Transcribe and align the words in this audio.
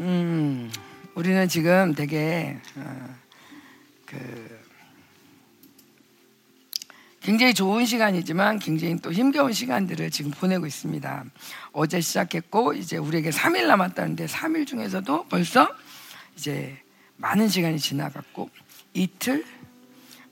음, 0.00 0.72
우리는 1.14 1.46
지금 1.46 1.94
되게 1.94 2.58
어, 2.74 3.14
그 4.06 4.60
굉장히 7.20 7.52
좋은 7.52 7.84
시간이지만 7.84 8.60
굉장히 8.60 8.96
또 8.96 9.12
힘겨운 9.12 9.52
시간들을 9.52 10.10
지금 10.10 10.30
보내고 10.30 10.64
있습니다. 10.64 11.24
어제 11.72 12.00
시작했고 12.00 12.72
이제 12.72 12.96
우리에게 12.96 13.28
3일 13.28 13.66
남았다는데 13.66 14.24
3일 14.24 14.66
중에서도 14.66 15.26
벌써 15.28 15.68
이제 16.34 16.78
많은 17.18 17.48
시간이 17.48 17.78
지나갔고 17.78 18.48
이틀 18.94 19.44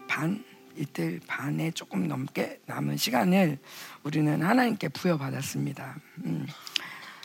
반 0.09 0.43
이틀 0.77 1.21
반에 1.27 1.73
조금 1.73 2.09
넘게 2.09 2.63
남은 2.65 2.97
시간을 2.97 3.59
우리는 4.03 4.43
하나님께 4.43 4.89
부여받았습니다. 4.89 5.97
음. 6.25 6.47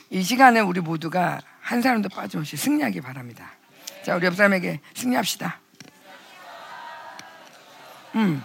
이 0.09 0.21
시간에 0.21 0.59
우리 0.59 0.81
모두가 0.81 1.39
한 1.63 1.81
사람도 1.81 2.09
빠짐없이 2.09 2.57
승리하기 2.57 3.01
바랍니다. 3.01 3.51
자, 4.03 4.15
우리 4.15 4.25
옆 4.25 4.35
사람에게 4.35 4.81
승리합시다. 4.93 5.59
음. 8.15 8.43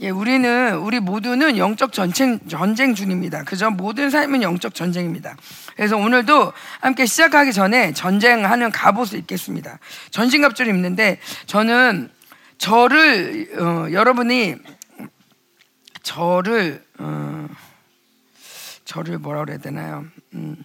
예, 0.00 0.08
우리는 0.10 0.76
우리 0.78 0.98
모두는 0.98 1.58
영적 1.58 1.92
전쟁 1.92 2.40
전쟁 2.48 2.94
중입니다. 2.94 3.44
그죠? 3.44 3.70
모든 3.70 4.10
삶은 4.10 4.42
영적 4.42 4.74
전쟁입니다. 4.74 5.36
그래서 5.76 5.96
오늘도 5.96 6.52
함께 6.80 7.06
시작하기 7.06 7.52
전에 7.52 7.92
전쟁하는 7.92 8.72
갑옷을 8.72 9.20
입겠습니다. 9.20 9.78
전신갑주를 10.10 10.74
입는데 10.74 11.20
저는 11.46 12.10
저를 12.58 13.48
어, 13.60 13.92
여러분이 13.92 14.56
저를 16.02 16.82
어, 16.98 17.46
저를 18.92 19.18
뭐라 19.18 19.46
그래야 19.46 19.56
되나요? 19.56 20.04
음, 20.34 20.62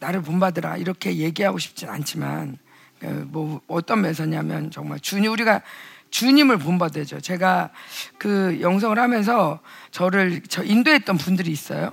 나를 0.00 0.20
본받으라 0.20 0.76
이렇게 0.76 1.16
얘기하고 1.16 1.58
싶진 1.58 1.88
않지만 1.88 2.58
그뭐 2.98 3.62
어떤 3.68 4.02
면에서냐면 4.02 4.70
정말 4.70 5.00
주님 5.00 5.32
우리가 5.32 5.62
주님을 6.10 6.58
본받아야죠. 6.58 7.22
제가 7.22 7.70
그 8.18 8.58
영성을 8.60 8.98
하면서 8.98 9.60
저를 9.92 10.42
저 10.46 10.62
인도했던 10.62 11.16
분들이 11.16 11.50
있어요. 11.50 11.92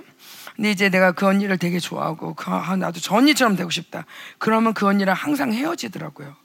근데 0.56 0.72
이제 0.72 0.90
내가 0.90 1.12
그 1.12 1.26
언니를 1.26 1.56
되게 1.56 1.78
좋아하고 1.78 2.34
그, 2.34 2.50
아, 2.50 2.76
나도 2.76 3.00
저 3.00 3.14
언니처럼 3.14 3.56
되고 3.56 3.70
싶다. 3.70 4.04
그러면 4.36 4.74
그 4.74 4.86
언니랑 4.86 5.16
항상 5.16 5.54
헤어지더라고요. 5.54 6.36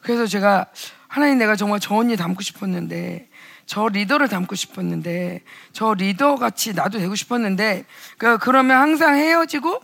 그래서 0.00 0.26
제가 0.26 0.66
하나님 1.06 1.38
내가 1.38 1.54
정말 1.54 1.78
저 1.78 1.94
언니 1.94 2.16
닮고 2.16 2.42
싶었는데 2.42 3.28
저 3.66 3.88
리더를 3.88 4.28
닮고 4.28 4.54
싶었는데 4.54 5.42
저 5.72 5.94
리더 5.94 6.36
같이 6.36 6.74
나도 6.74 6.98
되고 6.98 7.14
싶었는데 7.14 7.84
그 8.18 8.38
그러면 8.38 8.78
항상 8.78 9.16
헤어지고 9.16 9.80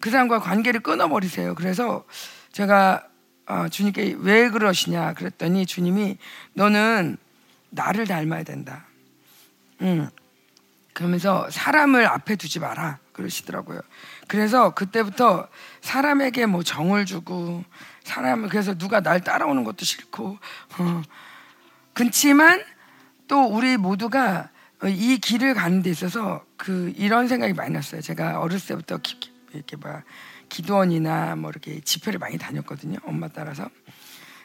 그 0.00 0.10
사람과 0.10 0.40
관계를 0.40 0.80
끊어버리세요. 0.80 1.54
그래서 1.54 2.04
제가 2.52 3.06
어, 3.46 3.68
주님께 3.68 4.16
왜 4.18 4.48
그러시냐 4.48 5.14
그랬더니 5.14 5.66
주님이 5.66 6.18
너는 6.54 7.16
나를 7.70 8.06
닮아야 8.06 8.42
된다. 8.44 8.86
음. 9.82 10.08
그러면서 10.92 11.50
사람을 11.50 12.06
앞에 12.06 12.36
두지 12.36 12.60
마라 12.60 12.98
그러시더라고요. 13.12 13.80
그래서 14.28 14.70
그때부터 14.70 15.48
사람에게 15.80 16.46
뭐 16.46 16.62
정을 16.62 17.04
주고 17.04 17.64
사람을 18.04 18.48
그래서 18.48 18.74
누가 18.74 19.00
날 19.00 19.20
따라오는 19.20 19.64
것도 19.64 19.84
싫고 19.84 20.38
어. 20.78 21.02
그렇지만 21.92 22.62
또 23.28 23.44
우리 23.44 23.76
모두가 23.76 24.50
이 24.84 25.18
길을 25.18 25.54
가는 25.54 25.82
데 25.82 25.90
있어서 25.90 26.44
그 26.56 26.92
이런 26.96 27.28
생각이 27.28 27.54
많이 27.54 27.72
났어요. 27.72 28.00
제가 28.00 28.40
어렸을 28.40 28.68
때부터 28.68 28.98
기, 28.98 29.18
이렇게 29.52 29.76
막 29.76 30.02
기도원이나 30.48 31.36
뭐 31.36 31.50
이렇게 31.50 31.80
집회를 31.80 32.18
많이 32.18 32.38
다녔거든요. 32.38 32.98
엄마 33.04 33.28
따라서. 33.28 33.68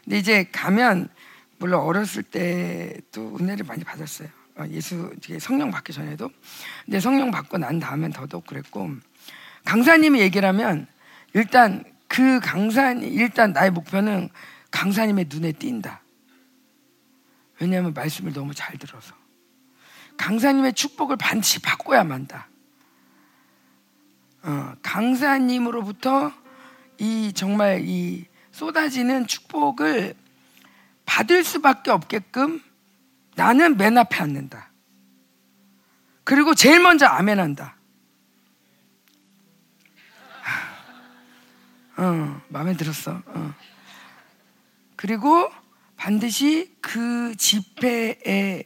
근데 0.03 0.17
이제 0.17 0.47
가면 0.51 1.09
물론 1.57 1.81
어렸을 1.81 2.23
때도 2.23 3.37
은혜를 3.39 3.65
많이 3.65 3.83
받았어요. 3.83 4.29
어, 4.57 4.65
예수 4.69 5.13
성령 5.39 5.71
받기 5.71 5.93
전에도. 5.93 6.29
근데 6.85 6.99
성령 6.99 7.31
받고 7.31 7.57
난 7.57 7.79
다음엔 7.79 8.11
더더욱 8.11 8.45
그랬고 8.45 8.91
강사님이 9.65 10.19
얘기를 10.21 10.47
하면 10.49 10.87
일단 11.33 11.83
그 12.07 12.39
강사님 12.39 13.11
일단 13.13 13.51
나의 13.53 13.71
목표는 13.71 14.29
강사님의 14.71 15.25
눈에 15.29 15.51
띈다. 15.51 16.01
왜냐하면 17.59 17.93
말씀을 17.93 18.33
너무 18.33 18.53
잘 18.53 18.77
들어서 18.77 19.13
강사님의 20.17 20.73
축복을 20.73 21.17
반드시 21.17 21.59
받고야 21.61 22.03
만다. 22.03 22.47
어, 24.43 24.73
강사님으로부터 24.81 26.31
이 26.97 27.31
정말 27.33 27.81
이 27.85 28.25
쏟아지는 28.51 29.27
축복을 29.27 30.15
받을 31.05 31.43
수밖에 31.43 31.91
없게끔 31.91 32.61
나는 33.35 33.77
맨 33.77 33.97
앞에 33.97 34.17
앉는다. 34.17 34.69
그리고 36.23 36.53
제일 36.53 36.81
먼저 36.81 37.05
아멘한다. 37.05 37.75
어, 41.97 42.41
마음에 42.49 42.75
들었어. 42.75 43.21
어. 43.25 43.53
그리고 44.95 45.51
반드시 45.99 46.73
그 46.79 47.35
집회에서 47.35 48.63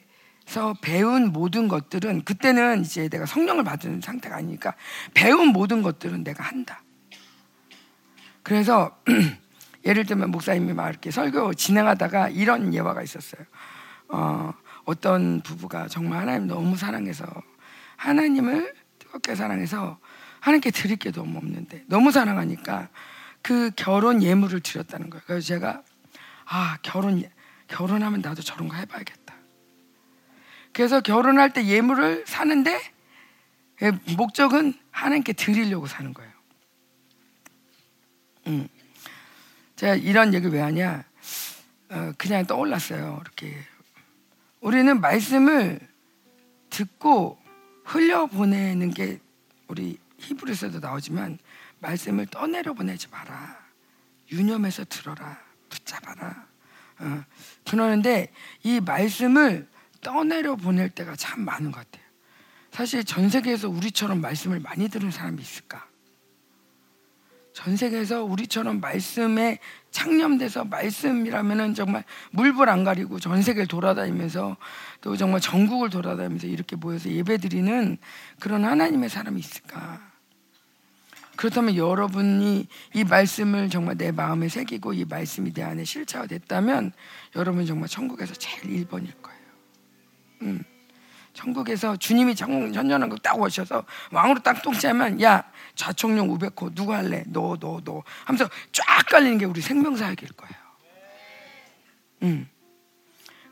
배운 0.82 1.34
모든 1.34 1.68
것들은 1.68 2.26
그때는 2.26 2.82
이제 2.82 3.10
내가 3.10 3.26
성령을 3.26 3.64
받은 3.64 4.02
상태가 4.02 4.36
아니니까 4.36 4.76
배운 5.16 5.48
모든 5.48 5.82
것들은 5.82 6.24
내가 6.24 6.44
한다. 6.44 6.84
그래서 8.44 8.96
예를 9.84 10.06
들면 10.06 10.30
목사님이 10.30 10.74
막 10.74 10.90
이렇게 10.90 11.10
설교 11.10 11.56
진행하다가 11.56 12.30
이런 12.30 12.72
예화가 12.72 13.02
있었어요. 13.02 13.42
어, 14.10 14.54
어떤 14.86 15.42
부부가 15.42 15.88
정말 15.88 16.20
하나님 16.20 16.48
너무 16.48 16.78
사랑해서 16.78 17.26
하나님을 17.98 18.76
뜨겁게 19.00 19.34
사랑해서 19.34 19.98
하나님께 20.40 20.70
드릴 20.70 20.98
게 20.98 21.12
너무 21.12 21.40
없는데 21.40 21.84
너무 21.88 22.12
사랑하니까 22.12 22.90
그 23.42 23.72
결혼 23.76 24.22
예물을 24.22 24.60
드렸다는 24.60 25.10
거예요. 25.10 25.24
그래서 25.26 25.48
제가 25.48 25.82
아, 26.46 26.78
결혼, 26.82 27.24
결혼하면 27.68 28.22
나도 28.22 28.42
저런 28.42 28.68
거 28.68 28.76
해봐야겠다. 28.76 29.34
그래서 30.72 31.02
결혼할 31.02 31.54
때 31.54 31.66
예물을 31.66 32.26
사는데 32.28 32.80
예, 33.82 33.92
목적은 34.16 34.74
하나님께 34.92 35.34
드리려고 35.34 35.88
사는 35.88 36.14
거예요. 36.14 36.32
음. 38.48 38.68
제가 39.76 39.96
이런 39.96 40.34
얘기를 40.34 40.54
왜 40.54 40.62
하냐? 40.62 41.04
어, 41.90 42.14
그냥 42.18 42.46
떠올랐어요. 42.46 43.20
이렇게. 43.22 43.58
우리는 44.62 45.00
말씀을 45.02 45.80
듣고 46.70 47.38
흘려 47.84 48.26
보내는 48.28 48.92
게 48.92 49.20
우리 49.68 49.98
히브리서도 50.20 50.80
나오지만 50.80 51.38
말씀을 51.80 52.28
떠내려 52.28 52.74
보내지 52.74 53.10
마라. 53.10 53.62
유념해서 54.32 54.86
들어라. 54.86 55.40
붙잡아라. 55.74 56.48
어, 57.00 57.24
그러는데 57.66 58.32
이 58.64 58.80
말씀을 58.80 59.68
떠내려 60.02 60.56
보낼 60.56 60.90
때가 60.90 61.16
참 61.16 61.42
많은 61.42 61.72
것 61.72 61.80
같아요. 61.80 62.04
사실 62.72 63.04
전 63.04 63.30
세계에서 63.30 63.70
우리처럼 63.70 64.22
말씀을 64.22 64.60
많이 64.60 64.90
들은 64.90 65.12
사람이 65.12 65.42
있을까? 65.42 65.88
전 67.54 67.78
세계에서 67.78 68.24
우리처럼 68.24 68.80
말씀에 68.80 69.60
창념돼서 69.92 70.66
말씀이라면은 70.66 71.76
정말 71.76 72.04
물불 72.32 72.68
안 72.68 72.84
가리고 72.84 73.20
전 73.20 73.44
세계를 73.44 73.68
돌아다니면서 73.68 74.58
또 75.02 75.16
정말 75.16 75.40
전국을 75.40 75.92
돌아다니면서 75.92 76.48
이렇게 76.48 76.76
모여서 76.76 77.10
예배드리는 77.10 77.98
그런 78.40 78.66
하나님의 78.66 79.10
사람이 79.10 79.40
있을까? 79.40 80.13
그렇다면 81.44 81.76
여러분이 81.76 82.68
이 82.94 83.04
말씀을 83.04 83.70
정말 83.70 83.98
내 83.98 84.14
마음에 84.14 84.48
새기고 84.48 84.94
이 84.94 85.04
말씀이 85.04 85.52
내 85.52 85.62
안에 85.62 85.84
실체화됐다면 85.84 86.94
여러분 87.36 87.66
정말 87.66 87.90
천국에서 87.90 88.34
제일 88.36 88.62
1번일 88.88 89.22
거예요. 89.22 89.42
음. 90.44 90.64
천국에서 91.34 91.98
주님이 91.98 92.36
천년왕국 92.36 93.22
딱 93.22 93.38
오셔서 93.38 93.84
왕으로 94.12 94.40
딱 94.40 94.62
똥치하면 94.62 95.22
야 95.22 95.44
좌총령 95.76 96.30
우백호 96.30 96.74
누구 96.76 96.94
할래? 96.94 97.26
너 97.28 97.58
너 97.60 97.82
너 97.84 98.04
하면서 98.24 98.50
쫙 98.72 99.06
깔리는 99.10 99.38
게 99.38 99.44
우리 99.44 99.60
생명 99.60 99.98
사역일 99.98 100.30
거예요. 100.30 100.56
음. 102.22 102.50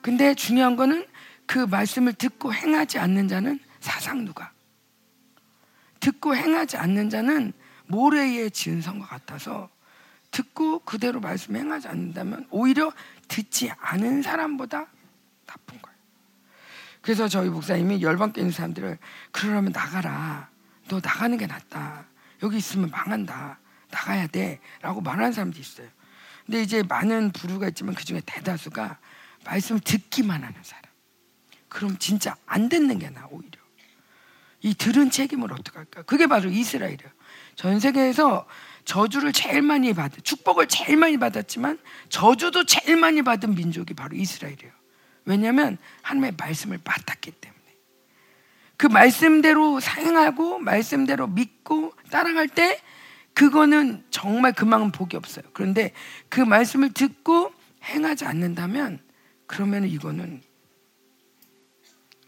근데 0.02 0.34
중요한 0.34 0.78
거는 0.78 1.06
그 1.46 1.60
말씀을 1.60 2.14
듣고 2.14 2.54
행하지 2.54 3.00
않는 3.00 3.28
자는 3.28 3.60
사상 3.82 4.24
누가? 4.24 4.54
듣고 6.00 6.38
행하지 6.38 6.78
않는 6.78 7.10
자는 7.10 7.52
모래에 7.92 8.50
지은 8.50 8.82
성과 8.82 9.06
같아서 9.06 9.70
듣고 10.32 10.80
그대로 10.80 11.20
말씀 11.20 11.56
행하지 11.56 11.90
않는다면 11.90 12.48
오히려 12.50 12.92
듣지 13.28 13.70
않은 13.78 14.22
사람보다 14.22 14.88
나쁜 15.46 15.82
거예요. 15.82 15.98
그래서 17.02 17.28
저희 17.28 17.50
목사님이 17.50 18.02
열방 18.02 18.32
깨는 18.32 18.52
사람들을 18.52 18.98
그러려면 19.32 19.72
나가라. 19.72 20.50
너 20.88 21.00
나가는 21.04 21.38
게 21.38 21.48
낫다. 21.48 22.06
여기 22.44 22.58
있으면 22.58 22.90
망한다. 22.90 23.60
나가야 23.90 24.28
돼. 24.28 24.62
라고 24.82 25.02
말하는 25.02 25.34
사람도 25.34 25.60
있어요. 25.60 25.88
근데 26.46 26.62
이제 26.62 26.84
많은 26.84 27.32
부류가 27.32 27.68
있지만 27.70 27.94
그 27.94 28.06
중에 28.06 28.22
대다수가 28.26 29.00
말씀 29.44 29.80
듣기만 29.80 30.44
하는 30.44 30.64
사람. 30.64 30.84
그럼 31.68 31.98
진짜 31.98 32.36
안 32.46 32.70
듣는 32.70 33.00
게 33.00 33.10
나, 33.10 33.28
오히려. 33.30 33.60
이 34.62 34.74
들은 34.74 35.10
책임을 35.10 35.52
어떡할까? 35.52 36.04
그게 36.04 36.28
바로 36.28 36.50
이스라엘이에요. 36.50 37.10
전 37.56 37.80
세계에서 37.80 38.48
저주를 38.86 39.32
제일 39.32 39.62
많이 39.62 39.94
받은, 39.94 40.24
축복을 40.24 40.68
제일 40.68 40.98
많이 40.98 41.18
받았지만 41.18 41.80
저주도 42.10 42.66
제일 42.66 42.98
많이 42.98 43.22
받은 43.22 43.56
민족이 43.56 43.94
바로 43.94 44.16
이스라엘이에요. 44.16 44.72
왜냐하면 45.26 45.78
하나님의 46.02 46.34
말씀을 46.38 46.80
맡았기 46.84 47.32
때문에. 47.32 47.62
그 48.78 48.88
말씀대로 48.88 49.80
사용하고 49.80 50.58
말씀대로 50.60 51.28
믿고 51.28 51.94
따라갈 52.10 52.48
때 52.48 52.82
그거는 53.34 54.04
정말 54.10 54.54
그만큼 54.54 54.92
복이 54.92 55.16
없어요. 55.16 55.46
그런데 55.54 55.94
그 56.30 56.42
말씀을 56.42 56.92
듣고 56.92 57.54
행하지 57.84 58.26
않는다면 58.26 59.00
그러면 59.46 59.86
이거는 59.86 60.42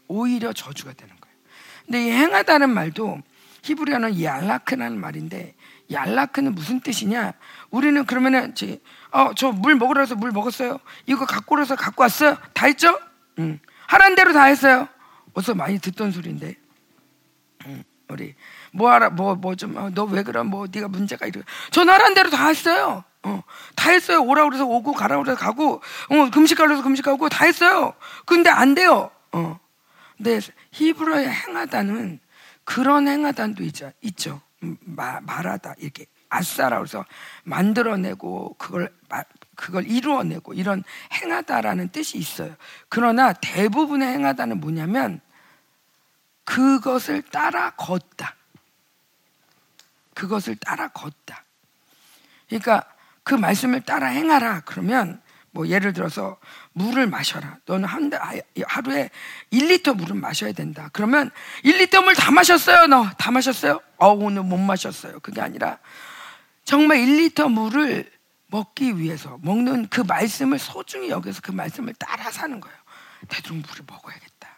오히려 0.06 0.52
저주가 0.52 0.92
되는 0.92 1.14
거예요. 1.20 1.36
근데 1.84 2.06
이 2.06 2.10
행하다는 2.10 2.70
말도 2.70 3.20
히브리어는 3.64 4.22
얄라크라는 4.22 5.00
말인데 5.00 5.54
얄라크는 5.90 6.54
무슨 6.54 6.80
뜻이냐? 6.80 7.32
우리는 7.70 8.04
그러면은 8.04 8.54
어저 9.10 9.52
물 9.52 9.74
먹으러 9.74 10.00
해서 10.02 10.14
물 10.14 10.32
먹었어요. 10.32 10.78
이거 11.06 11.24
갖고 11.24 11.54
오라서 11.54 11.74
갖고 11.74 12.02
왔어요. 12.02 12.36
다 12.52 12.66
했죠? 12.66 12.98
응. 13.38 13.58
하란 13.86 14.14
대로 14.14 14.32
다 14.34 14.44
했어요. 14.44 14.86
어서 15.32 15.54
많이 15.54 15.78
듣던 15.78 16.12
소리인데. 16.12 16.56
응. 17.66 17.84
우리 18.08 18.34
뭐 18.70 18.90
하라 18.90 19.08
뭐 19.08 19.34
뭐 19.34 19.56
좀 19.56 19.72
너왜 19.94 20.20
어, 20.20 20.22
그래 20.24 20.42
뭐 20.42 20.66
네가 20.70 20.88
문제가 20.88 21.26
이래. 21.26 21.40
전 21.70 21.88
하란 21.88 22.12
대로 22.12 22.28
다 22.28 22.48
했어요. 22.48 23.02
어, 23.22 23.42
다 23.76 23.90
했어요. 23.90 24.22
오라 24.22 24.44
그래서 24.44 24.66
오고 24.66 24.92
가라 24.92 25.16
그래서 25.16 25.38
가고 25.38 25.82
어, 26.10 26.30
금식 26.30 26.58
가려서 26.58 26.82
금식 26.82 27.02
가고 27.02 27.30
다 27.30 27.46
했어요. 27.46 27.94
근데 28.26 28.50
안 28.50 28.74
돼요. 28.74 29.10
어. 29.32 29.58
근데 30.18 30.38
히브리어의 30.72 31.28
행하다는 31.30 32.20
그런 32.64 33.08
행하단도 33.08 33.62
있죠. 33.64 33.92
있죠. 34.02 34.40
마, 34.60 35.20
말하다 35.20 35.74
이렇게 35.78 36.06
아싸라고 36.28 36.84
해서 36.84 37.04
만들어내고 37.44 38.56
그걸 38.58 38.92
그걸 39.54 39.86
이루어내고 39.86 40.54
이런 40.54 40.82
행하다라는 41.12 41.90
뜻이 41.90 42.18
있어요. 42.18 42.56
그러나 42.88 43.32
대부분의 43.32 44.08
행하다는 44.08 44.60
뭐냐면 44.60 45.20
그것을 46.44 47.22
따라 47.22 47.70
걷다. 47.70 48.34
그것을 50.14 50.56
따라 50.56 50.88
걷다. 50.88 51.44
그러니까 52.48 52.84
그 53.22 53.34
말씀을 53.34 53.80
따라 53.82 54.08
행하라. 54.08 54.62
그러면 54.64 55.22
뭐 55.50 55.68
예를 55.68 55.92
들어서 55.92 56.38
물을 56.74 57.06
마셔라. 57.06 57.58
너는 57.66 57.88
한 57.88 58.10
하루에 58.66 59.10
1리터 59.52 59.94
물을 59.94 60.16
마셔야 60.16 60.52
된다. 60.52 60.90
그러면 60.92 61.30
1리터 61.64 62.02
물 62.02 62.14
다 62.14 62.30
마셨어요. 62.32 62.86
너 62.86 63.04
다 63.16 63.30
마셨어요? 63.30 63.80
어 63.96 64.08
오늘 64.08 64.42
못 64.42 64.58
마셨어요. 64.58 65.20
그게 65.20 65.40
아니라 65.40 65.78
정말 66.64 66.98
1리터 66.98 67.50
물을 67.50 68.10
먹기 68.48 68.98
위해서 68.98 69.38
먹는 69.42 69.88
그 69.88 70.00
말씀을 70.00 70.58
소중히 70.58 71.10
여기서 71.10 71.40
그 71.42 71.52
말씀을 71.52 71.94
따라 71.94 72.30
사는 72.30 72.60
거예요. 72.60 72.76
대충 73.28 73.62
물을 73.66 73.84
먹어야겠다. 73.86 74.48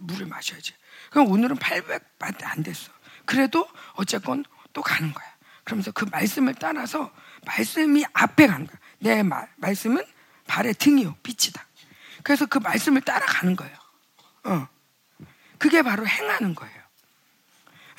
물을 0.00 0.26
마셔야지. 0.26 0.74
그럼 1.10 1.28
오늘은 1.28 1.56
800밖에 1.56 2.44
안 2.44 2.62
됐어. 2.62 2.92
그래도 3.24 3.68
어쨌건 3.94 4.44
또 4.72 4.80
가는 4.82 5.12
거야. 5.12 5.26
그러면서 5.64 5.90
그 5.90 6.04
말씀을 6.10 6.54
따라서 6.54 7.12
말씀이 7.46 8.04
앞에 8.12 8.46
가는 8.46 8.66
거야. 8.66 8.78
내 9.00 9.22
말, 9.22 9.48
말씀은 9.56 10.04
발의 10.48 10.74
등이요, 10.74 11.14
빛이다. 11.22 11.64
그래서 12.24 12.46
그 12.46 12.58
말씀을 12.58 13.02
따라가는 13.02 13.54
거예요. 13.54 13.76
어. 14.44 14.68
그게 15.58 15.82
바로 15.82 16.06
행하는 16.06 16.56
거예요. 16.56 16.78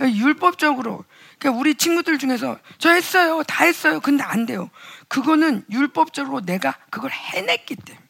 율법적으로 0.01 1.05
그러니까 1.37 1.59
우리 1.59 1.75
친구들 1.75 2.17
중에서 2.19 2.57
저 2.77 2.91
했어요, 2.91 3.43
다 3.43 3.65
했어요. 3.65 3.99
근데 3.99 4.23
안 4.23 4.45
돼요. 4.45 4.69
그거는 5.07 5.65
율법적으로 5.69 6.41
내가 6.41 6.77
그걸 6.89 7.11
해냈기 7.11 7.75
때문에. 7.75 8.05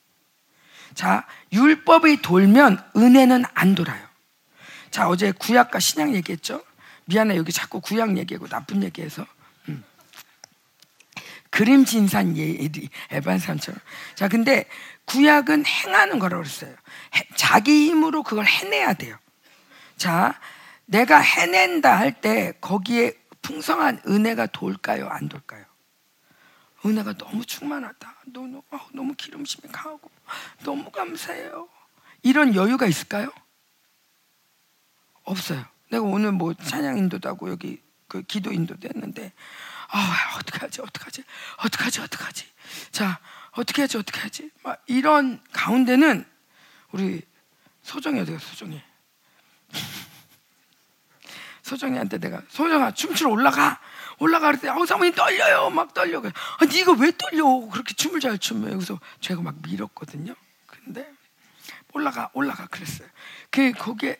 자, 0.93 1.25
율법이 1.51 2.21
돌면 2.21 2.83
은혜는 2.95 3.45
안 3.53 3.75
돌아요. 3.75 4.07
자, 4.91 5.07
어제 5.07 5.31
구약과 5.31 5.79
신약 5.79 6.13
얘기했죠? 6.15 6.63
미안해, 7.05 7.37
여기 7.37 7.51
자꾸 7.51 7.81
구약 7.81 8.17
얘기하고 8.17 8.47
나쁜 8.47 8.83
얘기해서. 8.83 9.25
음. 11.49 11.51
그림 11.51 11.85
진산 11.85 12.37
예리, 12.37 12.89
에반산처럼. 13.11 13.79
자, 14.15 14.27
근데 14.27 14.65
구약은 15.05 15.65
행하는 15.65 16.19
거라고 16.19 16.43
그랬어요. 16.43 16.75
자기 17.35 17.87
힘으로 17.87 18.23
그걸 18.23 18.45
해내야 18.45 18.93
돼요. 18.93 19.17
자, 19.97 20.39
내가 20.85 21.19
해낸다 21.19 21.97
할 21.97 22.21
때 22.21 22.53
거기에 22.61 23.13
풍성한 23.41 24.01
은혜가 24.07 24.47
돌까요? 24.47 25.07
안 25.09 25.27
돌까요? 25.29 25.65
은혜가 26.85 27.13
너무 27.13 27.45
충만하다. 27.45 28.15
너무, 28.27 28.61
어, 28.71 28.79
너무 28.93 29.13
기름심이 29.15 29.71
강하고 29.71 30.09
너무 30.63 30.89
감사해요. 30.91 31.67
이런 32.21 32.53
여유가 32.55 32.85
있을까요? 32.85 33.31
없어요. 35.23 35.65
내가 35.89 36.03
오늘 36.03 36.31
뭐 36.31 36.53
찬양 36.53 36.97
인도도 36.97 37.27
하고 37.29 37.49
여기 37.49 37.81
그 38.07 38.21
기도 38.23 38.51
인도도 38.51 38.87
했는데 38.87 39.33
아 39.91 40.37
어떡하지 40.39 40.81
어떡하지 40.81 41.23
어떡하지 41.57 42.01
어떡하지. 42.01 42.45
자 42.91 43.19
어떻게 43.51 43.81
하지 43.81 43.97
어떻게 43.97 44.19
하지. 44.19 44.51
막 44.63 44.81
이런 44.87 45.41
가운데는 45.51 46.25
우리 46.91 47.21
소정이 47.81 48.19
어디가 48.19 48.37
소정이? 48.39 48.81
소정이한테 51.63 52.19
내가 52.19 52.41
소정아 52.49 52.91
춤추러 52.91 53.31
올라가. 53.31 53.79
올라가. 54.19 54.47
그랬더니 54.47 54.71
아 54.71 54.85
사모님 54.85 55.13
떨려요. 55.13 55.69
막 55.69 55.93
떨려 55.93 56.21
아 56.21 56.65
네가 56.65 56.93
왜 56.93 57.11
떨려? 57.17 57.45
그렇게 57.71 57.93
춤을 57.93 58.19
잘 58.19 58.37
추면. 58.37 58.73
여기서 58.73 58.99
제가 59.21 59.41
막 59.41 59.55
밀었거든요. 59.63 60.35
근데 60.67 61.11
올라가 61.93 62.29
올라가 62.33 62.67
그랬어요. 62.67 63.07
그 63.49 63.71
거기에 63.71 64.17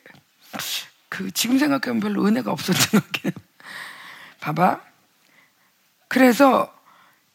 그 1.09 1.31
지금 1.31 1.59
생각하면 1.59 1.99
별로 1.99 2.25
은혜가 2.25 2.51
없었던 2.51 3.01
것 3.01 3.11
같아요. 3.11 3.33
봐봐. 4.39 4.88
그래서 6.09 6.73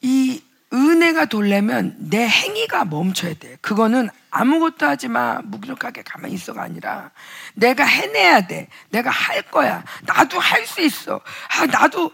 이 0.02 0.42
은혜가 0.72 1.26
돌려면 1.26 1.96
내 1.98 2.28
행위가 2.28 2.84
멈춰야 2.84 3.34
돼. 3.34 3.56
그거는 3.62 4.10
아무것도 4.30 4.86
하지 4.86 5.08
마. 5.08 5.40
무기력하게 5.42 6.02
가만히 6.02 6.34
있어가 6.34 6.62
아니라 6.62 7.12
내가 7.54 7.84
해내야 7.84 8.46
돼. 8.46 8.68
내가 8.90 9.10
할 9.10 9.42
거야. 9.42 9.82
나도 10.02 10.38
할 10.38 10.66
수 10.66 10.82
있어. 10.82 11.20
아, 11.56 11.66
나도 11.66 12.12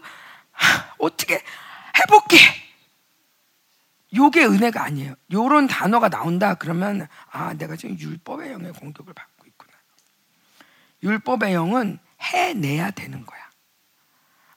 하, 0.51 0.93
어떻게 0.99 1.43
해볼게. 1.99 2.37
요게 4.13 4.45
은혜가 4.45 4.83
아니에요. 4.83 5.15
요런 5.33 5.67
단어가 5.67 6.07
나온다 6.09 6.53
그러면 6.53 7.07
아, 7.31 7.53
내가 7.53 7.75
지금 7.75 7.97
율법의 7.99 8.51
영의 8.51 8.71
공격을 8.73 9.13
받고 9.13 9.41
율법의 11.03 11.53
영은 11.53 11.99
해내야 12.21 12.91
되는 12.91 13.25
거야. 13.25 13.39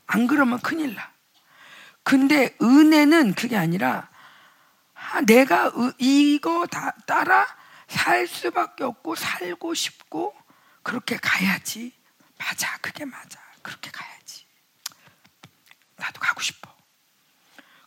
안 0.07 0.27
그러면 0.27 0.61
큰일 0.61 0.95
나. 0.95 1.14
근데 2.05 2.55
은혜는 2.63 3.35
그게 3.35 3.57
아니라 3.57 4.09
아, 4.95 5.21
내가 5.23 5.73
이거 5.99 6.67
다 6.67 6.95
따라 7.07 7.47
살 7.89 8.27
수밖에 8.27 8.85
없고 8.85 9.15
살고 9.17 9.75
싶고 9.75 10.35
그렇게 10.83 11.17
가야지. 11.17 11.93
맞아, 12.39 12.77
그게 12.81 13.05
맞아. 13.05 13.41
그렇게 13.63 13.91
가야지. 13.91 14.45
나도 15.97 16.21
가고 16.21 16.41
싶어. 16.41 16.71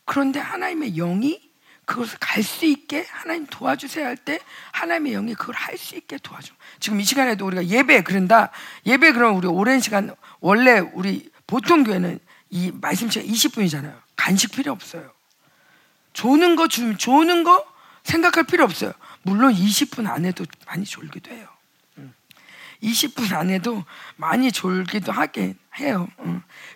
그런데 0.04 0.40
하나님의 0.40 0.92
영이 0.94 1.48
그것을 1.84 2.18
갈 2.18 2.42
수 2.42 2.66
있게 2.66 3.06
하나님 3.10 3.46
도와주세요 3.46 4.04
할 4.06 4.16
때 4.16 4.40
하나님의 4.72 5.12
영이 5.12 5.34
그걸 5.34 5.54
할 5.54 5.78
수 5.78 5.96
있게 5.96 6.18
도와줘. 6.18 6.52
지금 6.80 7.00
이 7.00 7.04
시간에도 7.04 7.46
우리가 7.46 7.66
예배 7.66 8.02
그런다. 8.02 8.50
예배 8.84 9.12
그러면 9.12 9.36
우리 9.36 9.46
오랜 9.46 9.80
시간 9.80 10.14
원래 10.40 10.78
우리 10.80 11.30
보통 11.46 11.84
교회는 11.84 12.18
이 12.50 12.72
말씀 12.72 13.08
시간 13.10 13.28
20분이잖아요. 13.28 14.07
간식 14.18 14.52
필요 14.52 14.72
없어요. 14.72 15.10
조는 16.12 16.56
거 16.56 16.68
주, 16.68 16.96
조는 16.98 17.44
거 17.44 17.64
생각할 18.02 18.44
필요 18.44 18.64
없어요. 18.64 18.92
물론 19.22 19.54
20분 19.54 20.06
안에도 20.06 20.44
많이 20.66 20.84
졸기도 20.84 21.30
해요. 21.30 21.48
20분 22.82 23.32
안에도 23.32 23.84
많이 24.16 24.52
졸기도 24.52 25.12
하긴 25.12 25.56
해요. 25.78 26.08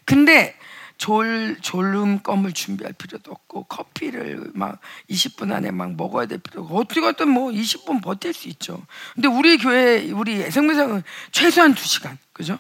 근데 0.05 0.57
졸, 0.99 1.59
졸음껌을 1.61 2.53
준비할 2.53 2.93
필요도 2.93 3.33
없고 3.33 3.65
커피를 3.65 4.51
막 4.55 4.79
20분 5.11 5.53
안에 5.53 5.73
막 5.73 5.97
먹어야 5.97 6.27
될 6.27 6.39
필요가 6.39 6.69
없고 6.69 6.79
어떻게든 6.79 7.29
뭐 7.29 7.51
20분 7.51 8.03
버틸 8.03 8.33
수 8.33 8.49
있죠. 8.49 8.85
근데 9.15 9.27
우리 9.27 9.59
교회 9.59 10.11
우리 10.13 10.49
생명상은 10.49 11.03
최소한 11.33 11.75
2시간. 11.75 12.19
그죠? 12.33 12.59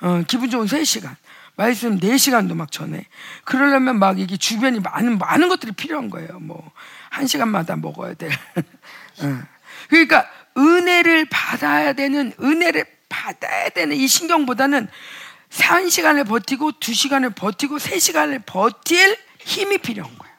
어, 0.00 0.22
기분 0.26 0.50
좋은 0.50 0.66
3시간. 0.66 1.16
말씀 1.60 2.00
4시간도 2.00 2.54
막 2.54 2.72
전해. 2.72 3.04
그러려면 3.44 3.98
막 3.98 4.18
이게 4.18 4.38
주변이 4.38 4.80
많은, 4.80 5.18
많은 5.18 5.50
것들이 5.50 5.72
필요한 5.72 6.08
거예요. 6.08 6.40
뭐, 6.40 6.72
1시간마다 7.10 7.78
먹어야 7.78 8.14
돼. 8.14 8.28
어. 8.28 9.42
그러니까 9.90 10.26
은혜를 10.56 11.26
받아야 11.26 11.92
되는, 11.92 12.32
은혜를 12.40 12.86
받아야 13.10 13.68
되는 13.68 13.94
이 13.94 14.08
신경보다는 14.08 14.88
1시간을 15.50 16.26
버티고 16.26 16.72
2시간을 16.72 17.36
버티고 17.36 17.76
3시간을 17.76 18.46
버틸 18.46 19.18
힘이 19.40 19.76
필요한 19.76 20.16
거예요. 20.16 20.34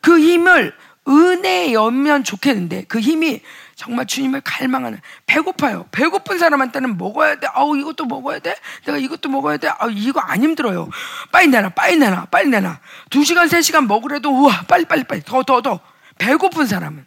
그 0.00 0.18
힘을 0.18 0.74
은혜에 1.06 1.74
연면 1.74 2.24
좋겠는데 2.24 2.84
그 2.84 3.00
힘이 3.00 3.42
정말 3.78 4.06
주님을 4.06 4.40
갈망하는 4.40 5.00
배고파요. 5.26 5.86
배고픈 5.92 6.36
사람한테는 6.40 6.98
먹어야 6.98 7.36
돼. 7.36 7.46
아우 7.52 7.76
이것도 7.76 8.06
먹어야 8.06 8.40
돼. 8.40 8.56
내가 8.84 8.98
이것도 8.98 9.28
먹어야 9.28 9.56
돼. 9.56 9.68
아 9.68 9.86
이거 9.88 10.18
안 10.18 10.42
힘들어요. 10.42 10.88
빨리 11.30 11.46
내놔, 11.46 11.68
빨리 11.70 11.96
내놔, 11.96 12.24
빨리 12.24 12.48
내놔. 12.48 12.80
두 13.08 13.22
시간, 13.22 13.46
세 13.46 13.62
시간 13.62 13.86
먹으래도 13.86 14.30
우와 14.30 14.64
빨리 14.66 14.84
빨리 14.84 15.04
빨리 15.04 15.22
더 15.22 15.44
더 15.44 15.62
더. 15.62 15.78
배고픈 16.18 16.66
사람은. 16.66 17.06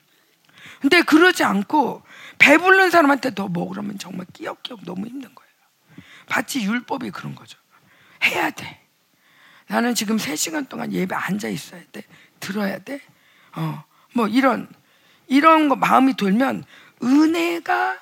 근데 0.80 1.02
그러지 1.02 1.44
않고 1.44 2.04
배부른 2.40 2.90
사람한테 2.90 3.36
더 3.36 3.50
먹으려면 3.50 3.98
정말 4.00 4.26
끼역끼역 4.32 4.86
너무 4.86 5.08
힘든 5.08 5.36
거예요. 5.36 5.52
마치 6.30 6.64
율법이 6.64 7.12
그런 7.12 7.36
거죠. 7.36 7.60
해야 8.24 8.50
돼. 8.50 8.80
나는 9.68 9.94
지금 9.94 10.18
세 10.18 10.38
시간 10.38 10.66
동안 10.68 10.94
예배 10.94 11.14
앉아 11.14 11.50
있어야 11.50 11.82
돼. 11.92 12.04
들어야 12.40 12.78
돼. 12.80 13.02
어, 13.58 13.84
뭐 14.14 14.30
이런 14.30 14.70
이런 15.32 15.70
거 15.70 15.78
마음이 15.78 16.16
돌면 16.16 16.66
은혜가 17.02 17.98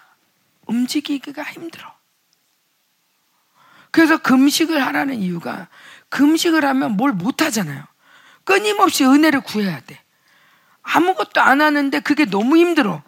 움직이기가 0.65 1.43
힘들어. 1.43 1.93
그래서 3.91 4.17
금식을 4.17 4.83
하라는 4.88 5.19
이유가 5.19 5.67
금식을 6.09 6.65
하면 6.65 6.98
뭘 6.98 7.13
못 7.13 7.43
하잖아요. 7.43 7.86
끊임없이 8.45 9.05
은혜를 9.05 9.41
구해야 9.41 9.79
돼. 9.81 10.01
아무것도 10.81 11.39
안 11.39 11.62
하는데 11.62 12.00
그게 12.00 12.25
너무 12.25 12.57
힘들어. 12.57 13.03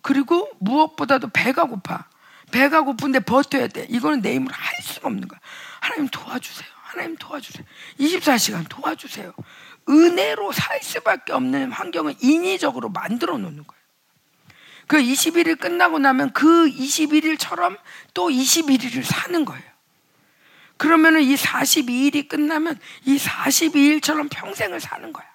그리고 0.00 0.48
무엇보다도 0.60 1.30
배가 1.30 1.64
고파. 1.64 2.06
배가 2.52 2.82
고픈데 2.82 3.20
버텨야 3.20 3.66
돼. 3.66 3.84
이거는 3.90 4.22
내 4.22 4.34
힘으로 4.34 4.54
할 4.54 4.80
수가 4.82 5.08
없는 5.08 5.26
거야. 5.26 5.40
하나님 5.80 6.06
도와주세요. 6.08 6.68
하나님 6.82 7.16
도와주세요. 7.16 7.64
24시간 7.98 8.68
도와주세요. 8.68 9.32
은혜로 9.90 10.52
살 10.52 10.80
수밖에 10.82 11.32
없는 11.32 11.72
환경을 11.72 12.14
인위적으로 12.20 12.88
만들어 12.88 13.36
놓는 13.36 13.66
거예요. 13.66 13.80
그 14.86 14.98
21일 14.98 15.58
끝나고 15.58 15.98
나면 15.98 16.32
그 16.32 16.68
21일처럼 16.68 17.78
또 18.14 18.28
21일을 18.28 19.02
사는 19.04 19.44
거예요. 19.44 19.70
그러면은 20.76 21.22
이 21.22 21.34
42일이 21.34 22.26
끝나면 22.28 22.78
이 23.04 23.18
42일처럼 23.18 24.28
평생을 24.30 24.80
사는 24.80 25.12
거야. 25.12 25.28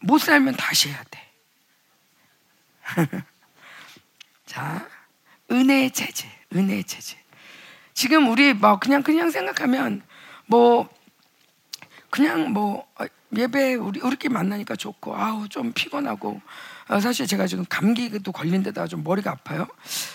못 0.00 0.18
살면 0.18 0.56
다시 0.56 0.90
해야 0.90 1.02
돼. 1.10 1.32
자, 4.46 4.86
은혜의 5.50 5.90
체제, 5.92 6.30
은혜의 6.54 6.84
체제. 6.84 7.16
지금 7.94 8.28
우리 8.28 8.52
뭐 8.52 8.78
그냥 8.78 9.02
그냥 9.02 9.30
생각하면 9.30 10.02
뭐 10.44 10.88
그냥 12.16 12.50
뭐 12.54 12.90
어, 12.98 13.04
예배 13.36 13.74
우리 13.74 14.00
우리끼리 14.00 14.32
만나니까 14.32 14.74
좋고 14.74 15.14
아우 15.14 15.46
좀 15.50 15.74
피곤하고 15.74 16.40
어, 16.88 17.00
사실 17.00 17.26
제가 17.26 17.46
지금 17.46 17.66
감기도 17.68 18.32
걸린 18.32 18.62
데다가 18.62 18.86
좀 18.86 19.04
머리가 19.04 19.32
아파요. 19.32 19.66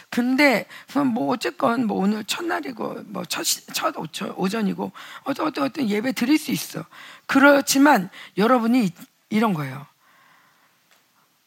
근데 0.10 0.66
뭐 1.14 1.32
어쨌건 1.32 1.86
뭐 1.86 2.00
오늘 2.00 2.24
첫날이고 2.24 3.04
뭐첫첫 3.06 3.94
오전이고 4.36 4.92
어떤 5.26 5.46
어떤 5.46 5.66
어떤 5.66 5.88
예배 5.88 6.14
드릴 6.14 6.40
수 6.40 6.50
있어. 6.50 6.84
그렇지만 7.28 8.10
여러분이 8.36 8.90
이런 9.30 9.54
거예요. 9.54 9.86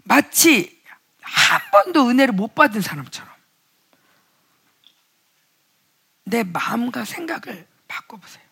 마치 0.05 0.81
한 1.21 1.61
번도 1.73 2.11
은혜를 2.11 2.33
못 2.33 2.55
받은 2.55 2.81
사람처럼 2.81 3.29
내 6.23 6.45
마음과 6.45 7.05
생각을 7.05 7.67
바꿔보세요. 7.89 8.44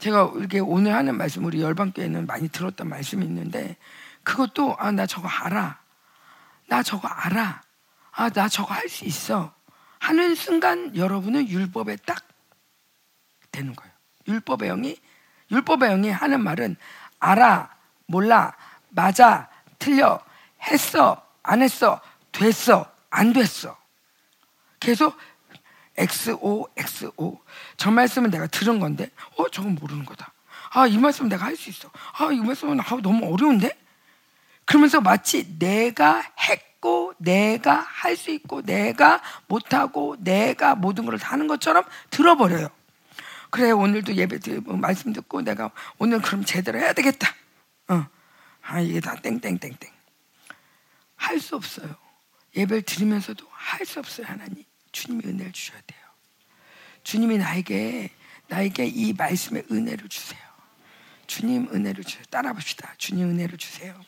제가 0.00 0.32
이렇게 0.36 0.58
오늘 0.60 0.94
하는 0.94 1.16
말씀 1.16 1.44
우리 1.44 1.60
열방교회는 1.62 2.26
많이 2.26 2.48
들었던 2.48 2.88
말씀이 2.88 3.24
있는데 3.24 3.76
그것도 4.22 4.76
아 4.78 4.90
나 4.92 5.06
저거 5.06 5.28
알아. 5.28 5.78
나 6.68 6.82
저거 6.82 7.06
알아. 7.08 7.62
아 8.12 8.30
나 8.30 8.48
저거 8.48 8.74
할 8.74 8.88
수 8.88 9.04
있어. 9.04 9.52
하는 9.98 10.34
순간 10.34 10.96
여러분은 10.96 11.48
율법에 11.48 11.96
딱 12.06 12.24
되는 13.52 13.74
거예요. 13.74 13.92
율법의 14.26 14.68
영이 14.70 14.96
율법의 15.50 15.90
영이 15.90 16.10
하는 16.10 16.42
말은 16.42 16.76
알아, 17.18 17.68
몰라, 18.06 18.56
맞아, 18.88 19.48
틀려, 19.78 20.20
했어, 20.62 21.22
안 21.42 21.60
했어, 21.60 22.00
됐어, 22.32 22.90
안 23.10 23.32
됐어. 23.32 23.76
계속 24.78 25.16
XO, 26.00 26.66
XO. 26.76 27.40
저 27.76 27.90
말씀은 27.90 28.30
내가 28.30 28.46
들은 28.46 28.80
건데, 28.80 29.10
어, 29.36 29.48
저건 29.50 29.74
모르는 29.74 30.04
거다. 30.06 30.32
아, 30.72 30.86
이 30.86 30.96
말씀은 30.98 31.28
내가 31.28 31.44
할 31.44 31.56
수 31.56 31.68
있어. 31.70 31.90
아, 32.18 32.32
이 32.32 32.40
말씀은 32.40 32.80
아, 32.80 32.84
너무 33.02 33.32
어려운데? 33.32 33.76
그러면서 34.64 35.00
마치 35.00 35.58
내가 35.58 36.22
했고, 36.48 37.12
내가 37.18 37.80
할 37.80 38.16
수 38.16 38.30
있고, 38.30 38.62
내가 38.62 39.20
못하고, 39.46 40.16
내가 40.20 40.74
모든 40.74 41.04
걸 41.04 41.16
하는 41.18 41.46
것처럼 41.46 41.84
들어버려요. 42.10 42.68
그래, 43.50 43.70
오늘도 43.72 44.14
예배 44.14 44.38
드리고, 44.38 44.76
말씀 44.76 45.12
듣고, 45.12 45.42
내가 45.42 45.70
오늘 45.98 46.22
그럼 46.22 46.44
제대로 46.44 46.78
해야 46.78 46.92
되겠다. 46.92 47.34
어. 47.88 48.06
아, 48.62 48.80
이게 48.80 49.00
다 49.00 49.16
땡땡땡땡. 49.16 49.90
할 51.16 51.40
수 51.40 51.56
없어요. 51.56 51.94
예배를 52.56 52.82
드리면서도 52.82 53.46
할 53.50 53.84
수 53.84 53.98
없어요, 53.98 54.26
하나님. 54.26 54.64
주님이 55.00 55.22
은혜를 55.24 55.52
주셔야 55.52 55.80
돼요. 55.86 56.00
주님이 57.04 57.38
나에게 57.38 58.10
나에게 58.48 58.84
이 58.86 59.14
말씀의 59.14 59.64
은혜를 59.70 60.08
주세요. 60.08 60.40
주님 61.26 61.68
은혜를 61.72 62.04
주세요. 62.04 62.24
따라 62.28 62.52
봅시다. 62.52 62.92
주님 62.98 63.30
은혜를 63.30 63.56
주세요. 63.56 63.98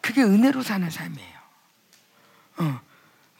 그게 0.00 0.22
은혜로 0.22 0.62
사는 0.62 0.88
삶이에요. 0.88 1.38
어. 2.58 2.80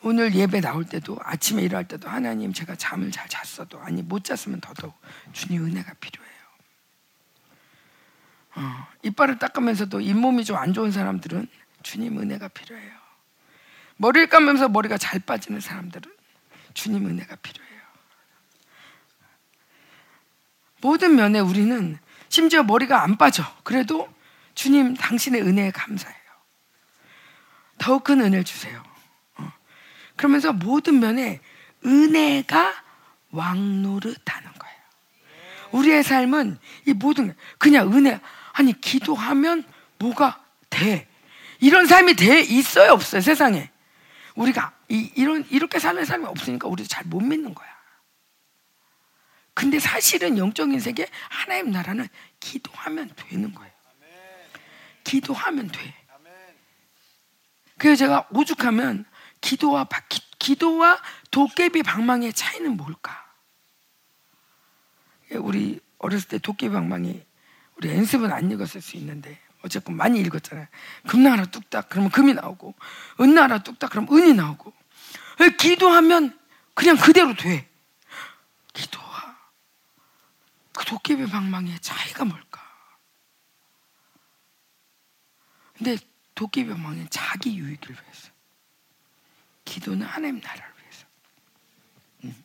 오늘 0.02 0.35
예배 0.35 0.61
나올 0.61 0.85
때도 0.85 1.18
아침에 1.23 1.62
일어날 1.62 1.87
때도 1.87 2.08
하나님 2.08 2.52
제가 2.52 2.75
잠을 2.76 3.11
잘 3.12 3.28
잤어도 3.28 3.80
아니 3.80 4.02
못 4.02 4.25
잤으면 4.25 4.61
더더욱 4.61 4.94
주님 5.32 5.64
은혜가 5.64 5.94
필요해요. 5.94 6.32
어. 8.56 8.87
이빨을 9.04 9.38
닦으면서도 9.38 10.00
잇몸이 10.00 10.44
좀 10.44 10.56
안 10.56 10.73
좋은 10.73 10.90
사람들은 10.90 11.47
주님 11.85 12.18
은혜가 12.18 12.49
필요해요. 12.49 12.98
머리를 13.99 14.28
감으면서 14.28 14.69
머리가 14.69 14.97
잘 14.97 15.21
빠지는 15.21 15.61
사람들은 15.61 16.11
주님 16.75 17.07
은혜가 17.07 17.37
필요해요. 17.37 17.69
모든 20.81 21.17
면에 21.17 21.40
우리는 21.40 21.99
심지어 22.28 22.62
머리가 22.62 23.02
안 23.02 23.17
빠져. 23.17 23.45
그래도 23.64 24.09
주님 24.55 24.95
당신의 24.95 25.43
은혜에 25.43 25.71
감사해요. 25.73 26.17
더욱 27.78 28.05
큰 28.05 28.21
은혜를 28.21 28.45
주세요. 28.45 28.83
어. 29.37 29.52
그러면서 30.17 30.52
모든 30.52 31.00
면에 31.00 31.40
은혜가 31.85 32.83
왕노릇하는 33.31 34.52
거예요. 34.52 34.78
우리의 35.73 36.02
삶은 36.02 36.59
이 36.87 36.93
모든 36.93 37.35
그냥 37.59 37.93
은혜 37.93 38.21
아니 38.52 38.81
기도하면 38.81 39.64
뭐가 39.99 40.45
돼 40.71 41.09
이런 41.61 41.87
삶이 41.87 42.14
돼 42.14 42.40
있어요 42.40 42.93
없어요 42.93 43.21
세상에 43.21 43.71
우리가 44.38 44.73
이, 44.88 45.11
이런 45.16 45.45
이렇게 45.50 45.78
사는 45.78 46.04
사람이 46.04 46.26
없으니까 46.26 46.68
우리도 46.68 46.88
잘 46.88 47.04
못 47.09 47.21
믿는 47.21 47.54
거야. 47.54 47.68
근데 49.54 49.80
사실은 49.80 50.38
영적인 50.38 50.78
세계 50.78 51.09
하나님 51.28 51.73
나라는 51.73 52.07
기도하면 52.38 53.11
되는 53.16 53.52
거예요. 53.54 53.73
기도하면 55.04 55.68
돼. 55.68 55.95
그래서 57.78 57.97
제가 57.97 58.28
오죽하면 58.33 59.04
기도와 59.40 59.88
기, 60.38 60.54
도와 60.57 61.00
도깨비 61.30 61.83
방망이의 61.83 62.33
차이는 62.33 62.76
뭘까? 62.76 63.33
우리 65.33 65.80
어렸을 65.99 66.28
때 66.28 66.38
도깨비 66.38 66.73
방망이 66.73 67.25
우리 67.76 67.88
연습은 67.90 68.33
안 68.33 68.50
읽었을 68.50 68.80
수 68.83 68.97
있는데 68.97 69.40
어쨌건 69.68 69.96
많이 69.96 70.20
읽었잖아요. 70.20 70.66
금 71.06 71.22
나라 71.22 71.44
뚝딱 71.44 71.88
그러면 71.88 72.10
금이 72.10 72.34
나오고 72.34 72.75
은 73.20 73.34
나라 73.34 73.58
뚝딱 73.58 73.90
그러면 73.90 74.12
은이 74.12 74.34
나오고 74.34 74.72
기도하면 75.58 76.38
그냥 76.75 76.96
그대로 76.96 77.34
돼. 77.34 77.68
기도와 78.72 79.37
그 80.72 80.84
도깨비 80.84 81.26
방망이의 81.26 81.78
차이가 81.80 82.25
뭘까? 82.25 82.48
근데 85.76 85.96
도끼병망은 86.34 87.08
자기 87.10 87.56
유익을 87.56 87.90
위해서. 87.90 88.30
기도는 89.64 90.06
하나님 90.06 90.40
나라를 90.40 90.72
위해서. 90.80 91.06
음. 92.25 92.44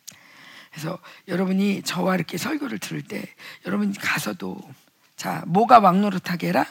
그래서 0.70 0.98
여러분이 1.28 1.82
저와 1.82 2.16
이렇게 2.16 2.36
설교를 2.36 2.78
들을 2.78 3.02
때 3.02 3.24
여러분 3.66 3.92
가서도 3.92 4.58
자 5.16 5.44
뭐가 5.46 5.78
왕노릇하게 5.78 6.48
해라? 6.48 6.66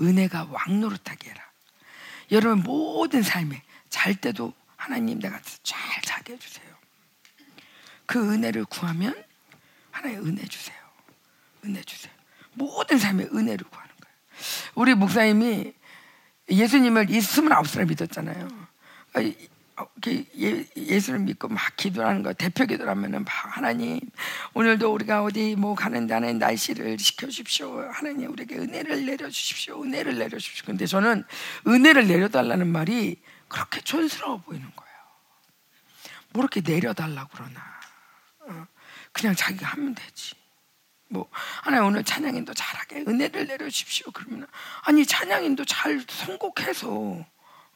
은혜가 0.00 0.48
왕노릇하게 0.50 1.30
해라. 1.30 1.42
여러분 2.32 2.62
모든 2.62 3.22
삶에 3.22 3.62
잘 3.88 4.14
때도 4.14 4.52
하나님 4.76 5.18
내가 5.18 5.40
잘 5.62 6.02
자게 6.02 6.34
해주세요. 6.34 6.66
그 8.06 8.32
은혜를 8.32 8.64
구하면 8.66 9.14
하나님 9.90 10.26
은혜 10.26 10.44
주세요. 10.46 10.76
은혜 11.64 11.82
주세요. 11.82 12.12
모든 12.52 12.98
삶에 12.98 13.24
은혜를 13.24 13.66
구하는 13.68 13.94
거예요. 14.00 14.16
우리 14.74 14.94
목사님이 14.94 15.72
예수님을 16.48 17.10
이 17.10 17.20
스물아홉 17.20 17.66
살 17.68 17.86
믿었잖아요. 17.86 18.48
어, 19.78 19.86
예, 20.38 21.00
수를 21.00 21.18
믿고 21.20 21.48
막 21.48 21.76
기도하는 21.76 22.22
거 22.22 22.32
대표 22.32 22.64
기도하면은 22.64 23.26
하나님 23.26 24.00
오늘도 24.54 24.92
우리가 24.92 25.22
어디 25.22 25.54
뭐 25.54 25.74
가는 25.74 26.06
다는 26.06 26.38
날씨를 26.38 26.96
지켜주십시오. 26.96 27.90
하나님 27.92 28.32
우리에게 28.32 28.56
은혜를 28.56 29.04
내려주십시오. 29.04 29.82
은혜를 29.82 30.16
내려주십시오. 30.18 30.64
근데 30.64 30.86
저는 30.86 31.24
은혜를 31.66 32.08
내려달라는 32.08 32.66
말이 32.68 33.20
그렇게 33.48 33.82
촌스러워 33.82 34.38
보이는 34.38 34.64
거예요. 34.74 34.96
뭐 36.30 36.42
이렇게 36.42 36.62
내려달라고 36.62 37.28
그러나. 37.34 37.60
어, 38.40 38.66
그냥 39.12 39.34
자기가 39.34 39.66
하면 39.66 39.94
되지. 39.94 40.34
뭐 41.08 41.28
하나님 41.62 41.86
오늘 41.86 42.02
찬양인도 42.02 42.54
잘하게 42.54 43.04
은혜를 43.06 43.46
내려주십시오. 43.46 44.10
그러면 44.12 44.46
아니 44.82 45.04
찬양인도 45.04 45.66
잘 45.66 46.02
선곡해서 46.08 47.26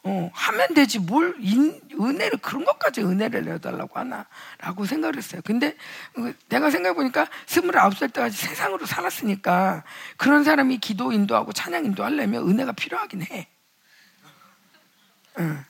어, 0.02 0.30
하면 0.32 0.74
되지 0.74 0.98
뭘 0.98 1.34
인, 1.40 1.80
은혜를 1.92 2.38
그런 2.38 2.64
것까지 2.64 3.02
은혜를 3.02 3.44
내달라고 3.44 3.98
하나라고 3.98 4.86
생각을 4.86 5.16
했어요. 5.16 5.42
근데 5.44 5.76
어, 6.16 6.32
내가 6.48 6.70
생각해 6.70 6.94
보니까 6.94 7.28
스물아홉 7.46 7.96
살 7.96 8.08
때까지 8.08 8.36
세상으로 8.36 8.86
살았으니까 8.86 9.84
그런 10.16 10.44
사람이 10.44 10.78
기도 10.78 11.12
인도하고 11.12 11.52
찬양 11.52 11.84
인도하려면 11.84 12.48
은혜가 12.48 12.72
필요하긴 12.72 13.22
해. 13.22 13.48
응. 15.38 15.64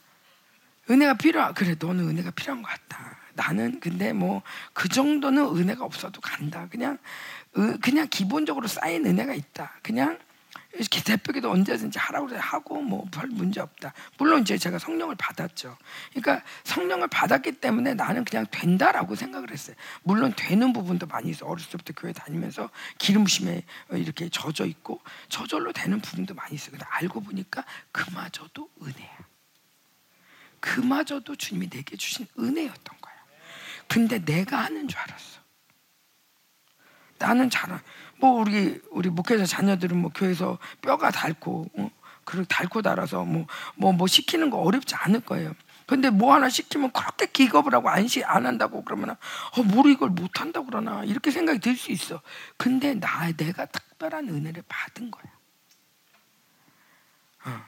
은혜가 0.88 1.14
필요하. 1.14 1.52
그래 1.52 1.76
너는 1.78 2.08
은혜가 2.08 2.30
필요한 2.30 2.62
것 2.62 2.68
같다. 2.68 3.18
나는 3.34 3.80
근데 3.80 4.12
뭐 4.12 4.42
그 4.72 4.88
정도는 4.88 5.44
은혜가 5.56 5.84
없어도 5.84 6.20
간다. 6.20 6.66
그냥 6.70 6.98
그냥 7.82 8.08
기본적으로 8.08 8.66
쌓인 8.66 9.04
은혜가 9.04 9.34
있다. 9.34 9.72
그냥 9.82 10.18
이렇게 10.74 11.02
대표기도 11.02 11.50
언제든지 11.50 11.98
하라고 11.98 12.36
하고 12.36 12.80
뭐 12.80 13.04
별 13.10 13.26
문제 13.28 13.60
없다. 13.60 13.92
물론 14.18 14.42
이제 14.42 14.56
제가 14.56 14.78
성령을 14.78 15.16
받았죠. 15.16 15.76
그러니까 16.10 16.44
성령을 16.64 17.08
받았기 17.08 17.52
때문에 17.52 17.94
나는 17.94 18.24
그냥 18.24 18.46
된다라고 18.50 19.16
생각을 19.16 19.50
했어요. 19.50 19.74
물론 20.02 20.32
되는 20.36 20.72
부분도 20.72 21.06
많이 21.06 21.30
있어. 21.30 21.46
어렸을 21.46 21.70
때부터 21.72 21.92
교회 22.00 22.12
다니면서 22.12 22.70
기름심에 22.98 23.64
이렇게 23.92 24.28
젖어 24.28 24.64
있고 24.66 25.00
저절로 25.28 25.72
되는 25.72 26.00
부분도 26.00 26.34
많이 26.34 26.54
있어요. 26.54 26.70
근데 26.70 26.84
알고 26.88 27.20
보니까 27.20 27.64
그마저도 27.90 28.70
은혜야. 28.80 29.18
그마저도 30.60 31.36
주님이 31.36 31.68
내게 31.68 31.96
주신 31.96 32.26
은혜였던 32.38 32.98
거야. 33.00 33.14
근데 33.88 34.24
내가 34.24 34.58
하는 34.58 34.86
줄 34.86 34.98
알았어. 35.00 35.40
나는 37.18 37.50
잘 37.50 37.70
뭐 38.20 38.40
우리 38.40 38.80
우리 38.90 39.08
목회자 39.10 39.46
자녀들은 39.46 39.96
뭐 39.96 40.10
교회에서 40.14 40.58
뼈가 40.82 41.10
닳고 41.10 41.66
어? 41.74 41.90
그리고 42.24 42.44
닳고 42.48 42.82
달아서 42.82 43.24
뭐 43.24 43.46
뭐 43.76 43.92
뭐 43.92 43.92
뭐 43.96 44.06
시키는 44.06 44.50
거 44.50 44.58
어렵지 44.58 44.94
않을 44.94 45.20
거예요. 45.20 45.54
근데 45.86 46.10
뭐 46.10 46.32
하나 46.34 46.48
시키면 46.48 46.92
그렇게 46.92 47.26
기겁을 47.26 47.74
하고 47.74 47.88
안시 47.90 48.22
안 48.24 48.46
한다고 48.46 48.84
그러면 48.84 49.10
어, 49.56 49.62
뭘 49.64 49.90
이걸 49.90 50.10
못 50.10 50.40
한다고 50.40 50.66
그러나 50.66 51.02
이렇게 51.04 51.30
생각이 51.32 51.58
들 51.58 51.76
수 51.76 51.90
있어. 51.90 52.20
근데 52.56 52.94
나 52.94 53.32
내가 53.32 53.66
특별한 53.66 54.28
은혜를 54.28 54.62
받은 54.68 55.10
거야. 55.10 55.24
어. 57.46 57.60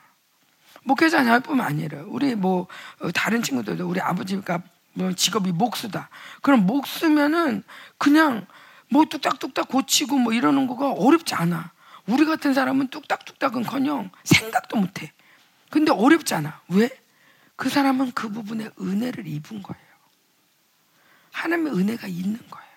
목회자 0.84 1.24
자뿐만 1.24 1.66
아니라 1.66 2.02
우리 2.06 2.34
뭐 2.36 2.68
어, 3.00 3.10
다른 3.10 3.42
친구들도 3.42 3.88
우리 3.88 4.00
아버지가 4.00 4.62
뭐 4.94 5.12
직업이 5.14 5.50
목수다. 5.50 6.08
그럼 6.42 6.66
목수면은 6.66 7.64
그냥 7.98 8.46
뭐 8.92 9.06
뚝딱뚝딱 9.06 9.68
고치고 9.68 10.18
뭐 10.18 10.34
이러는 10.34 10.66
거가 10.66 10.92
어렵지 10.92 11.34
않아. 11.34 11.72
우리 12.06 12.26
같은 12.26 12.52
사람은 12.52 12.88
뚝딱뚝딱은커녕 12.88 14.10
생각도 14.24 14.76
못해. 14.76 15.12
근데 15.70 15.90
어렵지 15.90 16.34
않아. 16.34 16.60
왜? 16.68 16.90
그 17.56 17.70
사람은 17.70 18.12
그 18.12 18.28
부분에 18.28 18.68
은혜를 18.78 19.26
입은 19.26 19.62
거예요. 19.62 19.82
하나님의 21.32 21.72
은혜가 21.72 22.06
있는 22.06 22.38
거예요. 22.50 22.68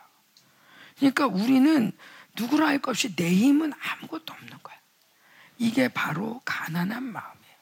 그러니까 0.98 1.28
우리는 1.28 1.92
누구라 2.38 2.68
할 2.68 2.80
것 2.80 2.92
없이 2.92 3.14
내 3.16 3.30
힘은 3.34 3.74
아무것도 3.74 4.34
없는 4.34 4.58
거야. 4.64 4.76
이게 5.58 5.90
바로 5.90 6.42
가난한 6.46 7.04
마음이에요. 7.04 7.56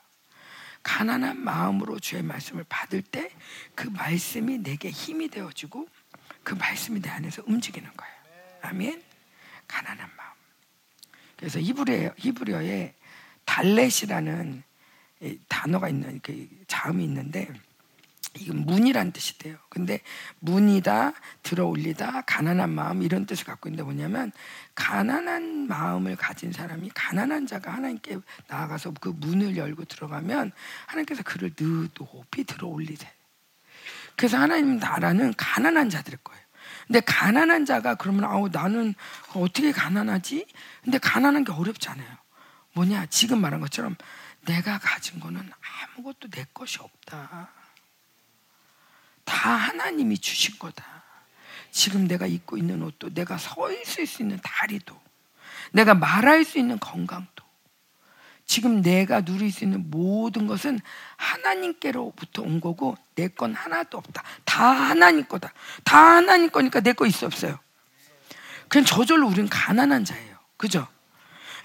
가난한 0.83 1.39
마음으로 1.39 1.99
주의 1.99 2.21
말씀을 2.21 2.65
받을 2.69 3.01
때 3.01 3.31
그 3.73 3.87
말씀이 3.87 4.59
내게 4.59 4.89
힘이 4.91 5.27
되어지고 5.29 5.87
그 6.43 6.53
말씀이 6.53 7.01
내 7.01 7.09
안에서 7.09 7.41
움직이는 7.47 7.89
거예요. 7.97 8.13
아멘. 8.63 9.01
가난한 9.67 10.09
마음. 10.17 10.31
그래서 11.37 11.59
히브리어, 11.59 12.13
히브리어에 12.17 12.93
달렛이라는 13.45 14.63
단어가 15.47 15.89
있는 15.89 16.19
그 16.21 16.47
자음이 16.67 17.03
있는데 17.03 17.51
이건 18.39 18.65
문이란 18.65 19.11
뜻이 19.11 19.37
돼요. 19.37 19.57
근데 19.69 19.99
문이다, 20.39 21.13
들어올리다, 21.43 22.21
가난한 22.21 22.71
마음 22.71 23.03
이런 23.03 23.25
뜻을 23.25 23.45
갖고 23.45 23.69
있는데 23.69 23.83
뭐냐면 23.83 24.31
가난한 24.73 25.67
마음을 25.67 26.15
가진 26.15 26.51
사람이 26.51 26.89
가난한 26.95 27.45
자가 27.45 27.73
하나님께 27.73 28.17
나아가서 28.47 28.93
그 28.99 29.09
문을 29.09 29.55
열고 29.55 29.85
들어가면 29.85 30.51
하나님께서 30.87 31.21
그를 31.23 31.53
높이 31.55 32.43
들어올리세. 32.43 33.07
그래서 34.15 34.37
하나님 34.37 34.77
나라는 34.77 35.33
가난한 35.37 35.89
자들일 35.89 36.17
거예요. 36.23 36.42
근데 36.87 36.99
가난한 36.99 37.65
자가 37.65 37.95
그러면 37.95 38.25
아우 38.25 38.49
나는 38.49 38.93
어떻게 39.33 39.71
가난하지? 39.71 40.45
근데 40.83 40.97
가난한 40.97 41.43
게 41.43 41.51
어렵지 41.51 41.89
않아요. 41.89 42.17
뭐냐? 42.73 43.05
지금 43.07 43.39
말한 43.41 43.61
것처럼 43.61 43.95
내가 44.45 44.79
가진 44.79 45.19
거는 45.19 45.49
아무것도 45.95 46.29
내 46.29 46.45
것이 46.53 46.79
없다. 46.79 47.49
다 49.23 49.49
하나님이 49.49 50.17
주신 50.17 50.57
거다. 50.59 51.03
지금 51.71 52.07
내가 52.07 52.27
입고 52.27 52.57
있는 52.57 52.83
옷도 52.83 53.13
내가 53.13 53.37
서 53.37 53.71
있을 53.71 54.05
수 54.05 54.21
있는 54.21 54.39
다리도 54.43 54.99
내가 55.71 55.93
말할 55.93 56.43
수 56.43 56.59
있는 56.59 56.79
건강도 56.79 57.42
지금 58.53 58.83
내가 58.83 59.21
누릴 59.21 59.51
수 59.51 59.63
있는 59.63 59.89
모든 59.89 60.45
것은 60.45 60.79
하나님께로부터 61.17 62.43
온 62.43 62.61
거고 62.61 62.95
내 63.15 63.27
건 63.29 63.55
하나도 63.55 63.97
없다. 63.97 64.21
다 64.45 64.69
하나님 64.69 65.25
거다. 65.25 65.51
다 65.83 66.17
하나님 66.17 66.51
거니까 66.51 66.79
내 66.79 66.93
거 66.93 67.07
있어 67.07 67.25
없어요. 67.25 67.57
그냥 68.67 68.85
저절로 68.85 69.27
우리는 69.27 69.49
가난한 69.49 70.05
자예요. 70.05 70.37
그죠? 70.57 70.87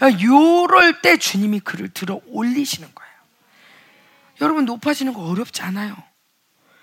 요럴 0.00 1.02
때 1.02 1.18
주님이 1.18 1.60
그를 1.60 1.90
들어 1.90 2.22
올리시는 2.28 2.88
거예요. 2.94 3.12
여러분 4.40 4.64
높아지는 4.64 5.12
거 5.12 5.24
어렵지 5.26 5.60
않아요. 5.60 5.94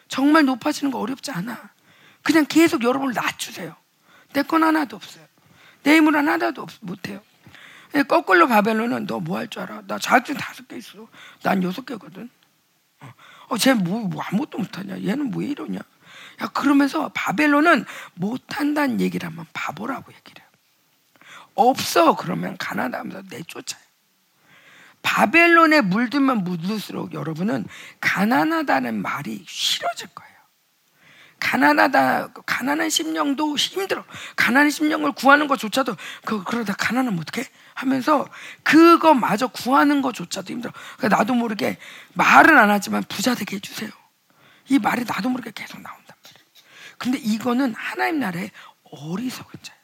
정말 0.07 0.45
높아지는 0.45 0.91
거 0.91 0.99
어렵지 0.99 1.31
않아. 1.31 1.71
그냥 2.21 2.45
계속 2.47 2.83
여러분을 2.83 3.15
낮추세요. 3.15 3.75
내 4.33 4.43
건 4.43 4.63
하나도 4.63 4.97
없어요. 4.97 5.25
내 5.81 5.95
힘을 5.95 6.15
하나도 6.15 6.61
없, 6.61 6.69
못해요. 6.81 7.23
예, 7.95 8.03
거꾸로 8.03 8.47
바벨론은 8.47 9.05
너 9.07 9.19
뭐 9.19 9.37
할 9.37 9.47
줄 9.49 9.61
알아? 9.63 9.83
나 9.87 9.97
자격증 9.99 10.35
다섯 10.35 10.67
개 10.67 10.77
있어. 10.77 11.07
난 11.43 11.63
여섯 11.63 11.85
개거든. 11.85 12.29
어, 13.01 13.13
어 13.49 13.57
쟤뭐 13.57 14.07
뭐 14.09 14.21
아무것도 14.23 14.57
못하냐? 14.59 15.01
얘는 15.03 15.33
왜 15.35 15.47
이러냐? 15.47 15.79
야 16.41 16.47
그러면서 16.49 17.09
바벨론은 17.13 17.85
못한다는 18.15 18.99
얘기를 19.01 19.29
하면 19.29 19.45
바보라고 19.53 20.11
얘기를 20.13 20.41
해요. 20.41 20.49
없어 21.55 22.15
그러면 22.15 22.57
가난하면서 22.57 23.23
내쫓아요. 23.29 23.81
바벨론에 25.01 25.81
물들면 25.81 26.43
물들수록 26.43 27.13
여러분은 27.13 27.67
가난하다는 28.01 29.01
말이 29.01 29.45
싫어질 29.47 30.07
거예요. 30.15 30.33
가난하다, 31.39 32.29
가난한 32.45 32.89
심령도 32.89 33.55
힘들어. 33.55 34.03
가난한 34.35 34.71
심령을 34.71 35.11
구하는 35.11 35.47
것조차도 35.47 35.95
그 36.25 36.43
그러다 36.43 36.73
가난하면 36.73 37.19
어떡해? 37.19 37.47
하면서 37.75 38.27
그거마저 38.63 39.47
구하는 39.47 40.01
것조차도 40.01 40.51
힘들어. 40.51 40.73
그러니까 40.97 41.17
나도 41.17 41.35
모르게 41.35 41.77
말은 42.13 42.57
안 42.57 42.71
하지만 42.71 43.03
부자 43.03 43.35
되게 43.35 43.57
해주세요. 43.57 43.91
이 44.69 44.79
말이 44.79 45.03
나도 45.03 45.29
모르게 45.29 45.51
계속 45.53 45.81
나온단 45.81 46.15
말이에요. 46.23 46.45
근데 46.97 47.17
이거는 47.19 47.75
하나님 47.75 48.21
나라의 48.21 48.49
어리석은 48.83 49.59
자예요. 49.61 49.81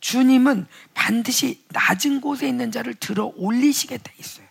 주님은 0.00 0.66
반드시 0.94 1.64
낮은 1.70 2.20
곳에 2.20 2.46
있는 2.46 2.70
자를 2.70 2.94
들어 2.94 3.32
올리시게 3.34 3.96
돼 3.96 4.12
있어요. 4.18 4.46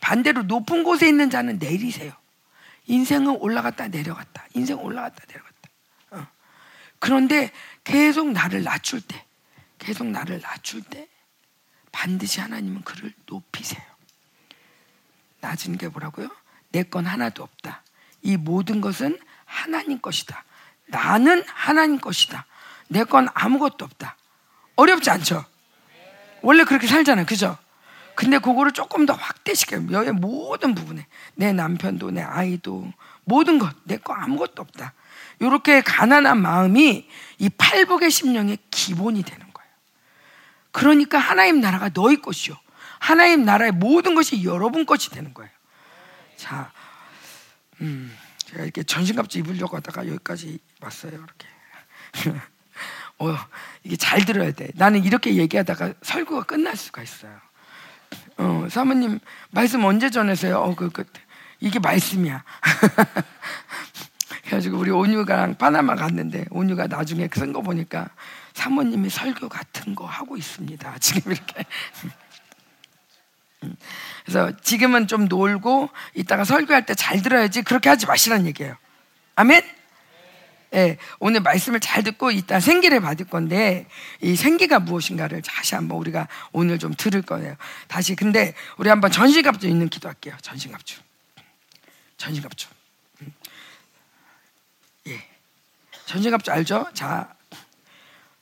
반대로 0.00 0.44
높은 0.44 0.82
곳에 0.84 1.06
있는 1.06 1.28
자는 1.28 1.58
내리세요. 1.58 2.12
인생은 2.86 3.36
올라갔다 3.36 3.88
내려갔다. 3.88 4.46
인생 4.54 4.78
올라갔다 4.80 5.22
내려갔다. 5.28 5.70
어. 6.12 6.26
그런데 6.98 7.52
계속 7.84 8.30
나를 8.32 8.64
낮출 8.64 9.02
때, 9.02 9.22
계속 9.78 10.06
나를 10.06 10.40
낮출 10.40 10.80
때 10.82 11.08
반드시 12.02 12.40
하나님은 12.40 12.82
그를 12.82 13.12
높이세요. 13.26 13.82
낮은 15.40 15.78
게 15.78 15.88
뭐라고요? 15.88 16.28
내 16.70 16.84
건 16.84 17.06
하나도 17.06 17.42
없다. 17.42 17.82
이 18.22 18.36
모든 18.36 18.80
것은 18.80 19.18
하나님 19.44 19.98
것이다. 20.00 20.44
나는 20.86 21.42
하나님 21.48 21.98
것이다. 21.98 22.46
내 22.86 23.02
건 23.02 23.26
아무것도 23.34 23.84
없다. 23.84 24.16
어렵지 24.76 25.10
않죠? 25.10 25.44
원래 26.42 26.62
그렇게 26.62 26.86
살잖아요. 26.86 27.26
그죠? 27.26 27.58
근데 28.14 28.38
그거를 28.38 28.70
조금 28.70 29.04
더 29.04 29.14
확대시켜요. 29.14 29.90
여의 29.90 30.12
모든 30.12 30.76
부분에. 30.76 31.04
내 31.34 31.52
남편도, 31.52 32.12
내 32.12 32.22
아이도, 32.22 32.92
모든 33.24 33.58
것. 33.58 33.74
내 33.84 33.96
거 33.98 34.12
아무것도 34.14 34.62
없다. 34.62 34.92
이렇게 35.40 35.80
가난한 35.80 36.40
마음이 36.40 37.08
이 37.38 37.48
팔복의 37.48 38.10
심령의 38.12 38.58
기본이 38.70 39.24
되는. 39.24 39.47
그러니까 40.78 41.18
하나님 41.18 41.60
나라가 41.60 41.88
너희 41.88 42.20
것이요. 42.20 42.54
하나님 43.00 43.44
나라의 43.44 43.72
모든 43.72 44.14
것이 44.14 44.44
여러분 44.44 44.86
것이 44.86 45.10
되는 45.10 45.34
거예요. 45.34 45.50
자, 46.36 46.70
음, 47.80 48.16
제가 48.38 48.62
이렇게 48.62 48.84
전신갑주 48.84 49.40
입으려고 49.40 49.76
하다가 49.76 50.06
여기까지 50.06 50.60
왔어요. 50.80 51.12
이렇게. 51.12 51.48
어, 53.18 53.36
이게 53.82 53.96
잘 53.96 54.24
들어야 54.24 54.52
돼. 54.52 54.68
나는 54.74 55.04
이렇게 55.04 55.34
얘기하다가 55.34 55.94
설교가 56.02 56.44
끝날 56.44 56.76
수가 56.76 57.02
있어요. 57.02 57.36
어, 58.36 58.68
사모님 58.70 59.18
말씀 59.50 59.84
언제 59.84 60.10
전해세요? 60.10 60.58
어, 60.58 60.76
그, 60.76 60.90
그, 60.90 61.02
이게 61.58 61.80
말씀이야. 61.80 62.44
그래가지고 64.46 64.78
우리 64.78 64.92
온유가랑 64.92 65.56
파나마 65.56 65.96
갔는데 65.96 66.44
온유가 66.50 66.86
나중에 66.86 67.28
쓴 67.34 67.52
거 67.52 67.62
보니까 67.62 68.10
사모님이 68.58 69.08
설교 69.08 69.48
같은 69.48 69.94
거 69.94 70.04
하고 70.04 70.36
있습니다. 70.36 70.98
지금 70.98 71.30
이렇게. 71.30 71.64
음. 73.62 73.76
그래서 74.24 74.56
지금은 74.62 75.06
좀 75.06 75.26
놀고 75.26 75.88
이따가 76.14 76.42
설교할 76.44 76.84
때 76.84 76.94
잘 76.94 77.22
들어야지 77.22 77.62
그렇게 77.62 77.88
하지 77.88 78.06
마시라는 78.06 78.46
얘기예요. 78.46 78.76
아멘? 79.36 79.62
예, 80.74 80.98
오늘 81.20 81.40
말씀을 81.40 81.78
잘 81.78 82.02
듣고 82.02 82.32
이따 82.32 82.58
생기를 82.58 83.00
받을 83.00 83.26
건데 83.26 83.86
이 84.20 84.34
생기가 84.34 84.80
무엇인가를 84.80 85.40
다시 85.42 85.76
한번 85.76 85.98
우리가 85.98 86.26
오늘 86.52 86.78
좀 86.80 86.92
들을 86.94 87.22
거예요. 87.22 87.54
다시 87.86 88.16
근데 88.16 88.54
우리 88.76 88.90
한번 88.90 89.12
전신갑주 89.12 89.68
있는 89.68 89.88
기도할게요. 89.88 90.36
전신갑주. 90.42 91.00
전신갑주. 92.16 92.68
음. 93.22 93.32
예. 95.06 95.24
전신갑주 96.06 96.50
알죠? 96.50 96.88
자, 96.92 97.32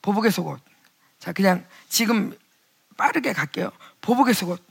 보복의 0.07 0.31
속옷. 0.31 0.61
자, 1.19 1.33
그냥 1.33 1.65
지금 1.89 2.33
빠르게 2.95 3.33
갈게요. 3.33 3.71
보복의 3.99 4.33
속옷. 4.33 4.63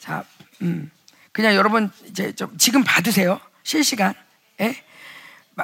자, 0.00 0.24
음, 0.62 0.90
그냥 1.30 1.54
여러분 1.54 1.88
이제 2.06 2.32
좀 2.32 2.58
지금 2.58 2.82
받으세요. 2.82 3.40
실시간. 3.62 4.12
예? 4.60 4.74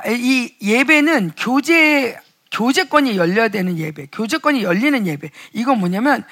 이 0.09 0.55
예배는 0.63 1.33
교제 1.37 2.17
교제권이 2.53 3.17
열려야 3.17 3.49
되는 3.49 3.77
예배, 3.77 4.07
교제권이 4.13 4.63
열리는 4.63 5.05
예배. 5.05 5.31
이건 5.53 5.81
뭐냐면 5.81 6.25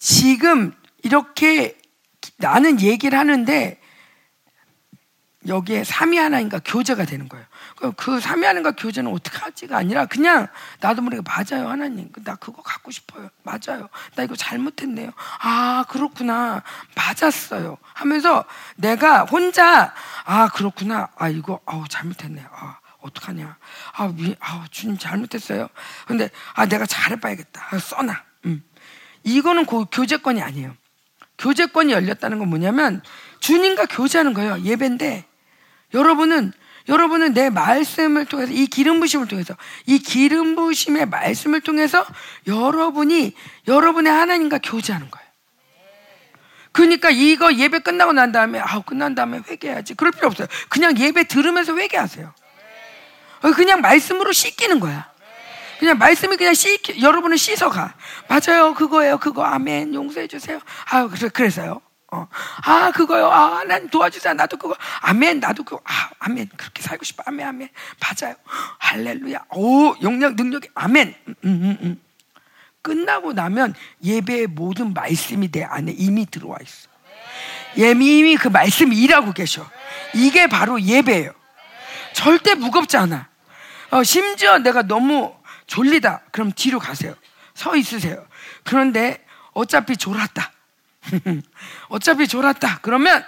지금 0.00 0.74
이렇게 1.04 1.78
나는 2.38 2.80
얘기를 2.80 3.16
하는데 3.16 3.80
여기에 5.46 5.84
삼위 5.84 6.18
하나님과 6.18 6.62
교제가 6.64 7.04
되는 7.04 7.28
거예요. 7.28 7.46
그 7.96 8.20
삼위 8.20 8.44
하나님과 8.44 8.72
교제는 8.72 9.12
어떻게 9.12 9.38
하지가 9.38 9.76
아니라 9.76 10.06
그냥 10.06 10.46
나도 10.80 11.02
모르게 11.02 11.22
맞아요 11.26 11.68
하나님. 11.68 12.10
나 12.24 12.36
그거 12.36 12.62
갖고 12.62 12.90
싶어요. 12.90 13.28
맞아요. 13.42 13.88
나 14.14 14.22
이거 14.22 14.36
잘못했네요. 14.36 15.10
아 15.40 15.84
그렇구나. 15.88 16.62
맞았어요. 16.94 17.76
하면서 17.92 18.44
내가 18.76 19.24
혼자 19.24 19.94
아 20.24 20.48
그렇구나. 20.48 21.08
아 21.16 21.28
이거 21.28 21.60
아우 21.66 21.86
잘못했네요. 21.88 22.46
아 22.50 22.78
어떡하냐. 23.00 23.56
아, 23.92 24.08
미, 24.08 24.34
아 24.40 24.64
주님 24.70 24.96
잘못했어요. 24.96 25.68
근데 26.06 26.30
아 26.54 26.66
내가 26.66 26.86
잘해봐야겠다. 26.86 27.68
아, 27.70 27.78
써놔. 27.78 28.22
음. 28.46 28.62
이거는 29.24 29.66
고, 29.66 29.84
교제권이 29.86 30.40
아니에요. 30.40 30.74
교제권이 31.38 31.92
열렸다는 31.92 32.38
건 32.38 32.48
뭐냐면 32.48 33.02
주님과 33.40 33.86
교제하는 33.86 34.32
거예요. 34.32 34.60
예배인데 34.60 35.26
여러분은 35.92 36.52
여러분은 36.88 37.32
내 37.32 37.48
말씀을 37.50 38.26
통해서 38.26 38.52
이 38.52 38.66
기름 38.66 39.00
부심을 39.00 39.26
통해서 39.26 39.56
이 39.86 39.98
기름 39.98 40.54
부심의 40.54 41.06
말씀을 41.06 41.60
통해서 41.62 42.04
여러분이 42.46 43.32
여러분의 43.66 44.12
하나님과 44.12 44.58
교제하는 44.62 45.10
거예요. 45.10 45.24
그러니까 46.72 47.08
이거 47.10 47.54
예배 47.54 47.78
끝나고 47.80 48.12
난 48.12 48.32
다음에 48.32 48.58
아 48.58 48.80
끝난 48.80 49.14
다음에 49.14 49.40
회개해야지 49.48 49.94
그럴 49.94 50.12
필요 50.12 50.26
없어요. 50.26 50.48
그냥 50.68 50.98
예배 50.98 51.24
들으면서 51.28 51.76
회개하세요. 51.76 52.34
그냥 53.54 53.80
말씀으로 53.80 54.32
씻기는 54.32 54.80
거야. 54.80 55.10
그냥 55.78 55.98
말씀이 55.98 56.36
그냥 56.36 56.54
씻 56.54 57.00
여러분은 57.00 57.36
씻어가. 57.36 57.94
맞아요, 58.28 58.74
그거예요, 58.74 59.18
그거 59.18 59.44
아멘 59.44 59.94
용서해 59.94 60.26
주세요. 60.26 60.60
아 60.90 61.06
그래 61.06 61.28
그래서요. 61.28 61.80
어. 62.14 62.28
아, 62.64 62.92
그거요. 62.92 63.28
아, 63.30 63.64
난 63.64 63.88
도와주세요. 63.88 64.34
나도 64.34 64.56
그거. 64.56 64.76
아멘. 65.00 65.40
나도 65.40 65.64
그거. 65.64 65.80
아, 65.84 66.10
아멘. 66.20 66.48
그렇게 66.56 66.82
살고 66.82 67.04
싶어. 67.04 67.24
아멘, 67.26 67.46
아멘. 67.46 67.68
맞아요. 68.00 68.36
할렐루야. 68.78 69.46
오, 69.50 69.94
영역, 70.02 70.34
능력이. 70.34 70.68
아멘. 70.74 71.14
음, 71.28 71.34
음, 71.44 71.62
음. 71.62 71.78
음. 71.82 72.00
끝나고 72.82 73.32
나면 73.32 73.74
예배의 74.04 74.48
모든 74.48 74.92
말씀이 74.92 75.50
내 75.50 75.64
안에 75.64 75.92
이미 75.96 76.26
들어와 76.26 76.58
있어. 76.62 76.88
예미 77.76 78.18
이미 78.18 78.36
그 78.36 78.48
말씀이 78.48 78.96
일하고 78.96 79.32
계셔. 79.32 79.68
이게 80.12 80.46
바로 80.46 80.80
예배예요. 80.80 81.32
절대 82.12 82.54
무겁지 82.54 82.96
않아. 82.96 83.28
어, 83.90 84.02
심지어 84.04 84.58
내가 84.58 84.82
너무 84.82 85.34
졸리다. 85.66 86.22
그럼 86.30 86.52
뒤로 86.52 86.78
가세요. 86.78 87.14
서 87.54 87.74
있으세요. 87.74 88.24
그런데 88.64 89.24
어차피 89.52 89.96
졸았다. 89.96 90.52
어차피 91.88 92.26
졸았다. 92.28 92.80
그러면 92.80 93.24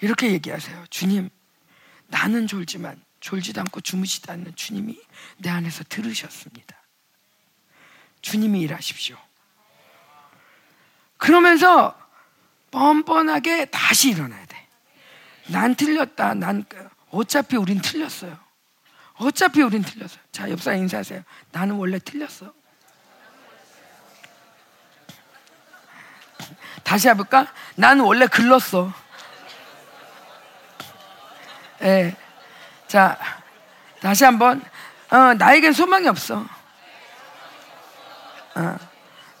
이렇게 0.00 0.30
얘기하세요. 0.32 0.86
주님, 0.90 1.30
나는 2.08 2.46
졸지만 2.46 3.02
졸지도 3.20 3.60
않고 3.62 3.80
주무시지 3.80 4.30
않는 4.30 4.54
주님이 4.54 5.00
내 5.38 5.50
안에서 5.50 5.84
들으셨습니다. 5.88 6.76
주님이 8.20 8.60
일하십시오. 8.62 9.16
그러면서 11.16 11.98
뻔뻔하게 12.70 13.66
다시 13.66 14.10
일어나야 14.10 14.44
돼. 14.46 14.68
난 15.48 15.74
틀렸다. 15.74 16.34
난 16.34 16.64
어차피 17.10 17.56
우린 17.56 17.80
틀렸어요. 17.80 18.38
어차피 19.14 19.62
우린 19.62 19.82
틀렸어요. 19.82 20.20
자, 20.30 20.50
옆 20.50 20.60
사람 20.60 20.80
인사하세요. 20.80 21.22
나는 21.52 21.76
원래 21.76 21.98
틀렸어. 21.98 22.52
다시 26.86 27.08
해볼까? 27.08 27.48
나는 27.74 28.04
원래 28.04 28.28
글렀어. 28.28 28.92
예. 31.80 31.84
네. 31.84 32.16
자, 32.86 33.18
다시 34.00 34.24
한번. 34.24 34.62
어, 35.10 35.34
나에겐 35.34 35.72
소망이 35.72 36.06
없어. 36.06 36.46
어, 38.54 38.76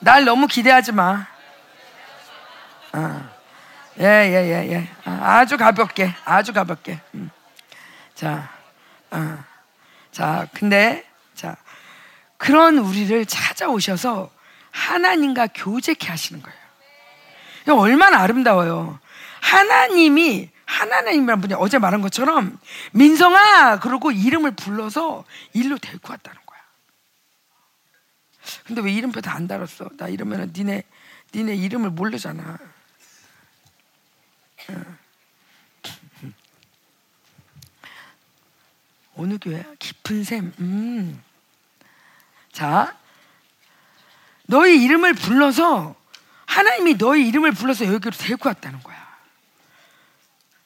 날 0.00 0.24
너무 0.24 0.48
기대하지 0.48 0.90
마. 0.90 1.24
어, 2.92 3.30
예, 4.00 4.04
예, 4.04 4.34
예, 4.34 4.72
예. 4.72 4.90
어, 5.08 5.18
아주 5.22 5.56
가볍게, 5.56 6.12
아주 6.24 6.52
가볍게. 6.52 6.98
음. 7.14 7.30
자, 8.16 8.50
어. 9.12 9.38
자, 10.10 10.48
근데, 10.52 11.08
자, 11.36 11.56
그런 12.38 12.78
우리를 12.78 13.24
찾아오셔서 13.26 14.30
하나님과 14.72 15.48
교제케 15.54 16.08
하시는 16.08 16.42
거예요. 16.42 16.65
얼마나 17.72 18.18
아름다워요. 18.20 18.98
하나님이 19.40 20.50
하나님이란 20.64 21.40
분이 21.40 21.54
어제 21.54 21.78
말한 21.78 22.00
것처럼 22.02 22.58
민성아 22.92 23.78
그러고 23.80 24.10
이름을 24.10 24.52
불러서 24.56 25.24
일로 25.52 25.78
데리고 25.78 26.10
왔다는 26.12 26.40
거야. 26.44 26.60
근데 28.66 28.80
왜 28.82 28.92
이름표 28.92 29.20
다 29.20 29.32
안 29.36 29.46
달았어? 29.46 29.88
나 29.96 30.08
이러면은 30.08 30.52
니네 30.56 30.82
니네 31.34 31.54
이름을 31.56 31.90
모르잖아. 31.90 32.58
어느 39.16 39.38
교회야? 39.38 39.64
깊은 39.78 40.24
샘. 40.24 40.52
음. 40.58 41.22
자, 42.52 42.96
너희 44.46 44.82
이름을 44.84 45.14
불러서 45.14 45.94
하나님이 46.46 46.94
너의 46.94 47.26
이름을 47.28 47.52
불러서 47.52 47.86
여기로 47.86 48.16
데리고 48.16 48.48
왔다는 48.48 48.82
거야. 48.82 49.06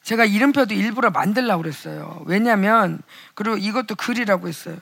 제가 0.03 0.25
이름표도 0.25 0.73
일부러 0.73 1.11
만들려고 1.11 1.61
그랬어요. 1.63 2.23
왜냐면 2.25 3.01
그리고 3.33 3.57
이것도 3.57 3.95
그리라고 3.95 4.47
했어요. 4.47 4.77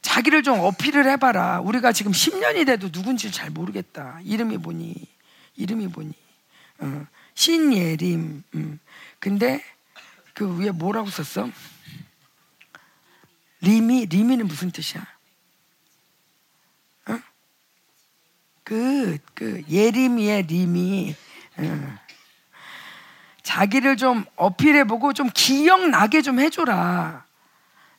자기를 0.00 0.42
좀 0.42 0.60
어필을 0.60 1.08
해봐라. 1.10 1.60
우리가 1.60 1.92
지금 1.92 2.12
10년이 2.12 2.66
돼도 2.66 2.90
누군지 2.90 3.30
잘 3.30 3.50
모르겠다. 3.50 4.20
이름이 4.22 4.58
뭐니? 4.58 4.94
이름이 5.56 5.86
뭐니? 5.88 6.12
어, 6.78 7.06
신예림. 7.34 8.42
음. 8.54 8.80
근데 9.18 9.64
그 10.34 10.58
위에 10.58 10.70
뭐라고 10.70 11.08
썼어? 11.08 11.48
리미? 13.60 14.06
리미는 14.06 14.46
무슨 14.46 14.70
뜻이야? 14.70 15.06
그, 18.64 19.18
그, 19.34 19.62
예림이의 19.70 20.44
리미. 20.44 21.14
어. 21.58 21.98
자기를 23.42 23.98
좀 23.98 24.24
어필해보고 24.36 25.12
좀 25.12 25.28
기억나게 25.32 26.22
좀 26.22 26.40
해줘라. 26.40 27.24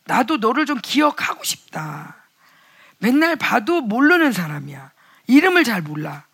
나도 0.06 0.38
너를 0.38 0.65
좀 0.65 0.80
기억하고 0.82 1.43
싶다. 1.43 2.15
맨날 2.97 3.36
봐도 3.36 3.82
모르는 3.82 4.32
사람이야. 4.32 4.91
이름을 5.28 5.63
잘 5.63 5.82
몰라. 5.82 6.25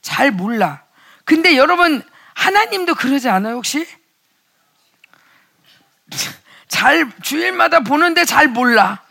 잘 0.00 0.30
몰라. 0.30 0.82
근데 1.24 1.56
여러분, 1.56 2.02
하나님도 2.34 2.94
그러지 2.94 3.28
않아요, 3.28 3.56
혹시? 3.56 3.86
잘, 6.68 7.10
주일마다 7.22 7.80
보는데 7.80 8.24
잘 8.24 8.48
몰라. 8.48 9.02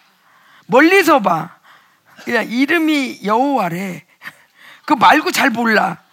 멀리서 0.66 1.22
봐. 1.22 1.60
그냥 2.24 2.50
이름이 2.50 3.22
여호와래. 3.24 4.05
그 4.86 4.94
말고 4.94 5.32
잘 5.32 5.50
몰라. 5.50 6.04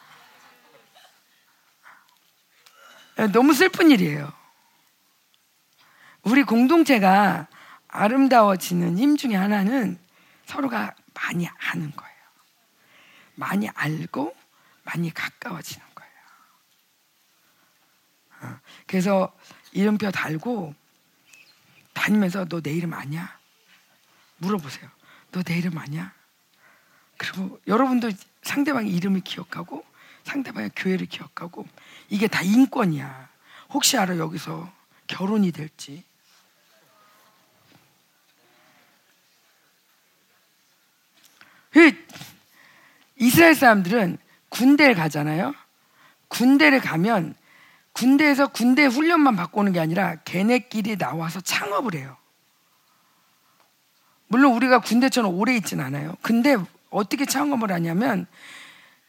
너무 3.32 3.52
슬픈 3.52 3.90
일이에요. 3.90 4.32
우리 6.22 6.42
공동체가 6.42 7.46
아름다워지는 7.88 8.98
힘 8.98 9.16
중에 9.16 9.35
하나는 9.35 9.98
서로가 10.46 10.94
많이 11.14 11.46
아는 11.70 11.90
거예요. 11.94 12.12
많이 13.35 13.68
알고 13.68 14.35
많이 14.85 15.12
가까워지는 15.12 15.87
거예요. 15.94 16.12
어, 18.42 18.61
그래서 18.87 19.32
이름표 19.72 20.11
달고 20.11 20.74
다니면서 21.92 22.46
너 22.46 22.61
내 22.61 22.72
이름 22.72 22.94
아냐? 22.94 23.38
물어보세요. 24.38 24.88
너 25.32 25.42
내 25.42 25.58
이름 25.58 25.76
아냐? 25.78 26.12
그리고 27.18 27.61
여러분도 27.66 28.11
상대방의 28.42 28.92
이름을 28.92 29.20
기억하고 29.20 29.85
상대방의 30.24 30.70
교회를 30.76 31.07
기억하고 31.07 31.66
이게 32.09 32.28
다 32.28 32.42
인권이야. 32.42 33.28
혹시 33.70 33.96
알아 33.96 34.18
여기서 34.18 34.70
결혼이 35.07 35.50
될지 35.52 36.05
그 41.70 41.92
이스라엘 43.16 43.55
사람들은 43.55 44.18
군대를 44.50 44.94
가잖아요. 44.94 45.55
군대를 46.28 46.81
가면 46.81 47.35
군대에서 47.92 48.48
군대 48.48 48.85
훈련만 48.85 49.37
받고 49.37 49.61
오는 49.61 49.72
게 49.72 49.81
아니라 49.81 50.16
걔네끼리 50.16 50.96
나와서 50.96 51.40
창업을 51.40 51.94
해요. 51.94 52.16
물론 54.28 54.55
우리가 54.55 54.81
군대처럼 54.81 55.35
오래 55.35 55.55
있진 55.57 55.81
않아요. 55.81 56.16
근데 56.22 56.57
어떻게 56.92 57.24
창업을 57.24 57.72
하냐면 57.72 58.26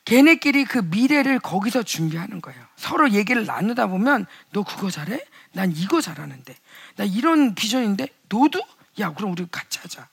걔네끼리 0.05 0.65
그 0.65 0.79
미래를 0.79 1.39
거기서 1.39 1.83
준비하는 1.83 2.41
거예요. 2.41 2.61
서로 2.75 3.11
얘기를 3.11 3.45
나누다 3.45 3.87
보면 3.87 4.25
너 4.51 4.63
그거 4.63 4.89
잘해? 4.89 5.23
난 5.53 5.71
이거 5.75 6.01
잘하는데. 6.01 6.55
나 6.97 7.05
이런 7.05 7.55
비전인데 7.55 8.07
너도? 8.27 8.61
야, 8.99 9.13
그럼 9.13 9.31
우리 9.31 9.45
같이 9.49 9.79
하자. 9.81 10.07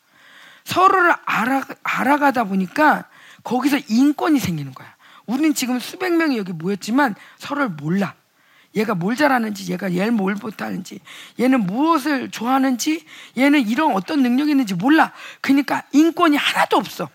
서로를 0.64 1.14
알아, 1.24 1.62
알아가다 1.83 2.44
보니까 2.44 3.04
거기서 3.42 3.78
인권이 3.88 4.38
생기는 4.38 4.72
거야. 4.72 4.94
우리는 5.26 5.54
지금 5.54 5.80
수백 5.80 6.12
명이 6.12 6.38
여기 6.38 6.52
모였지만 6.52 7.14
서로를 7.38 7.70
몰라. 7.70 8.14
얘가 8.76 8.94
뭘 8.94 9.16
잘하는지, 9.16 9.72
얘가 9.72 9.92
얘를 9.94 10.12
뭘 10.12 10.35
못하는지, 10.35 11.00
얘는 11.40 11.66
무엇을 11.66 12.30
좋아하는지, 12.30 13.04
얘는 13.37 13.66
이런 13.66 13.94
어떤 13.94 14.22
능력이 14.22 14.52
있는지 14.52 14.74
몰라. 14.74 15.12
그러니까 15.40 15.83
인권이 15.90 16.37
하나도 16.37 16.76
없어. 16.76 17.09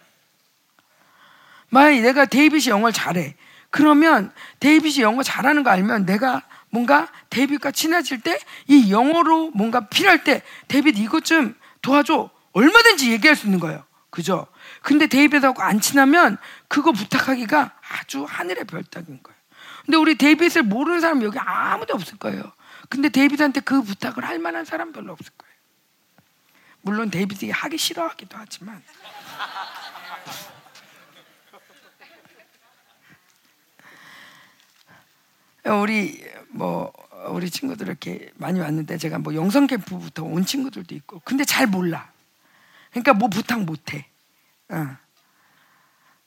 만약에 1.75 2.01
내가 2.01 2.25
데이빗이 2.25 2.69
영어를 2.69 2.93
잘해. 2.93 3.35
그러면 3.69 4.31
데이빗이 4.61 5.01
영어 5.01 5.21
잘하는 5.23 5.63
거 5.63 5.69
알면 5.69 6.05
내가 6.05 6.43
뭔가 6.69 7.09
데이빗과 7.29 7.71
친해질 7.71 8.21
때 8.21 8.39
이 8.67 8.91
영어로 8.91 9.51
뭔가 9.51 9.81
필요할 9.87 10.23
때 10.23 10.41
데이빗 10.67 10.97
이것 10.97 11.23
좀 11.25 11.55
도와줘. 11.81 12.29
얼마든지 12.53 13.11
얘기할 13.11 13.35
수 13.35 13.45
있는 13.45 13.59
거예요. 13.59 13.83
그죠? 14.09 14.47
근데 14.81 15.07
데이빗하고 15.07 15.61
안 15.61 15.81
친하면 15.81 16.37
그거 16.69 16.91
부탁하기가 16.93 17.73
아주 17.99 18.23
하늘의 18.23 18.63
별따기인 18.63 19.21
거예요. 19.21 19.39
근데 19.85 19.97
우리 19.97 20.15
데이빗을 20.15 20.63
모르는 20.63 21.01
사람 21.01 21.21
여기 21.21 21.37
아무도 21.37 21.93
없을 21.93 22.17
거예요. 22.17 22.41
근데 22.89 23.09
데이빗한테 23.09 23.59
그 23.59 23.81
부탁을 23.83 24.23
할 24.25 24.39
만한 24.39 24.63
사람 24.63 24.93
별로 24.93 25.11
없을 25.11 25.31
거예요. 25.37 25.53
물론 26.81 27.11
데이빗이 27.11 27.51
하기 27.51 27.77
싫어하기도 27.77 28.37
하지만. 28.39 28.81
우리 35.71 36.23
뭐 36.49 36.91
우리 37.29 37.49
친구들 37.49 37.87
이렇게 37.87 38.31
많이 38.35 38.59
왔는데 38.59 38.97
제가 38.97 39.19
뭐 39.19 39.33
영성 39.35 39.67
캠프부터 39.67 40.23
온 40.23 40.45
친구들도 40.45 40.93
있고 40.95 41.21
근데 41.25 41.43
잘 41.43 41.67
몰라. 41.67 42.11
그러니까 42.91 43.13
뭐 43.13 43.29
부탁 43.29 43.61
못 43.63 43.93
해. 43.93 44.05
어. 44.69 44.97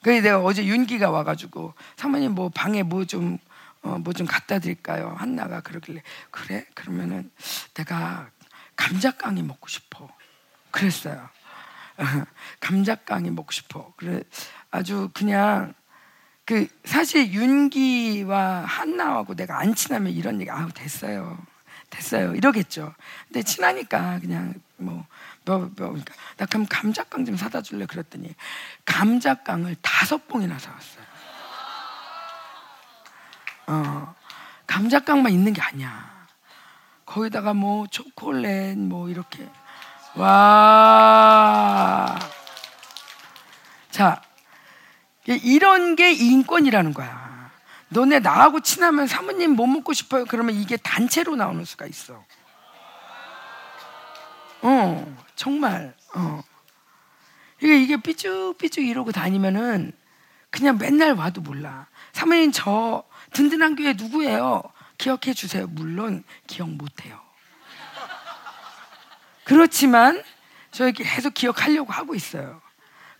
그래서 0.02 0.22
내가 0.22 0.40
어제 0.40 0.64
윤기가 0.64 1.10
와가지고 1.10 1.74
사모님 1.96 2.32
뭐 2.32 2.48
방에 2.48 2.82
뭐좀 2.82 3.38
어, 3.82 3.98
뭐 3.98 4.12
좀 4.12 4.26
갖다 4.26 4.58
드릴까요? 4.58 5.14
한나가 5.16 5.60
그러길래 5.60 6.02
그래 6.30 6.66
그러면은 6.74 7.30
내가 7.74 8.30
감자깡이 8.76 9.42
먹고 9.42 9.68
싶어. 9.68 10.08
그랬어요. 10.70 11.28
감자깡이 12.60 13.30
먹고 13.30 13.52
싶어. 13.52 13.92
그래 13.96 14.22
아주 14.70 15.10
그냥 15.14 15.74
그 16.48 16.66
사실 16.82 17.30
윤기와 17.30 18.64
한나하고 18.64 19.34
내가 19.34 19.60
안 19.60 19.74
친하면 19.74 20.14
이런 20.14 20.40
얘기 20.40 20.50
아우 20.50 20.72
됐어요. 20.72 21.36
됐어요. 21.90 22.34
이러겠죠. 22.34 22.94
근데 23.26 23.42
친하니까 23.42 24.18
그냥 24.18 24.54
뭐 24.78 25.04
뭐, 25.44 25.58
뭐, 25.58 25.70
그러니까 25.76 26.14
나 26.38 26.46
그럼 26.46 26.64
감자깡 26.66 27.26
좀 27.26 27.36
사다 27.36 27.60
줄래 27.60 27.84
그랬더니 27.84 28.34
감자깡을 28.86 29.76
다섯 29.82 30.26
봉이나 30.26 30.58
사왔어요. 30.58 31.04
어, 33.66 34.14
감자깡만 34.66 35.30
있는 35.30 35.52
게 35.52 35.60
아니야. 35.60 36.26
거기다가 37.04 37.52
뭐 37.52 37.86
초콜릿 37.88 38.78
뭐 38.78 39.10
이렇게 39.10 39.46
와. 40.14 41.28
자, 43.90 44.22
이런 45.36 45.96
게 45.96 46.12
인권이라는 46.12 46.94
거야. 46.94 47.50
너네 47.90 48.20
나하고 48.20 48.60
친하면 48.60 49.06
사모님 49.06 49.52
뭐 49.52 49.66
먹고 49.66 49.92
싶어요? 49.92 50.24
그러면 50.26 50.54
이게 50.54 50.76
단체로 50.76 51.36
나오는 51.36 51.64
수가 51.64 51.86
있어. 51.86 52.24
어, 54.62 55.16
정말. 55.36 55.94
어. 56.14 56.42
이게, 57.60 57.80
이게 57.80 57.96
삐죽삐죽 57.96 58.84
이러고 58.84 59.12
다니면은 59.12 59.92
그냥 60.50 60.78
맨날 60.78 61.12
와도 61.12 61.40
몰라. 61.40 61.86
사모님 62.12 62.52
저 62.52 63.04
든든한 63.32 63.76
교회 63.76 63.92
누구예요? 63.92 64.62
기억해 64.96 65.34
주세요. 65.34 65.66
물론 65.68 66.24
기억 66.46 66.70
못 66.70 67.04
해요. 67.04 67.20
그렇지만 69.44 70.22
저희 70.70 70.92
계속 70.92 71.34
기억하려고 71.34 71.92
하고 71.92 72.14
있어요. 72.14 72.60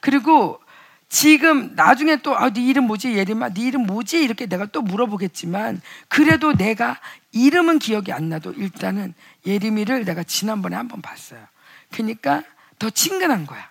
그리고 0.01 0.61
지금 1.09 1.75
나중에 1.75 2.16
또 2.16 2.37
아, 2.37 2.51
네 2.51 2.61
이름 2.62 2.87
뭐지 2.87 3.14
예림아 3.16 3.51
네 3.55 3.62
이름 3.62 3.87
뭐지 3.87 4.23
이렇게 4.23 4.47
내가 4.47 4.66
또 4.66 4.83
물어보겠지만 4.83 5.81
그래도 6.09 6.53
내가 6.53 7.01
이름은 7.33 7.79
기억이 7.79 8.12
안 8.12 8.29
나도 8.29 8.53
일단은 8.53 9.14
예림이를 9.47 10.05
내가 10.05 10.23
지난번에 10.23 10.77
한 10.77 10.88
번 10.88 11.01
봤어요. 11.01 11.47
그러니까 11.90 12.42
더 12.79 12.90
친근한 12.90 13.47
거야. 13.47 13.71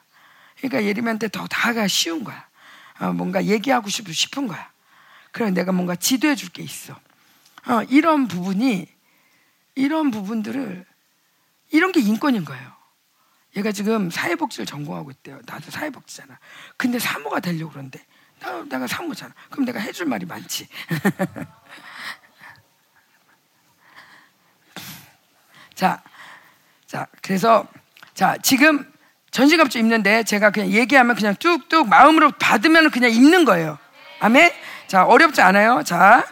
그러니까 0.57 0.83
예림이한테 0.83 1.27
더 1.29 1.45
다가 1.47 1.87
쉬운 1.87 2.23
거야. 2.23 2.47
어, 2.99 3.13
뭔가 3.13 3.45
얘기하고 3.45 3.89
싶, 3.89 4.11
싶은 4.11 4.47
거야. 4.47 4.71
그럼 5.31 5.53
내가 5.53 5.71
뭔가 5.71 5.95
지도해 5.95 6.35
줄 6.35 6.49
게 6.49 6.63
있어. 6.63 6.93
어, 7.67 7.83
이런 7.89 8.27
부분이 8.27 8.87
이런 9.75 10.09
부분들을 10.09 10.85
이런 11.71 11.91
게 11.91 11.99
인권인 11.99 12.45
거예요. 12.45 12.76
얘가 13.57 13.71
지금 13.71 14.09
사회복지를 14.11 14.65
전공하고 14.65 15.11
있대요. 15.11 15.39
나도 15.45 15.69
사회복지잖아. 15.71 16.39
근데 16.77 16.99
사모가 16.99 17.39
되려고 17.39 17.71
그러는데 17.71 17.99
나, 18.39 18.63
내가 18.69 18.85
사모잖아. 18.85 19.33
그럼 19.49 19.65
내가 19.65 19.79
해줄 19.79 20.05
말이 20.05 20.25
많지. 20.25 20.67
자, 25.73 26.03
자, 26.85 27.07
그래서 27.21 27.67
자 28.13 28.37
지금 28.43 28.93
전시갑주 29.31 29.79
입는데 29.79 30.23
제가 30.23 30.51
그냥 30.51 30.69
얘기하면 30.69 31.15
그냥 31.15 31.35
뚝뚝 31.35 31.89
마음으로 31.89 32.31
받으면 32.33 32.91
그냥 32.91 33.11
입는 33.11 33.43
거예요. 33.45 33.79
아멘. 34.19 34.51
자 34.87 35.03
어렵지 35.03 35.41
않아요. 35.41 35.81
자, 35.83 36.23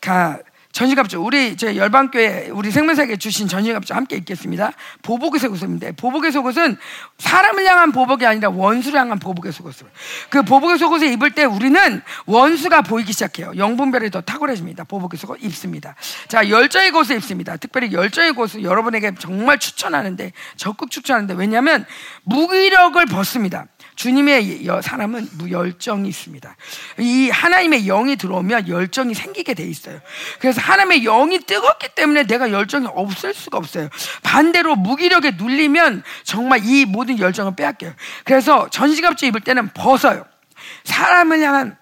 가 0.00 0.38
전시갑주 0.78 1.20
우리 1.20 1.56
제 1.56 1.74
열방교회 1.74 2.50
우리 2.52 2.70
생명사에 2.70 3.16
주신 3.16 3.48
전시갑주 3.48 3.94
함께 3.94 4.14
읽겠습니다. 4.18 4.70
보복의 5.02 5.40
속옷인데 5.40 5.92
보복의 5.96 6.30
속옷은 6.30 6.76
사람을 7.18 7.66
향한 7.66 7.90
보복이 7.90 8.24
아니라 8.24 8.50
원수를 8.50 9.00
향한 9.00 9.18
보복의 9.18 9.52
속옷을. 9.52 9.88
그 10.30 10.44
보복의 10.44 10.78
속옷을 10.78 11.08
입을 11.08 11.32
때 11.32 11.42
우리는 11.42 12.00
원수가 12.26 12.82
보이기 12.82 13.12
시작해요. 13.12 13.54
영분별이 13.56 14.10
더 14.10 14.20
탁월해집니다. 14.20 14.84
보복의 14.84 15.18
속옷 15.18 15.42
입습니다. 15.42 15.96
자 16.28 16.48
열정의 16.48 16.92
곳을 16.92 17.16
입습니다. 17.16 17.56
특별히 17.56 17.92
열정의 17.92 18.34
곳을 18.34 18.62
여러분에게 18.62 19.16
정말 19.18 19.58
추천하는데 19.58 20.32
적극 20.54 20.92
추천하는데 20.92 21.34
왜냐하면 21.34 21.86
무기력을 22.22 23.04
벗습니다. 23.06 23.66
주님의 23.98 24.64
사람은 24.80 25.50
열정이 25.50 26.08
있습니다. 26.08 26.56
이 27.00 27.30
하나님의 27.30 27.84
영이 27.84 28.14
들어오면 28.14 28.68
열정이 28.68 29.12
생기게 29.12 29.54
돼 29.54 29.64
있어요. 29.64 30.00
그래서 30.38 30.60
하나님의 30.60 31.02
영이 31.02 31.40
뜨겁기 31.40 31.88
때문에 31.96 32.22
내가 32.22 32.52
열정이 32.52 32.86
없을 32.94 33.34
수가 33.34 33.58
없어요. 33.58 33.88
반대로 34.22 34.76
무기력에 34.76 35.32
눌리면 35.32 36.04
정말 36.22 36.64
이 36.64 36.84
모든 36.84 37.18
열정을 37.18 37.56
빼앗겨요. 37.56 37.92
그래서 38.22 38.70
전시갑주 38.70 39.26
입을 39.26 39.40
때는 39.40 39.70
벗어요. 39.74 40.24
사람을 40.84 41.40
향한 41.40 41.76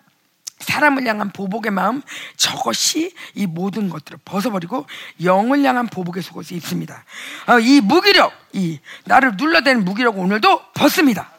사람을 0.58 1.06
향한 1.06 1.30
보복의 1.32 1.70
마음 1.70 2.00
저것이 2.38 3.14
이 3.34 3.46
모든 3.46 3.90
것들을 3.90 4.20
벗어버리고 4.24 4.86
영을 5.22 5.62
향한 5.64 5.86
보복의 5.86 6.22
속옷을 6.22 6.56
입습니다. 6.56 7.04
어, 7.46 7.60
이 7.60 7.82
무기력, 7.82 8.32
이 8.54 8.80
나를 9.04 9.32
눌러대는 9.36 9.84
무기력 9.84 10.18
오늘도 10.18 10.62
벗습니다. 10.72 11.35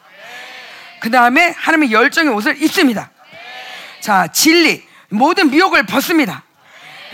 그 0.99 1.10
다음에 1.12 1.49
하나님의 1.51 1.91
열정의 1.91 2.33
옷을 2.33 2.62
입습니다. 2.62 3.12
자, 4.01 4.27
진리. 4.27 4.86
모든 5.10 5.49
미혹을 5.49 5.86
벗습니다. 5.86 6.43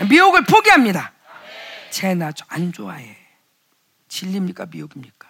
미혹을 0.08 0.44
포기합니다. 0.44 1.12
쟤나안 1.90 2.72
좋아해. 2.72 3.16
진리입니까? 4.08 4.66
미혹입니까? 4.66 5.28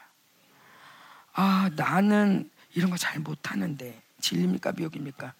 아, 1.34 1.70
나는 1.76 2.50
이런 2.74 2.90
거 2.90 2.96
잘 2.96 3.18
못하는데. 3.20 4.02
진리입니까? 4.20 4.72
미혹입니까? 4.72 5.34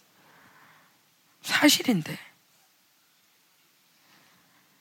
사실인데. 1.43 2.19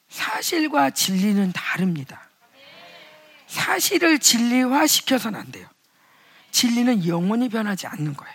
사실과 0.09 0.89
진리는 0.89 1.51
다릅니다. 1.53 2.29
사실을 3.47 4.19
진리화 4.19 4.85
시켜서는 4.87 5.39
안 5.39 5.51
돼요. 5.51 5.67
진리는 6.53 7.05
영원히 7.07 7.49
변하지 7.49 7.87
않는 7.87 8.15
거예요. 8.15 8.33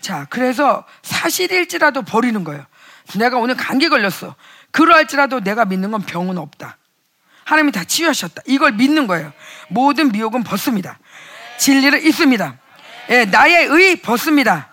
자, 0.00 0.26
그래서 0.30 0.86
사실일지라도 1.02 2.02
버리는 2.02 2.44
거예요. 2.44 2.64
내가 3.16 3.38
오늘 3.38 3.56
감기 3.56 3.88
걸렸어. 3.88 4.36
그러할지라도 4.70 5.40
내가 5.40 5.64
믿는 5.64 5.90
건 5.90 6.02
병은 6.02 6.38
없다. 6.38 6.76
하나님이 7.44 7.72
다 7.72 7.82
치유하셨다. 7.82 8.42
이걸 8.46 8.72
믿는 8.72 9.08
거예요. 9.08 9.32
모든 9.68 10.12
미혹은 10.12 10.44
벗습니다. 10.44 11.00
진리를 11.58 12.06
입습니다. 12.06 12.58
예, 13.08 13.24
나의 13.24 13.66
의 13.66 13.96
벗습니다. 13.96 14.68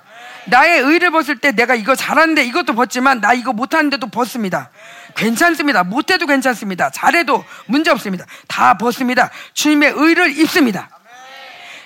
나의 0.46 0.82
의를 0.82 1.10
벗을 1.10 1.38
때 1.38 1.52
내가 1.52 1.74
이거 1.74 1.96
잘하는데 1.96 2.46
이것도 2.46 2.74
벗지만 2.74 3.20
나 3.20 3.34
이거 3.34 3.52
못하는데도 3.54 4.08
벗습니다. 4.08 4.70
괜찮습니다. 5.16 5.84
못해도 5.84 6.28
괜찮습니다. 6.28 6.90
잘해도 6.92 7.44
문제 7.66 7.90
없습니다. 7.92 8.26
다 8.48 8.78
벗습니다. 8.78 9.32
주님의 9.54 9.94
의를 9.96 10.38
입습니다. 10.38 10.90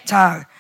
자, 0.06 0.44
신 0.44 0.51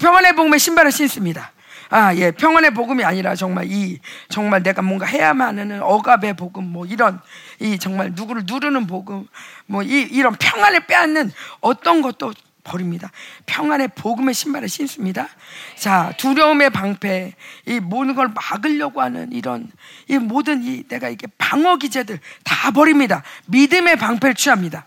평안의 0.00 0.34
복음의 0.34 0.58
신발을 0.58 0.92
신습니다. 0.92 1.52
아, 1.90 2.14
예, 2.14 2.30
평안의 2.30 2.72
복음이 2.72 3.02
아니라 3.02 3.34
정말 3.34 3.66
이, 3.68 3.98
정말 4.28 4.62
내가 4.62 4.80
뭔가 4.80 5.06
해야만 5.06 5.58
하는 5.58 5.82
억압의 5.82 6.34
복음, 6.34 6.64
뭐 6.72 6.86
이런, 6.86 7.20
이 7.58 7.78
정말 7.78 8.12
누구를 8.14 8.44
누르는 8.46 8.86
복음, 8.86 9.26
뭐 9.66 9.82
이, 9.82 10.02
이런 10.02 10.36
평안을 10.36 10.86
빼앗는 10.86 11.32
어떤 11.60 12.00
것도 12.00 12.32
버립니다. 12.62 13.10
평안의 13.46 13.88
복음의 13.96 14.34
신발을 14.34 14.68
신습니다. 14.68 15.28
자, 15.76 16.12
두려움의 16.16 16.70
방패, 16.70 17.34
이 17.66 17.80
모든 17.80 18.14
걸 18.14 18.28
막으려고 18.28 19.00
하는 19.00 19.32
이런, 19.32 19.68
이 20.06 20.18
모든 20.18 20.62
이 20.62 20.84
내가 20.86 21.08
이게 21.08 21.26
방어 21.38 21.76
기제들 21.76 22.20
다 22.44 22.70
버립니다. 22.70 23.24
믿음의 23.46 23.96
방패를 23.96 24.36
취합니다. 24.36 24.84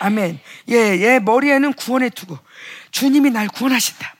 아멘. 0.00 0.40
예, 0.70 0.74
예, 0.74 1.18
머리에는 1.18 1.74
구원의 1.74 2.10
투구. 2.10 2.38
주님이 2.92 3.30
날 3.30 3.48
구원하신다. 3.48 4.14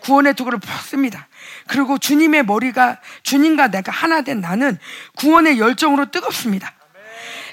구원의 0.00 0.34
투구를 0.34 0.58
벗습니다. 0.58 1.28
그리고 1.68 1.96
주님의 1.96 2.44
머리가 2.44 2.98
주님과 3.22 3.68
내가 3.68 3.92
하나 3.92 4.22
된 4.22 4.40
나는 4.40 4.78
구원의 5.16 5.58
열정으로 5.58 6.10
뜨겁습니다. 6.10 6.74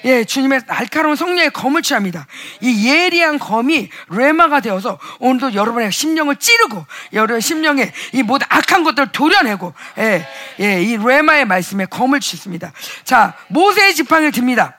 예, 0.04 0.24
주님의 0.24 0.62
날카로운 0.66 1.14
성령의 1.14 1.50
검을 1.50 1.82
취합니다. 1.82 2.26
이 2.60 2.88
예리한 2.88 3.38
검이 3.38 3.90
레마가 4.08 4.60
되어서 4.60 4.98
오늘도 5.18 5.54
여러분의 5.54 5.92
심령을 5.92 6.36
찌르고 6.36 6.86
여러분의 7.12 7.42
심령에 7.42 7.92
이 8.12 8.22
모든 8.22 8.46
악한 8.50 8.82
것들을 8.82 9.12
도려내고 9.12 9.74
예, 9.98 10.26
예, 10.60 10.82
이 10.82 10.96
레마의 10.96 11.44
말씀에 11.44 11.86
검을 11.86 12.20
취습니다. 12.20 12.72
자, 13.04 13.36
모세의 13.48 13.94
지팡이를 13.94 14.32
듭니다. 14.32 14.78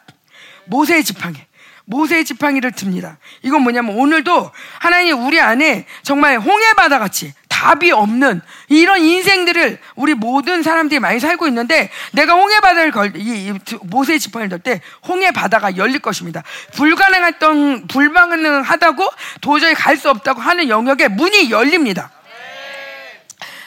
모세의 0.65 1.03
지팡이. 1.03 1.37
모세의 1.85 2.25
지팡이를 2.25 2.71
듭니다. 2.71 3.17
이건 3.41 3.61
뭐냐면 3.63 3.97
오늘도 3.97 4.51
하나님 4.79 5.25
우리 5.25 5.39
안에 5.39 5.85
정말 6.03 6.39
홍해바다 6.39 6.99
같이 6.99 7.33
답이 7.47 7.91
없는 7.91 8.41
이런 8.69 9.01
인생들을 9.01 9.77
우리 9.95 10.15
모든 10.15 10.63
사람들이 10.63 10.99
많이 10.99 11.19
살고 11.19 11.47
있는데 11.47 11.91
내가 12.11 12.33
홍해바다를 12.33 12.91
걸, 12.91 13.15
이, 13.15 13.49
이 13.49 13.53
모세의 13.83 14.19
지팡이를 14.19 14.49
들 14.49 14.59
때 14.59 14.81
홍해바다가 15.07 15.77
열릴 15.77 15.99
것입니다. 15.99 16.43
불가능했던, 16.73 17.87
불가능하다고 17.87 19.07
도저히 19.41 19.73
갈 19.75 19.97
수 19.97 20.09
없다고 20.09 20.41
하는 20.41 20.69
영역에 20.69 21.07
문이 21.09 21.51
열립니다. 21.51 22.09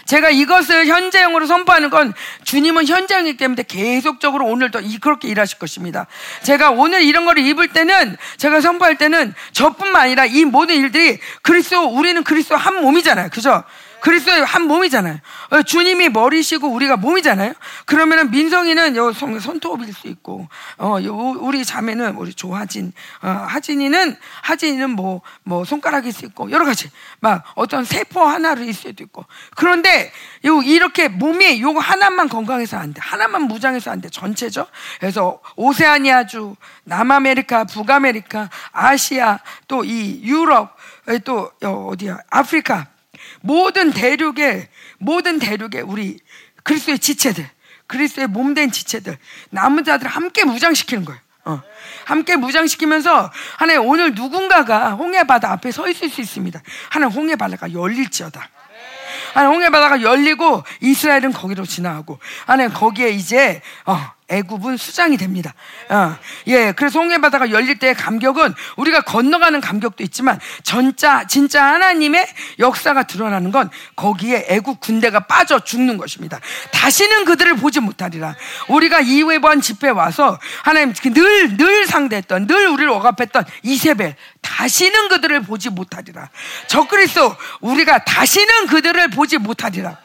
제가 0.06 0.30
이것을 0.30 0.86
현재형으로 0.86 1.46
선포하는 1.46 1.90
건 1.90 2.12
주님은 2.44 2.86
현재형이기 2.86 3.36
때문에 3.36 3.64
계속적으로 3.66 4.46
오늘도 4.46 4.80
그렇게 5.00 5.28
일하실 5.28 5.58
것입니다. 5.58 6.06
제가 6.42 6.70
오늘 6.70 7.02
이런 7.02 7.24
거를 7.24 7.44
입을 7.46 7.68
때는 7.68 8.16
제가 8.36 8.60
선포할 8.60 8.96
때는 8.96 9.34
저뿐만 9.52 10.02
아니라 10.02 10.24
이 10.26 10.44
모든 10.44 10.76
일들이 10.76 11.18
그리스도 11.42 11.88
우리는 11.88 12.22
그리스도 12.24 12.56
한 12.56 12.80
몸이잖아요. 12.80 13.30
그죠? 13.30 13.64
그리스도의 14.04 14.44
한 14.44 14.66
몸이잖아요. 14.66 15.18
어, 15.50 15.62
주님이 15.62 16.10
머리시고 16.10 16.68
우리가 16.68 16.98
몸이잖아요. 16.98 17.54
그러면은 17.86 18.30
민성이는 18.30 18.96
요 18.96 19.12
손톱일 19.14 19.94
수 19.94 20.08
있고, 20.08 20.46
어, 20.76 20.98
요 21.02 21.14
우리 21.40 21.64
자매는 21.64 22.16
우리 22.16 22.34
조하진, 22.34 22.92
어, 23.22 23.28
하진이는 23.28 24.14
하진이는 24.42 24.90
뭐뭐 24.90 25.22
뭐 25.44 25.64
손가락일 25.64 26.12
수 26.12 26.26
있고 26.26 26.50
여러 26.50 26.66
가지 26.66 26.90
막 27.20 27.44
어떤 27.54 27.86
세포 27.86 28.20
하나를 28.20 28.68
있을 28.68 28.90
수도 28.90 29.04
있고. 29.04 29.24
그런데 29.56 30.12
요 30.44 30.60
이렇게 30.60 31.08
몸이 31.08 31.62
요거 31.62 31.80
하나만 31.80 32.28
건강해서 32.28 32.76
안 32.76 32.92
돼. 32.92 33.00
하나만 33.02 33.44
무장해서 33.44 33.90
안 33.90 34.02
돼. 34.02 34.10
전체죠. 34.10 34.66
그래서 35.00 35.40
오세아니아주, 35.56 36.56
남아메리카, 36.84 37.64
북아메리카, 37.64 38.50
아시아, 38.72 39.38
또 39.66 39.84
이 39.84 40.20
유럽, 40.24 40.76
또 41.24 41.50
어디야? 41.62 42.18
아프리카 42.30 42.93
모든 43.40 43.90
대륙의 43.92 44.68
모든 44.98 45.38
대륙의 45.38 45.82
우리 45.82 46.18
그리스도의 46.62 46.98
지체들, 46.98 47.48
그리스도의 47.86 48.28
몸된 48.28 48.72
지체들, 48.72 49.18
남은 49.50 49.84
자들 49.84 50.08
함께 50.08 50.44
무장시키는 50.44 51.04
거예요. 51.04 51.20
어. 51.46 51.62
함께 52.06 52.36
무장시키면서 52.36 53.30
하나님 53.58 53.86
오늘 53.86 54.14
누군가가 54.14 54.92
홍해 54.92 55.24
바다 55.24 55.52
앞에 55.52 55.70
서 55.70 55.88
있을 55.88 56.08
수 56.08 56.20
있습니다. 56.20 56.60
하나님 56.88 57.16
홍해 57.16 57.36
바다가 57.36 57.72
열릴지어다. 57.72 58.48
하나님 59.34 59.56
홍해 59.56 59.70
바다가 59.70 60.00
열리고 60.00 60.62
이스라엘은 60.80 61.32
거기로 61.32 61.66
지나가고 61.66 62.18
하나님 62.46 62.72
거기에 62.72 63.10
이제 63.10 63.60
어, 63.84 63.98
애굽은 64.28 64.78
수장이 64.78 65.18
됩니다. 65.18 65.52
어, 65.90 66.16
예, 66.46 66.72
그래서 66.72 66.98
홍해 66.98 67.20
바다가 67.20 67.50
열릴 67.50 67.78
때의 67.78 67.94
감격은 67.94 68.54
우리가 68.76 69.02
건너가는 69.02 69.60
감격도 69.60 70.02
있지만 70.04 70.40
전자 70.62 71.26
진짜 71.26 71.62
하나님의 71.64 72.26
역사가 72.58 73.02
드러나는 73.02 73.50
건 73.50 73.68
거기에 73.96 74.46
애굽 74.48 74.80
군대가 74.80 75.20
빠져 75.20 75.58
죽는 75.58 75.98
것입니다. 75.98 76.40
다시는 76.72 77.26
그들을 77.26 77.56
보지 77.56 77.80
못하리라. 77.80 78.34
우리가 78.68 79.00
이회번 79.00 79.60
집회 79.60 79.90
와서 79.90 80.38
하나님 80.62 80.94
늘늘 81.04 81.56
늘 81.58 81.86
상대했던 81.86 82.46
늘 82.46 82.68
우리를 82.68 82.90
억압했던 82.90 83.44
이세벨 83.62 84.16
다시는 84.40 85.08
그들을 85.08 85.42
보지 85.42 85.68
못하리라. 85.68 86.30
저 86.66 86.86
그리스도 86.86 87.36
우리가 87.60 88.04
다시는 88.04 88.68
그들을 88.68 89.10
보지 89.10 89.38
못하리라. 89.38 89.98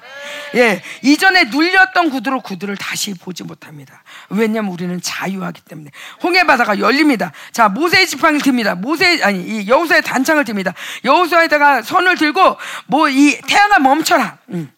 예, 0.56 0.82
이전에 1.04 1.45
눌렸던 1.45 2.10
구두로 2.10 2.41
구두를 2.41 2.78
다시 2.78 3.14
보지 3.14 3.43
못합니다. 3.43 4.04
왜냐하면 4.30 4.72
우리는 4.72 5.00
자유하기 5.02 5.62
때문에 5.62 5.91
홍해 6.24 6.45
바다가 6.45 6.80
열립니다. 6.80 7.32
자, 7.52 7.70
모세의 7.70 8.08
지팡이를 8.08 8.41
듭니다. 8.41 8.76
모세 8.76 9.22
아니 9.24 9.41
이 9.41 9.68
여호수아의 9.68 10.02
단창을 10.04 10.45
듭니다. 10.45 10.74
여호수아에다가 11.04 11.82
손을 11.82 12.18
들고 12.18 12.58
뭐 12.88 13.10
이 13.10 13.39
태양아 13.47 13.80
멈춰라. 13.80 14.38
응. 14.52 14.72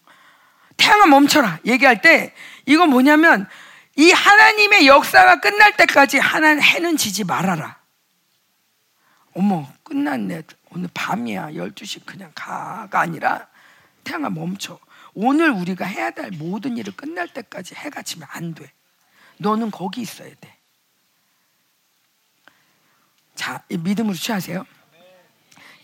태양아 0.78 1.05
멈춰라. 1.05 1.59
얘기할 1.65 2.01
때 2.01 2.34
이건 2.65 2.89
뭐냐면 2.89 3.47
이 3.97 4.11
하나님의 4.11 4.88
역사가 4.88 5.41
끝날 5.41 5.76
때까지 5.76 6.17
하나님 6.17 6.61
해는 6.61 6.97
지지 6.97 7.24
말아라. 7.24 7.78
어머, 9.34 9.67
끝났네. 9.84 10.43
오늘 10.72 10.89
밤이야. 10.93 11.51
12시 11.51 12.05
그냥 12.05 12.32
가가 12.34 12.99
아니라 13.01 13.47
태양아 14.03 14.30
멈춰. 14.30 14.80
오늘 15.14 15.51
우리가 15.51 15.86
해야 15.86 16.12
될 16.12 16.32
모든 16.32 16.78
일을 16.78 16.93
끝날 16.95 17.28
때까지 17.28 17.76
해가 17.76 18.01
지면 18.01 18.28
안 18.32 18.53
돼. 18.53 18.72
너는 19.38 19.72
거기 19.72 20.01
있어야 20.01 20.30
돼. 20.39 20.57
자, 23.36 23.64
믿음으로 23.70 24.16
취하세요. 24.16 24.66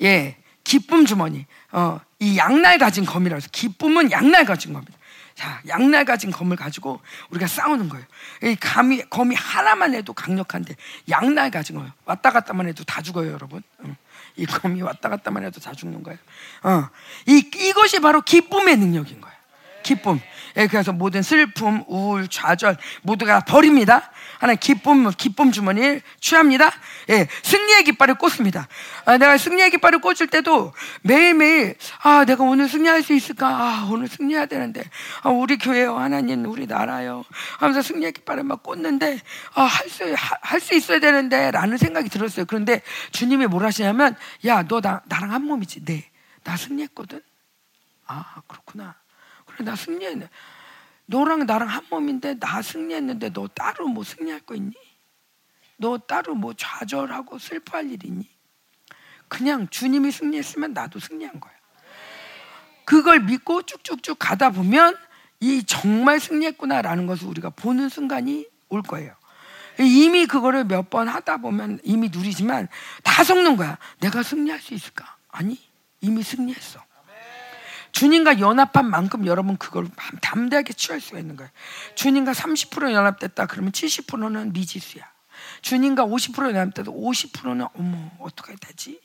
예, 0.03 0.37
기쁨 0.63 1.05
주머니. 1.05 1.45
어, 1.71 1.99
이 2.19 2.37
양날 2.37 2.77
가진 2.77 3.05
검이라고 3.05 3.37
해서 3.37 3.49
기쁨은 3.51 4.11
양날 4.11 4.45
가진 4.45 4.73
겁니다. 4.73 4.97
자, 5.37 5.61
양날 5.67 6.03
가진 6.03 6.31
검을 6.31 6.57
가지고 6.57 6.99
우리가 7.29 7.45
싸우는 7.45 7.89
거예요. 7.89 8.05
이 8.43 8.55
감이, 8.55 9.03
검이 9.09 9.35
하나만 9.35 9.93
해도 9.93 10.11
강력한데 10.11 10.75
양날 11.09 11.51
가진 11.51 11.75
거예요. 11.75 11.91
왔다 12.05 12.31
갔다만 12.31 12.67
해도 12.67 12.83
다 12.83 13.03
죽어요, 13.03 13.31
여러분. 13.31 13.61
응. 13.83 13.95
이 14.37 14.45
검이 14.45 14.81
왔다 14.81 15.09
갔다만 15.09 15.43
해도 15.43 15.59
다 15.59 15.73
죽는 15.73 16.03
거예요. 16.03 16.19
어. 16.63 16.89
이, 17.25 17.49
이것이 17.55 17.99
바로 17.99 18.21
기쁨의 18.21 18.77
능력인 18.77 19.19
거예요. 19.19 19.35
기쁨. 19.83 20.21
예, 20.57 20.67
그래서 20.67 20.91
모든 20.91 21.21
슬픔, 21.21 21.83
우울, 21.87 22.27
좌절 22.27 22.77
모두가 23.03 23.41
버립니다. 23.41 24.11
하나님 24.39 24.59
기쁨, 24.59 25.09
기쁨 25.11 25.51
주머니를 25.51 26.01
취합니다. 26.19 26.71
예, 27.09 27.27
승리의 27.43 27.83
깃발을 27.83 28.15
꽂습니다. 28.15 28.67
아, 29.05 29.17
내가 29.17 29.37
승리의 29.37 29.69
깃발을 29.71 30.01
꽂을 30.01 30.27
때도 30.27 30.73
매일매일, 31.03 31.75
아, 32.01 32.25
내가 32.25 32.43
오늘 32.43 32.67
승리할 32.67 33.03
수 33.03 33.13
있을까? 33.13 33.47
아, 33.47 33.87
오늘 33.91 34.07
승리해야 34.07 34.47
되는데. 34.47 34.83
아, 35.21 35.29
우리 35.29 35.57
교회요, 35.57 35.97
하나님, 35.97 36.45
우리 36.45 36.65
나라요. 36.65 37.23
하면서 37.59 37.81
승리의 37.81 38.13
깃발을 38.13 38.43
막 38.43 38.63
꽂는데, 38.63 39.21
아, 39.53 39.61
할 39.63 39.89
수, 39.89 40.03
할 40.17 40.59
수 40.59 40.73
있어야 40.73 40.99
되는데, 40.99 41.51
라는 41.51 41.77
생각이 41.77 42.09
들었어요. 42.09 42.45
그런데 42.45 42.81
주님이 43.11 43.45
뭘 43.45 43.63
하시냐면, 43.63 44.15
야, 44.45 44.63
너 44.63 44.81
나, 44.81 45.01
나랑 45.05 45.31
한 45.31 45.43
몸이지. 45.43 45.85
네. 45.85 46.09
나 46.43 46.57
승리했거든? 46.57 47.21
아, 48.07 48.41
그렇구나. 48.47 48.95
나 49.63 49.75
승리했네. 49.75 50.29
너랑 51.07 51.45
나랑 51.45 51.67
한 51.67 51.83
몸인데 51.89 52.39
나 52.39 52.61
승리했는데 52.61 53.31
너 53.31 53.47
따로 53.47 53.87
뭐 53.87 54.03
승리할 54.03 54.41
거 54.41 54.55
있니? 54.55 54.73
너 55.77 55.97
따로 55.97 56.35
뭐 56.35 56.53
좌절하고 56.53 57.39
슬퍼할 57.39 57.89
일 57.91 58.03
있니? 58.05 58.27
그냥 59.27 59.67
주님이 59.69 60.11
승리했으면 60.11 60.73
나도 60.73 60.99
승리한 60.99 61.39
거야. 61.39 61.53
그걸 62.85 63.19
믿고 63.19 63.63
쭉쭉쭉 63.63 64.17
가다 64.19 64.49
보면 64.51 64.95
이 65.39 65.63
정말 65.63 66.19
승리했구나라는 66.19 67.05
것을 67.05 67.27
우리가 67.27 67.49
보는 67.51 67.89
순간이 67.89 68.47
올 68.69 68.81
거예요. 68.81 69.13
이미 69.79 70.25
그거를 70.25 70.63
몇 70.65 70.89
번 70.89 71.07
하다 71.07 71.37
보면 71.37 71.79
이미 71.83 72.09
누리지만 72.09 72.67
다 73.03 73.23
속는 73.23 73.57
거야. 73.57 73.77
내가 73.99 74.23
승리할 74.23 74.59
수 74.59 74.73
있을까? 74.73 75.17
아니, 75.29 75.59
이미 76.01 76.23
승리했어. 76.23 76.83
주님과 77.97 78.39
연합한 78.39 78.87
만큼 78.87 79.25
여러분 79.25 79.57
그걸 79.57 79.89
담대하게 80.21 80.73
취할 80.73 81.01
수가 81.01 81.17
있는 81.17 81.35
거예요. 81.35 81.49
주님과 81.95 82.31
30% 82.33 82.91
연합됐다 82.91 83.47
그러면 83.47 83.71
70%는 83.71 84.53
미지수야. 84.53 85.03
주님과 85.63 86.05
50% 86.05 86.49
연합돼도 86.49 86.93
50%는 86.93 87.65
어머 87.73 88.11
어떻게 88.19 88.55
되지? 88.55 89.01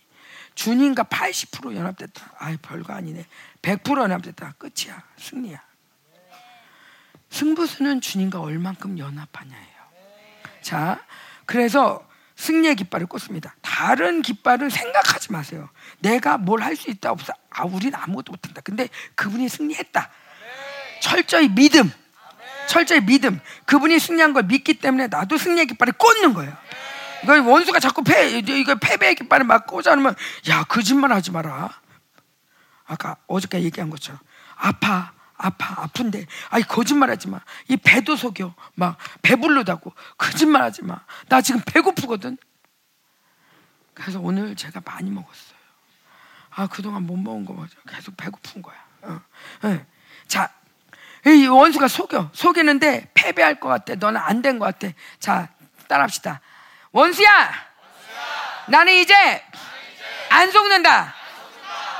주님과 0.56 1.04
80% 1.04 1.74
연합됐다. 1.74 2.34
아이 2.36 2.58
별거 2.58 2.92
아니네. 2.92 3.24
100% 3.62 4.02
연합됐다. 4.02 4.56
끝이야. 4.58 5.02
승리야. 5.18 5.62
승부수는 7.30 8.02
주님과 8.02 8.42
얼만큼 8.42 8.98
연합하냐예요. 8.98 9.82
자, 10.60 11.02
그래서 11.46 12.06
승리의 12.42 12.74
깃발을 12.74 13.06
꽂습니다. 13.06 13.54
다른 13.62 14.20
깃발을 14.20 14.68
생각하지 14.70 15.30
마세요. 15.30 15.68
내가 16.00 16.38
뭘 16.38 16.60
할 16.62 16.74
수 16.76 16.90
있다 16.90 17.12
없어. 17.12 17.32
아, 17.50 17.64
우리는 17.64 17.94
아무것도 17.94 18.32
못한다. 18.32 18.60
근데 18.62 18.88
그분이 19.14 19.48
승리했다. 19.48 20.10
철저히 21.00 21.48
믿음. 21.48 21.92
철저히 22.66 23.00
믿음. 23.00 23.40
그분이 23.66 23.98
승리한 24.00 24.32
걸 24.32 24.42
믿기 24.44 24.74
때문에 24.74 25.06
나도 25.06 25.38
승리의 25.38 25.66
깃발을 25.66 25.92
꽂는 25.94 26.34
거예요. 26.34 26.56
이거 27.22 27.40
원수가 27.42 27.78
자꾸 27.78 28.02
패, 28.02 28.28
이거 28.30 28.74
패배의 28.74 29.14
깃발을 29.14 29.46
막 29.46 29.66
꽂아놓으면, 29.68 30.16
야, 30.48 30.64
거짓말 30.64 31.12
하지 31.12 31.30
마라. 31.30 31.70
아까 32.84 33.16
어저께 33.28 33.62
얘기한 33.62 33.90
것처럼. 33.90 34.18
아파. 34.56 35.12
아파 35.36 35.82
아픈데 35.82 36.26
아이 36.50 36.62
거짓말하지 36.62 37.28
마. 37.28 37.40
이 37.68 37.76
배도 37.76 38.16
속여. 38.16 38.54
막 38.74 38.96
배불르다고 39.22 39.92
거짓말하지 40.18 40.82
마. 40.84 41.00
나 41.28 41.40
지금 41.40 41.60
배고프거든. 41.66 42.36
그래서 43.94 44.20
오늘 44.20 44.56
제가 44.56 44.80
많이 44.84 45.10
먹었어요. 45.10 45.58
아 46.54 46.66
그동안 46.66 47.02
못 47.04 47.16
먹은 47.16 47.44
거 47.44 47.54
맞아. 47.54 47.74
계속 47.88 48.16
배고픈 48.16 48.62
거야. 48.62 48.76
어. 49.02 49.20
네. 49.62 49.84
자, 50.28 50.50
이 51.26 51.46
원수가 51.46 51.88
속여 51.88 52.30
속이는데 52.32 53.10
패배할 53.14 53.60
것 53.60 53.68
같아. 53.68 53.94
너는 53.94 54.20
안 54.20 54.42
된 54.42 54.58
것 54.58 54.66
같아. 54.66 54.92
자, 55.18 55.48
따라합시다. 55.88 56.40
원수야. 56.92 57.52
나는 58.68 58.92
이제 58.94 59.14
안 60.30 60.50
속는다. 60.50 61.14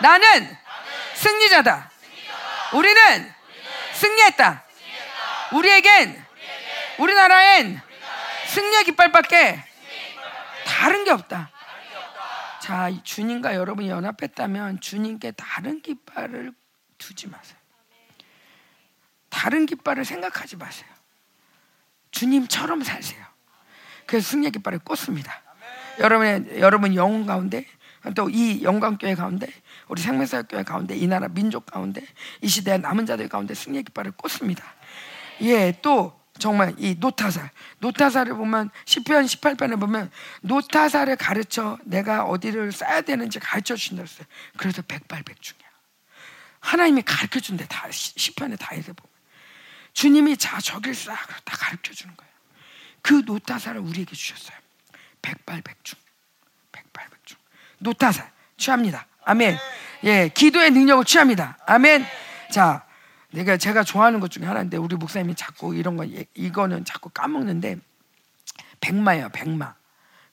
나는 0.01 0.57
승리자다. 1.14 1.91
우리는 2.75 3.33
승리했다. 3.95 4.64
우리에겐 5.53 6.25
우리나라엔 6.99 7.81
승리의 8.49 8.85
깃발밖에 8.85 9.62
다른 10.66 11.05
게 11.05 11.11
없다. 11.11 11.51
자, 12.61 12.91
주님과 13.03 13.55
여러분이 13.55 13.89
연합했다면 13.89 14.81
주님께 14.81 15.33
다른 15.33 15.83
깃발을 15.83 16.53
두지 16.99 17.29
마세요. 17.29 17.59
다른 19.29 19.66
깃발을 19.66 20.05
생각하지 20.05 20.57
마세요. 20.57 20.89
주님처럼 22.11 22.83
살세요. 22.83 23.25
그래서 24.07 24.31
승리 24.31 24.51
깃발을 24.51 24.79
꽂습니다. 24.81 25.43
여러분의 25.99 26.61
여러분 26.61 26.95
영혼 26.95 27.27
가운데 27.27 27.66
또 28.14 28.29
이 28.29 28.62
영광교회 28.62 29.14
가운데 29.14 29.47
우리 29.93 30.01
생명사교회 30.01 30.62
가운데 30.62 30.97
이 30.97 31.07
나라 31.07 31.28
민족 31.28 31.66
가운데 31.66 32.03
이 32.40 32.49
시대의 32.49 32.78
남은 32.78 33.05
자들 33.05 33.28
가운데 33.28 33.53
승리의 33.53 33.84
깃발을 33.84 34.12
꽂습니다. 34.12 34.64
예, 35.43 35.78
또 35.82 36.18
정말 36.38 36.74
이 36.78 36.97
노타살, 36.99 37.51
노타살을 37.80 38.34
보면 38.34 38.70
10편 38.86 39.26
18편에 39.26 39.78
보면 39.78 40.11
노타살을 40.40 41.16
가르쳐 41.16 41.78
내가 41.84 42.24
어디를 42.24 42.72
써야 42.72 43.03
되는지 43.03 43.38
가르쳐 43.38 43.76
준다 43.76 44.03
했어요. 44.03 44.26
그래서 44.57 44.80
백발백중이야. 44.80 45.68
하나님이 46.61 47.03
가르쳐 47.03 47.38
준대 47.38 47.66
다 47.68 47.86
10편에 47.90 48.59
다 48.59 48.74
해서 48.74 48.95
보면 48.95 49.12
주님이 49.93 50.38
자 50.38 50.59
저길 50.59 50.95
싹다 50.95 51.55
가르쳐 51.55 51.93
주는 51.93 52.16
거예요. 52.16 52.32
그 53.03 53.22
노타살을 53.26 53.78
우리에게 53.82 54.16
주셨어요. 54.16 54.57
백발백중, 55.20 55.99
백발백중. 56.72 57.36
노타살 57.76 58.32
취합니다. 58.57 59.07
아멘. 59.25 59.57
예, 60.05 60.29
기도의 60.29 60.70
능력을 60.73 61.05
취합니다. 61.05 61.59
아멘. 61.66 62.05
자, 62.51 62.85
내가 63.31 63.57
제가 63.57 63.83
좋아하는 63.85 64.20
것 64.20 64.31
중에 64.31 64.45
하나인데 64.45 64.77
우리 64.77 64.97
목사님이 64.97 65.35
자꾸 65.35 65.75
이런 65.75 65.97
거 65.97 66.05
이거는 66.35 66.85
자꾸 66.85 67.09
까먹는데 67.11 67.79
백마예요, 68.81 69.29
백마. 69.31 69.75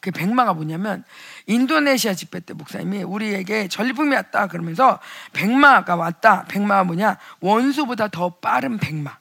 그 0.01 0.11
백마가 0.11 0.53
뭐냐면 0.53 1.03
인도네시아 1.45 2.13
집회 2.13 2.39
때 2.39 2.53
목사님이 2.53 3.03
우리에게 3.03 3.67
전리품이 3.67 4.15
왔다 4.15 4.47
그러면서 4.47 4.99
백마가 5.33 5.95
왔다. 5.95 6.45
백마가 6.45 6.85
뭐냐? 6.85 7.17
원수보다 7.41 8.07
더 8.07 8.29
빠른 8.29 8.77
백마. 8.77 9.17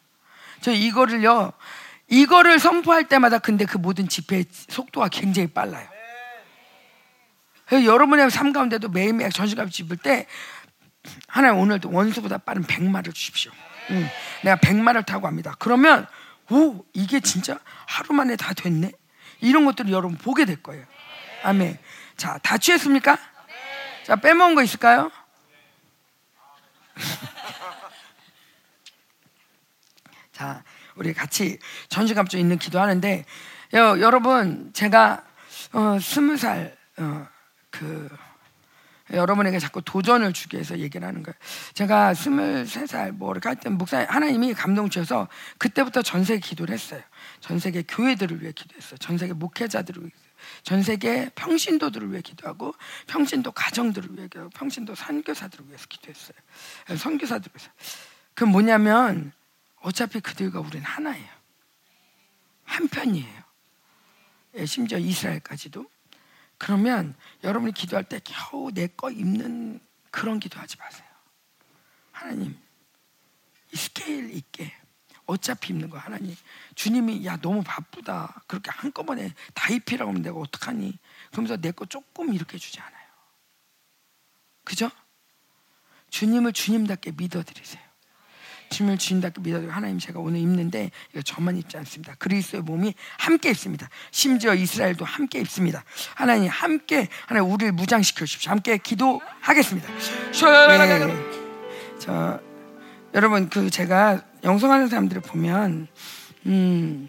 저 0.60 0.72
이거를요. 0.72 1.52
이거를 2.08 2.58
선포할 2.58 3.08
때마다 3.08 3.38
근데 3.38 3.64
그 3.64 3.76
모든 3.76 4.08
집회 4.08 4.44
속도가 4.50 5.08
굉장히 5.08 5.48
빨라요. 5.48 5.86
여러분의 7.72 8.30
삶 8.30 8.52
가운데도 8.52 8.88
매일매일 8.88 9.30
전시값 9.30 9.70
집을 9.70 9.98
때 9.98 10.26
하나님 11.26 11.60
오늘도 11.60 11.90
원수보다 11.90 12.38
빠른 12.38 12.62
백마를 12.62 13.12
주십시오. 13.12 13.52
응. 13.90 14.08
내가 14.42 14.56
백마를 14.56 15.02
타고 15.04 15.22
갑니다. 15.22 15.54
그러면 15.58 16.06
오 16.50 16.84
이게 16.92 17.20
진짜 17.20 17.58
하루 17.86 18.14
만에 18.14 18.36
다 18.36 18.52
됐네. 18.54 18.92
이런 19.40 19.64
것들을 19.64 19.90
여러분 19.90 20.16
보게 20.16 20.44
될 20.44 20.62
거예요. 20.62 20.84
아멘. 21.42 21.78
자, 22.16 22.38
다 22.38 22.58
취했습니까? 22.58 23.18
자, 24.04 24.16
빼먹은 24.16 24.54
거 24.54 24.62
있을까요? 24.62 25.10
자, 30.32 30.62
우리 30.96 31.14
같이 31.14 31.58
전주갑주 31.88 32.38
있는 32.38 32.58
기도하는데 32.58 33.24
여, 33.74 34.00
여러분 34.00 34.72
제가 34.72 35.22
어, 35.72 35.98
스무 36.00 36.36
살 36.36 36.76
그 37.78 38.08
어, 39.10 39.16
여러분에게 39.16 39.58
자꾸 39.58 39.80
도전을 39.82 40.32
주기 40.32 40.56
위해서 40.56 40.78
얘기를 40.78 41.06
하는 41.06 41.22
거예요. 41.22 41.34
제가 41.74 42.14
스물세 42.14 42.86
살뭐 42.86 43.30
이렇게 43.32 43.48
할때 43.48 43.68
목사 43.68 44.04
하나님이 44.04 44.54
감동 44.54 44.90
주셔서 44.90 45.28
그때부터 45.58 46.02
전 46.02 46.24
세계 46.24 46.40
기도를 46.40 46.74
했어요. 46.74 47.00
전 47.40 47.58
세계 47.58 47.82
교회들을 47.82 48.42
위해 48.42 48.52
기도했어요. 48.52 48.98
전 48.98 49.16
세계 49.16 49.32
목회자들을 49.32 50.02
위해 50.02 50.12
전 50.62 50.82
세계 50.82 51.30
평신도들을 51.34 52.10
위해 52.10 52.22
기도하고 52.22 52.74
평신도 53.06 53.52
가정들을 53.52 54.10
위해 54.16 54.28
기도하고 54.28 54.50
평신도 54.50 54.94
선교사들을 54.94 55.66
위해서 55.68 55.86
기도했어요. 55.88 56.36
선교사들을 56.96 57.52
위해서. 57.54 57.72
그 58.34 58.44
뭐냐면 58.44 59.32
어차피 59.80 60.20
그들과 60.20 60.60
우리는 60.60 60.84
하나예요. 60.84 61.26
한 62.64 62.88
편이에요. 62.88 63.42
예, 64.56 64.66
심지어 64.66 64.98
이스라엘까지도. 64.98 65.86
그러면 66.58 67.14
여러분이 67.44 67.72
기도할 67.72 68.04
때 68.04 68.20
겨우 68.24 68.70
내 68.72 68.88
거 68.88 69.10
입는 69.10 69.80
그런 70.10 70.40
기도하지 70.40 70.76
마세요. 70.78 71.06
하나님, 72.12 72.58
이 73.72 73.76
스케일 73.76 74.34
있게 74.34 74.72
어차피 75.26 75.72
입는 75.72 75.90
거 75.90 75.98
하나님. 75.98 76.34
주님이 76.74 77.24
야 77.26 77.36
너무 77.36 77.62
바쁘다. 77.62 78.42
그렇게 78.46 78.70
한꺼번에 78.72 79.34
다 79.54 79.72
입히라고 79.72 80.10
하면 80.10 80.22
내가 80.22 80.38
어떡하니? 80.38 80.98
그러면서 81.30 81.56
내 81.56 81.70
거 81.70 81.84
조금 81.86 82.32
이렇게 82.34 82.58
주지 82.58 82.80
않아요. 82.80 83.06
그죠? 84.64 84.90
주님을 86.10 86.52
주님답게 86.54 87.12
믿어드리세요. 87.12 87.87
주님을 88.70 88.98
주님답게 88.98 89.40
믿어드리고 89.40 89.72
하나님 89.72 89.98
제가 89.98 90.20
오늘 90.20 90.40
입는데 90.40 90.90
이거 91.12 91.22
저만 91.22 91.56
입지 91.56 91.76
않습니다. 91.78 92.14
그리스도의 92.18 92.62
몸이 92.62 92.94
함께 93.18 93.50
입습니다. 93.50 93.88
심지어 94.10 94.54
이스라엘도 94.54 95.04
함께 95.04 95.40
입습니다. 95.40 95.84
하나님 96.14 96.48
함께 96.48 97.08
하나님 97.26 97.50
우리를 97.52 97.72
무장시켜 97.72 98.24
주십시오. 98.24 98.50
함께 98.50 98.78
기도하겠습니다. 98.78 99.88
네. 101.06 101.24
저 101.98 102.40
여러분 103.14 103.48
그 103.48 103.70
제가 103.70 104.22
영성하는 104.44 104.88
사람들을 104.88 105.22
보면 105.22 105.88
음, 106.46 107.08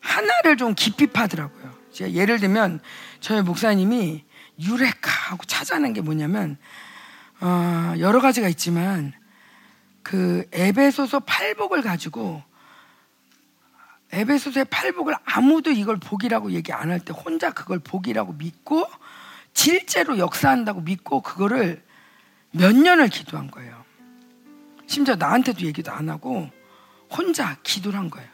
하나를 0.00 0.56
좀 0.56 0.74
깊이 0.74 1.06
파더라고요. 1.06 1.74
제가 1.92 2.12
예를 2.12 2.38
들면 2.38 2.80
저희 3.20 3.42
목사님이 3.42 4.24
유레카 4.60 5.10
하고 5.10 5.44
찾아낸 5.46 5.92
게 5.92 6.00
뭐냐면 6.00 6.56
어, 7.40 7.94
여러 7.98 8.20
가지가 8.20 8.48
있지만 8.48 9.12
그 10.08 10.48
에베소서 10.52 11.20
팔복을 11.20 11.82
가지고 11.82 12.42
에베소서의 14.10 14.64
팔복을 14.70 15.14
아무도 15.26 15.70
이걸 15.70 15.98
복이라고 15.98 16.52
얘기 16.52 16.72
안 16.72 16.90
할 16.90 17.00
때 17.00 17.12
혼자 17.12 17.52
그걸 17.52 17.78
복이라고 17.78 18.32
믿고 18.32 18.86
실제로 19.52 20.16
역사한다고 20.16 20.80
믿고 20.80 21.20
그거를 21.20 21.84
몇 22.52 22.74
년을 22.74 23.08
기도한 23.08 23.50
거예요. 23.50 23.84
심지어 24.86 25.14
나한테도 25.14 25.66
얘기도 25.66 25.92
안 25.92 26.08
하고 26.08 26.48
혼자 27.10 27.58
기도를 27.62 27.98
한 27.98 28.08
거예요. 28.08 28.30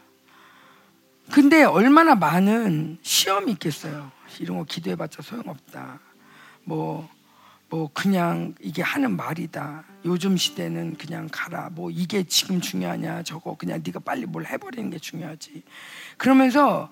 근데 1.33 1.65
얼마나 1.65 2.15
많은 2.15 2.99
시험이 3.01 3.51
있겠어요. 3.51 4.13
이런 4.39 4.59
거 4.59 4.63
기도해봤자 4.63 5.23
소용없다. 5.23 5.99
뭐, 6.63 7.09
뭐, 7.75 7.89
그냥 7.93 8.55
이게 8.61 8.81
하는 8.81 9.17
말이다. 9.17 9.83
요즘 10.05 10.37
시대는 10.37 10.95
그냥 10.95 11.27
가라. 11.29 11.69
뭐, 11.73 11.91
이게 11.91 12.23
지금 12.23 12.61
중요하냐. 12.61 13.23
저거 13.23 13.57
그냥 13.57 13.81
네가 13.85 13.99
빨리 13.99 14.25
뭘 14.25 14.45
해버리는 14.45 14.89
게 14.89 14.97
중요하지. 14.97 15.61
그러면서 16.15 16.89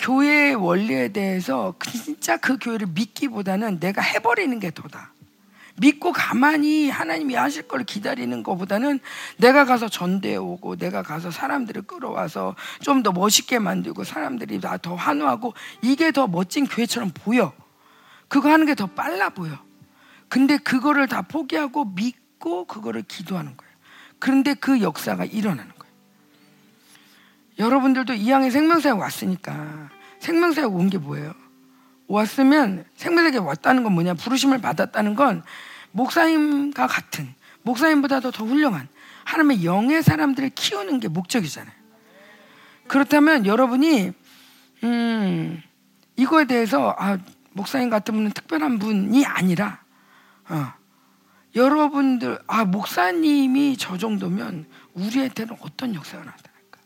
교회의 0.00 0.56
원리에 0.56 1.08
대해서 1.12 1.76
진짜 2.04 2.36
그 2.36 2.58
교회를 2.58 2.88
믿기보다는 2.88 3.78
내가 3.78 4.02
해버리는 4.02 4.58
게 4.58 4.72
더다. 4.72 5.12
믿고 5.76 6.10
가만히 6.12 6.90
하나님이 6.90 7.36
하실 7.36 7.68
걸 7.68 7.84
기다리는 7.84 8.42
것보다는 8.42 8.98
내가 9.36 9.64
가서 9.64 9.88
전대해 9.88 10.34
오고 10.34 10.76
내가 10.76 11.04
가서 11.04 11.30
사람들을 11.30 11.82
끌어와서 11.82 12.56
좀 12.80 13.04
더 13.04 13.12
멋있게 13.12 13.60
만들고 13.60 14.02
사람들이 14.02 14.60
다더 14.60 14.96
환호하고 14.96 15.54
이게 15.80 16.10
더 16.10 16.26
멋진 16.26 16.66
교회처럼 16.66 17.12
보여. 17.14 17.52
그거 18.26 18.50
하는 18.50 18.66
게 18.66 18.74
더 18.74 18.86
빨라 18.86 19.28
보여. 19.30 19.56
근데 20.34 20.56
그거를 20.56 21.06
다 21.06 21.22
포기하고 21.22 21.84
믿고 21.84 22.64
그거를 22.64 23.02
기도하는 23.02 23.56
거예요. 23.56 23.72
그런데 24.18 24.54
그 24.54 24.80
역사가 24.80 25.26
일어나는 25.26 25.70
거예요. 25.78 25.94
여러분들도 27.60 28.14
이양의 28.14 28.50
생명사에 28.50 28.90
왔으니까 28.90 29.90
생명사에 30.18 30.64
온 30.64 30.90
게 30.90 30.98
뭐예요? 30.98 31.32
왔으면 32.08 32.84
생명에게 32.96 33.38
왔다는 33.38 33.84
건 33.84 33.92
뭐냐? 33.92 34.14
부르심을 34.14 34.60
받았다는 34.60 35.14
건 35.14 35.44
목사님과 35.92 36.88
같은 36.88 37.32
목사님보다도 37.62 38.32
더 38.32 38.44
훌륭한 38.44 38.88
하나님의 39.22 39.64
영의 39.64 40.02
사람들을 40.02 40.50
키우는 40.56 40.98
게 40.98 41.06
목적이잖아요. 41.06 41.72
그렇다면 42.88 43.46
여러분이 43.46 44.10
음, 44.82 45.62
이거에 46.16 46.46
대해서 46.46 46.92
아, 46.98 47.18
목사님 47.52 47.88
같은 47.88 48.14
분은 48.14 48.32
특별한 48.32 48.80
분이 48.80 49.24
아니라 49.26 49.83
어, 50.48 50.72
여러분들 51.54 52.38
아 52.46 52.64
목사님이 52.64 53.76
저 53.76 53.96
정도면 53.96 54.66
우리한테는 54.94 55.56
어떤 55.60 55.94
역사가 55.94 56.24
나타날까? 56.24 56.80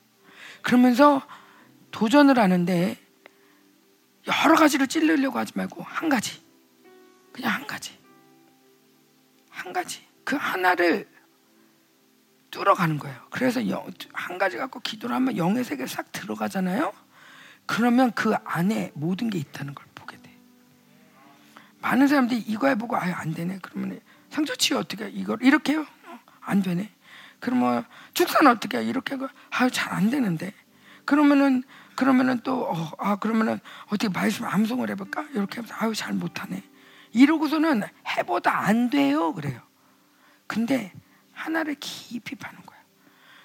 그러면서 0.62 1.26
도전을 1.90 2.38
하는데 2.38 2.96
여러 4.26 4.56
가지를 4.56 4.86
찔르려고 4.86 5.38
하지 5.38 5.52
말고 5.54 5.82
한 5.82 6.08
가지. 6.08 6.42
그냥 7.32 7.52
한 7.52 7.66
가지. 7.66 7.98
한 9.48 9.72
가지. 9.72 10.06
그 10.24 10.36
하나를 10.36 11.08
뚫어가는 12.50 12.98
거예요. 12.98 13.16
그래서 13.30 13.60
한 14.12 14.38
가지 14.38 14.56
갖고 14.56 14.80
기도를 14.80 15.16
하면 15.16 15.36
영의 15.36 15.64
세계에 15.64 15.86
싹 15.86 16.12
들어가잖아요. 16.12 16.92
그러면 17.66 18.12
그 18.12 18.34
안에 18.44 18.92
모든 18.94 19.30
게 19.30 19.38
있다는 19.38 19.74
걸. 19.74 19.86
많은 21.80 22.08
사람들이 22.08 22.40
이거 22.46 22.68
해보고 22.68 22.96
아유 22.96 23.12
안 23.14 23.32
되네. 23.34 23.58
그러면 23.62 24.00
상처 24.30 24.54
치유 24.54 24.78
어떻게 24.78 25.08
이걸 25.08 25.38
이렇게 25.42 25.72
해요? 25.72 25.86
어, 26.06 26.18
안 26.40 26.62
되네. 26.62 26.90
그러면 27.40 27.84
축산 28.14 28.46
어떻게 28.46 28.78
해? 28.78 28.84
이렇게 28.84 29.14
하고 29.14 29.28
아유 29.50 29.70
잘 29.70 29.92
안 29.92 30.10
되는데. 30.10 30.52
그러면은 31.04 31.62
그러면은 31.98 32.38
또, 32.44 32.70
어, 32.70 32.92
아, 32.98 33.16
그러면은 33.16 33.58
어떻게 33.86 34.08
말씀 34.08 34.44
암송을 34.44 34.88
해볼까? 34.90 35.22
이렇게 35.34 35.56
하면서, 35.56 35.74
아유, 35.78 35.92
잘 35.96 36.12
못하네. 36.12 36.62
이러고서는 37.10 37.82
해보다 38.16 38.56
안 38.56 38.88
돼요. 38.88 39.34
그래요. 39.34 39.60
근데 40.46 40.92
하나를 41.32 41.74
깊이 41.80 42.36
파는 42.36 42.64
거예요. 42.64 42.82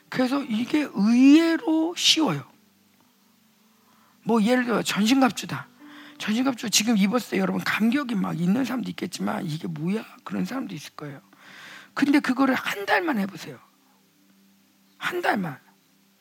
그래서 0.07 0.43
이게 0.43 0.87
의외로 0.93 1.95
쉬워요. 1.97 2.43
뭐 4.21 4.39
예를 4.43 4.65
들어 4.65 4.83
전신갑주다. 4.83 5.67
전신갑주 6.17 6.69
지금 6.69 6.97
입었을 6.97 7.31
때 7.31 7.39
여러분 7.39 7.61
감격이 7.63 8.15
막 8.15 8.39
있는 8.39 8.65
사람도 8.65 8.89
있겠지만 8.91 9.45
이게 9.45 9.67
뭐야? 9.67 10.05
그런 10.23 10.45
사람도 10.45 10.73
있을 10.73 10.93
거예요. 10.95 11.21
근데 11.93 12.19
그거를 12.19 12.55
한 12.55 12.85
달만 12.85 13.19
해보세요. 13.19 13.59
한 14.97 15.21
달만. 15.21 15.59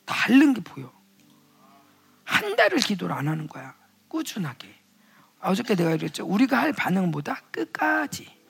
다른 0.04 0.54
게 0.54 0.60
보여. 0.60 0.92
한 2.24 2.56
달을 2.56 2.78
기도를 2.78 3.14
안 3.14 3.28
하는 3.28 3.46
거야. 3.46 3.74
꾸준하게. 4.08 4.68
어저께 5.40 5.74
내가 5.74 5.96
그랬죠. 5.96 6.26
우리가 6.26 6.60
할 6.60 6.72
반응보다 6.72 7.40
끝까지. 7.50 8.42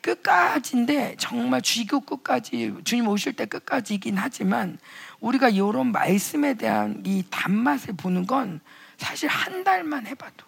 끝까지인데 0.00 1.16
정말 1.18 1.60
쥐고 1.62 2.00
끝까지 2.00 2.74
주님 2.84 3.08
오실 3.08 3.32
때 3.32 3.44
끝까지이긴 3.46 4.16
하지만 4.16 4.78
우리가 5.18 5.48
이런 5.48 5.90
말씀에 5.90 6.54
대한 6.54 7.02
이 7.04 7.24
단맛을 7.28 7.94
보는 7.96 8.26
건 8.26 8.60
사실 8.98 9.28
한 9.28 9.62
달만 9.64 10.06
해봐도 10.06 10.44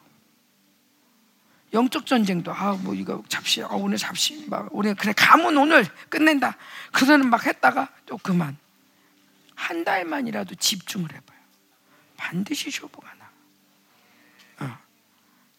영적 1.72 2.06
전쟁도 2.06 2.52
아 2.52 2.72
뭐 2.76 2.94
이거 2.94 3.22
잡시 3.28 3.62
아 3.62 3.68
오늘 3.68 3.98
잡시 3.98 4.46
막 4.48 4.68
우리 4.72 4.94
그래 4.94 5.12
가면 5.14 5.56
오늘 5.58 5.84
끝낸다 6.08 6.56
그전은 6.92 7.28
막 7.28 7.44
했다가 7.46 7.90
또 8.06 8.16
그만 8.18 8.56
한 9.54 9.84
달만이라도 9.84 10.54
집중을 10.54 11.12
해봐요. 11.12 11.38
반드시 12.16 12.70
쇼부가 12.70 13.12
나. 13.14 13.30
어. 14.60 14.78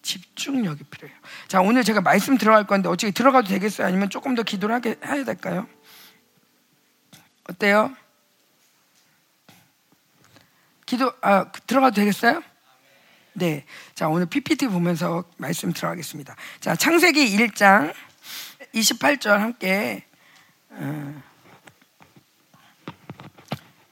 집중력이 0.01 0.85
필요해요. 0.85 1.17
자, 1.49 1.59
오늘 1.59 1.83
제가 1.83 1.99
말씀 2.01 2.37
들어갈 2.37 2.65
건데 2.65 2.87
어떻게 2.87 3.11
들어가도 3.11 3.49
되겠어요? 3.49 3.85
아니면 3.85 4.09
조금 4.09 4.35
더 4.35 4.43
기도를 4.43 4.73
하게 4.73 4.97
해야 5.05 5.25
될까요? 5.25 5.67
어때요? 7.49 7.93
기도 10.85 11.11
아, 11.21 11.51
들어가도 11.51 11.95
되겠어요? 11.95 12.41
네. 13.33 13.65
자, 13.95 14.07
오늘 14.07 14.25
PPT 14.25 14.67
보면서 14.67 15.23
말씀 15.37 15.71
들어가겠습니다. 15.71 16.35
자, 16.59 16.75
창세기 16.75 17.37
1장 17.37 17.93
28절 18.73 19.37
함께 19.37 20.05
어, 20.69 21.21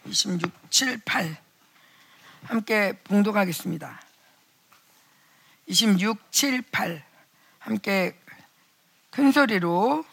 26, 0.06 0.52
7, 0.72 1.02
8 1.06 1.38
함께 2.44 2.94
봉독하겠습니다. 3.04 4.02
26, 5.68 6.32
7, 6.32 6.62
8 6.72 7.04
함께 7.60 8.18
큰 9.10 9.32
소리로 9.32 10.06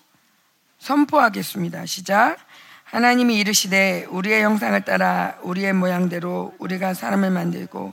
선포하겠습니다. 0.79 1.87
시작. 1.87 2.39
하나님이 2.85 3.39
이르시되 3.39 4.07
우리의 4.11 4.43
형상을 4.43 4.81
따라 4.85 5.37
우리의 5.43 5.73
모양대로 5.73 6.55
우리가 6.59 6.95
사람을 6.95 7.31
만들고 7.31 7.93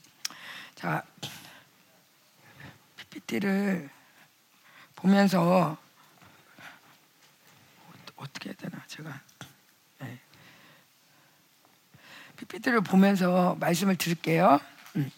자 0.81 1.03
PPT를 2.97 3.87
보면서 4.95 5.77
어떻게 8.15 8.49
해야 8.49 8.55
되나 8.57 8.83
제가 8.87 9.21
네. 9.99 10.19
PPT를 12.37 12.81
보면서 12.81 13.55
말씀을 13.59 13.95
드릴게요. 13.95 14.59
음. 14.95 15.11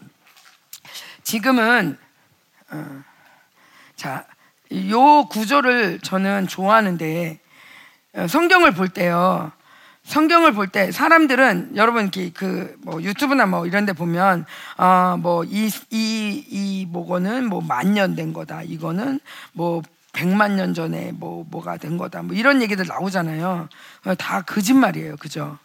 지금은 1.24 1.98
어, 2.70 3.04
자, 3.96 4.28
요 4.90 5.26
구조를 5.28 6.00
저는 6.02 6.48
좋아하는데 6.48 7.40
어, 8.16 8.28
성경을 8.28 8.74
볼 8.74 8.90
때요. 8.90 9.54
성경을 10.04 10.54
볼 10.54 10.68
때 10.68 10.92
사람들은 10.92 11.76
여러분 11.76 12.12
그뭐 12.12 13.02
유튜브나 13.02 13.46
뭐 13.46 13.66
이런 13.66 13.86
데 13.86 13.94
보면 13.94 14.46
아뭐이 14.76 15.70
이 15.92 16.46
이 16.50 16.86
뭐거는 16.90 17.48
뭐 17.48 17.62
만년 17.62 18.16
된 18.16 18.34
거다. 18.34 18.64
이거는 18.64 19.20
뭐 19.54 19.82
백만 20.12 20.56
년 20.56 20.74
전에 20.74 21.12
뭐 21.14 21.46
뭐가 21.50 21.78
된 21.78 21.98
거다. 21.98 22.22
뭐 22.22 22.36
이런 22.36 22.62
얘기들 22.62 22.86
나오잖아요. 22.86 23.70
다 24.18 24.42
거짓말이에요. 24.42 25.16
그죠? 25.18 25.58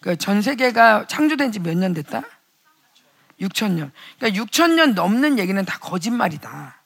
그러니까 0.00 0.22
전 0.22 0.42
세계가 0.42 1.06
창조된 1.08 1.50
지 1.52 1.58
몇 1.60 1.76
년 1.76 1.92
됐다? 1.94 2.22
6천 3.40 3.72
년. 3.72 3.90
그러니까 4.18 4.44
6천 4.44 4.74
년 4.74 4.94
넘는 4.94 5.38
얘기는 5.38 5.64
다 5.64 5.78
거짓말이다. 5.80 6.76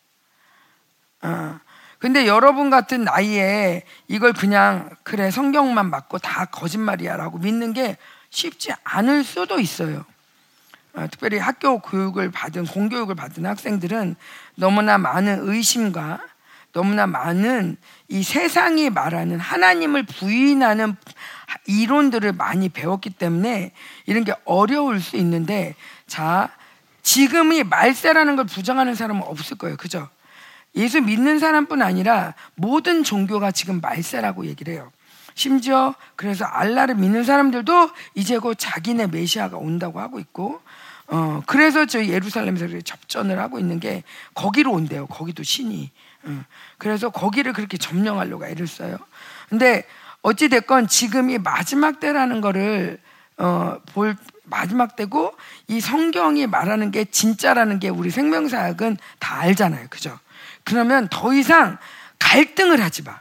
어. 1.23 1.61
근데 1.99 2.27
여러분 2.27 2.71
같은 2.71 3.05
나이에 3.05 3.83
이걸 4.09 4.33
그냥 4.33 4.91
그래 5.03 5.31
성경만 5.31 5.91
맞고 5.91 6.19
다 6.19 6.45
거짓말이야라고 6.47 7.39
믿는 7.39 7.73
게 7.73 7.97
쉽지 8.31 8.73
않을 8.85 9.25
수도 9.25 9.59
있어요. 9.59 10.05
어, 10.95 11.07
특별히 11.11 11.39
학교 11.39 11.79
교육을 11.79 12.31
받은 12.31 12.67
공교육을 12.67 13.15
받은 13.15 13.45
학생들은 13.45 14.17
너무나 14.55 14.99
많은 14.99 15.49
의심과 15.49 16.21
너무나 16.73 17.07
많은 17.07 17.77
이 18.09 18.23
세상이 18.23 18.91
말하는 18.91 19.41
하나님을 19.41 20.03
부인하는 20.05 20.97
이론들을 21.67 22.33
많이 22.33 22.69
배웠기 22.69 23.11
때문에 23.11 23.73
이런 24.05 24.25
게 24.25 24.35
어려울 24.45 25.01
수 25.01 25.17
있는데 25.17 25.75
자 26.07 26.51
지금이 27.03 27.63
말세라는 27.65 28.37
걸 28.37 28.45
부정하는 28.47 28.95
사람은 28.95 29.23
없을 29.23 29.57
거예요. 29.57 29.77
그죠? 29.77 30.09
예수 30.77 31.01
믿는 31.01 31.39
사람뿐 31.39 31.83
아니라 31.83 32.35
모든 32.55 33.03
종교가 33.03 33.51
지금 33.51 33.81
말세라고 33.81 34.47
얘기를 34.47 34.75
해요. 34.75 34.93
심지어 35.35 35.95
그래서 36.17 36.45
알라를 36.45 36.95
믿는 36.95 37.25
사람들도 37.25 37.91
이제 38.15 38.39
곧 38.39 38.55
자기네 38.59 39.09
메시아가 39.09 39.57
온다고 39.57 40.01
하고 40.01 40.19
있고 40.19 40.61
어 41.09 41.43
그래서 41.47 41.87
저 41.87 42.05
예루살렘에서 42.05 42.81
접전을 42.81 43.39
하고 43.39 43.59
있는 43.59 43.79
게 43.79 44.03
거기로 44.35 44.73
온대요. 44.73 45.07
거기도 45.07 45.43
신이. 45.43 45.91
어, 46.25 46.45
그래서 46.79 47.11
거기를 47.11 47.53
그렇게 47.53 47.77
점령하려고 47.77 48.47
애를 48.47 48.67
써요. 48.67 48.97
근데 49.49 49.87
어찌 50.23 50.49
됐건 50.49 50.89
지금이 50.89 51.39
마지막 51.39 52.01
때라는 52.01 52.41
거를 52.41 52.99
어, 53.39 53.79
볼 53.93 54.17
마지막 54.45 54.97
때고 54.97 55.35
이 55.69 55.81
성경이 55.81 56.47
말하는 56.47 56.91
게 56.91 57.05
진짜라는 57.05 57.79
게 57.79 57.89
우리 57.89 58.11
생명사학은 58.11 58.97
다 59.19 59.41
알잖아요. 59.41 59.87
그죠? 59.91 60.19
그러면 60.67 61.07
더 61.09 61.33
이상 61.33 61.79
갈등을 62.19 62.83
하지 62.83 63.03
마. 63.03 63.21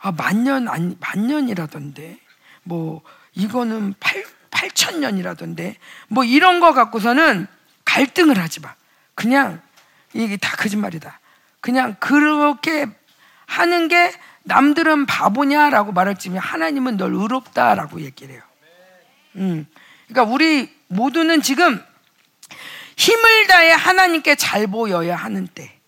아, 0.00 0.12
만년, 0.12 0.68
아니, 0.68 0.96
만년이라던데. 1.00 2.20
뭐, 2.62 3.02
이거는 3.34 3.94
8, 3.98 4.24
8천 4.52 4.98
년이라던데. 4.98 5.76
뭐 6.06 6.22
이런 6.22 6.60
거 6.60 6.72
갖고서는 6.72 7.48
갈등을 7.84 8.38
하지 8.38 8.60
마. 8.60 8.72
그냥 9.16 9.60
이게 10.14 10.36
다 10.36 10.56
거짓말이다. 10.56 11.18
그냥 11.60 11.96
그렇게 11.98 12.86
하는 13.46 13.88
게 13.88 14.12
남들은 14.44 15.06
바보냐라고 15.06 15.90
말할 15.90 16.20
지면 16.20 16.38
하나님은 16.38 16.96
널 16.96 17.12
의롭다라고 17.14 18.02
얘기를 18.02 18.36
해요. 18.36 18.42
음. 19.36 19.66
그러니까 20.06 20.32
우리 20.32 20.72
모두는 20.86 21.42
지금 21.42 21.82
힘을 22.96 23.48
다해 23.48 23.72
하나님께 23.72 24.36
잘 24.36 24.68
보여야 24.68 25.16
하는 25.16 25.48
때. 25.48 25.79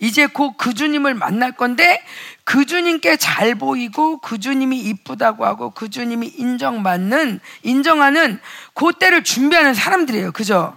이제 0.00 0.26
곧 0.26 0.56
그 0.56 0.74
주님을 0.74 1.14
만날 1.14 1.52
건데 1.52 2.02
그 2.44 2.64
주님께 2.66 3.16
잘 3.16 3.54
보이고 3.54 4.18
그 4.18 4.38
주님이 4.38 4.78
이쁘다고 4.80 5.44
하고 5.44 5.70
그 5.70 5.90
주님이 5.90 6.28
인정받는 6.28 7.40
인정하는 7.62 8.40
그 8.74 8.92
때를 8.98 9.24
준비하는 9.24 9.74
사람들이에요. 9.74 10.32
그죠? 10.32 10.76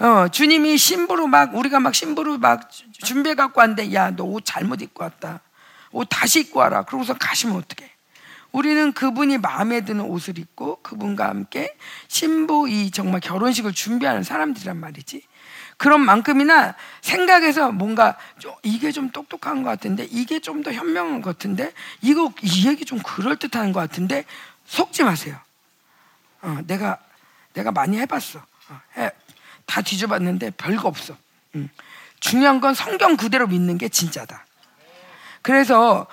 어, 0.00 0.26
주님이 0.28 0.76
신부로 0.76 1.26
막 1.26 1.54
우리가 1.54 1.78
막 1.80 1.94
신부로 1.94 2.38
막 2.38 2.68
준비해 3.04 3.34
갖고 3.34 3.60
왔는데 3.60 3.92
야 3.94 4.10
너 4.10 4.24
옷 4.24 4.44
잘못 4.44 4.82
입고 4.82 5.04
왔다. 5.04 5.40
옷 5.92 6.06
다시 6.10 6.40
입고 6.40 6.58
와라. 6.60 6.82
그러고서 6.82 7.14
가시면 7.14 7.56
어떡해? 7.56 7.90
우리는 8.50 8.92
그분이 8.92 9.38
마음에 9.38 9.80
드는 9.84 10.04
옷을 10.04 10.38
입고 10.38 10.78
그분과 10.82 11.28
함께 11.28 11.76
신부 12.08 12.68
이 12.68 12.90
정말 12.92 13.20
결혼식을 13.20 13.72
준비하는 13.72 14.22
사람들이란 14.22 14.78
말이지. 14.78 15.22
그런 15.76 16.00
만큼이나 16.00 16.74
생각해서 17.00 17.72
뭔가 17.72 18.16
이게 18.62 18.92
좀 18.92 19.10
똑똑한 19.10 19.62
것 19.62 19.70
같은데 19.70 20.06
이게 20.10 20.40
좀 20.40 20.62
더 20.64 20.72
현명한 20.72 21.20
것 21.20 21.36
같은데 21.36 21.72
이거 22.00 22.32
이 22.42 22.66
얘기 22.68 22.84
좀 22.84 22.98
그럴 23.00 23.36
듯한 23.36 23.72
것 23.72 23.80
같은데 23.80 24.24
속지 24.64 25.04
마세요. 25.04 25.36
어, 26.40 26.58
내가 26.66 26.98
내가 27.52 27.70
많이 27.70 27.98
해봤어. 27.98 28.38
어, 28.38 28.80
해, 28.96 29.10
다 29.66 29.82
뒤져봤는데 29.82 30.52
별거 30.52 30.88
없어. 30.88 31.16
음. 31.54 31.68
중요한 32.20 32.60
건 32.60 32.74
성경 32.74 33.16
그대로 33.16 33.46
믿는 33.46 33.76
게 33.76 33.88
진짜다. 33.88 34.46
그래서 35.42 36.06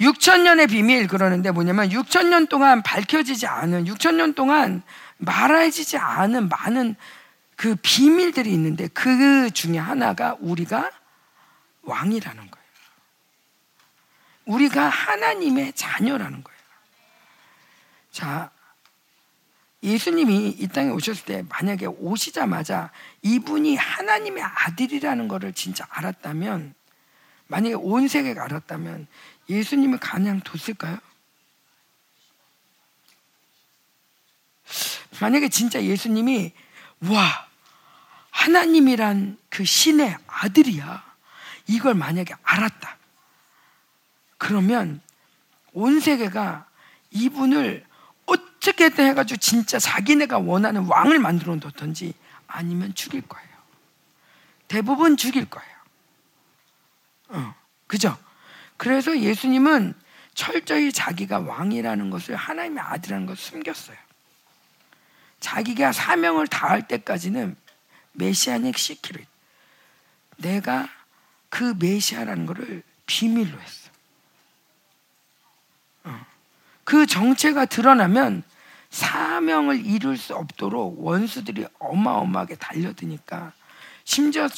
6천 0.00 0.40
년의 0.40 0.66
비밀 0.66 1.06
그러는데 1.06 1.50
뭐냐면 1.50 1.88
6천 1.88 2.26
년 2.26 2.46
동안 2.46 2.82
밝혀지지 2.82 3.46
않은 3.46 3.84
6천 3.86 4.16
년 4.16 4.34
동안 4.34 4.82
말해지지 5.18 5.96
않은 5.96 6.48
많은 6.48 6.96
그 7.56 7.76
비밀들이 7.76 8.52
있는데 8.52 8.88
그 8.88 9.50
중에 9.50 9.78
하나가 9.78 10.36
우리가 10.40 10.90
왕이라는 11.82 12.50
거예요. 12.50 12.64
우리가 14.46 14.88
하나님의 14.88 15.72
자녀라는 15.74 16.42
거예요. 16.42 16.60
자, 18.10 18.50
예수님이 19.82 20.48
이 20.58 20.68
땅에 20.68 20.90
오셨을 20.90 21.24
때 21.26 21.44
만약에 21.48 21.86
오시자마자 21.86 22.90
이분이 23.22 23.76
하나님의 23.76 24.42
아들이라는 24.42 25.28
것을 25.28 25.52
진짜 25.52 25.86
알았다면 25.90 26.74
만약에 27.48 27.74
온 27.74 28.08
세계가 28.08 28.44
알았다면 28.44 29.06
예수님을 29.48 29.98
그냥 29.98 30.40
뒀을까요? 30.40 30.98
만약에 35.20 35.48
진짜 35.48 35.82
예수님이 35.82 36.52
와 37.10 37.46
하나님이란 38.30 39.38
그 39.48 39.64
신의 39.64 40.16
아들이야 40.26 41.04
이걸 41.66 41.94
만약에 41.94 42.34
알았다 42.42 42.96
그러면 44.38 45.00
온 45.72 46.00
세계가 46.00 46.66
이분을 47.10 47.84
어떻게든 48.26 49.06
해가지고 49.06 49.38
진짜 49.38 49.78
자기네가 49.78 50.38
원하는 50.38 50.86
왕을 50.86 51.18
만들어 51.18 51.56
놓던지 51.56 52.14
아니면 52.46 52.94
죽일 52.94 53.22
거예요. 53.22 53.48
대부분 54.68 55.16
죽일 55.16 55.44
거예요. 55.46 55.74
어, 57.28 57.54
그죠? 57.86 58.16
그래서 58.76 59.18
예수님은 59.18 59.94
철저히 60.34 60.92
자기가 60.92 61.40
왕이라는 61.40 62.10
것을 62.10 62.36
하나님의 62.36 62.82
아들이라는 62.82 63.26
것을 63.26 63.42
숨겼어요. 63.42 63.96
자기가 65.44 65.92
사명을 65.92 66.46
다할 66.46 66.88
때까지는 66.88 67.54
메시아닉 68.12 68.78
시키를 68.78 69.26
내가 70.38 70.88
그 71.50 71.74
메시아라는 71.78 72.46
것을 72.46 72.82
비밀로 73.04 73.60
했어. 73.60 73.90
어. 76.04 76.26
그 76.84 77.04
정체가 77.04 77.66
드러나면 77.66 78.42
사명을 78.88 79.84
이룰 79.84 80.16
수 80.16 80.34
없도록 80.34 81.04
원수들이 81.04 81.66
어마어마하게 81.78 82.54
달려드니까 82.54 83.52
심지어 84.04 84.48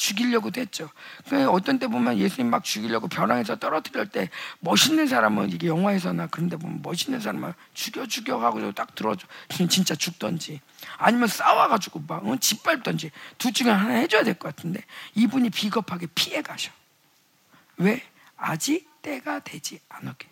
했죠. 0.61 0.89
그러니까 1.25 1.51
어떤 1.51 1.79
때 1.79 1.87
보면 1.87 2.17
예수님 2.17 2.49
막 2.51 2.63
죽이려고 2.63 3.07
벼랑에서 3.07 3.55
떨어뜨릴 3.55 4.09
때 4.09 4.29
멋있는 4.59 5.07
사람은 5.07 5.51
이게 5.51 5.67
영화에서나 5.67 6.27
그런 6.27 6.49
데 6.49 6.57
보면 6.57 6.81
멋있는 6.83 7.19
사람은 7.19 7.53
죽여 7.73 8.05
죽여 8.05 8.37
하고 8.37 8.71
딱 8.73 8.93
들어줘. 8.93 9.25
진짜 9.69 9.95
죽던지 9.95 10.61
아니면 10.97 11.27
싸워가지고 11.27 12.03
막 12.07 12.25
어, 12.27 12.35
짓밟던지 12.37 13.11
둘 13.37 13.53
중에 13.53 13.71
하나 13.71 13.93
해줘야 13.95 14.23
될 14.23 14.37
것 14.37 14.55
같은데 14.55 14.83
이분이 15.15 15.49
비겁하게 15.49 16.07
피해 16.13 16.41
가셔. 16.41 16.71
왜? 17.77 18.03
아직 18.35 18.87
때가 19.01 19.39
되지 19.39 19.79
않았기 19.89 20.27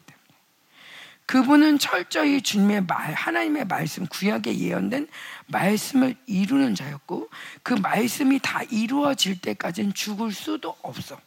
그분은 1.26 1.80
철저히 1.80 2.42
주님의 2.42 2.86
말, 2.86 3.14
하나님의 3.14 3.66
말씀, 3.66 4.06
구약에 4.06 4.58
예언된 4.58 5.08
말씀을 5.48 6.16
이루는 6.26 6.76
자였고 6.76 7.30
그 7.64 7.74
말씀이 7.74 8.40
다 8.42 8.64
이루어질 8.64 9.40
때까지는 9.40 9.94
죽을 9.94 10.32
수도 10.32 10.76
없어. 10.82 11.20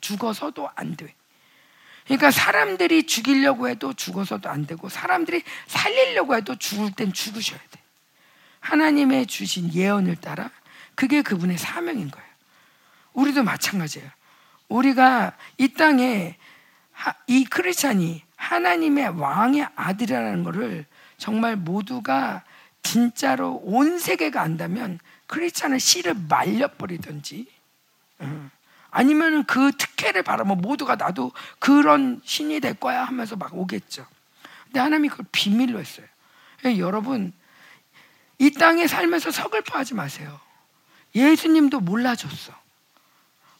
죽어서도 0.00 0.70
안 0.74 0.96
돼. 0.96 1.14
그러니까 2.04 2.30
사람들이 2.30 3.06
죽이려고 3.06 3.68
해도 3.68 3.92
죽어서도 3.94 4.48
안 4.48 4.66
되고 4.66 4.88
사람들이 4.88 5.42
살리려고 5.66 6.36
해도 6.36 6.56
죽을 6.56 6.92
땐 6.92 7.12
죽으셔야 7.12 7.58
돼. 7.70 7.80
하나님의 8.60 9.26
주신 9.26 9.72
예언을 9.72 10.16
따라 10.16 10.50
그게 10.94 11.22
그분의 11.22 11.58
사명인 11.58 12.10
거예요. 12.10 12.28
우리도 13.14 13.42
마찬가지예요. 13.42 14.08
우리가 14.68 15.36
이 15.58 15.68
땅에 15.68 16.36
이 17.26 17.44
크리스찬이 17.44 18.22
하나님의 18.36 19.18
왕의 19.18 19.68
아들이라는 19.74 20.44
것을 20.44 20.86
정말 21.16 21.56
모두가 21.56 22.44
진짜로 22.84 23.60
온 23.64 23.98
세계가 23.98 24.40
안다면 24.40 25.00
크리스찬은 25.26 25.80
씨를 25.80 26.14
말려버리든지 26.28 27.48
아니면 28.90 29.44
그 29.44 29.72
특혜를 29.72 30.22
바라면 30.22 30.58
모두가 30.58 30.94
나도 30.94 31.32
그런 31.58 32.20
신이 32.24 32.60
될 32.60 32.74
거야 32.74 33.02
하면서 33.04 33.34
막 33.34 33.52
오겠죠. 33.52 34.06
근데 34.66 34.78
하나님이 34.78 35.08
그걸 35.08 35.26
비밀로 35.32 35.80
했어요. 35.80 36.06
여러분 36.78 37.32
이 38.38 38.52
땅에 38.52 38.86
살면서 38.86 39.32
서글퍼하지 39.32 39.94
마세요. 39.94 40.38
예수님도 41.14 41.80
몰라줬어. 41.80 42.52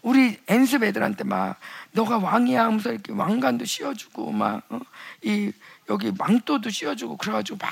우리 0.02 0.38
엔습 0.48 0.82
애들한테 0.82 1.24
막 1.24 1.58
너가 1.92 2.18
왕이야 2.18 2.64
하면서 2.64 2.92
이렇게 2.92 3.12
왕관도 3.12 3.64
씌워주고 3.64 4.32
막이 4.32 4.62
어? 4.68 4.80
여기 5.88 6.12
망토도 6.12 6.68
씌워주고 6.68 7.16
그래가지고 7.16 7.58
막 7.58 7.70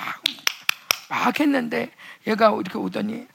막 1.13 1.39
했는데 1.39 1.93
얘가 2.27 2.49
이렇게 2.49 2.79
오더니 2.79 3.29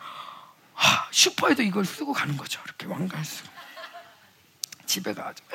하, 0.74 1.08
슈퍼에도 1.12 1.62
이걸 1.62 1.86
쓰고 1.86 2.12
가는 2.12 2.36
거죠. 2.36 2.60
이렇게 2.66 2.88
쓰고 3.24 3.50
집에 4.88 5.14
가가지고 5.14 5.48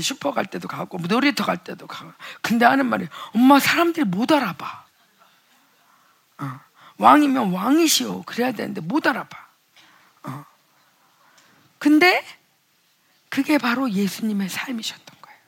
슈퍼 0.00 0.30
갈 0.30 0.46
때도 0.46 0.68
가고 0.68 0.98
뭐 0.98 1.08
놀이터 1.08 1.44
갈 1.44 1.56
때도 1.56 1.88
가고 1.88 2.12
근데 2.40 2.64
하는 2.64 2.86
말이 2.86 3.08
엄마 3.34 3.58
사람들이 3.58 4.04
못 4.04 4.30
알아봐. 4.30 4.84
어. 6.38 6.60
왕이면 6.98 7.50
왕이시오 7.50 8.22
그래야 8.22 8.52
되는데 8.52 8.80
못 8.80 9.04
알아봐. 9.04 9.36
어. 10.22 10.44
근데 11.80 12.24
그게 13.28 13.58
바로 13.58 13.90
예수님의 13.90 14.48
삶이셨던 14.48 15.16
거예요. 15.20 15.38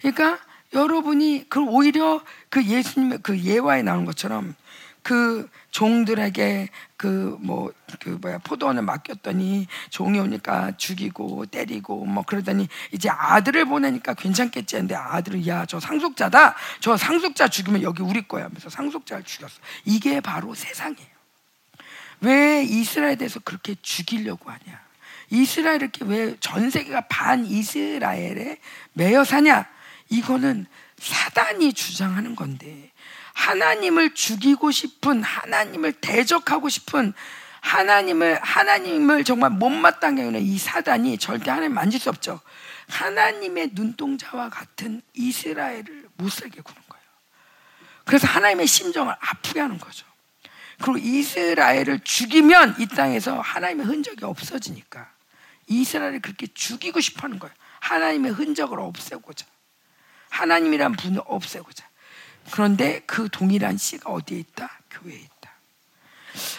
그러니까 0.00 0.38
여러분이 0.74 1.46
그 1.48 1.60
오히려 1.60 2.22
그 2.50 2.62
예수님의 2.62 3.18
그 3.24 3.36
예화에 3.40 3.82
나온 3.82 4.04
것처럼 4.04 4.54
그 5.02 5.48
종들에게 5.70 6.68
그 6.96 7.36
뭐그 7.40 7.74
그 8.00 8.08
뭐야 8.20 8.38
포도원을 8.38 8.82
맡겼더니 8.82 9.66
종이 9.90 10.18
오니까 10.18 10.76
죽이고 10.76 11.46
때리고 11.46 12.04
뭐 12.04 12.24
그러더니 12.24 12.68
이제 12.92 13.08
아들을 13.08 13.64
보내니까 13.66 14.14
괜찮겠지 14.14 14.76
했는데 14.76 14.94
아들은 14.94 15.46
야저 15.46 15.80
상속자다. 15.80 16.54
저 16.80 16.96
상속자 16.96 17.48
죽이면 17.48 17.82
여기 17.82 18.02
우리 18.02 18.26
거야 18.26 18.44
하면서 18.44 18.68
상속자를 18.68 19.24
죽였어. 19.24 19.60
이게 19.84 20.20
바로 20.20 20.54
세상이에요. 20.54 21.18
왜 22.20 22.64
이스라엘에 22.64 23.14
대해서 23.16 23.40
그렇게 23.40 23.76
죽이려고 23.80 24.50
하냐? 24.50 24.80
이스라엘 25.30 25.82
이렇게 25.82 26.04
왜 26.04 26.36
전 26.40 26.70
세계가 26.70 27.02
반 27.02 27.44
이스라엘에 27.46 28.58
매여 28.94 29.24
사냐? 29.24 29.66
이거는 30.10 30.66
사단이 30.98 31.72
주장하는 31.74 32.34
건데 32.34 32.90
하나님을 33.38 34.14
죽이고 34.14 34.72
싶은 34.72 35.22
하나님을 35.22 35.92
대적하고 35.92 36.68
싶은 36.68 37.12
하나님을 37.60 38.40
하나님을 38.42 39.22
정말 39.22 39.50
못마땅게 39.50 40.22
하는 40.22 40.42
이 40.42 40.58
사단이 40.58 41.18
절대 41.18 41.50
하나님 41.50 41.74
만질 41.74 42.00
수 42.00 42.08
없죠. 42.08 42.40
하나님의 42.88 43.70
눈동자와 43.74 44.50
같은 44.50 45.02
이스라엘을 45.14 46.08
못 46.16 46.32
살게 46.32 46.60
구는 46.60 46.82
거예요. 46.88 47.04
그래서 48.04 48.26
하나님의 48.26 48.66
심정을 48.66 49.14
아프게 49.20 49.60
하는 49.60 49.78
거죠. 49.78 50.04
그리고 50.82 50.98
이스라엘을 50.98 52.00
죽이면 52.02 52.76
이 52.80 52.86
땅에서 52.86 53.40
하나님의 53.40 53.86
흔적이 53.86 54.24
없어지니까 54.24 55.10
이스라엘을 55.68 56.20
그렇게 56.20 56.48
죽이고 56.48 57.00
싶어 57.00 57.22
하는 57.22 57.38
거예요. 57.38 57.54
하나님의 57.80 58.32
흔적을 58.32 58.80
없애고자. 58.80 59.46
하나님이란 60.30 60.96
분을 60.96 61.22
없애고자. 61.24 61.87
그런데 62.50 63.00
그 63.06 63.28
동일한 63.30 63.76
씨가 63.76 64.10
어디에 64.10 64.38
있다? 64.38 64.70
교회에 64.90 65.16
있다. 65.16 65.52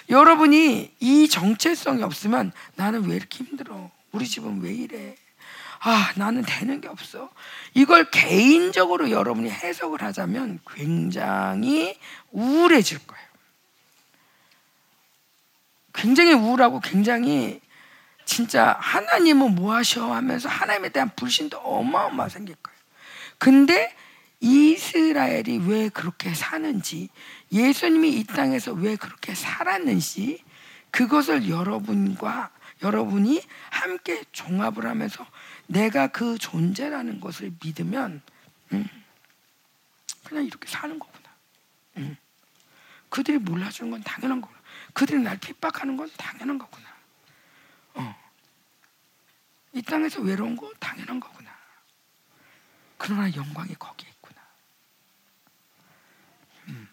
여러분이 0.10 0.96
이 1.00 1.30
정체성이 1.30 2.04
없으면 2.04 2.52
나는 2.76 3.06
왜 3.06 3.16
이렇게 3.16 3.44
힘들어? 3.44 3.92
우리 4.12 4.28
집은 4.28 4.62
왜 4.62 4.74
이래? 4.74 5.16
아, 5.82 6.12
나는 6.16 6.44
되는 6.44 6.82
게 6.82 6.88
없어. 6.90 7.30
이걸 7.74 8.10
개인적으로 8.12 9.12
여러분이 9.12 9.50
해석을 9.50 10.02
하자면 10.02 10.60
굉장히 10.76 11.98
우울해질 12.32 13.00
거예요. 13.08 13.30
굉장히 15.94 16.34
우울하고 16.34 16.82
굉장히 16.82 17.62
진짜 18.26 18.78
하나님은 18.80 19.56
뭐 19.56 19.74
하셔 19.74 20.14
하면서 20.14 20.50
하나님에 20.50 20.90
대한 20.90 21.10
불신도 21.16 21.58
어마어마 21.58 22.30
생길 22.30 22.56
거예요. 22.56 22.78
근데 23.38 23.96
이스라엘이 24.40 25.60
왜 25.68 25.90
그렇게 25.90 26.34
사는지, 26.34 27.10
예수님이 27.52 28.20
이 28.20 28.24
땅에서 28.24 28.74
왜 28.74 28.96
그렇게 28.96 29.36
살았는지, 29.36 30.44
그것을 30.92 31.50
여러분과 31.50 32.52
여러분이 32.82 33.42
함께 33.70 34.24
종합을 34.32 34.86
하면서 34.86 35.26
내가 35.68 36.08
그 36.08 36.38
존재라는 36.38 37.20
것을 37.20 37.54
믿으면, 37.64 38.22
음, 38.72 38.88
그냥 40.24 40.46
이렇게 40.46 40.68
사는 40.70 40.98
거구나. 40.98 41.30
음, 41.98 42.18
그들이 43.10 43.40
몰라주는 43.40 43.92
건 43.92 44.02
당연한 44.04 44.40
거구나. 44.40 44.60
그들이 44.94 45.22
날 45.22 45.38
핍박하는 45.38 45.98
건 45.98 46.10
당연한 46.18 46.58
거구나. 46.58 46.88
어. 47.96 48.16
이 49.74 49.82
땅에서 49.82 50.22
외로운 50.22 50.56
거 50.56 50.72
당연한 50.80 51.20
거구나. 51.20 51.50
그러나 52.98 53.34
영광이 53.34 53.76
거기에 53.76 54.10
있구나. 54.10 54.42
음. 56.68 56.90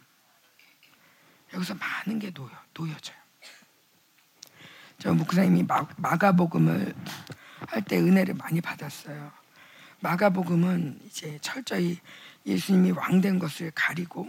여기서 1.56 1.74
많은 1.74 2.18
게 2.18 2.30
놓여, 2.32 2.50
놓여져요. 2.74 3.16
저 4.98 5.12
목사님이 5.12 5.66
마가복음을 5.96 6.94
할 7.68 7.82
때 7.82 7.98
은혜를 7.98 8.34
많이 8.34 8.60
받았어요. 8.60 9.32
마가복음은 10.00 11.00
이제 11.06 11.38
철저히 11.40 11.98
예수님이 12.44 12.92
왕된 12.92 13.38
것을 13.38 13.72
가리고 13.74 14.28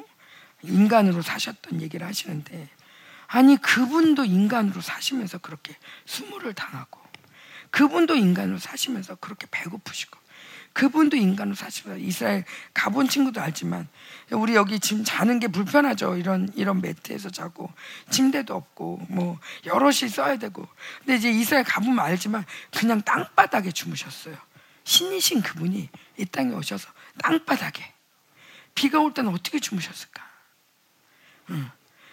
인간으로 0.64 1.22
사셨던 1.22 1.82
얘기를 1.82 2.08
하시는데 2.08 2.70
아니 3.28 3.58
그분도 3.58 4.26
인간으로 4.26 4.82
사시면서 4.82 5.38
그렇게 5.40 5.76
수모를 6.06 6.54
당하고 6.54 7.02
그분도 7.70 8.16
인간으로 8.16 8.58
사시면서 8.58 9.16
그렇게 9.16 9.46
배고프시고 9.52 10.17
그분도 10.78 11.18
인간으로 11.18 11.56
사시면서 11.56 12.04
이스라엘 12.06 12.46
가본 12.76 13.10
친구도 13.10 13.42
알지만 13.42 13.88
우리 14.30 14.54
여기 14.54 14.80
지금 14.80 15.04
자는 15.04 15.40
게 15.40 15.48
불편하죠 15.48 16.18
이런 16.18 16.52
이런 16.54 16.82
매트에서 16.82 17.32
자고 17.32 17.74
침대도 18.12 18.56
없고 18.56 19.08
뭐 19.10 19.40
여럿이 19.66 20.08
써야 20.08 20.38
되고 20.38 20.68
근데 21.00 21.16
이제 21.16 21.32
이스라엘 21.32 21.64
가보면 21.64 21.98
알지만 21.98 22.46
그냥 22.78 23.02
땅바닥에 23.02 23.72
주무셨어요 23.72 24.38
신이신 24.84 25.42
그분이 25.42 25.90
이 26.18 26.26
땅에 26.26 26.54
오셔서 26.54 26.88
땅바닥에 27.24 27.94
비가 28.76 29.00
올 29.00 29.16
때는 29.16 29.34
어떻게 29.34 29.60
주무셨을까? 29.60 30.24
응. 31.50 31.72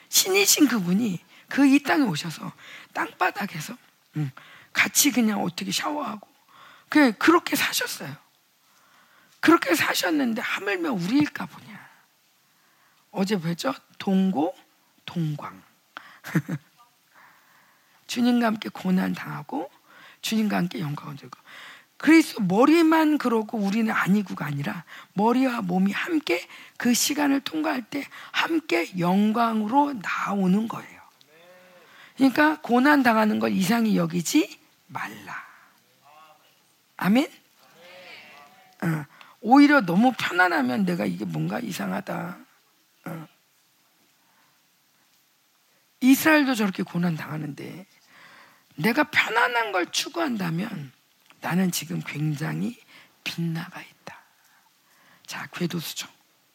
신이신 0.08 0.68
그분이 0.68 1.20
그 1.50 1.66
이 1.66 1.80
땅에 1.80 2.02
오셔서 2.04 2.50
땅바닥에서 2.94 3.76
음, 4.16 4.30
같이 4.72 5.10
그냥 5.10 5.42
어떻게 5.42 5.70
샤워하고 5.70 6.26
그 6.88 7.12
그렇게 7.12 7.56
사셨어요. 7.56 8.23
그렇게 9.44 9.74
사셨는데 9.74 10.40
하물며 10.40 10.92
우리일까 10.92 11.44
보냐. 11.44 11.88
어제 13.10 13.38
보죠 13.38 13.74
동고 13.98 14.56
동광. 15.04 15.62
주님과 18.06 18.46
함께 18.46 18.70
고난 18.70 19.12
당하고 19.12 19.70
주님과 20.22 20.56
함께 20.56 20.80
영광을 20.80 21.16
들고 21.16 21.38
그래서 21.98 22.40
머리만 22.40 23.18
그러고 23.18 23.58
우리는 23.58 23.92
아니고가 23.92 24.46
아니라 24.46 24.84
머리와 25.12 25.60
몸이 25.60 25.92
함께 25.92 26.48
그 26.78 26.94
시간을 26.94 27.40
통과할 27.40 27.82
때 27.82 28.08
함께 28.32 28.98
영광으로 28.98 29.92
나오는 29.92 30.68
거예요. 30.68 31.02
그러니까 32.16 32.62
고난 32.62 33.02
당하는 33.02 33.38
걸 33.40 33.52
이상히 33.52 33.98
여기지 33.98 34.58
말라. 34.86 35.44
아멘. 36.96 37.30
어, 38.82 39.13
오히려 39.46 39.82
너무 39.82 40.14
편안하면 40.16 40.86
내가 40.86 41.04
이게 41.04 41.26
뭔가 41.26 41.60
이상하다. 41.60 42.38
어. 43.04 43.28
이스라엘도 46.00 46.54
저렇게 46.54 46.82
고난 46.82 47.14
당하는데 47.14 47.86
내가 48.76 49.04
편안한 49.04 49.70
걸 49.70 49.92
추구한다면 49.92 50.92
나는 51.42 51.70
지금 51.70 52.00
굉장히 52.06 52.78
빗나가 53.22 53.82
있다. 53.82 54.18
자, 55.26 55.46
궤도수정. 55.52 56.08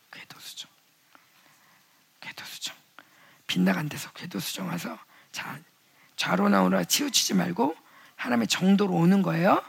궤도수정. 0.10 0.72
궤도수정. 2.22 2.76
빗나간 3.46 3.88
데서 3.88 4.12
궤도수정 4.14 4.68
와서 4.68 4.98
자, 5.32 5.60
좌로 6.16 6.50
나오라 6.50 6.84
치우치지 6.86 7.36
말고 7.36 7.76
하나님의 8.16 8.48
정도로 8.48 8.96
오는 8.96 9.22
거예요. 9.22 9.64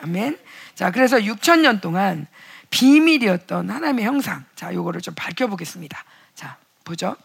아멘. 0.00 0.36
자, 0.74 0.90
그래서 0.90 1.18
6천 1.18 1.60
년 1.60 1.80
동안 1.80 2.26
비밀이었던 2.70 3.70
하나님의 3.70 4.04
형상. 4.04 4.44
자, 4.54 4.72
요거를 4.72 5.00
좀 5.00 5.14
밝혀보겠습니다. 5.14 6.04
자, 6.34 6.56
보죠. 6.84 7.16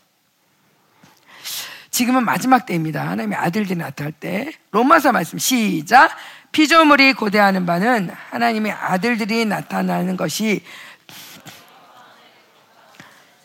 지금은 1.90 2.24
마지막 2.24 2.66
때입니다. 2.66 3.08
하나님의 3.10 3.38
아들들이 3.38 3.78
나타날 3.78 4.14
때. 4.14 4.54
로마서 4.72 5.12
말씀 5.12 5.38
시작. 5.38 6.16
피조물이 6.52 7.14
고대하는 7.14 7.66
바는 7.66 8.10
하나님의 8.30 8.72
아들들이 8.72 9.46
나타나는 9.46 10.18
것이 10.18 10.64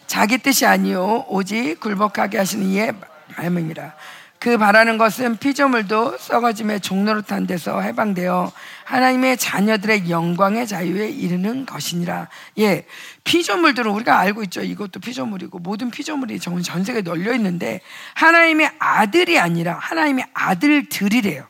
자기 0.07 0.39
뜻이 0.39 0.65
아니요 0.67 1.25
오직 1.29 1.79
굴복하게 1.81 2.39
하시는 2.39 2.67
이의 2.67 2.95
말씀입니다. 3.37 3.95
그 4.39 4.59
바라는 4.59 4.99
것은 4.99 5.39
피조물도 5.39 6.19
썩어짐의 6.19 6.81
종노릇한 6.81 7.47
데서 7.47 7.81
해방되어 7.81 8.53
하나님의 8.85 9.37
자녀들의 9.39 10.11
영광의 10.11 10.67
자유에 10.67 11.09
이르는 11.09 11.67
것이니라. 11.67 12.29
예, 12.59 12.87
피조물들은 13.25 13.91
우리가 13.91 14.19
알고 14.19 14.43
있죠. 14.45 14.63
이것도 14.63 15.01
피조물이고 15.01 15.59
모든 15.59 15.91
피조물이 15.91 16.39
전 16.39 16.63
세계에 16.85 17.03
널려 17.03 17.35
있는데 17.35 17.81
하나님의 18.15 18.73
아들이 18.79 19.39
아니라 19.39 19.75
하나님의 19.75 20.27
아들들이래요. 20.35 21.47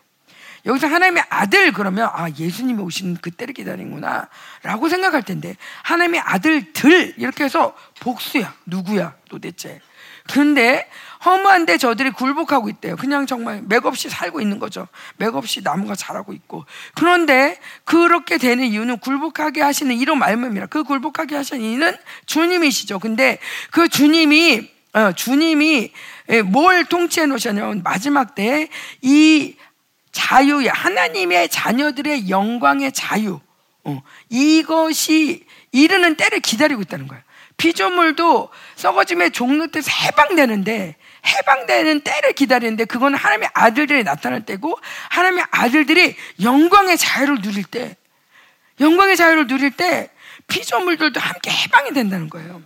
여기서 0.67 0.89
하나님의 0.89 1.25
아들 1.29 1.73
그러면 1.73 2.11
아 2.13 2.29
예수님이 2.29 2.83
오신 2.83 3.19
그때를 3.19 3.55
기다리는구나 3.55 4.29
라고 4.63 4.89
생각할 4.89 5.23
텐데 5.23 5.57
하나님의 5.85 6.21
아들들 6.21 7.15
이렇게 7.19 7.45
해서 7.45 7.75
복수야 8.01 8.53
누구야 8.67 9.15
도대체 9.29 9.81
근데 10.33 10.89
허무한데 11.27 11.77
저들이 11.77 12.11
굴복하고 12.11 12.69
있대요. 12.69 12.97
그냥 12.97 13.27
정말 13.27 13.63
맥없이 13.67 14.09
살고 14.09 14.41
있는 14.41 14.59
거죠. 14.61 14.87
맥없이 15.17 15.61
나무가 15.63 15.97
자라고 15.97 16.33
있고. 16.33 16.65
그런데 16.95 17.59
그렇게 17.85 18.39
되는 18.39 18.65
이유는 18.65 18.99
굴복하게 18.99 19.61
하시는 19.61 19.95
이런 19.95 20.19
말씀입니다. 20.19 20.67
그 20.67 20.85
굴복하게 20.85 21.35
하시는 21.35 21.61
이유는 21.61 21.97
주님이시죠. 22.27 23.01
근데 23.01 23.39
그 23.73 23.89
주님이 23.89 24.71
어, 24.93 25.13
주님이 25.13 25.93
뭘 26.47 26.87
통치해 26.87 27.27
놓으셨냐면 27.27 27.83
마지막 27.83 28.35
때이 28.35 29.57
자유, 30.11 30.67
하나님의 30.67 31.51
자녀들의 31.51 32.31
영광의 32.31 32.93
자유, 32.93 33.39
어, 33.85 34.03
이것이 34.31 35.45
이르는 35.73 36.17
때를 36.17 36.41
기다리고 36.41 36.81
있다는 36.81 37.09
거예요. 37.09 37.23
피조물도 37.59 38.49
썩어짐의 38.77 39.33
종로 39.33 39.67
때서 39.67 39.91
해방되는데 39.91 40.97
해방되는 41.27 42.01
때를 42.01 42.33
기다리는데 42.33 42.85
그거는 42.85 43.19
하나님의 43.19 43.51
아들들이 43.55 44.05
나타날 44.05 44.45
때고 44.45 44.79
하나님의 45.11 45.45
아들들이 45.51 46.17
영광의 46.43 46.97
자유를 46.97 47.43
누릴 47.43 47.65
때 47.65 47.97
영광의 48.81 49.17
자유를 49.17 49.47
누릴 49.47 49.71
때 49.71 50.11
피조물들도 50.49 51.19
함께 51.19 51.51
해방이 51.51 51.93
된다는 51.93 52.29
거예요. 52.29 52.63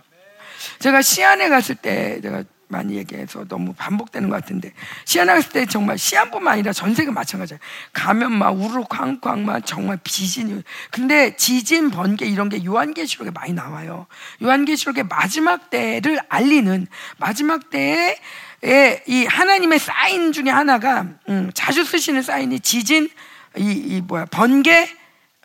제가 0.79 1.01
시안에 1.01 1.49
갔을 1.49 1.75
때 1.75 2.19
제가 2.21 2.43
많이 2.71 2.95
얘기해서 2.95 3.45
너무 3.47 3.73
반복되는 3.73 4.29
것 4.29 4.35
같은데 4.37 4.73
시안에 5.05 5.33
갔을 5.33 5.51
때 5.51 5.65
정말 5.65 5.97
시안뿐만 5.97 6.53
아니라 6.53 6.73
전 6.73 6.95
세계 6.95 7.11
마찬가지예요. 7.11 7.59
가면 7.93 8.31
막 8.31 8.51
우르르 8.51 8.85
쾅쾅 8.89 9.45
막 9.45 9.65
정말 9.65 9.99
지진이 10.03 10.63
근데 10.89 11.35
지진 11.35 11.91
번개 11.91 12.25
이런 12.25 12.49
게 12.49 12.63
요한계시록에 12.63 13.31
많이 13.31 13.53
나와요. 13.53 14.07
요한계시록의 14.41 15.05
마지막 15.09 15.69
때를 15.69 16.19
알리는 16.29 16.87
마지막 17.17 17.69
때에 17.69 18.17
이 18.63 19.25
하나님의 19.25 19.79
사인 19.79 20.31
중에 20.31 20.49
하나가 20.49 21.05
음, 21.29 21.51
자주 21.53 21.83
쓰시는 21.83 22.21
사인이 22.21 22.59
지진 22.59 23.09
이, 23.57 23.71
이 23.71 24.01
뭐야 24.01 24.25
번개 24.25 24.87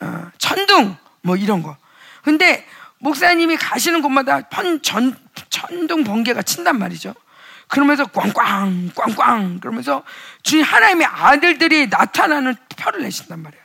어, 0.00 0.30
천둥 0.38 0.96
뭐 1.22 1.36
이런 1.36 1.62
거. 1.62 1.76
근데 2.22 2.66
목사님이 2.98 3.56
가시는 3.56 4.02
곳마다 4.02 4.48
펀, 4.48 4.80
전, 4.82 5.16
천둥 5.48 6.04
번개가 6.04 6.42
친단 6.42 6.78
말이죠. 6.78 7.14
그러면서 7.68 8.04
꽝꽝 8.06 8.92
꽝꽝 8.94 9.60
그러면서 9.60 10.02
주님 10.42 10.64
하나님의 10.64 11.06
아들들이 11.06 11.88
나타나는 11.88 12.54
표를 12.76 13.02
내신단 13.02 13.42
말이야. 13.42 13.60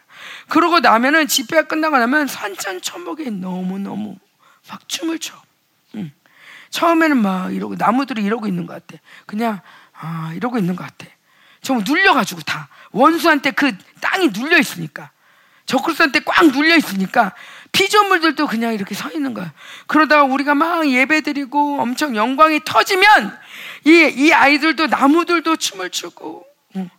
그러고 0.48 0.80
나면은 0.80 1.28
집회가 1.28 1.64
끝나고 1.64 1.98
나면 1.98 2.28
산천천복에 2.28 3.30
너무 3.30 3.80
너무 3.80 4.16
막 4.70 4.88
춤을 4.88 5.20
춰. 5.20 5.36
응. 6.72 6.78
처음에는 6.80 7.18
막 7.22 7.54
이러고 7.54 7.76
나무들이 7.76 8.24
이러고 8.24 8.48
있는 8.48 8.66
것 8.66 8.74
같아. 8.74 9.02
그냥 9.26 9.62
아 9.94 10.32
이러고 10.36 10.58
있는 10.58 10.76
것 10.76 10.84
같아. 10.86 11.12
정말 11.62 11.86
눌려가지고 11.88 12.42
다 12.42 12.70
원수한테 12.92 13.52
그 13.52 13.78
땅이 14.00 14.30
눌려 14.30 14.58
있으니까 14.58 15.12
적그리스도한테 15.66 16.22
꽉 16.26 16.48
눌려 16.48 16.76
있으니까 16.76 17.34
피조물들도 17.72 18.48
그냥 18.48 18.74
이렇게 18.74 18.96
서 18.96 19.10
있는 19.12 19.34
거야. 19.34 19.54
그러다가 19.88 20.24
우리가 20.24 20.56
막 20.56 20.90
예배드리고 20.90 21.80
엄청 21.80 22.16
영광이 22.16 22.62
터지면 22.66 23.38
이, 23.86 24.12
이 24.16 24.34
아이들도 24.34 24.88
나무들도 24.88 25.56
춤을 25.56 25.90
추고 25.90 26.46
응. 26.76 26.90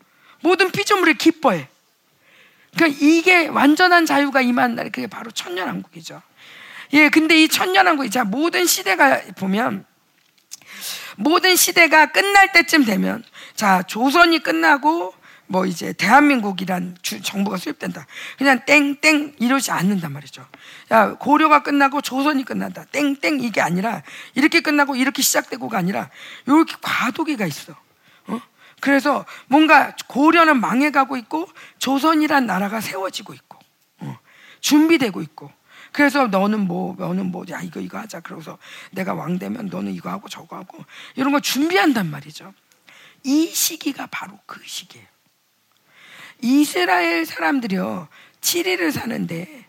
모든 0.41 0.71
피조물이 0.71 1.15
기뻐해. 1.15 1.69
그러니까 2.75 2.99
이게 3.03 3.49
완전한 3.49 4.07
자유가 4.07 4.41
임한 4.41 4.77
날 4.77 4.91
그게 4.91 5.07
바로 5.07 5.31
천년왕국이죠. 5.31 6.23
예, 6.93 7.09
근데 7.09 7.43
이 7.43 7.49
천년왕국이 7.49 8.11
자 8.11 8.25
모든 8.25 8.67
시대가 8.67 9.21
보면 9.37 9.87
모든 11.17 11.57
시대가 11.57 12.07
끝날 12.07 12.53
때쯤 12.53 12.85
되면 12.85 13.25
자 13.55 13.83
조선이 13.83 14.41
끝나고 14.41 15.15
뭐 15.47 15.67
이제 15.67 15.93
대한민국이란 15.93 16.97
주, 17.03 17.21
정부가 17.21 17.59
수립된다. 17.59 18.07
그냥 18.39 18.65
땡땡 18.65 19.37
이러지 19.39 19.71
않는단 19.71 20.11
말이죠. 20.13 20.47
야, 20.91 21.15
고려가 21.15 21.63
끝나고 21.63 22.01
조선이 22.01 22.45
끝난다. 22.45 22.85
땡땡 22.87 23.41
이게 23.41 23.61
아니라 23.61 24.03
이렇게 24.35 24.61
끝나고 24.61 24.97
이렇게 24.97 25.21
시작되고가 25.21 25.77
아니라 25.77 26.09
이렇게 26.47 26.75
과도기가 26.81 27.45
있어. 27.47 27.75
어? 28.29 28.41
그래서 28.81 29.27
뭔가 29.47 29.95
고려는 30.09 30.59
망해가고 30.59 31.19
있고 31.19 31.47
조선이란 31.79 32.47
나라가 32.47 32.81
세워지고 32.81 33.35
있고 33.35 33.59
어. 33.99 34.19
준비되고 34.61 35.21
있고 35.21 35.53
그래서 35.93 36.27
너는 36.27 36.61
뭐 36.61 36.97
너는 36.99 37.27
뭐 37.27 37.45
야 37.51 37.61
이거 37.61 37.81
이거 37.81 37.99
하자 37.99 38.21
그러고서 38.21 38.59
내가 38.91 39.15
왕 39.15 39.39
되면 39.39 39.67
너는 39.67 39.93
이거 39.93 40.11
하고 40.11 40.29
저거 40.29 40.57
하고 40.57 40.85
이런 41.17 41.33
거 41.33 41.41
준비한단 41.41 42.11
말이죠. 42.11 42.55
이 43.25 43.47
시기가 43.47 44.09
바로 44.09 44.39
그 44.47 44.61
시기예요. 44.65 45.07
이스라엘 46.41 47.25
사람들이요. 47.25 48.09
7일을 48.41 48.91
사는데 48.91 49.67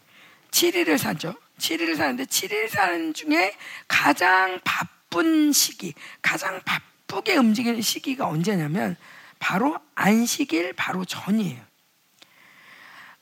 7일을 0.51 0.97
사죠. 0.97 1.36
7일을 1.59 1.95
사는데 1.95 2.26
7일 2.26 2.69
사는 2.69 3.13
중에 3.13 3.55
가장 3.88 4.59
바쁜 4.63 5.51
시기, 5.51 5.93
가장 6.21 6.59
바쁘게 6.65 7.38
움직이는 7.38 7.82
시기가 7.82 8.28
언제냐면 8.28 8.95
바로 9.39 9.78
안식일 9.95 10.74
바로 10.74 11.05
전이에요. 11.05 11.61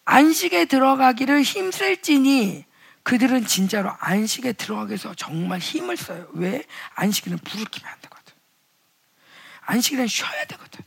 안식에 0.05 0.65
들어가기를 0.65 1.41
힘쓸지니 1.41 2.65
그들은 3.03 3.45
진짜로 3.45 3.91
안식에 3.99 4.53
들어가기 4.53 4.89
위해서 4.91 5.13
정말 5.15 5.59
힘을 5.59 5.97
써요. 5.97 6.27
왜? 6.33 6.63
안식일은 6.95 7.39
켜면 7.43 7.65
안 7.83 7.95
되거든. 8.01 8.33
안식일에는 9.61 10.07
쉬어야 10.07 10.45
되거든. 10.45 10.81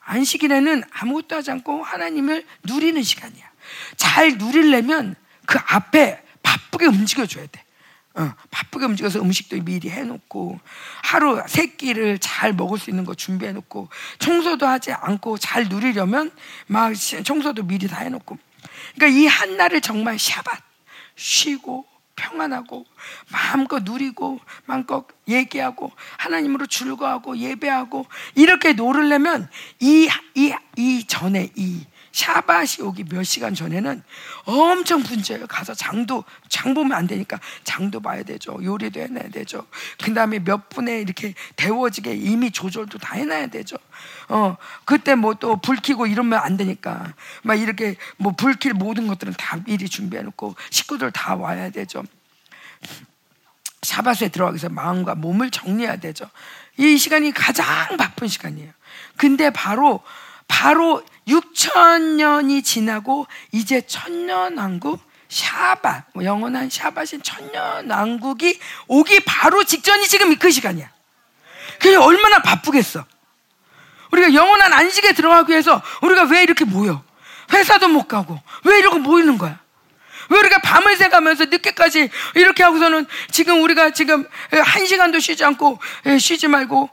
안식일에는 0.00 0.82
아무것도 0.90 1.36
하지 1.36 1.50
않고 1.50 1.82
하나님을 1.82 2.46
누리는 2.64 3.02
시간이야. 3.02 3.50
잘 3.96 4.36
누리려면 4.38 5.14
그 5.46 5.58
앞에 5.66 6.22
바쁘게 6.42 6.86
움직여줘야 6.86 7.46
돼. 7.46 7.64
어, 8.14 8.30
바쁘게 8.50 8.84
움직여서 8.84 9.20
음식도 9.22 9.62
미리 9.62 9.88
해놓고 9.88 10.60
하루 11.02 11.42
세 11.48 11.66
끼를 11.68 12.18
잘 12.18 12.52
먹을 12.52 12.78
수 12.78 12.90
있는 12.90 13.04
거 13.04 13.14
준비해놓고 13.14 13.88
청소도 14.18 14.66
하지 14.66 14.92
않고 14.92 15.38
잘 15.38 15.64
누리려면 15.64 16.30
막 16.66 16.92
청소도 16.94 17.62
미리 17.62 17.88
다 17.88 18.00
해놓고 18.00 18.38
그러니까 18.96 19.18
이 19.18 19.26
한 19.26 19.56
날을 19.56 19.80
정말 19.80 20.18
샤bat 20.18 20.62
쉬고 21.16 21.86
평안하고 22.14 22.84
마음껏 23.30 23.82
누리고 23.82 24.38
마음껏 24.66 25.06
얘기하고 25.28 25.90
하나님으로 26.18 26.66
즐거하고 26.66 27.38
예배하고 27.38 28.06
이렇게 28.34 28.72
노르려면 28.74 29.48
이 29.80 30.08
이 30.34 30.52
이 30.76 31.04
전에 31.06 31.50
이 31.56 31.84
샤바시 32.12 32.82
오기 32.82 33.04
몇 33.04 33.22
시간 33.24 33.54
전에는 33.54 34.02
엄청 34.44 35.02
분주해요. 35.02 35.46
가서 35.46 35.74
장도 35.74 36.24
장 36.48 36.74
보면 36.74 36.92
안 36.92 37.06
되니까 37.06 37.40
장도 37.64 38.00
봐야 38.00 38.22
되죠. 38.22 38.58
요리도 38.62 39.00
해놔야 39.00 39.30
되죠. 39.30 39.66
그 40.02 40.12
다음에 40.12 40.38
몇 40.38 40.68
분에 40.68 41.00
이렇게 41.00 41.34
데워지게 41.56 42.14
이미 42.14 42.50
조절도 42.50 42.98
다 42.98 43.16
해놔야 43.16 43.46
되죠. 43.48 43.76
어 44.28 44.56
그때 44.84 45.14
뭐 45.14 45.34
또 45.34 45.56
불 45.56 45.76
켜고 45.76 46.06
이러면 46.06 46.38
안 46.38 46.56
되니까 46.56 47.14
막 47.42 47.54
이렇게 47.58 47.96
뭐 48.18 48.32
불 48.32 48.54
킬 48.54 48.74
모든 48.74 49.06
것들은 49.06 49.32
다 49.38 49.56
미리 49.64 49.88
준비해놓고 49.88 50.54
식구들 50.70 51.10
다 51.12 51.34
와야 51.34 51.70
되죠. 51.70 52.04
샤바스에 53.82 54.28
들어가기 54.28 54.56
위해서 54.56 54.68
마음과 54.68 55.14
몸을 55.16 55.50
정리해야 55.50 55.96
되죠. 55.96 56.28
이 56.76 56.96
시간이 56.98 57.32
가장 57.32 57.66
바쁜 57.96 58.28
시간이에요. 58.28 58.70
근데 59.16 59.50
바로 59.50 60.02
바로 60.52 61.02
6천 61.26 62.16
년이 62.16 62.62
지나고 62.62 63.26
이제 63.52 63.80
천년 63.86 64.58
왕국 64.58 65.00
샤바 65.30 66.04
뭐 66.12 66.24
영원한 66.24 66.68
샤바신 66.68 67.22
천년 67.22 67.88
왕국이 67.90 68.60
오기 68.86 69.20
바로 69.20 69.64
직전이 69.64 70.06
지금 70.06 70.36
그 70.36 70.50
시간이야. 70.50 70.90
그게 71.80 71.96
얼마나 71.96 72.42
바쁘겠어. 72.42 73.06
우리가 74.10 74.34
영원한 74.34 74.74
안식에 74.74 75.14
들어가기 75.14 75.52
위해서 75.52 75.80
우리가 76.02 76.24
왜 76.24 76.42
이렇게 76.42 76.66
모여? 76.66 77.02
회사도 77.50 77.88
못 77.88 78.06
가고 78.06 78.38
왜 78.64 78.78
이러고 78.78 78.98
모이는 78.98 79.38
거야? 79.38 79.58
왜 80.32 80.38
우리가 80.38 80.58
밤을 80.58 80.96
새가면서 80.96 81.44
늦게까지 81.46 82.08
이렇게 82.34 82.62
하고서는 82.62 83.06
지금 83.30 83.62
우리가 83.62 83.90
지금 83.90 84.26
한 84.50 84.86
시간도 84.86 85.18
쉬지 85.18 85.44
않고 85.44 85.78
예, 86.06 86.18
쉬지 86.18 86.48
말고 86.48 86.88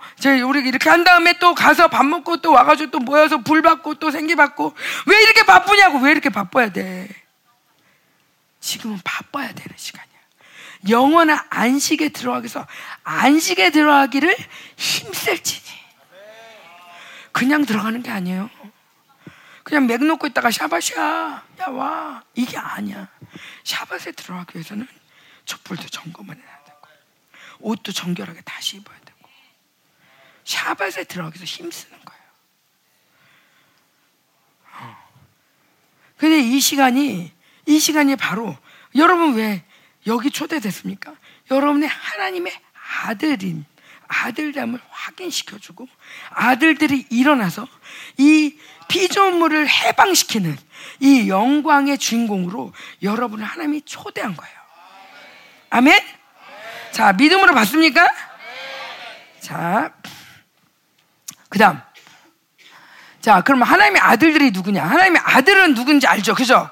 우리 0.45 0.67
이렇게 0.67 0.89
한 0.89 1.03
다음에 1.03 1.39
또 1.39 1.55
가서 1.55 1.87
밥 1.87 2.05
먹고 2.05 2.41
또 2.41 2.51
와가지고 2.51 2.91
또 2.91 2.99
모여서 2.99 3.37
불 3.37 3.61
받고 3.61 3.95
또 3.95 4.11
생기 4.11 4.35
받고 4.35 4.75
왜 5.07 5.23
이렇게 5.23 5.43
바쁘냐고 5.45 5.99
왜 5.99 6.11
이렇게 6.11 6.29
바빠야 6.29 6.69
돼? 6.69 7.07
지금은 8.59 8.99
바빠야 9.03 9.47
되는 9.53 9.75
시간이야. 9.75 10.09
영원한 10.89 11.39
안식에 11.49 12.09
들어가기 12.09 12.43
위해서 12.43 12.67
안식에 13.03 13.69
들어가기를 13.69 14.35
힘쓸지니 14.75 15.79
그냥 17.31 17.65
들어가는 17.65 18.03
게 18.03 18.11
아니에요. 18.11 18.49
그냥 19.63 19.87
맥 19.87 20.03
놓고 20.03 20.27
있다가 20.27 20.51
샤바샤 20.51 21.43
야 21.61 21.69
와 21.69 22.23
이게 22.33 22.57
아니야. 22.57 23.07
샤바에 23.69 23.99
들어가기 24.13 24.55
위해서는 24.55 24.87
촛불도 25.45 25.87
점검을 25.89 26.35
해야 26.35 26.63
되고 26.63 26.79
옷도 27.59 27.91
정결하게 27.91 28.41
다시 28.41 28.77
입어야 28.77 28.99
되고 29.01 29.19
샤바에 30.43 31.03
들어가기 31.03 31.37
위해서 31.37 31.45
힘쓰는 31.45 31.99
거예요. 32.03 32.23
어. 34.73 34.97
근데 36.17 36.39
이 36.39 36.59
시간이 36.59 37.31
이 37.67 37.79
시간이 37.79 38.15
바로 38.15 38.57
여러분 38.95 39.35
왜 39.35 39.63
여기 40.07 40.31
초대됐습니까? 40.31 41.15
여러분의 41.51 41.87
하나님의 41.89 42.59
아들인 43.03 43.65
아들됨을 44.09 44.79
확인시켜주고 44.89 45.87
아들들이 46.31 47.05
일어나서 47.09 47.67
이 48.17 48.57
피조물을 48.89 49.69
해방시키는 49.69 50.57
이 50.99 51.29
영광의 51.29 51.97
주인공으로 51.97 52.73
여러분을 53.03 53.45
하나님이 53.45 53.83
초대한 53.85 54.35
거예요. 54.35 54.55
아멘? 55.69 55.99
자, 56.91 57.13
믿음으로 57.13 57.53
봤습니까? 57.53 58.07
자, 59.39 59.93
그 61.47 61.59
다음. 61.59 61.79
자, 63.21 63.41
그럼 63.41 63.61
하나님의 63.61 64.01
아들들이 64.01 64.51
누구냐? 64.51 64.83
하나님의 64.83 65.21
아들은 65.23 65.75
누군지 65.75 66.07
알죠? 66.07 66.33
그죠? 66.33 66.69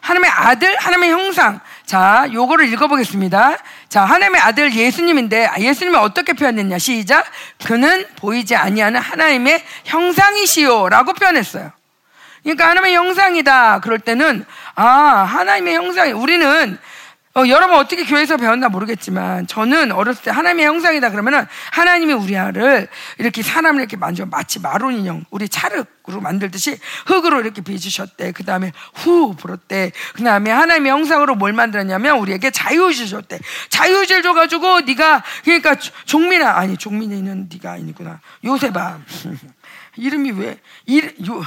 하나님의 0.00 0.30
아들, 0.30 0.76
하나님의 0.76 1.10
형상. 1.10 1.60
자, 1.90 2.28
요거를 2.32 2.72
읽어보겠습니다. 2.72 3.56
자, 3.88 4.04
하나님의 4.04 4.40
아들 4.40 4.72
예수님인데 4.72 5.46
아, 5.46 5.58
예수님이 5.58 5.96
어떻게 5.96 6.34
표현했냐? 6.34 6.78
시작. 6.78 7.26
그는 7.64 8.06
보이지 8.14 8.54
아니하는 8.54 9.00
하나님의 9.00 9.60
형상이시요라고 9.86 11.14
표현했어요. 11.14 11.72
그러니까 12.44 12.68
하나님의 12.68 12.94
형상이다. 12.94 13.80
그럴 13.80 13.98
때는 13.98 14.44
아, 14.76 14.84
하나님의 14.84 15.74
형상이 15.74 16.12
우리는 16.12 16.78
어, 17.36 17.46
여러분 17.46 17.76
어떻게 17.76 18.04
교회에서 18.04 18.36
배웠나 18.38 18.68
모르겠지만 18.68 19.46
저는 19.46 19.92
어렸을 19.92 20.24
때 20.24 20.30
하나님의 20.32 20.66
형상이다 20.66 21.10
그러면은 21.10 21.46
하나님이 21.70 22.12
우리 22.12 22.36
아를 22.36 22.88
이렇게 23.18 23.42
사람을 23.42 23.80
이렇게 23.80 23.96
만져 23.96 24.26
마치 24.26 24.58
마론 24.58 24.94
인형 24.94 25.24
우리 25.30 25.48
찰흙으로 25.48 26.20
만들듯이 26.20 26.76
흙으로 27.06 27.40
이렇게 27.40 27.60
빚으셨대. 27.60 28.32
그 28.32 28.44
다음에 28.44 28.72
후 28.94 29.36
불었대. 29.36 29.92
그 30.14 30.24
다음에 30.24 30.50
하나님의 30.50 30.90
형상으로 30.90 31.36
뭘 31.36 31.52
만들었냐면 31.52 32.18
우리에게 32.18 32.50
자유의지를 32.50 33.08
줬대. 33.08 33.38
자유의지를 33.68 34.24
줘가지고 34.24 34.80
네가 34.80 35.22
그러니까 35.44 35.76
종민아 36.06 36.58
아니 36.58 36.76
종민이는 36.76 37.48
네가 37.52 37.74
아니구나. 37.74 38.20
요셉아 38.42 38.98
이름이 39.96 40.32
왜? 40.32 40.58
이름 40.84 41.12
요 41.28 41.44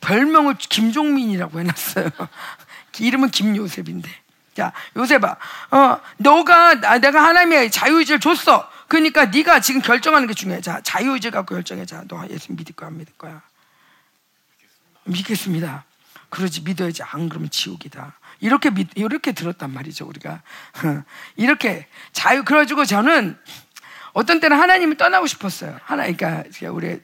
별명을 0.00 0.54
김종민이라고 0.56 1.60
해놨어요. 1.60 2.08
이름은 2.98 3.28
김요셉인데 3.28 4.10
자, 4.54 4.72
요셉아, 4.96 5.36
어, 5.70 6.00
너가 6.18 6.98
내가 6.98 7.24
하나님의 7.24 7.70
자유의지를 7.70 8.20
줬어. 8.20 8.68
그러니까 8.88 9.26
네가 9.26 9.60
지금 9.60 9.80
결정하는 9.80 10.26
게 10.26 10.34
중요해. 10.34 10.60
자, 10.60 10.80
자유의지 10.82 11.30
갖고 11.30 11.54
결정해. 11.54 11.86
자, 11.86 12.02
너 12.08 12.26
예수 12.28 12.52
믿을 12.52 12.74
거야, 12.74 12.88
안 12.88 12.98
믿을 12.98 13.12
거야? 13.16 13.42
믿겠습니다. 15.04 15.84
그러지 16.28 16.62
믿어야지. 16.62 17.02
안 17.02 17.28
그러면 17.28 17.50
지옥이다. 17.50 18.18
이렇게 18.40 18.70
믿, 18.70 18.88
이렇게 18.94 19.32
들었단 19.32 19.72
말이죠, 19.72 20.06
우리가. 20.06 20.42
이렇게 21.36 21.86
자유 22.12 22.44
그래가지고 22.44 22.84
저는 22.84 23.38
어떤 24.12 24.40
때는 24.40 24.58
하나님을 24.58 24.96
떠나고 24.96 25.26
싶었어요. 25.26 25.78
하나, 25.84 26.02
그러니까 26.02 26.44
우리 26.72 27.00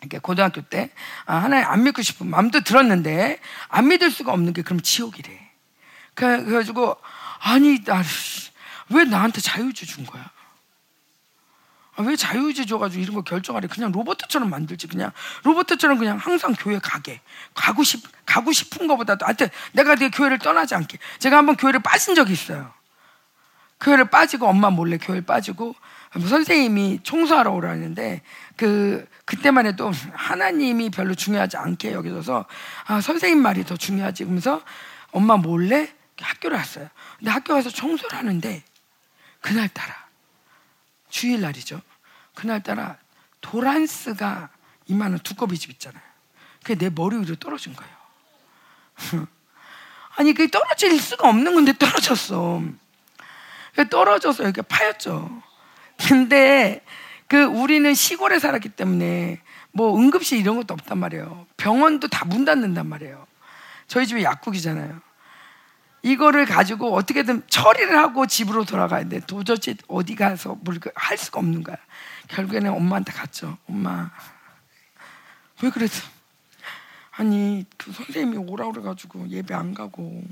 이렇게 0.00 0.18
고등학교 0.18 0.60
때 0.60 0.90
아, 1.24 1.36
하나님 1.36 1.66
안 1.66 1.82
믿고 1.82 2.02
싶은 2.02 2.28
마음도 2.28 2.60
들었는데 2.60 3.40
안 3.68 3.88
믿을 3.88 4.10
수가 4.10 4.32
없는 4.32 4.52
게 4.52 4.62
그럼 4.62 4.80
지옥이래. 4.80 5.43
그래가지고 6.14 6.96
아니 7.40 7.80
나왜 7.84 9.04
나한테 9.04 9.40
자유의지 9.40 9.86
준 9.86 10.06
거야? 10.06 10.30
아, 11.96 12.02
왜 12.02 12.16
자유의지 12.16 12.66
줘가지고 12.66 13.02
이런 13.02 13.14
거 13.14 13.22
결정하래? 13.22 13.68
그냥 13.68 13.92
로버트처럼 13.92 14.50
만들지. 14.50 14.88
그냥 14.88 15.12
로버트처럼 15.44 15.98
그냥 15.98 16.16
항상 16.16 16.54
교회 16.58 16.78
가게. 16.78 17.20
가고 17.54 17.84
싶, 17.84 18.02
가고 18.26 18.52
싶은 18.52 18.88
것보다도 18.88 19.24
하여튼 19.24 19.48
내가 19.72 19.94
내 19.94 20.10
교회를 20.10 20.38
떠나지 20.38 20.74
않게. 20.74 20.98
제가 21.20 21.36
한번 21.36 21.56
교회를 21.56 21.80
빠진 21.80 22.14
적이 22.14 22.32
있어요. 22.32 22.72
교회를 23.80 24.06
빠지고 24.06 24.48
엄마 24.48 24.70
몰래 24.70 24.98
교회를 24.98 25.24
빠지고 25.24 25.74
뭐 26.16 26.28
선생님이 26.28 27.00
청소하러 27.02 27.52
오라는데 27.52 28.22
그 28.56 29.06
그때만 29.24 29.66
해도 29.66 29.92
하나님이 30.12 30.90
별로 30.90 31.14
중요하지 31.14 31.56
않게 31.56 31.92
여기서서 31.92 32.46
아 32.86 33.00
선생님 33.00 33.42
말이 33.42 33.64
더 33.64 33.76
중요하지 33.76 34.24
그러면서 34.24 34.62
엄마 35.10 35.36
몰래 35.36 35.92
학교를 36.20 36.56
왔어요. 36.56 36.88
근데 37.18 37.30
학교 37.30 37.54
가서 37.54 37.70
청소를 37.70 38.16
하는데 38.16 38.62
그날따라 39.40 39.94
주일날이죠. 41.10 41.80
그날따라 42.34 42.98
도란스가 43.40 44.48
이만한 44.86 45.18
두꺼비 45.20 45.58
집 45.58 45.70
있잖아요. 45.70 46.02
그게 46.62 46.74
내 46.76 46.90
머리 46.90 47.16
위로 47.18 47.34
떨어진 47.36 47.74
거예요. 47.74 47.94
아니 50.16 50.32
그게 50.32 50.50
떨어질 50.50 50.98
수가 51.00 51.28
없는 51.28 51.54
건데 51.54 51.72
떨어졌어. 51.78 52.62
떨어져서 53.90 54.44
이렇게 54.44 54.62
파였죠. 54.62 55.42
근데 56.08 56.84
그 57.28 57.42
우리는 57.44 57.92
시골에 57.94 58.38
살았기 58.38 58.70
때문에 58.70 59.40
뭐 59.72 59.96
응급실 59.98 60.38
이런 60.38 60.56
것도 60.56 60.74
없단 60.74 60.98
말이에요. 60.98 61.46
병원도 61.56 62.08
다 62.08 62.24
문 62.24 62.44
닫는단 62.44 62.86
말이에요. 62.88 63.26
저희 63.88 64.06
집이 64.06 64.22
약국이잖아요. 64.22 65.00
이거를 66.04 66.44
가지고 66.44 66.94
어떻게든 66.94 67.44
처리를 67.48 67.96
하고 67.96 68.26
집으로 68.26 68.64
돌아가야 68.66 69.08
돼. 69.08 69.20
도저히 69.20 69.74
어디 69.88 70.14
가서 70.14 70.54
뭘 70.62 70.78
할 70.94 71.16
수가 71.16 71.40
없는 71.40 71.62
거야. 71.62 71.76
결국에는 72.28 72.70
엄마한테 72.72 73.10
갔죠. 73.12 73.56
엄마, 73.66 74.10
왜 75.62 75.70
그랬어? 75.70 76.06
아니, 77.12 77.64
그 77.78 77.90
선생님이 77.90 78.36
오라 78.36 78.70
그래가지고 78.72 79.28
예배 79.30 79.54
안 79.54 79.72
가고, 79.72 80.22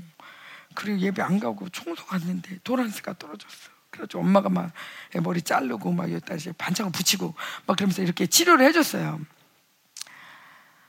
그리고 0.75 0.99
예배 0.99 1.23
안 1.23 1.39
가고 1.39 1.67
청소 1.69 2.05
갔는데 2.05 2.59
도란스가 2.63 3.13
떨어졌어. 3.17 3.71
그래서 3.89 4.19
엄마가 4.19 4.49
막 4.49 4.71
머리 5.23 5.41
자르고 5.41 5.91
막 5.91 6.11
여기다 6.11 6.35
이제 6.35 6.51
반창을 6.51 6.91
붙이고 6.91 7.33
막 7.65 7.77
그러면서 7.77 8.03
이렇게 8.03 8.27
치료를 8.27 8.65
해줬어요. 8.67 9.19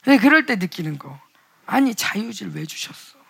근데 0.03 0.18
그럴 0.18 0.45
때 0.45 0.57
느끼는 0.57 0.99
거. 0.99 1.18
아니, 1.64 1.95
자유질 1.95 2.51
왜 2.55 2.66
주셨어? 2.66 3.24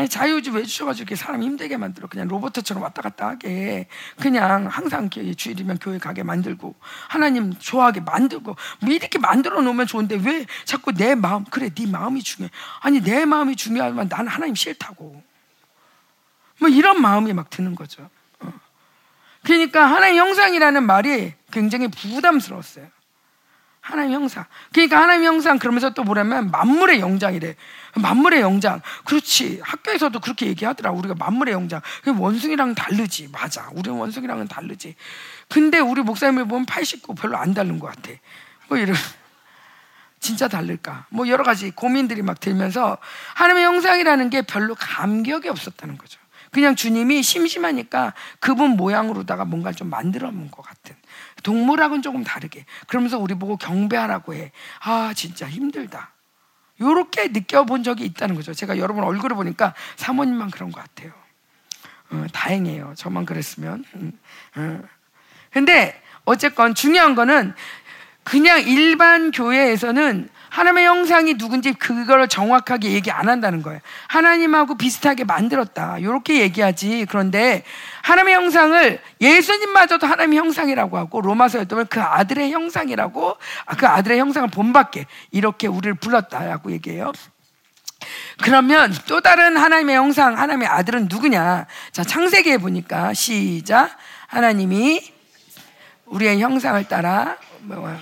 아니 0.00 0.08
자유지 0.08 0.48
왜 0.48 0.62
주셔가지고 0.62 1.02
이렇게 1.02 1.14
사람 1.14 1.42
힘들게 1.42 1.76
만들어. 1.76 2.08
그냥 2.08 2.26
로버트처럼 2.26 2.82
왔다 2.82 3.02
갔다 3.02 3.28
하게. 3.28 3.86
그냥 4.18 4.66
항상 4.66 5.10
주일이면 5.10 5.76
교회 5.78 5.98
가게 5.98 6.22
만들고 6.22 6.74
하나님 7.06 7.52
좋아하게 7.52 8.00
만들고 8.00 8.56
뭐 8.80 8.90
이렇게 8.90 9.18
만들어 9.18 9.60
놓으면 9.60 9.86
좋은데 9.86 10.18
왜 10.24 10.46
자꾸 10.64 10.94
내 10.94 11.14
마음 11.14 11.44
그래 11.44 11.68
네 11.68 11.86
마음이 11.86 12.22
중요해. 12.22 12.50
아니 12.80 13.02
내 13.02 13.26
마음이 13.26 13.56
중요하면 13.56 14.08
나는 14.08 14.28
하나님 14.28 14.54
싫다고. 14.54 15.22
뭐 16.60 16.68
이런 16.70 17.02
마음이 17.02 17.34
막 17.34 17.50
드는 17.50 17.74
거죠. 17.74 18.08
어. 18.38 18.54
그러니까 19.44 19.84
하나님 19.84 20.16
형상이라는 20.16 20.82
말이 20.82 21.34
굉장히 21.52 21.88
부담스러웠어요 21.88 22.86
하나님 23.90 24.12
형상. 24.12 24.44
그러니까 24.72 25.00
하나님 25.00 25.24
형상 25.24 25.58
그러면서 25.58 25.90
또 25.90 26.04
뭐냐면 26.04 26.50
만물의 26.50 27.00
영장이래. 27.00 27.56
만물의 27.96 28.40
영장. 28.40 28.80
그렇지. 29.04 29.60
학교에서도 29.62 30.18
그렇게 30.20 30.46
얘기하더라. 30.46 30.92
우리가 30.92 31.14
만물의 31.14 31.54
영장. 31.54 31.80
원숭이랑 32.06 32.74
다르지. 32.74 33.28
맞아. 33.32 33.68
우리는 33.72 33.98
원숭이랑은 33.98 34.48
다르지. 34.48 34.94
근데 35.48 35.78
우리 35.78 36.02
목사님을 36.02 36.46
보면 36.46 36.66
89 36.66 37.14
별로 37.14 37.36
안 37.36 37.54
다른 37.54 37.78
것 37.78 37.88
같아. 37.88 38.10
뭐 38.68 38.78
이런. 38.78 38.94
진짜 40.20 40.48
다를까? 40.48 41.06
뭐 41.08 41.28
여러 41.28 41.42
가지 41.42 41.70
고민들이 41.70 42.22
막 42.22 42.38
들면서 42.38 42.98
하나님의 43.34 43.64
형상이라는 43.64 44.30
게 44.30 44.42
별로 44.42 44.74
감격이 44.74 45.48
없었다는 45.48 45.96
거죠. 45.96 46.20
그냥 46.50 46.76
주님이 46.76 47.22
심심하니까 47.22 48.12
그분 48.38 48.70
모양으로다가 48.70 49.44
뭔가 49.44 49.72
좀 49.72 49.88
만들어 49.88 50.30
놓은 50.30 50.50
것 50.50 50.62
같은. 50.62 50.94
동물하고는 51.42 52.02
조금 52.02 52.24
다르게. 52.24 52.64
그러면서 52.86 53.18
우리 53.18 53.34
보고 53.34 53.56
경배하라고 53.56 54.34
해. 54.34 54.52
아, 54.80 55.12
진짜 55.14 55.48
힘들다. 55.48 56.12
요렇게 56.80 57.28
느껴본 57.28 57.82
적이 57.82 58.04
있다는 58.06 58.34
거죠. 58.34 58.54
제가 58.54 58.78
여러분 58.78 59.04
얼굴을 59.04 59.36
보니까 59.36 59.74
사모님만 59.96 60.50
그런 60.50 60.72
것 60.72 60.82
같아요. 60.82 61.12
어, 62.10 62.26
다행이에요. 62.32 62.94
저만 62.96 63.26
그랬으면. 63.26 63.84
음, 63.94 64.18
어. 64.56 64.82
근데 65.50 66.00
어쨌건 66.24 66.74
중요한 66.74 67.14
거는 67.14 67.54
그냥 68.24 68.60
일반 68.62 69.30
교회에서는 69.30 70.28
하나님의 70.50 70.84
형상이 70.84 71.34
누군지 71.34 71.72
그걸 71.72 72.28
정확하게 72.28 72.90
얘기 72.90 73.10
안 73.10 73.28
한다는 73.28 73.62
거예요. 73.62 73.80
하나님하고 74.08 74.76
비슷하게 74.76 75.24
만들었다. 75.24 75.98
이렇게 75.98 76.40
얘기하지. 76.40 77.06
그런데 77.08 77.62
하나님의 78.02 78.34
형상을 78.34 79.00
예수님마저도 79.20 80.06
하나님의 80.06 80.38
형상이라고 80.38 80.98
하고 80.98 81.20
로마서에 81.20 81.64
보면 81.64 81.86
그 81.88 82.00
아들의 82.00 82.52
형상이라고 82.52 83.36
아, 83.66 83.76
그 83.76 83.86
아들의 83.86 84.18
형상을 84.18 84.48
본받게 84.50 85.06
이렇게 85.30 85.68
우리를 85.68 85.94
불렀다라고 85.94 86.72
얘기해요. 86.72 87.12
그러면 88.42 88.94
또 89.06 89.20
다른 89.20 89.56
하나님의 89.56 89.96
형상, 89.96 90.36
하나님의 90.36 90.66
아들은 90.66 91.08
누구냐? 91.10 91.66
자, 91.92 92.04
창세기에 92.04 92.58
보니까 92.58 93.14
시작. 93.14 93.90
하나님이 94.26 95.12
우리의 96.06 96.40
형상을 96.40 96.82
따라 96.88 97.36
뭐 97.60 97.96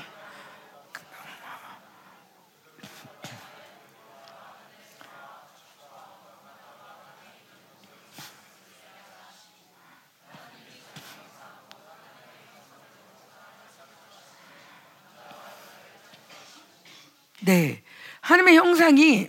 네. 17.41 17.83
하나님의 18.21 18.57
형상이 18.57 19.29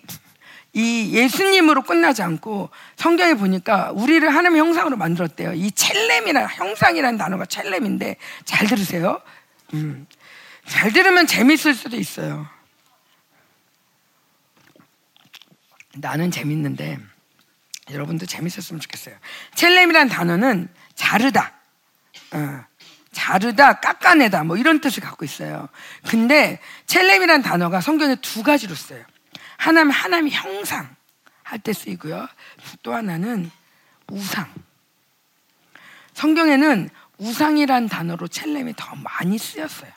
이 0.73 1.11
예수님으로 1.13 1.81
끝나지 1.81 2.21
않고 2.21 2.69
성경에 2.95 3.33
보니까 3.33 3.91
우리를 3.91 4.27
하나님의 4.29 4.59
형상으로 4.59 4.97
만들었대요. 4.97 5.53
이 5.53 5.71
첼렘이라는 5.71 6.47
형상이라는 6.49 7.17
단어가 7.17 7.45
첼렘인데 7.45 8.17
잘 8.45 8.67
들으세요. 8.67 9.21
음. 9.73 10.05
잘 10.67 10.93
들으면 10.93 11.25
재밌을 11.25 11.73
수도 11.73 11.97
있어요. 11.97 12.47
나는 15.95 16.29
재밌는데 16.29 16.99
여러분도 17.91 18.27
재밌었으면 18.27 18.79
좋겠어요. 18.79 19.15
첼렘이라는 19.55 20.09
단어는 20.09 20.69
자르다. 20.93 21.53
어. 22.33 22.68
자르다, 23.11 23.79
깎아내다 23.79 24.43
뭐 24.43 24.57
이런 24.57 24.81
뜻을 24.81 25.01
갖고 25.01 25.25
있어요. 25.25 25.67
근데 26.07 26.59
첼렘이라는 26.85 27.41
단어가 27.41 27.81
성경에 27.81 28.15
두 28.15 28.43
가지로 28.43 28.75
써요. 28.75 29.03
하나는 29.57 29.91
하나님의 29.91 30.31
형상 30.31 30.95
할 31.43 31.59
때 31.59 31.73
쓰이고요. 31.73 32.27
또 32.83 32.93
하나는 32.93 33.49
우상. 34.07 34.47
성경에는 36.13 36.89
우상이란 37.17 37.89
단어로 37.89 38.27
첼렘이 38.27 38.73
더 38.77 38.95
많이 38.95 39.37
쓰였어요. 39.37 39.91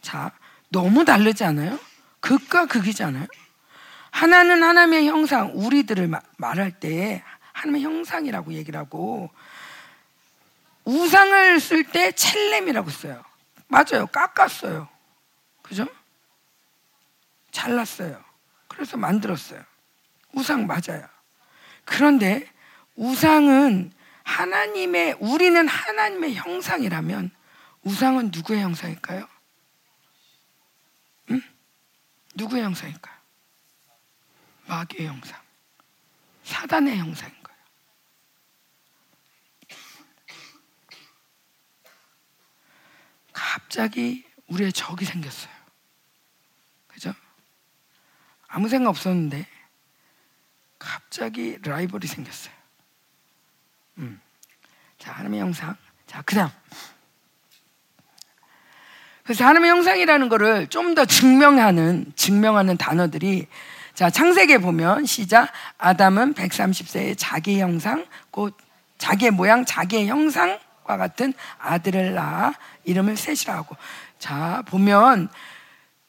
자, 0.00 0.32
너무 0.70 1.04
다르지 1.04 1.44
않아요? 1.44 1.78
극과 2.20 2.66
극이잖아요. 2.66 3.26
하나는 4.10 4.62
하나님의 4.62 5.06
형상, 5.06 5.52
우리들을 5.54 6.10
말할 6.38 6.72
때 6.80 7.22
하나님의 7.52 7.82
형상이라고 7.82 8.54
얘기를 8.54 8.78
하고 8.80 9.30
우상을 10.88 11.60
쓸 11.60 11.84
때 11.84 12.12
첼렘이라고 12.12 12.88
써요. 12.88 13.22
맞아요. 13.66 14.06
깎았어요. 14.06 14.88
그죠? 15.60 15.86
잘랐어요. 17.50 18.24
그래서 18.68 18.96
만들었어요. 18.96 19.62
우상 20.32 20.66
맞아요. 20.66 21.06
그런데 21.84 22.50
우상은 22.96 23.92
하나님의, 24.22 25.18
우리는 25.20 25.68
하나님의 25.68 26.34
형상이라면 26.36 27.32
우상은 27.82 28.30
누구의 28.32 28.62
형상일까요? 28.62 29.28
응? 31.32 31.42
누구의 32.34 32.62
형상일까요? 32.62 33.14
마귀의 34.66 35.06
형상. 35.06 35.38
사단의 36.44 36.96
형상. 36.96 37.37
갑자기 43.38 44.24
우리의 44.48 44.72
적이 44.72 45.04
생겼어요. 45.04 45.52
그죠? 46.88 47.14
아무 48.48 48.68
생각 48.68 48.90
없었는데 48.90 49.46
갑자기 50.78 51.56
라이벌이 51.62 52.08
생겼어요. 52.08 52.52
음. 53.98 54.20
자, 54.98 55.12
하나님의 55.12 55.40
형상. 55.40 55.76
자, 56.06 56.20
그 56.22 56.34
다음. 56.34 56.50
그래서 59.22 59.44
하나님의 59.44 59.70
형상이라는 59.70 60.28
것을 60.28 60.66
좀더 60.66 61.04
증명하는, 61.04 62.12
증명하는 62.16 62.76
단어들이 62.76 63.46
자, 63.94 64.10
창세기에 64.10 64.58
보면 64.58 65.06
시작. 65.06 65.52
아담은 65.76 66.34
130세의 66.34 67.14
자기 67.16 67.60
형상, 67.60 68.04
곧 68.30 68.56
자기의 68.96 69.30
모양, 69.30 69.64
자기의 69.64 70.08
형상, 70.08 70.58
과 70.88 70.96
같은 70.96 71.34
아들을 71.58 72.14
낳아 72.14 72.54
이름을 72.84 73.18
셋이라 73.18 73.54
하고 73.54 73.76
자 74.18 74.62
보면 74.68 75.28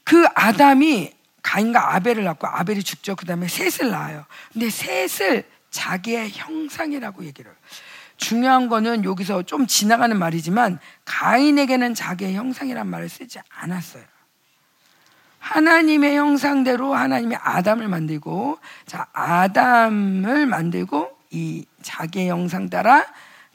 그 0.06 0.26
아담이 0.34 1.12
가인과 1.44 1.96
아벨을 1.96 2.24
낳고 2.24 2.48
아벨이 2.48 2.84
죽죠. 2.84 3.18
그 3.18 3.26
다음에 3.26 3.50
셋을 3.50 3.92
낳아요. 3.92 4.26
근데 4.54 4.70
셋을 4.70 5.44
자기의 5.70 6.32
형상이라고 6.32 7.26
얘기를. 7.26 7.52
중요한 8.16 8.70
거는 8.70 9.04
여기서 9.04 9.44
좀 9.44 9.68
지나가는 9.68 10.18
말이지만 10.18 10.80
가인에게는 11.04 11.94
자기의 11.94 12.36
형상이란 12.36 12.88
말을 12.88 13.10
쓰지 13.10 13.40
않았어요. 13.50 14.04
하나님의 15.40 16.16
형상대로 16.16 16.96
하나님의 16.96 17.38
아담을 17.42 17.90
만들고 17.90 18.60
자 18.86 19.08
아담을 19.12 20.46
만들고 20.46 21.12
이 21.32 21.66
자기의 21.82 22.30
형상 22.30 22.70
따라 22.70 23.06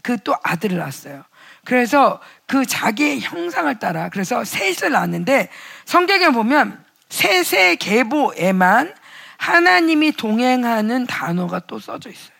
그 0.04 0.18
또 0.18 0.36
아들을 0.42 0.76
낳았어요. 0.76 1.24
그래서 1.64 2.20
그 2.46 2.66
자기의 2.66 3.20
형상을 3.20 3.74
따라 3.78 4.10
그래서 4.10 4.44
셋을 4.44 4.92
낳았는데 4.92 5.48
성경에 5.86 6.28
보면 6.28 6.84
셋의 7.08 7.76
계보에만 7.76 8.94
하나님이 9.38 10.12
동행하는 10.12 11.06
단어가 11.06 11.60
또 11.60 11.78
써져 11.78 12.10
있어요. 12.10 12.34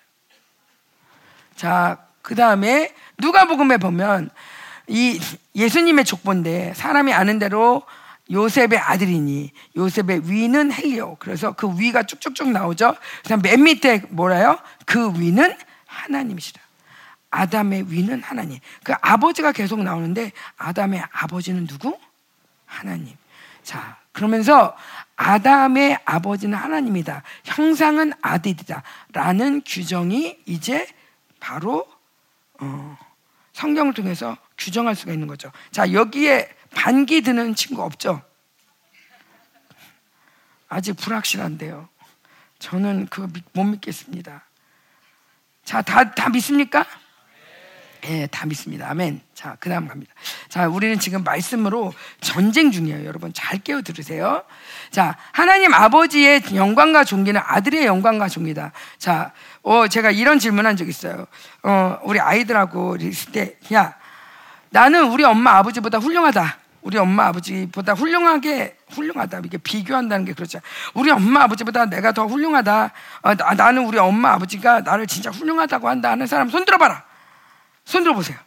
자, 1.57 1.99
그 2.23 2.35
다음에 2.35 2.95
누가복음에 3.19 3.79
보면 3.79 4.31
이 4.87 5.19
예수님의 5.55 6.05
족보인데 6.05 6.75
사람이 6.75 7.13
아는 7.15 7.39
대로 7.39 7.83
요셉의 8.31 8.79
아들이니 8.79 9.53
요셉의 9.77 10.31
위는 10.31 10.73
헬리오. 10.73 11.17
그래서 11.19 11.53
그 11.53 11.79
위가 11.79 12.03
쭉쭉쭉 12.03 12.51
나오죠. 12.51 12.95
그래서 13.23 13.41
맨 13.43 13.63
밑에 13.63 14.03
뭐라요? 14.11 14.59
그 14.85 15.19
위는 15.19 15.57
하나님이시라. 15.87 16.64
아담의 17.35 17.91
위는 17.91 18.23
하나님. 18.23 18.61
그 18.85 18.95
아버지가 19.01 19.51
계속 19.51 19.83
나오는데 19.83 20.31
아담의 20.57 21.03
아버지는 21.11 21.67
누구? 21.67 21.99
하나님. 22.65 23.17
자, 23.65 23.99
그러면서 24.13 24.77
아담의 25.17 25.99
아버지는 26.05 26.57
하나님이다. 26.57 27.25
형상은 27.45 28.13
아들이다. 28.23 28.85
라는 29.13 29.63
규정이 29.67 30.39
이제 30.47 30.87
바로 31.41 31.89
어, 32.61 32.97
성경을 33.53 33.95
통해서 33.95 34.37
규정할 34.57 34.95
수가 34.95 35.13
있는 35.13 35.27
거죠. 35.27 35.51
자, 35.73 35.93
여기에 35.93 36.49
반기 36.73 37.21
드는 37.23 37.57
친구 37.57 37.83
없죠? 37.83 38.23
아직 40.69 40.93
불확실한데요. 40.95 41.89
저는 42.61 43.07
그거 43.07 43.29
못 43.53 43.65
믿겠습니다. 43.65 44.45
자, 45.65 45.83
다, 45.83 46.13
다 46.13 46.29
믿습니까? 46.29 46.87
예, 48.07 48.27
다 48.27 48.45
믿습니다. 48.47 48.91
아멘. 48.91 49.21
자, 49.35 49.57
그 49.61 49.71
다음 49.71 49.89
갑니다. 49.89 50.13
자, 50.49 50.69
우리는 50.69 50.99
지금 50.99 51.25
말씀으로 51.25 51.95
전쟁 52.21 52.71
중이에요. 52.71 53.07
여러분, 53.07 53.33
잘 53.33 53.59
깨어 53.59 53.81
들으세요. 53.81 54.43
자, 54.91 55.17
하나님 55.33 55.73
아버지의 55.73 56.43
영광과 56.55 57.05
존귀는 57.05 57.41
아들의 57.43 57.87
영광과 57.87 58.29
존귀다. 58.29 58.73
자, 58.99 59.33
어, 59.63 59.89
제가 59.89 60.11
이런 60.11 60.39
질문 60.39 60.67
한 60.67 60.77
적 60.77 60.89
있어요. 60.89 61.27
어, 61.63 61.99
우리 62.03 62.21
아이들하고 62.21 62.97
있을 63.01 63.33
때, 63.33 63.57
야, 63.73 63.95
나는 64.71 65.05
우리 65.11 65.25
엄마 65.25 65.53
아버지보다 65.59 65.99
훌륭하다. 65.99 66.59
우리 66.83 66.99
엄마 66.99 67.29
아버지보다 67.29 67.95
훌륭하게 67.95 68.77
훌륭하다 68.91 69.41
이게 69.47 69.57
비교한다는 69.57 70.27
게 70.27 70.35
그렇죠. 70.35 70.59
우리 70.93 71.11
엄마 71.11 71.45
아버지보다 71.45 71.87
내가 71.87 72.13
더 72.13 72.27
훌륭하다. 72.27 72.91
어, 73.23 73.35
나, 73.35 73.73
는 73.73 73.87
우리 73.87 73.97
엄마 73.99 74.33
아버지가 74.33 74.81
나를 74.81 75.07
진짜 75.07 75.31
훌륭하다고 75.31 75.89
한다 75.89 76.11
하는 76.11 76.27
사람 76.27 76.51
손 76.51 76.67
들어봐라. 76.67 77.03
손 77.85 78.03
들어 78.03 78.15
보세요. 78.15 78.39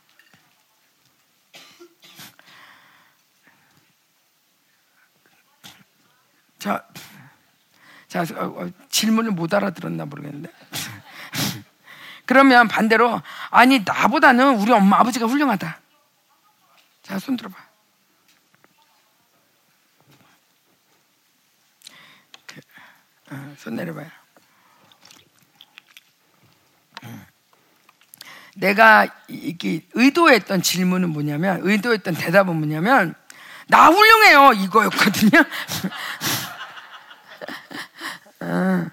자, 6.60 6.86
자 8.08 8.22
어, 8.36 8.64
어, 8.64 8.70
질문을 8.90 9.32
못 9.32 9.54
알아들었나 9.54 10.06
모르겠는데. 10.06 10.52
그러면 12.26 12.68
반대로 12.68 13.22
아니 13.52 13.80
나보다는 13.80 14.58
우리 14.58 14.72
엄마 14.72 15.00
아버지가 15.00 15.28
훌륭하다. 15.28 15.80
자, 17.04 17.20
손 17.20 17.38
들어봐. 17.38 17.68
어, 23.30 23.56
손 23.58 23.76
내려봐요. 23.76 24.10
내가 28.58 29.08
이게 29.28 29.82
의도했던 29.94 30.62
질문은 30.62 31.10
뭐냐면 31.10 31.60
의도했던 31.64 32.16
대답은 32.16 32.56
뭐냐면 32.56 33.14
나 33.68 33.88
훌륭해요 33.88 34.54
이거였거든요. 34.54 35.44
어. 38.42 38.88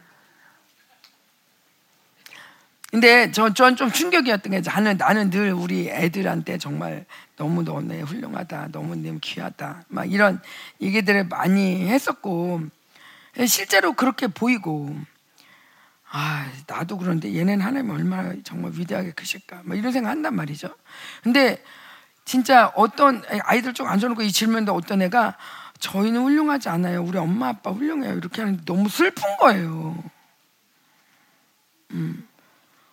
근데 2.90 3.32
저전좀 3.32 3.90
충격이었던 3.90 4.52
게 4.52 4.60
나는 4.60 4.96
나는 4.96 5.30
늘 5.30 5.52
우리 5.52 5.88
애들한테 5.88 6.58
정말 6.58 7.06
너무 7.36 7.62
너네 7.64 8.02
훌륭하다, 8.02 8.68
너무 8.70 8.94
너무 8.94 9.18
귀하다, 9.20 9.84
막 9.88 10.12
이런 10.12 10.40
얘기들을 10.80 11.24
많이 11.24 11.88
했었고 11.88 12.60
실제로 13.48 13.94
그렇게 13.94 14.28
보이고 14.28 14.96
아, 16.16 16.48
나도 16.68 16.96
그런데 16.96 17.34
얘네는 17.34 17.60
하나님 17.60 17.90
얼마나 17.90 18.36
정말 18.44 18.70
위대하게 18.72 19.10
크실까? 19.10 19.62
막 19.64 19.76
이런 19.76 19.90
생각 19.90 20.10
한단 20.10 20.36
말이죠. 20.36 20.68
근데 21.24 21.60
진짜 22.24 22.72
어떤 22.76 23.24
아이들 23.42 23.74
좀 23.74 23.88
앉아놓고 23.88 24.22
이 24.22 24.30
질문도 24.30 24.72
어떤 24.72 25.02
애가 25.02 25.36
저희는 25.80 26.22
훌륭하지 26.22 26.68
않아요. 26.68 27.02
우리 27.02 27.18
엄마 27.18 27.48
아빠 27.48 27.72
훌륭해요. 27.72 28.14
이렇게 28.14 28.42
하는 28.42 28.58
게 28.58 28.64
너무 28.64 28.88
슬픈 28.88 29.24
거예요. 29.40 30.04
음. 31.90 32.28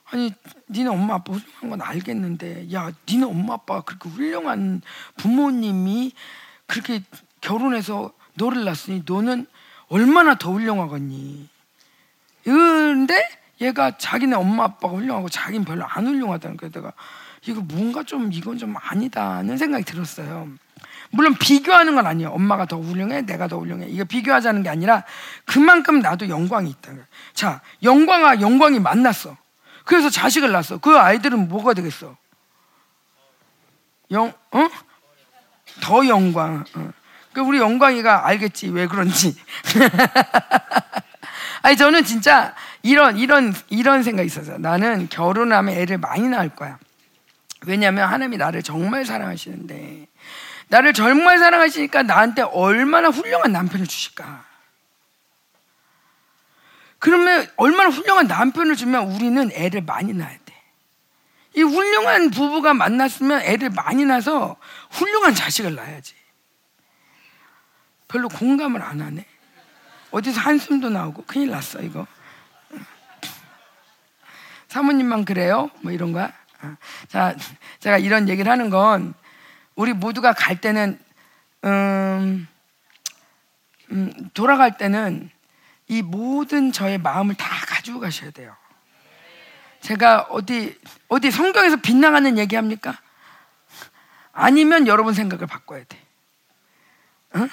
아니, 0.06 0.34
니네 0.72 0.90
엄마 0.90 1.14
아빠 1.14 1.32
훌륭한 1.32 1.70
건 1.70 1.82
알겠는데, 1.84 2.74
야, 2.74 2.90
니네 3.08 3.26
엄마 3.26 3.54
아빠가 3.54 3.82
그렇게 3.82 4.10
훌륭한 4.10 4.82
부모님이 5.18 6.12
그렇게 6.66 7.04
결혼해서 7.40 8.14
너를 8.34 8.66
낳았으니 8.66 9.04
너는 9.06 9.46
얼마나 9.90 10.34
더 10.34 10.52
훌륭하겠니? 10.52 11.51
그런데 12.44 13.28
얘가 13.62 13.98
자기네 13.98 14.36
엄마 14.36 14.64
아빠가 14.66 14.96
훌륭하고 14.96 15.30
자기는 15.30 15.66
별로 15.66 15.86
안 15.86 16.08
훌륭하다는 16.08 16.58
거예요. 16.58 16.72
내가 16.72 16.94
이거 17.46 17.62
뭔가 17.62 18.04
좀 18.04 18.32
이건 18.32 18.58
좀 18.58 18.76
아니다는 18.78 19.58
생각이 19.58 19.84
들었어요. 19.84 20.48
물론 21.12 21.36
비교하는 21.36 21.96
건 21.96 22.08
아니에요. 22.08 22.30
엄마가 22.30 22.66
더 22.66 22.80
훌륭해, 22.80 23.22
내가 23.24 23.48
더 23.48 23.60
훌륭해. 23.60 23.88
이거 23.88 24.04
비교하자는 24.06 24.64
게 24.64 24.70
아니라 24.70 25.04
그만큼 25.46 26.00
나도 26.00 26.30
영광이 26.30 26.70
있다. 26.70 26.94
자, 27.34 27.62
영광아 27.84 28.40
영광이 28.42 28.80
만났어. 28.80 29.36
그래서 29.84 30.10
자식을 30.10 30.52
낳았어. 30.52 30.78
그 30.78 30.98
아이들은 30.98 31.50
뭐가 31.50 31.74
되겠어? 31.74 32.16
영, 34.12 34.34
어? 34.52 34.70
더 35.82 36.08
영광. 36.08 36.64
어. 36.76 36.92
그 37.34 37.42
우리 37.42 37.60
영광이가 37.60 38.28
알겠지 38.28 38.70
왜 38.70 38.88
그런지. 38.88 39.36
아니 41.62 41.78
저는 41.78 42.04
진짜 42.04 42.56
이런 42.82 43.18
이런 43.18 43.54
이런 43.70 44.04
생각이 44.04 44.28
있었어요. 44.28 44.58
나는 44.58 45.10
결혼하면 45.10 45.76
애를 45.76 45.98
많이 45.98 46.28
낳을 46.28 46.50
거야. 46.50 46.80
왜냐하면 47.66 48.10
하나님이 48.10 48.38
나를 48.38 48.64
정말 48.64 49.06
사랑하시는데 49.06 50.08
나를 50.70 50.94
정말 50.94 51.38
사랑하시니까 51.38 52.04
나한테 52.04 52.42
얼마나 52.42 53.10
훌륭한 53.10 53.52
남편을 53.52 53.86
주실까. 53.86 54.46
그러면 56.98 57.48
얼마나 57.58 57.90
훌륭한 57.90 58.28
남편을 58.28 58.76
주면 58.76 59.12
우리는 59.12 59.52
애를 59.54 59.82
많이 59.82 60.14
낳아야 60.14 60.38
돼. 60.46 60.62
이 61.56 61.62
훌륭한 61.62 62.30
부부가 62.30 62.74
만났으면 62.74 63.42
애를 63.42 63.72
많이 63.72 64.06
낳아서 64.06 64.56
훌륭한 64.92 65.36
자식을 65.36 65.76
낳아야지. 65.76 66.14
별로 68.08 68.30
공감을 68.30 68.82
안 68.82 69.02
하네. 69.02 69.26
어디서 70.12 70.40
한숨도 70.40 70.90
나오고 70.90 71.24
큰일 71.26 71.50
났어 71.50 71.82
이거. 71.82 72.06
사모님만 74.68 75.26
그래요? 75.26 75.70
뭐 75.82 75.92
이런 75.92 76.12
거야? 76.14 76.32
어. 76.62 76.76
자, 77.08 77.36
제가 77.80 77.98
이런 77.98 78.30
얘기를 78.30 78.50
하는 78.50 78.70
건 78.70 79.14
우리 79.76 79.94
모두가 79.94 80.34
갈 80.34 80.62
때는 80.62 81.00
음, 81.66 82.48
음, 83.92 84.30
돌아갈 84.34 84.78
때는 84.78 85.30
이 85.88 86.02
모든 86.02 86.72
저의 86.72 86.98
마음을 86.98 87.36
다 87.36 87.48
가지고 87.66 88.00
가셔야 88.00 88.32
돼요. 88.32 88.56
제가 89.82 90.28
어디 90.30 90.80
어디 91.08 91.32
성경에서 91.32 91.78
빗나가는 91.78 92.38
얘기 92.38 92.56
합니까? 92.56 92.98
아니면 94.32 94.88
여러분 94.88 95.14
생각을 95.14 95.48
바꿔야 95.48 95.84
돼. 95.84 96.00
응? 97.36 97.50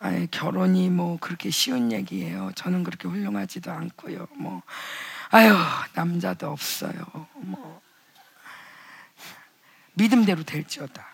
아니, 0.00 0.30
결혼이 0.30 0.88
뭐 0.88 1.18
그렇게 1.20 1.50
쉬운 1.50 1.92
얘기예요. 1.92 2.50
저는 2.54 2.84
그렇게 2.84 3.06
훌륭하지도 3.06 3.70
않고요. 3.70 4.28
뭐 4.36 4.62
아유 5.30 5.54
남자도 5.94 6.50
없어요. 6.50 6.94
뭐 7.34 7.82
믿음대로 9.92 10.42
될지어다. 10.42 11.06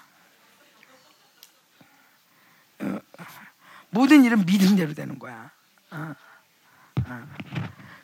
어, 2.79 3.01
모든 3.91 4.25
일은 4.25 4.47
믿음대로 4.47 4.95
되는 4.95 5.19
거야. 5.19 5.51
어, 5.91 6.15
어. 7.07 7.27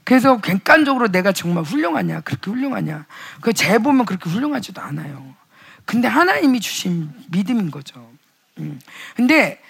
그래서 0.02 0.40
객관적으로 0.40 1.08
내가 1.12 1.30
정말 1.30 1.62
훌륭하냐, 1.62 2.22
그렇게 2.22 2.50
훌륭하냐. 2.50 3.06
그재 3.40 3.78
보면 3.78 4.04
그렇게 4.04 4.28
훌륭하지도 4.28 4.80
않아요. 4.80 5.36
근데 5.84 6.08
하나님이 6.08 6.58
주신 6.58 7.12
믿음인 7.30 7.70
거죠. 7.70 8.10
음. 8.58 8.80
근데 9.14 9.62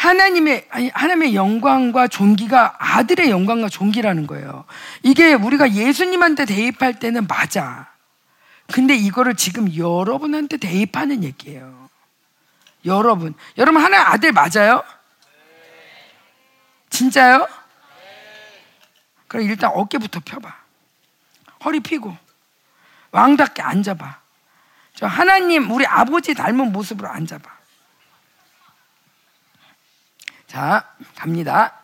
하나님의 0.00 0.66
하나님의 0.94 1.34
영광과 1.34 2.08
존귀가 2.08 2.76
아들의 2.78 3.28
영광과 3.28 3.68
존귀라는 3.68 4.26
거예요. 4.26 4.64
이게 5.02 5.34
우리가 5.34 5.72
예수님한테 5.72 6.46
대입할 6.46 6.98
때는 6.98 7.26
맞아. 7.26 7.92
근데 8.72 8.94
이거를 8.94 9.34
지금 9.34 9.76
여러분한테 9.76 10.56
대입하는 10.56 11.22
얘기예요. 11.22 11.90
여러분, 12.86 13.34
여러분 13.58 13.82
하나 13.82 14.10
아들 14.10 14.32
맞아요? 14.32 14.82
진짜요? 16.88 17.46
그럼 19.28 19.44
일단 19.44 19.70
어깨부터 19.74 20.20
펴봐. 20.24 20.56
허리 21.62 21.80
펴고 21.80 22.16
왕답게 23.10 23.60
앉아봐. 23.60 24.18
저 24.94 25.06
하나님 25.06 25.70
우리 25.70 25.84
아버지 25.84 26.32
닮은 26.32 26.72
모습으로 26.72 27.06
앉아봐. 27.06 27.59
자 30.50 30.84
갑니다. 31.14 31.74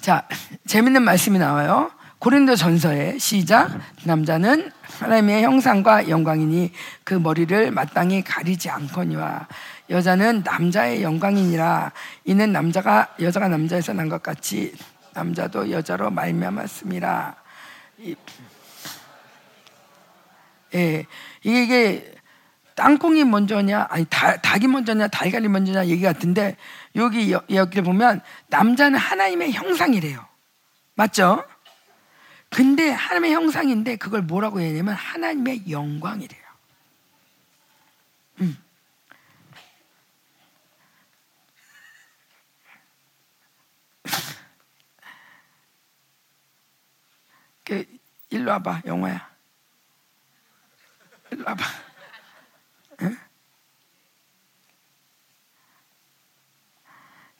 자 0.00 0.26
재밌는 0.66 1.02
말씀이 1.02 1.38
나와요. 1.38 1.92
고린도 2.18 2.56
전서에 2.56 3.18
시작 3.18 3.70
남자는 4.02 4.72
하나님의 4.98 5.44
형상과 5.44 6.08
영광이니 6.08 6.72
그 7.04 7.14
머리를 7.14 7.70
마땅히 7.70 8.24
가리지 8.24 8.68
않거니와 8.68 9.46
여자는 9.90 10.42
남자의 10.44 11.04
영광이니라 11.04 11.92
이는 12.24 12.50
남자가 12.50 13.14
여자가 13.20 13.46
남자에서 13.46 13.92
난 13.92 14.08
것 14.08 14.20
같이 14.24 14.74
남자도 15.12 15.70
여자로 15.70 16.10
말미암았습니다. 16.10 17.36
예, 20.74 21.06
이게 21.44 22.13
땅콩이 22.74 23.24
먼저냐, 23.24 23.86
아니 23.88 24.04
다, 24.10 24.36
닭이 24.36 24.66
먼저냐, 24.66 25.08
달걀이 25.08 25.48
먼저냐 25.48 25.86
얘기 25.86 26.02
같은데 26.02 26.58
여기 26.96 27.32
여기를 27.32 27.84
보면 27.84 28.20
남자는 28.48 28.98
하나님의 28.98 29.52
형상이래요. 29.52 30.26
맞죠? 30.94 31.44
근데 32.50 32.90
하나님의 32.90 33.32
형상인데 33.32 33.96
그걸 33.96 34.20
뭐라고 34.22 34.60
해야 34.60 34.70
되냐면 34.70 34.94
하나님의 34.94 35.70
영광이래요. 35.70 36.42
음. 38.40 38.58
그 47.64 47.84
일로 48.30 48.50
와봐, 48.50 48.82
영화야. 48.86 49.30
일로 51.30 51.44
와봐. 51.46 51.93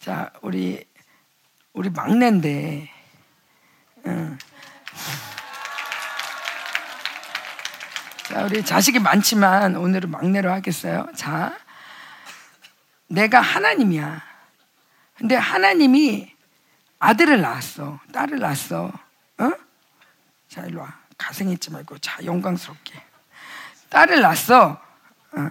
자, 0.05 0.31
우리 0.43 0.85
우리 1.73 1.89
막내인데, 1.89 2.91
응. 4.05 4.39
자, 8.29 8.45
우리 8.45 8.63
자식이 8.63 8.99
많지만 8.99 9.77
오늘은 9.77 10.11
막내로 10.11 10.53
하겠어요. 10.53 11.07
자, 11.17 11.57
내가 13.07 13.41
하나님이야. 13.41 14.23
근데 15.17 15.37
하나님이 15.37 16.31
아들을 16.99 17.41
낳았어. 17.41 17.99
딸을 18.13 18.41
낳았어. 18.41 18.93
어? 19.39 19.51
자, 20.49 20.67
일로 20.67 20.83
와. 20.83 20.99
가생했지 21.17 21.71
말고. 21.71 21.97
자, 22.01 22.23
영광스럽게. 22.23 22.93
딸을 23.89 24.21
낳았어. 24.21 24.83
어. 25.33 25.51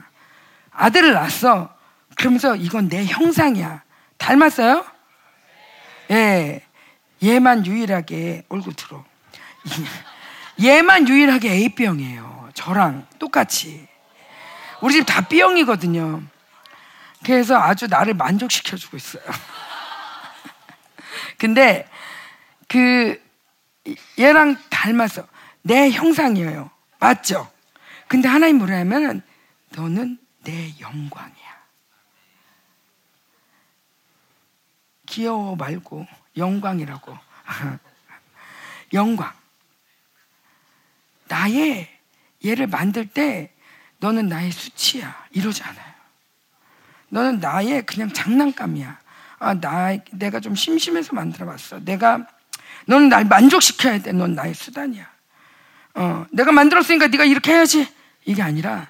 아들을 0.69 1.11
낳았어. 1.11 1.75
그러면서 2.15 2.55
이건 2.55 2.87
내 2.87 3.03
형상이야. 3.03 3.82
닮았어요? 4.23 4.85
예. 6.11 6.61
얘만 7.21 7.65
유일하게 7.65 8.43
얼굴 8.49 8.73
들어. 8.73 9.03
얘만 10.63 11.07
유일하게 11.09 11.51
A병이에요. 11.51 12.51
저랑 12.53 13.07
똑같이. 13.19 13.87
우리 14.81 14.93
집 14.93 15.05
다 15.05 15.27
B형이거든요. 15.27 16.23
그래서 17.25 17.57
아주 17.57 17.87
나를 17.87 18.13
만족시켜주고 18.13 18.97
있어요. 18.97 19.23
근데 21.37 21.87
그 22.67 23.21
얘랑 24.19 24.57
닮았어. 24.69 25.27
내 25.63 25.91
형상이에요. 25.91 26.69
맞죠? 26.99 27.49
근데 28.07 28.27
하나님 28.27 28.57
뭐라 28.57 28.77
하면 28.79 29.21
너는 29.69 30.17
내 30.43 30.73
영광이야. 30.79 31.52
귀여워 35.13 35.55
말고 35.55 36.07
영광이라고. 36.35 37.15
영광. 38.93 39.31
나의 41.27 41.87
얘를 42.43 42.65
만들 42.65 43.07
때 43.07 43.53
너는 43.99 44.27
나의 44.27 44.51
수치야. 44.51 45.25
이러지 45.31 45.61
않아요. 45.63 45.93
너는 47.09 47.39
나의 47.39 47.85
그냥 47.85 48.11
장난감이야. 48.11 48.99
아, 49.37 49.53
나, 49.59 49.95
내가 50.11 50.39
좀 50.39 50.55
심심해서 50.55 51.13
만들어 51.13 51.45
봤어. 51.45 51.79
내가, 51.79 52.25
너는 52.87 53.09
날 53.09 53.25
만족시켜야 53.25 53.99
돼. 53.99 54.13
넌 54.13 54.33
나의 54.33 54.55
수단이야. 54.55 55.07
어, 55.95 56.25
내가 56.31 56.51
만들었으니까 56.51 57.07
네가 57.07 57.25
이렇게 57.25 57.51
해야지. 57.53 57.87
이게 58.25 58.41
아니라, 58.41 58.89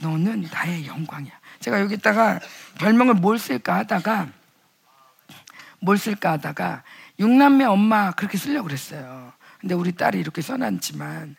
너는 0.00 0.48
나의 0.50 0.86
영광이야. 0.86 1.32
제가 1.60 1.80
여기다가 1.80 2.40
별명을 2.78 3.14
뭘 3.14 3.38
쓸까 3.38 3.76
하다가, 3.76 4.28
뭘 5.80 5.98
쓸까 5.98 6.32
하다가, 6.32 6.82
육남매 7.18 7.64
엄마 7.64 8.12
그렇게 8.12 8.38
쓰려고 8.38 8.68
그랬어요. 8.68 9.32
근데 9.60 9.74
우리 9.74 9.92
딸이 9.92 10.18
이렇게 10.18 10.42
써놨지만, 10.42 11.36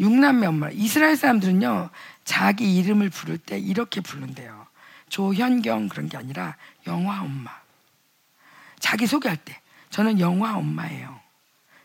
육남매 0.00 0.46
엄마. 0.46 0.70
이스라엘 0.70 1.16
사람들은요, 1.16 1.90
자기 2.24 2.76
이름을 2.78 3.10
부를 3.10 3.38
때 3.38 3.58
이렇게 3.58 4.00
부른대요. 4.00 4.66
조현경 5.08 5.88
그런 5.88 6.08
게 6.08 6.16
아니라 6.16 6.56
영화 6.86 7.20
엄마. 7.22 7.50
자기 8.78 9.06
소개할 9.06 9.36
때 9.36 9.60
저는 9.90 10.20
영화 10.20 10.56
엄마예요. 10.56 11.20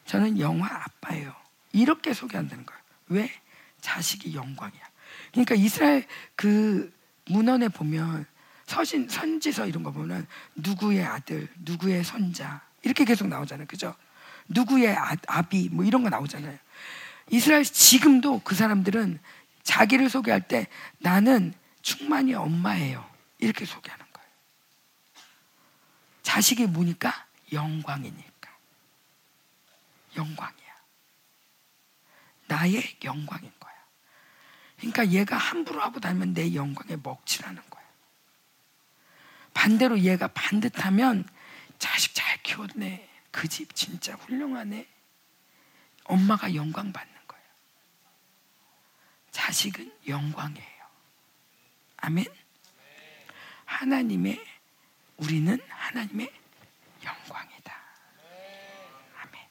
저는 0.05 0.39
영화 0.39 0.67
아빠예요. 0.67 1.33
이렇게 1.73 2.13
소개한다는 2.13 2.65
거예요. 2.65 2.81
왜? 3.09 3.31
자식이 3.81 4.35
영광이야. 4.35 4.81
그러니까 5.31 5.55
이스라엘 5.55 6.05
그 6.35 6.93
문헌에 7.29 7.69
보면 7.69 8.25
서신 8.65 9.07
선지서 9.07 9.67
이런 9.67 9.83
거 9.83 9.91
보면 9.91 10.27
누구의 10.55 11.03
아들, 11.03 11.47
누구의 11.59 12.03
손자 12.03 12.61
이렇게 12.83 13.05
계속 13.05 13.27
나오잖아요. 13.27 13.67
그죠? 13.67 13.95
누구의 14.47 14.95
아, 14.95 15.15
아비 15.27 15.69
뭐 15.71 15.85
이런 15.85 16.03
거 16.03 16.09
나오잖아요. 16.09 16.57
이스라엘 17.29 17.63
지금도 17.63 18.41
그 18.43 18.55
사람들은 18.55 19.19
자기를 19.63 20.09
소개할 20.09 20.47
때 20.47 20.67
나는 20.99 21.53
충만히 21.81 22.33
엄마예요. 22.33 23.07
이렇게 23.39 23.65
소개하는 23.65 24.05
거예요. 24.13 24.29
자식이 26.23 26.67
뭐니까? 26.67 27.25
영광이니까. 27.51 28.49
영광이야. 30.15 30.55
나의 32.47 32.97
영광인 33.03 33.51
거야. 33.59 33.73
그러니까 34.77 35.07
얘가 35.09 35.37
함부로 35.37 35.81
하고 35.81 35.99
다니면 35.99 36.33
내 36.33 36.53
영광에 36.53 36.97
먹칠하는 37.01 37.61
거야. 37.69 37.74
반대로 39.55 39.99
얘가 40.01 40.27
반듯하면 40.27 41.27
자식 41.79 42.13
잘 42.13 42.43
키웠네. 42.43 43.09
그 43.31 43.47
집 43.47 43.73
진짜 43.75 44.13
훌륭하네. 44.13 44.87
엄마가 46.03 46.53
영광 46.55 46.93
받는 46.93 47.13
거예요. 47.27 47.45
자식은 49.31 49.91
영광이에요. 50.07 50.85
아멘. 51.97 52.25
하나님의 53.65 54.43
우리는 55.17 55.59
하나님의 55.67 56.31
영광이다. 57.03 57.75
아멘. 59.21 59.47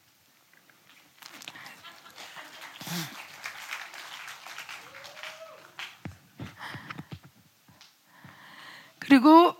그리고 9.01 9.57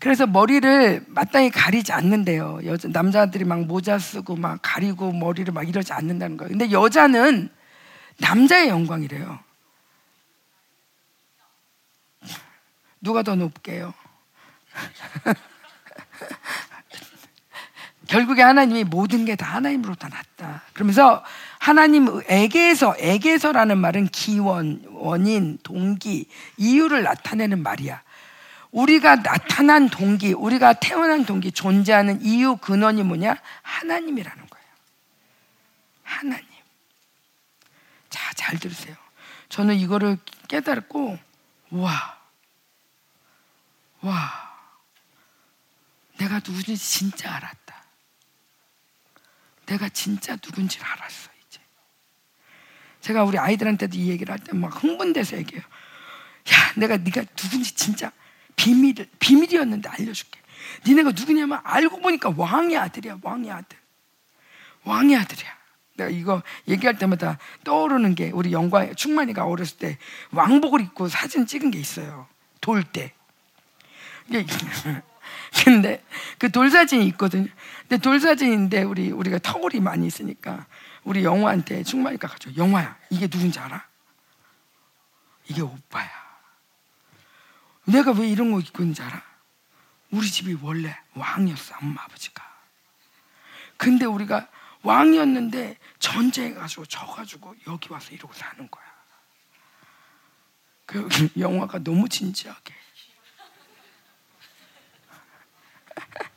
그래서 0.00 0.26
머리를 0.26 1.04
마땅히 1.08 1.50
가리지 1.50 1.92
않는데요. 1.92 2.60
여자, 2.64 2.88
남자들이 2.88 3.44
막 3.44 3.64
모자 3.64 3.98
쓰고 3.98 4.36
막 4.36 4.58
가리고 4.62 5.12
머리를 5.12 5.52
막 5.52 5.66
이러지 5.68 5.92
않는다는 5.92 6.36
거예요. 6.36 6.50
근데 6.50 6.70
여자는 6.70 7.48
남자의 8.18 8.68
영광이래요. 8.68 9.38
누가 13.00 13.22
더 13.22 13.34
높게요? 13.36 13.94
결국에 18.08 18.42
하나님이 18.42 18.84
모든 18.84 19.24
게 19.24 19.34
다 19.34 19.46
하나님으로부터 19.56 20.08
났다. 20.08 20.62
그러면서 20.74 21.24
하나님에게서 21.58 22.94
에게서라는 22.98 23.78
말은 23.78 24.08
기원, 24.08 24.82
원인, 24.90 25.58
동기, 25.62 26.28
이유를 26.56 27.02
나타내는 27.02 27.62
말이야. 27.62 28.02
우리가 28.70 29.22
나타난 29.22 29.88
동기, 29.88 30.32
우리가 30.32 30.74
태어난 30.74 31.24
동기, 31.24 31.52
존재하는 31.52 32.20
이유 32.22 32.56
근원이 32.56 33.02
뭐냐? 33.04 33.36
하나님이라는 33.62 34.46
거예요. 34.48 34.66
하나님. 36.02 36.46
자, 38.10 38.32
잘 38.34 38.58
들으세요. 38.58 38.96
저는 39.48 39.76
이거를 39.76 40.18
깨달았고, 40.48 41.18
와, 41.70 42.18
와, 44.00 44.56
내가 46.18 46.40
누군지 46.40 46.76
진짜 46.76 47.34
알았다. 47.34 47.84
내가 49.66 49.88
진짜 49.88 50.36
누군지 50.36 50.78
알았어 50.80 51.30
이제. 51.48 51.60
제가 53.00 53.24
우리 53.24 53.38
아이들한테도 53.38 53.96
이 53.96 54.08
얘기를 54.08 54.32
할 54.32 54.38
때 54.40 54.52
막 54.52 54.82
흥분돼서 54.82 55.36
얘기해요. 55.38 55.62
야, 55.62 56.72
내가 56.76 56.96
네가 56.96 57.24
누군지 57.34 57.74
진짜 57.74 58.12
비밀 58.56 58.94
비밀이었는데 59.18 59.88
알려줄게. 59.88 60.40
니네가 60.86 61.12
누구냐면 61.12 61.60
알고 61.62 62.00
보니까 62.00 62.32
왕의 62.36 62.76
아들이야, 62.76 63.18
왕의 63.22 63.50
아들. 63.50 63.78
왕의 64.84 65.16
아들이야. 65.16 65.56
내가 65.96 66.10
이거 66.10 66.42
얘기할 66.68 66.98
때마다 66.98 67.38
떠오르는 67.64 68.14
게 68.14 68.30
우리 68.30 68.52
영광 68.52 68.94
충만이가 68.94 69.44
어렸을 69.46 69.78
때 69.78 69.98
왕복을 70.32 70.80
입고 70.82 71.08
사진 71.08 71.46
찍은 71.46 71.70
게 71.70 71.78
있어요. 71.78 72.26
돌 72.60 72.82
때. 72.84 73.12
근데 75.64 76.02
그 76.38 76.50
돌 76.50 76.70
사진이 76.70 77.06
있거든요. 77.08 77.48
근데 77.82 77.98
돌 77.98 78.18
사진인데 78.20 78.82
우리 78.82 79.10
우리가 79.12 79.38
터울이 79.38 79.80
많이 79.80 80.06
있으니까 80.06 80.66
우리 81.04 81.24
영화한테 81.24 81.82
충만이가 81.84 82.26
가져. 82.28 82.50
영화야, 82.56 82.96
이게 83.10 83.26
누군지 83.28 83.58
알아? 83.60 83.84
이게 85.48 85.62
오빠야. 85.62 86.25
내가 87.86 88.12
왜 88.12 88.28
이런 88.28 88.52
거 88.52 88.60
입고 88.60 88.82
있는지 88.82 89.02
알아? 89.02 89.22
우리 90.10 90.30
집이 90.30 90.58
원래 90.62 90.96
왕이었어, 91.14 91.76
엄마 91.80 92.02
아버지가. 92.02 92.44
근데 93.76 94.04
우리가 94.04 94.48
왕이었는데 94.82 95.78
전쟁해가지고 95.98 96.86
져가지고 96.86 97.54
여기 97.66 97.92
와서 97.92 98.12
이러고 98.12 98.32
사는 98.32 98.70
거야. 98.70 98.84
그 100.86 101.08
영화가 101.38 101.80
너무 101.80 102.08
진지하게. 102.08 102.74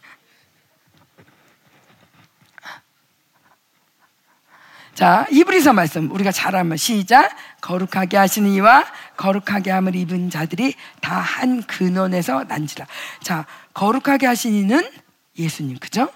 자, 4.95 5.27
이브리서 5.31 5.73
말씀 5.73 6.11
우리가 6.11 6.31
잘하면 6.31 6.77
시작. 6.77 7.35
거룩하게 7.61 8.17
하시는 8.17 8.49
이와 8.49 8.83
거룩하게 9.19 9.69
함을 9.71 9.95
입은 9.95 10.29
자들이 10.29 10.73
다 11.01 11.19
한 11.19 11.61
근원에서 11.63 12.45
난지라. 12.45 12.87
자, 13.21 13.45
거룩하게 13.73 14.25
하신 14.25 14.53
이는 14.53 14.89
예수님, 15.37 15.77
그죠? 15.79 16.09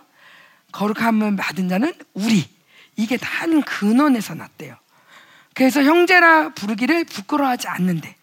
거룩함을 0.72 1.36
받은 1.36 1.68
자는 1.68 1.94
우리. 2.14 2.46
이게 2.96 3.18
다 3.18 3.42
한 3.42 3.62
근원에서 3.62 4.36
났대요. 4.36 4.76
그래서 5.54 5.84
형제라 5.84 6.54
부르기를 6.54 7.04
부끄러워하지 7.04 7.68
않는데. 7.68 8.16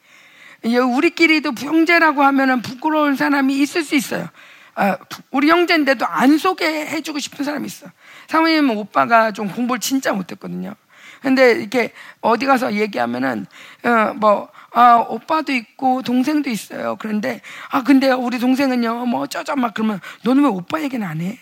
우리끼리도 0.64 1.52
형제라고 1.58 2.22
하면 2.22 2.62
부끄러운 2.62 3.16
사람이 3.16 3.58
있을 3.60 3.84
수 3.84 3.94
있어요. 3.94 4.28
아, 4.74 4.96
우리 5.30 5.50
형제인데도 5.50 6.06
안 6.06 6.38
소개해주고 6.38 7.18
싶은 7.18 7.44
사람이 7.44 7.66
있어. 7.66 7.86
사모님 8.28 8.70
오빠가 8.70 9.32
좀 9.32 9.48
공부를 9.48 9.80
진짜 9.80 10.12
못했거든요. 10.12 10.74
근데 11.20 11.52
이렇게 11.52 11.92
어디 12.22 12.46
가서 12.46 12.72
얘기하면은 12.74 13.46
어, 13.84 14.14
뭐 14.14 14.48
아, 14.72 15.04
오빠도 15.08 15.52
있고 15.52 16.02
동생도 16.02 16.50
있어요. 16.50 16.96
그런데 16.96 17.40
아 17.70 17.82
근데 17.82 18.10
우리 18.10 18.38
동생은요 18.38 19.06
뭐 19.06 19.22
어쩌죠 19.22 19.56
막 19.56 19.74
그러면 19.74 20.00
너는 20.22 20.44
왜 20.44 20.48
오빠 20.48 20.80
얘기는 20.80 21.06
안 21.06 21.20
해? 21.20 21.38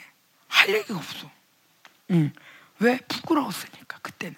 할 0.48 0.70
얘기가 0.70 0.96
없어. 0.96 1.30
응. 2.10 2.32
왜 2.78 2.98
부끄러웠으니까 3.08 3.98
그때는 4.00 4.36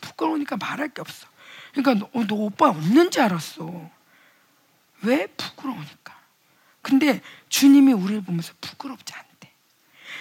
부끄러우니까 0.00 0.56
말할 0.56 0.88
게 0.88 1.00
없어. 1.00 1.26
그러니까 1.72 2.06
너, 2.12 2.24
너 2.26 2.34
오빠 2.34 2.68
없는지 2.68 3.20
알았어. 3.20 3.90
왜 5.02 5.26
부끄러우니까. 5.26 6.16
근데 6.82 7.20
주님이 7.48 7.92
우리를 7.92 8.22
보면서 8.22 8.52
부끄럽지 8.60 9.12
않대. 9.14 9.50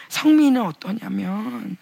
성민은 0.10 0.61
어떠냐면 0.61 1.77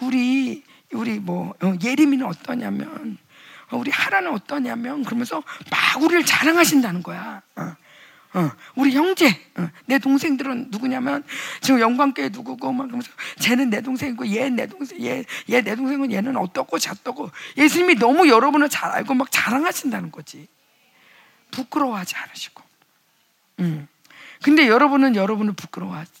우리 0.00 0.64
우리 0.92 1.18
뭐 1.18 1.54
어, 1.62 1.74
예림이는 1.82 2.26
어떠냐면 2.26 3.18
어, 3.18 3.27
우리 3.72 3.90
하라는 3.90 4.32
어떠냐면 4.32 5.04
그러면서 5.04 5.42
막 5.70 6.02
우리를 6.02 6.24
자랑하신다는 6.24 7.02
거야. 7.02 7.42
어, 7.56 7.76
어, 8.34 8.50
우리 8.76 8.92
형제, 8.92 9.28
어, 9.56 9.68
내 9.86 9.98
동생들은 9.98 10.68
누구냐면 10.70 11.24
지금 11.60 11.80
영광교회 11.80 12.28
누구고 12.28 12.72
막 12.72 12.84
그러면서 12.84 13.10
쟤는 13.38 13.70
내 13.70 13.80
동생이고 13.80 14.28
얘 14.28 14.50
내 14.50 14.66
동생, 14.66 15.00
얘 15.02 15.24
얘 15.48 15.62
내 15.62 15.74
동생은 15.74 16.12
얘는 16.12 16.36
어떻고 16.36 16.78
저떻고 16.78 17.30
예수님이 17.56 17.94
너무 17.96 18.28
여러분을 18.28 18.68
잘 18.68 18.90
알고 18.90 19.14
막 19.14 19.30
자랑하신다는 19.30 20.10
거지. 20.12 20.46
부끄러워하지 21.50 22.16
않으시고. 22.16 22.62
음. 23.60 23.88
근데 24.42 24.68
여러분은 24.68 25.16
여러분을 25.16 25.54
부끄러워하시죠? 25.54 26.14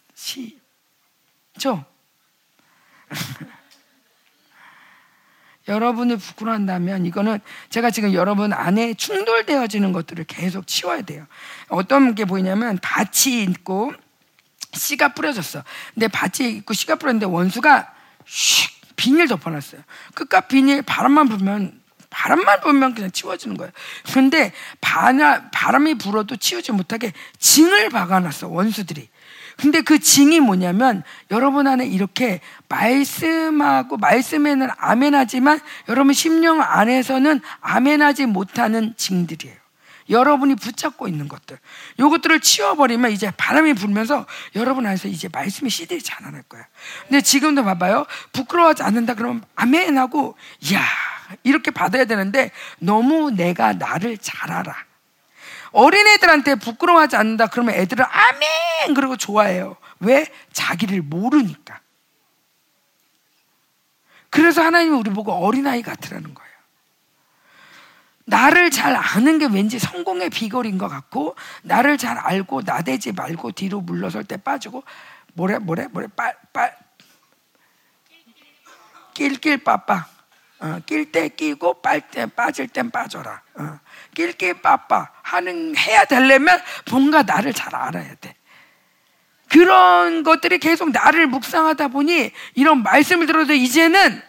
여러분을 5.68 6.16
부끄러워한다면 6.16 7.06
이거는 7.06 7.38
제가 7.70 7.90
지금 7.90 8.14
여러분 8.14 8.52
안에 8.52 8.94
충돌되어지는 8.94 9.92
것들을 9.92 10.24
계속 10.24 10.66
치워야 10.66 11.02
돼요. 11.02 11.26
어떤 11.68 12.14
게 12.14 12.24
보이냐면 12.24 12.78
밭이 12.82 13.42
있고 13.44 13.92
씨가 14.72 15.14
뿌려졌어. 15.14 15.62
근데 15.94 16.08
밭이 16.08 16.50
있고 16.56 16.74
씨가 16.74 16.96
뿌렸는데 16.96 17.26
원수가 17.26 17.92
슉 18.26 18.70
비닐 18.96 19.28
덮어놨어요. 19.28 19.82
끝까 20.14 20.40
비닐 20.42 20.82
바람만 20.82 21.28
불면 21.28 21.80
바람만 22.10 22.60
불면 22.62 22.94
그냥 22.94 23.10
치워지는 23.10 23.56
거예요. 23.58 23.70
그런데 24.06 24.52
바람이 24.80 25.98
불어도 25.98 26.36
치우지 26.36 26.72
못하게 26.72 27.12
징을 27.38 27.90
박아놨어 27.90 28.48
원수들이. 28.48 29.08
근데 29.58 29.80
그 29.80 29.98
징이 29.98 30.38
뭐냐면 30.38 31.02
여러분 31.32 31.66
안에 31.66 31.84
이렇게 31.84 32.40
말씀하고 32.68 33.96
말씀에는 33.96 34.68
아멘하지만 34.78 35.58
여러분 35.88 36.14
심령 36.14 36.62
안에서는 36.62 37.40
아멘하지 37.60 38.26
못하는 38.26 38.94
징들이에요. 38.96 39.56
여러분이 40.10 40.54
붙잡고 40.54 41.08
있는 41.08 41.28
것들. 41.28 41.58
요것들을 41.98 42.40
치워버리면 42.40 43.10
이제 43.10 43.30
바람이 43.36 43.74
불면서 43.74 44.26
여러분 44.54 44.86
안에서 44.86 45.08
이제 45.08 45.28
말씀의 45.30 45.70
씨들이 45.70 46.02
자라날 46.02 46.44
거야. 46.44 46.64
근데 47.08 47.20
지금도 47.20 47.64
봐봐요. 47.64 48.06
부끄러워하지 48.32 48.84
않는다 48.84 49.14
그러면 49.14 49.42
아멘 49.56 49.98
하고, 49.98 50.36
야 50.72 50.80
이렇게 51.42 51.70
받아야 51.70 52.04
되는데 52.04 52.52
너무 52.78 53.32
내가 53.32 53.74
나를 53.74 54.16
잘 54.18 54.50
알아. 54.50 54.87
어린애들한테 55.72 56.56
부끄러워하지 56.56 57.16
않는다 57.16 57.46
그러면 57.48 57.74
애들은 57.74 58.04
아멘 58.04 58.94
그러고 58.94 59.16
좋아해요. 59.16 59.76
왜? 60.00 60.26
자기를 60.52 61.02
모르니까. 61.02 61.80
그래서 64.30 64.62
하나님이 64.62 64.96
우리 64.96 65.10
보고 65.10 65.32
어린아이 65.32 65.82
같으라는 65.82 66.34
거예요. 66.34 66.48
나를 68.26 68.70
잘 68.70 68.94
아는 68.94 69.38
게 69.38 69.46
왠지 69.46 69.78
성공의 69.78 70.28
비결인 70.28 70.76
것 70.76 70.88
같고 70.88 71.34
나를 71.62 71.96
잘 71.96 72.18
알고 72.18 72.62
나대지 72.62 73.12
말고 73.12 73.52
뒤로 73.52 73.80
물러설 73.80 74.24
때 74.24 74.36
빠지고 74.36 74.84
뭐래 75.32 75.58
뭐래 75.58 75.86
뭐래 75.86 76.08
빨 76.14 76.36
빨 76.52 76.76
낄낄 79.14 79.64
빠빠 79.64 80.06
어, 80.60 80.80
낄 80.86 81.10
때 81.10 81.28
끼고 81.28 81.80
빨 81.80 82.10
때 82.10 82.26
빠질 82.26 82.68
땐 82.68 82.90
빠져라. 82.90 83.42
어. 83.54 83.80
낄낄 84.18 84.60
빠빠 84.60 85.12
하는 85.22 85.76
해야 85.76 86.04
되려면 86.04 86.60
뭔가 86.90 87.22
나를 87.22 87.52
잘 87.52 87.72
알아야 87.76 88.16
돼. 88.16 88.34
그런 89.48 90.24
것들이 90.24 90.58
계속 90.58 90.90
나를 90.90 91.28
묵상하다 91.28 91.88
보니 91.88 92.32
이런 92.54 92.82
말씀을 92.82 93.26
들어도 93.26 93.54
이제는 93.54 94.20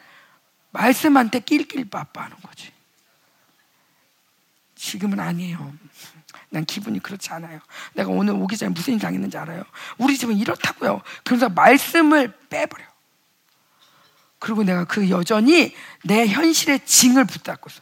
말씀한테 0.70 1.40
낄낄 1.40 1.90
빠빠 1.90 2.22
하는 2.26 2.38
거지. 2.44 2.72
지금은 4.76 5.20
아니에요. 5.20 5.74
난 6.50 6.66
기분이 6.66 7.00
그렇지 7.00 7.32
않아요. 7.32 7.60
내가 7.94 8.10
오늘 8.10 8.36
오기 8.36 8.58
전에 8.58 8.70
무슨 8.70 8.94
일 8.94 9.00
당했는지 9.00 9.38
알아요? 9.38 9.64
우리 9.98 10.18
집은 10.18 10.38
이렇다고요. 10.38 11.02
그래서 11.24 11.50
말씀을 11.50 12.32
빼버려. 12.50 12.86
그리고 14.38 14.64
내가 14.64 14.86
그 14.86 15.10
여전히 15.10 15.76
내 16.04 16.28
현실의 16.28 16.86
징을 16.86 17.26
붙잡고 17.26 17.70
있어. 17.70 17.82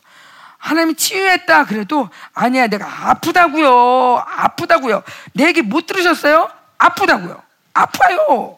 하나님이 0.57 0.95
치유했다 0.95 1.65
그래도 1.65 2.09
아니야 2.33 2.67
내가 2.67 3.09
아프다고요. 3.09 4.23
아프다고요. 4.27 5.03
내 5.33 5.45
얘기 5.47 5.61
못 5.61 5.85
들으셨어요? 5.85 6.49
아프다고요. 6.77 7.41
아파요. 7.73 8.57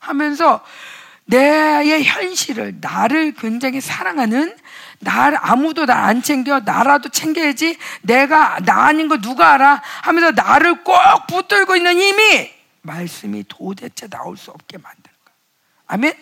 하면서 0.00 0.64
내의 1.24 2.04
현실을 2.04 2.76
나를 2.80 3.34
굉장히 3.34 3.80
사랑하는 3.80 4.56
날 5.00 5.36
아무도 5.40 5.84
나 5.86 6.06
안 6.06 6.22
챙겨 6.22 6.60
나라도 6.60 7.08
챙겨야지 7.10 7.76
내가 8.02 8.58
나 8.64 8.86
아닌 8.86 9.08
거 9.08 9.18
누가 9.18 9.52
알아? 9.52 9.82
하면서 10.02 10.30
나를 10.30 10.82
꼭 10.84 10.96
붙들고 11.28 11.76
있는 11.76 11.98
힘이 11.98 12.50
말씀이 12.82 13.44
도대체 13.48 14.08
나올 14.08 14.36
수 14.36 14.50
없게 14.50 14.78
만드는 14.78 15.16
거야. 15.24 15.34
아멘? 15.88 16.14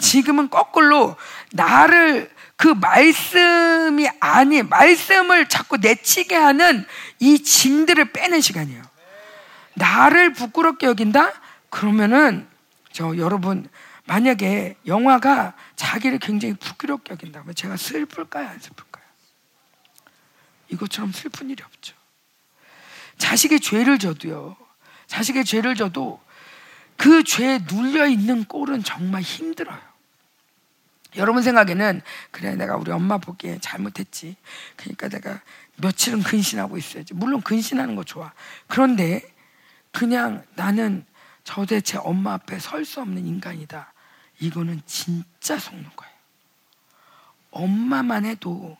지금은 0.00 0.50
거꾸로 0.50 1.16
나를 1.52 2.30
그 2.60 2.68
말씀이 2.68 4.06
아니 4.20 4.62
말씀을 4.62 5.48
자꾸 5.48 5.78
내치게 5.78 6.36
하는 6.36 6.84
이 7.18 7.42
짐들을 7.42 8.12
빼는 8.12 8.42
시간이에요. 8.42 8.82
나를 9.76 10.34
부끄럽게 10.34 10.86
여긴다? 10.86 11.32
그러면은 11.70 12.46
저 12.92 13.16
여러분 13.16 13.66
만약에 14.04 14.76
영화가 14.86 15.54
자기를 15.74 16.18
굉장히 16.18 16.52
부끄럽게 16.52 17.12
여긴다면 17.12 17.54
제가 17.54 17.78
슬플까요, 17.78 18.46
안 18.46 18.58
슬플까요? 18.58 19.04
이것처럼 20.68 21.12
슬픈 21.12 21.48
일이 21.48 21.62
없죠. 21.62 21.96
자식의 23.16 23.60
죄를 23.60 23.98
져도요. 23.98 24.54
자식의 25.06 25.46
죄를 25.46 25.76
져도 25.76 26.20
그 26.98 27.24
죄에 27.24 27.60
눌려 27.66 28.06
있는 28.06 28.44
꼴은 28.44 28.84
정말 28.84 29.22
힘들어요. 29.22 29.89
여러분 31.16 31.42
생각에는 31.42 32.00
그래 32.30 32.54
내가 32.54 32.76
우리 32.76 32.90
엄마 32.92 33.18
보기에 33.18 33.58
잘못했지. 33.60 34.36
그러니까 34.76 35.08
내가 35.08 35.40
며칠은 35.76 36.22
근신하고 36.22 36.76
있어야지. 36.78 37.14
물론 37.14 37.40
근신하는 37.40 37.96
거 37.96 38.04
좋아. 38.04 38.32
그런데 38.66 39.22
그냥 39.92 40.44
나는 40.54 41.04
저대체 41.44 41.98
엄마 41.98 42.34
앞에 42.34 42.58
설 42.58 42.84
수 42.84 43.00
없는 43.00 43.26
인간이다. 43.26 43.92
이거는 44.40 44.82
진짜 44.86 45.58
속는 45.58 45.84
거예요. 45.96 46.12
엄마만 47.50 48.24
해도 48.24 48.76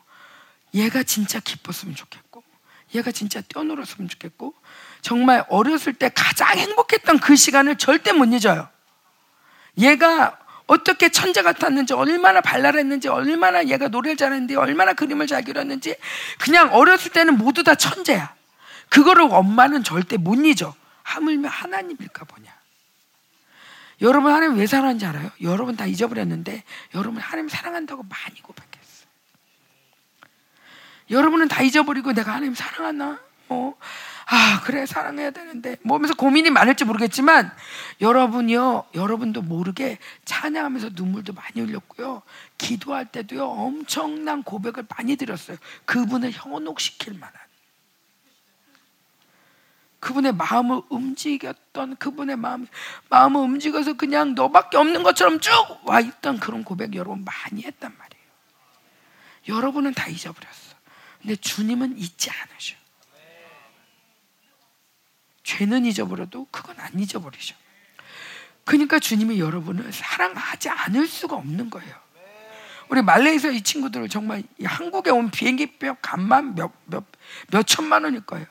얘가 0.73 1.03
진짜 1.03 1.39
기뻤으면 1.39 1.95
좋겠고, 1.95 2.43
얘가 2.95 3.11
진짜 3.11 3.41
뛰어놀았으면 3.41 4.09
좋겠고, 4.09 4.53
정말 5.01 5.45
어렸을 5.49 5.93
때 5.93 6.09
가장 6.09 6.57
행복했던 6.57 7.19
그 7.19 7.35
시간을 7.35 7.77
절대 7.77 8.13
못 8.13 8.25
잊어요. 8.25 8.69
얘가 9.77 10.39
어떻게 10.71 11.09
천재 11.09 11.41
같았는지, 11.41 11.93
얼마나 11.93 12.39
발랄했는지, 12.39 13.09
얼마나 13.09 13.65
얘가 13.65 13.89
노래를 13.89 14.15
잘했는지, 14.15 14.55
얼마나 14.55 14.93
그림을 14.93 15.27
잘 15.27 15.43
그렸는지, 15.43 15.97
그냥 16.39 16.73
어렸을 16.73 17.11
때는 17.11 17.37
모두 17.37 17.61
다 17.61 17.75
천재야. 17.75 18.33
그거를 18.87 19.27
엄마는 19.29 19.83
절대 19.83 20.15
못 20.15 20.35
잊어. 20.35 20.73
하물며 21.03 21.49
하나님일까 21.49 22.23
보냐. 22.23 22.55
여러분 23.99 24.31
하나님 24.31 24.57
왜 24.57 24.65
사랑하는지 24.65 25.05
알아요? 25.05 25.29
여러분 25.41 25.75
다 25.75 25.85
잊어버렸는데 25.85 26.63
여러분 26.95 27.21
하나님 27.21 27.49
사랑한다고 27.49 28.03
많이 28.03 28.41
고백했어. 28.41 29.05
여러분은 31.09 31.49
다 31.49 31.61
잊어버리고 31.61 32.13
내가 32.13 32.31
하나님 32.31 32.55
사랑하나? 32.55 33.19
어? 33.49 33.73
아 34.27 34.61
그래 34.63 34.85
사랑해야 34.85 35.31
되는데 35.31 35.77
뭐면서 35.83 36.13
고민이 36.15 36.49
많을지 36.49 36.85
모르겠지만 36.85 37.51
여러분이요 37.99 38.85
여러분도 38.95 39.41
모르게 39.41 39.97
찬양하면서 40.25 40.91
눈물도 40.93 41.33
많이 41.33 41.61
흘렸고요 41.61 42.21
기도할 42.57 43.11
때도요 43.11 43.45
엄청난 43.45 44.43
고백을 44.43 44.85
많이 44.97 45.15
드렸어요 45.15 45.57
그분을 45.85 46.31
현혹시킬 46.31 47.13
만한 47.13 47.33
그분의 49.99 50.33
마음을 50.33 50.81
움직였던 50.89 51.97
그분의 51.97 52.35
마음, 52.35 52.65
마음을 53.09 53.39
움직여서 53.41 53.93
그냥 53.93 54.33
너밖에 54.33 54.77
없는 54.77 55.03
것처럼 55.03 55.39
쭉 55.39 55.53
와 55.83 55.99
있던 55.99 56.39
그런 56.39 56.63
고백 56.63 56.95
여러분 56.95 57.23
많이 57.23 57.63
했단 57.63 57.95
말이에요. 57.97 58.21
여러분은 59.49 59.93
다 59.93 60.07
잊어버렸어. 60.07 60.75
근데 61.21 61.35
주님은 61.35 61.97
잊지 61.97 62.29
않으셔. 62.29 62.75
죄는 65.43 65.85
잊어버려도 65.85 66.47
그건 66.51 66.79
안 66.79 66.99
잊어버리셔. 66.99 67.55
그러니까 68.63 68.99
주님이 68.99 69.39
여러분을 69.39 69.91
사랑하지 69.91 70.69
않을 70.69 71.07
수가 71.07 71.35
없는 71.35 71.69
거예요. 71.69 71.95
우리 72.89 73.01
말레이시아 73.01 73.51
이 73.51 73.61
친구들을 73.61 74.09
정말 74.09 74.43
한국에 74.63 75.11
온 75.11 75.31
비행기표 75.31 75.95
값만 76.01 76.55
몇, 76.55 76.71
몇, 76.85 77.05
몇 77.49 77.65
천만 77.65 78.03
원일 78.03 78.21
거예요. 78.21 78.45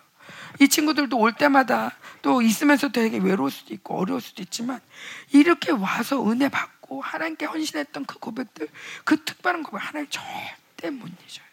이 0.60 0.68
친구들도 0.68 1.16
올 1.18 1.32
때마다 1.32 1.96
또 2.22 2.42
있으면서 2.42 2.88
되게 2.88 3.18
외로울 3.18 3.50
수도 3.50 3.74
있고 3.74 3.98
어려울 3.98 4.20
수도 4.20 4.42
있지만 4.42 4.80
이렇게 5.32 5.70
와서 5.72 6.26
은혜 6.28 6.48
받고 6.48 7.00
하나님께 7.02 7.46
헌신했던 7.46 8.06
그 8.06 8.18
고백들 8.18 8.68
그 9.04 9.22
특별한 9.24 9.62
고백 9.62 9.78
하나님 9.78 10.08
절대 10.10 10.90
못 10.90 11.06
잊어요. 11.06 11.46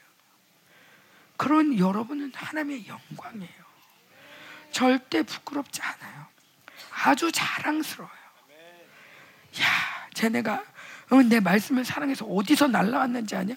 그런 1.36 1.78
여러분은 1.78 2.32
하나님의 2.34 2.86
영광이에요. 2.88 3.57
절대 4.78 5.24
부끄럽지 5.24 5.82
않아요. 5.82 6.28
아주 6.92 7.32
자랑스러워요. 7.32 8.12
야, 9.60 9.66
쟤네가 10.14 10.64
어, 11.10 11.24
내 11.24 11.40
말씀을 11.40 11.84
사랑해서 11.84 12.26
어디서 12.26 12.68
날라왔는지 12.68 13.36
아냐? 13.36 13.56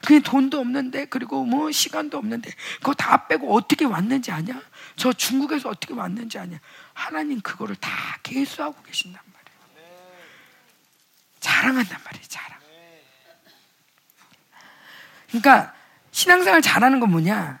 그게 0.00 0.20
돈도 0.20 0.60
없는데 0.60 1.06
그리고 1.06 1.44
뭐 1.44 1.72
시간도 1.72 2.18
없는데 2.18 2.52
그거 2.76 2.94
다 2.94 3.26
빼고 3.26 3.52
어떻게 3.52 3.84
왔는지 3.84 4.30
아냐? 4.30 4.62
저 4.94 5.12
중국에서 5.12 5.70
어떻게 5.70 5.92
왔는지 5.92 6.38
아냐? 6.38 6.60
하나님 6.92 7.40
그거를 7.40 7.74
다 7.74 7.90
계수하고 8.22 8.80
계신단 8.84 9.20
말이에요. 9.26 9.88
자랑한단 11.40 12.00
말이에요. 12.04 12.26
자랑. 12.28 12.60
그러니까 15.30 15.74
신앙생활 16.12 16.62
잘하는 16.62 17.00
건 17.00 17.10
뭐냐? 17.10 17.60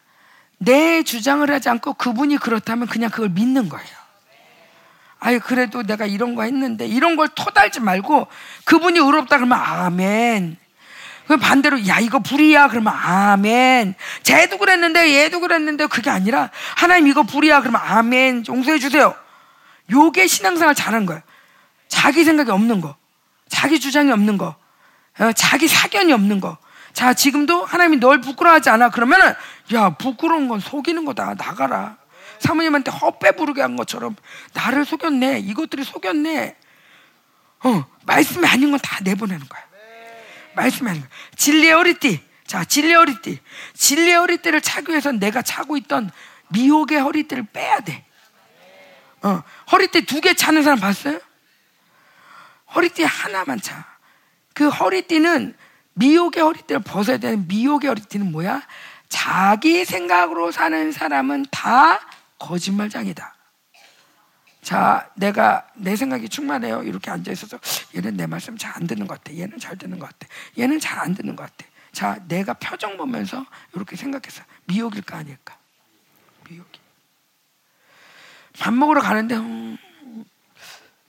내 0.62 1.02
주장을 1.02 1.50
하지 1.50 1.70
않고 1.70 1.94
그분이 1.94 2.36
그렇다면 2.36 2.86
그냥 2.86 3.10
그걸 3.10 3.30
믿는 3.30 3.68
거예요. 3.68 3.88
아유 5.18 5.40
그래도 5.42 5.82
내가 5.82 6.06
이런 6.06 6.34
거 6.34 6.42
했는데 6.42 6.86
이런 6.86 7.16
걸 7.16 7.28
토달지 7.28 7.80
말고 7.80 8.26
그분이 8.64 8.98
의롭다 8.98 9.36
그러면 9.36 9.58
아멘. 9.58 10.56
그 11.26 11.36
반대로 11.36 11.86
야 11.86 11.98
이거 11.98 12.18
불이야 12.18 12.68
그러면 12.68 12.92
아멘. 12.94 13.94
쟤도 14.22 14.58
그랬는데 14.58 15.14
얘도 15.14 15.40
그랬는데 15.40 15.86
그게 15.86 16.10
아니라 16.10 16.50
하나님 16.76 17.06
이거 17.08 17.22
불이야 17.22 17.60
그러면 17.60 17.80
아멘. 17.82 18.44
용서해 18.48 18.78
주세요. 18.78 19.14
요게 19.90 20.26
신앙생활 20.26 20.74
잘한 20.74 21.06
거예요. 21.06 21.22
자기 21.88 22.24
생각이 22.24 22.50
없는 22.50 22.80
거, 22.80 22.96
자기 23.48 23.80
주장이 23.80 24.12
없는 24.12 24.38
거, 24.38 24.54
어, 25.18 25.32
자기 25.32 25.68
사견이 25.68 26.12
없는 26.12 26.40
거. 26.40 26.56
자 26.92 27.14
지금도 27.14 27.64
하나님이 27.64 27.98
널 27.98 28.20
부끄러워하지 28.20 28.70
않아 28.70 28.90
그러면은 28.90 29.34
야 29.74 29.90
부끄러운 29.90 30.48
건 30.48 30.60
속이는 30.60 31.04
거다 31.04 31.34
나가라. 31.34 31.96
사모님한테 32.40 32.90
헛배 32.90 33.32
부르게 33.32 33.60
한 33.62 33.76
것처럼 33.76 34.16
나를 34.54 34.84
속였네. 34.84 35.40
이것들이 35.40 35.84
속였네. 35.84 36.56
어, 37.64 37.84
말씀이 38.06 38.46
아닌 38.46 38.70
건 38.70 38.80
다 38.82 38.98
내보내는 39.02 39.46
거야. 39.46 39.62
말씀이 40.54 40.88
아닌 40.88 41.02
거야. 41.02 41.10
진리의 41.36 41.72
허리띠. 41.74 42.20
자, 42.46 42.64
진리의 42.64 42.94
허리띠. 42.94 43.38
진리의 43.74 44.14
허리띠를 44.16 44.60
차기 44.62 44.90
위해서 44.90 45.12
내가 45.12 45.42
차고 45.42 45.76
있던 45.76 46.10
미혹의 46.48 46.98
허리띠를 47.00 47.44
빼야 47.52 47.80
돼. 47.80 48.04
어, 49.22 49.42
허리띠 49.70 50.06
두 50.06 50.20
개 50.22 50.32
차는 50.34 50.62
사람 50.62 50.80
봤어요? 50.80 51.20
허리띠 52.74 53.04
하나만 53.04 53.60
차. 53.60 53.84
그 54.54 54.68
허리띠는 54.68 55.54
미혹의 55.94 56.42
허리띠를 56.42 56.80
벗어야 56.82 57.18
되는 57.18 57.46
미혹의 57.48 57.88
허리띠는 57.88 58.30
뭐야? 58.32 58.62
자기 59.08 59.84
생각으로 59.84 60.52
사는 60.52 60.92
사람은 60.92 61.46
다 61.50 62.00
거짓말장이다. 62.38 63.34
자, 64.62 65.10
내가 65.16 65.66
내 65.74 65.96
생각이 65.96 66.28
충만해요. 66.28 66.82
이렇게 66.84 67.10
앉아 67.10 67.32
있어서 67.32 67.58
얘는 67.96 68.16
내 68.16 68.26
말씀 68.26 68.56
잘 68.56 68.72
안 68.76 68.86
듣는 68.86 69.06
것 69.06 69.22
같아. 69.22 69.36
얘는 69.36 69.58
잘 69.58 69.76
듣는 69.76 69.98
것 69.98 70.06
같아. 70.08 70.32
얘는 70.58 70.78
잘 70.78 70.98
안 71.00 71.14
듣는 71.14 71.34
것 71.34 71.44
같아. 71.44 71.68
자, 71.92 72.22
내가 72.28 72.54
표정 72.54 72.96
보면서 72.96 73.44
이렇게 73.74 73.96
생각했어. 73.96 74.42
미혹일까 74.66 75.16
아닐까? 75.18 75.56
미혹이. 76.48 76.78
밥 78.58 78.72
먹으러 78.74 79.00
가는데 79.00 79.36
음, 79.36 79.76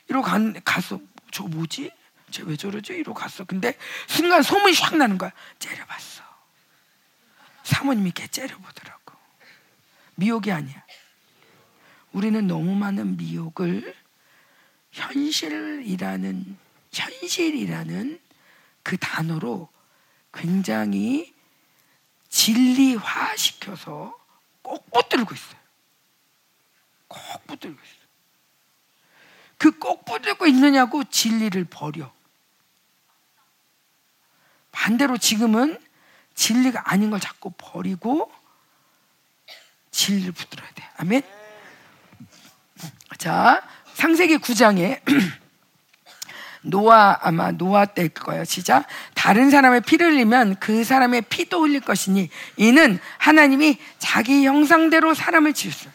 이러고 0.08 0.26
간, 0.26 0.60
갔어. 0.66 1.00
저 1.32 1.44
뭐지? 1.44 1.92
쟤 2.32 2.44
왜 2.44 2.56
저러지? 2.56 2.94
이러고 2.94 3.14
갔어. 3.14 3.44
근데 3.46 3.78
순간 4.08 4.42
소문이 4.42 4.76
확 4.78 4.96
나는 4.98 5.18
거야. 5.18 5.32
째려봤어. 5.60 6.24
사모님이 7.64 8.12
걔 8.12 8.28
째려보더라고. 8.28 9.14
미혹이 10.16 10.52
아니야. 10.52 10.84
우리는 12.12 12.46
너무 12.48 12.76
많은 12.76 13.18
미혹을 13.18 13.96
현실이라는 14.92 16.58
현실이라는 16.92 18.20
그 18.84 18.98
단어로 18.98 19.70
굉장히 20.34 21.34
진리화 22.30 23.36
시켜서 23.38 24.18
꼭 24.62 24.90
붙들고 24.92 25.34
있어요. 25.34 25.60
꼭 27.08 27.48
붙들고 27.48 27.80
있어요. 27.82 28.02
그 29.58 29.72
꼭 29.80 30.06
붙들고 30.06 30.48
있느냐고 30.48 31.04
진리를 31.04 31.64
버려. 31.66 32.12
반대로 34.72 35.18
지금은 35.18 35.78
진리가 36.34 36.84
아닌 36.86 37.10
걸 37.12 37.20
자꾸 37.20 37.52
버리고 37.58 38.32
진리를 39.92 40.32
붙들어야 40.32 40.68
돼. 40.74 40.84
아멘. 40.98 41.22
자, 43.18 43.62
상세기 43.94 44.38
9장에 44.38 45.02
노아 46.64 47.18
아마 47.22 47.52
노아 47.52 47.86
때일 47.86 48.10
거예요. 48.10 48.46
시작. 48.46 48.86
다른 49.14 49.50
사람의 49.50 49.82
피를 49.82 50.12
흘리면 50.12 50.56
그 50.60 50.84
사람의 50.84 51.24
피도 51.24 51.62
흘릴 51.62 51.82
것이니 51.82 52.30
이는 52.58 53.00
하나님이 53.18 53.78
자기 54.00 54.46
형상대로 54.46 55.14
사람을 55.14 55.54
지었어요. 55.54 55.92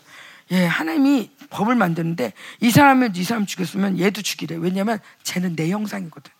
예, 0.52 0.66
하나님이 0.66 1.30
법을 1.50 1.74
만드는데 1.74 2.32
이 2.60 2.70
사람을 2.70 3.16
이 3.16 3.24
사람 3.24 3.46
죽였으면 3.46 3.98
얘도 3.98 4.22
죽이래. 4.22 4.56
왜냐면 4.56 4.98
쟤는 5.22 5.56
내 5.56 5.70
형상이거든. 5.70 6.32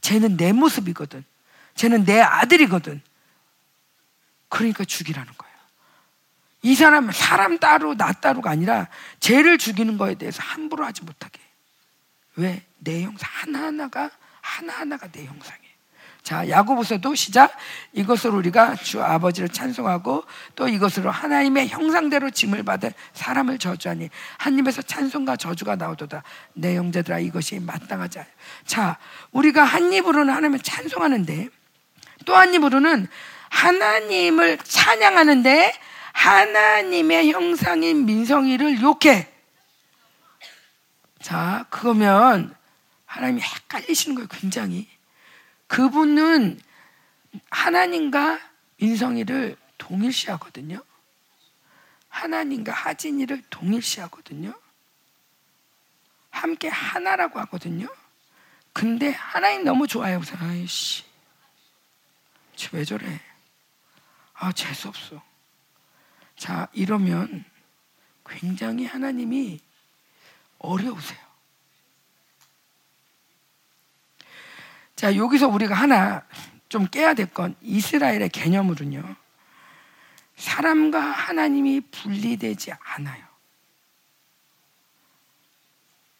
쟤는 0.00 0.36
내 0.36 0.52
모습이거든. 0.52 1.24
쟤는 1.80 2.04
내 2.04 2.20
아들이거든. 2.20 3.00
그러니까 4.50 4.84
죽이라는 4.84 5.32
거예요. 5.34 5.56
이 6.60 6.74
사람 6.74 7.10
사람 7.10 7.58
따로 7.58 7.96
나 7.96 8.12
따로가 8.12 8.50
아니라 8.50 8.88
죄를 9.18 9.56
죽이는 9.56 9.96
거에 9.96 10.14
대해서 10.14 10.42
함부로 10.42 10.84
하지 10.84 11.02
못하게. 11.04 11.40
왜? 12.36 12.66
내 12.80 13.02
형상 13.02 13.30
하나하나가 13.32 14.10
하나하나가 14.42 15.08
내 15.08 15.24
형상이에요. 15.24 15.70
자, 16.22 16.46
야고보서도 16.50 17.14
시작. 17.14 17.56
이것으로 17.94 18.36
우리가 18.36 18.76
주 18.76 19.02
아버지를 19.02 19.48
찬송하고 19.48 20.24
또 20.56 20.68
이것으로 20.68 21.10
하나님의 21.10 21.68
형상대로 21.68 22.28
짐을 22.28 22.62
받은 22.62 22.92
사람을 23.14 23.58
저주하니 23.58 24.10
한 24.36 24.58
입에서 24.58 24.82
찬송과 24.82 25.36
저주가 25.36 25.76
나오도다. 25.76 26.24
내 26.52 26.76
형제들아 26.76 27.20
이것이 27.20 27.58
마땅하지 27.58 28.18
않아. 28.18 28.28
자, 28.66 28.98
우리가 29.32 29.64
한 29.64 29.90
입으로는 29.94 30.28
하나님을 30.28 30.58
찬송하는데 30.58 31.48
또 32.24 32.36
한 32.36 32.52
입으로는 32.54 33.08
하나님을 33.48 34.58
찬양하는데 34.58 35.74
하나님의 36.12 37.32
형상인 37.32 38.06
민성이를 38.06 38.80
욕해. 38.80 39.32
자, 41.22 41.66
그거면 41.70 42.54
하나님이 43.06 43.42
헷갈리시는 43.42 44.14
거예요, 44.16 44.28
굉장히. 44.28 44.88
그분은 45.66 46.60
하나님과 47.50 48.40
민성이를 48.76 49.56
동일시하거든요. 49.78 50.82
하나님과 52.08 52.72
하진이를 52.72 53.42
동일시하거든요. 53.50 54.52
함께 56.30 56.68
하나라고 56.68 57.38
하거든요. 57.40 57.86
근데 58.72 59.10
하나님 59.10 59.64
너무 59.64 59.86
좋아요. 59.86 60.20
아이씨, 60.40 61.04
왜 62.72 62.84
저래? 62.84 63.20
아 64.34 64.52
재수 64.52 64.88
없어. 64.88 65.22
자 66.36 66.68
이러면 66.72 67.44
굉장히 68.26 68.86
하나님이 68.86 69.60
어려우세요. 70.58 71.18
자, 74.94 75.16
여기서 75.16 75.48
우리가 75.48 75.74
하나 75.74 76.26
좀 76.68 76.86
깨야 76.86 77.14
될 77.14 77.26
건 77.32 77.56
이스라엘의 77.62 78.28
개념으로는요. 78.28 79.16
사람과 80.36 81.00
하나님이 81.00 81.80
분리되지 81.90 82.72
않아요. 82.72 83.24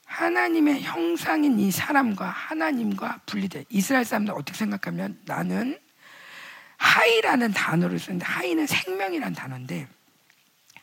하나님의 0.07 0.83
형상인 0.83 1.61
이 1.61 1.71
사람과 1.71 2.27
하나님과 2.29 3.21
분리돼. 3.27 3.67
이스라엘 3.69 4.05
사람들 4.05 4.33
어떻게 4.35 4.57
생각하면 4.57 5.21
나는 5.25 5.79
하이라는 6.81 7.53
단어를 7.53 7.99
쓰는데 7.99 8.25
하이는 8.25 8.67
생명이라는 8.67 9.35
단어인데 9.35 9.87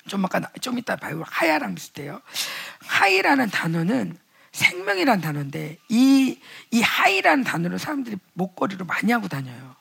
좀 0.07 0.23
아까 0.23 0.39
좀 0.61 0.77
이따 0.77 0.95
봐요. 0.95 1.23
하야랑 1.25 1.73
비슷해요. 1.75 2.21
하이라는 2.85 3.49
단어는 3.49 4.17
생명이란 4.51 5.21
단어인데 5.21 5.77
이, 5.89 6.39
이 6.71 6.81
하이라는 6.81 7.43
단어를 7.43 7.79
사람들이 7.79 8.17
목걸이로 8.33 8.85
많이 8.85 9.11
하고 9.11 9.27
다녀요. 9.27 9.75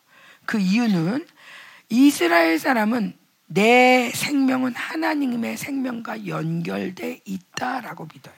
그 0.46 0.58
이유는 0.58 1.26
이스라엘 1.90 2.58
사람은 2.58 3.16
내 3.46 4.10
생명은 4.10 4.74
하나님의 4.74 5.56
생명과 5.56 6.26
연결돼 6.26 7.20
있다라고 7.24 8.08
믿어요. 8.12 8.34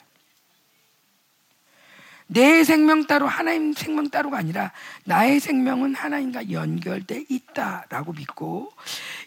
내 2.28 2.62
생명 2.62 3.06
따로 3.06 3.26
하나님 3.26 3.72
생명 3.72 4.10
따로가 4.10 4.38
아니라 4.38 4.72
나의 5.05 5.40
생명은 5.40 5.94
하나님과 5.94 6.50
연결돼 6.50 7.24
있다라고 7.28 8.12
믿고 8.12 8.72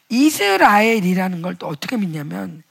이스라엘이라는 0.10 1.42
걸 1.42 1.56
또 1.58 1.68
어떻게 1.68 1.98
믿냐면 1.98 2.64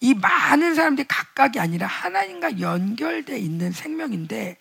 이 0.00 0.14
많은 0.14 0.74
사람들이 0.74 1.06
각각이 1.08 1.58
아니라 1.58 1.86
하나님과 1.86 2.60
연결돼 2.60 3.38
있는 3.38 3.72
생명인데 3.72 4.58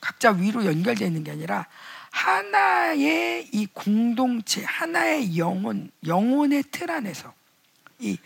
각자 0.00 0.30
위로 0.30 0.64
연결되어 0.64 1.06
있는 1.06 1.24
게 1.24 1.32
아니라 1.32 1.66
하나의 2.10 3.48
이 3.52 3.66
공동체, 3.66 4.64
하나의 4.64 5.36
영혼, 5.36 5.90
영혼의 6.06 6.64
틀 6.70 6.90
안에서 6.90 7.34
이 7.98 8.16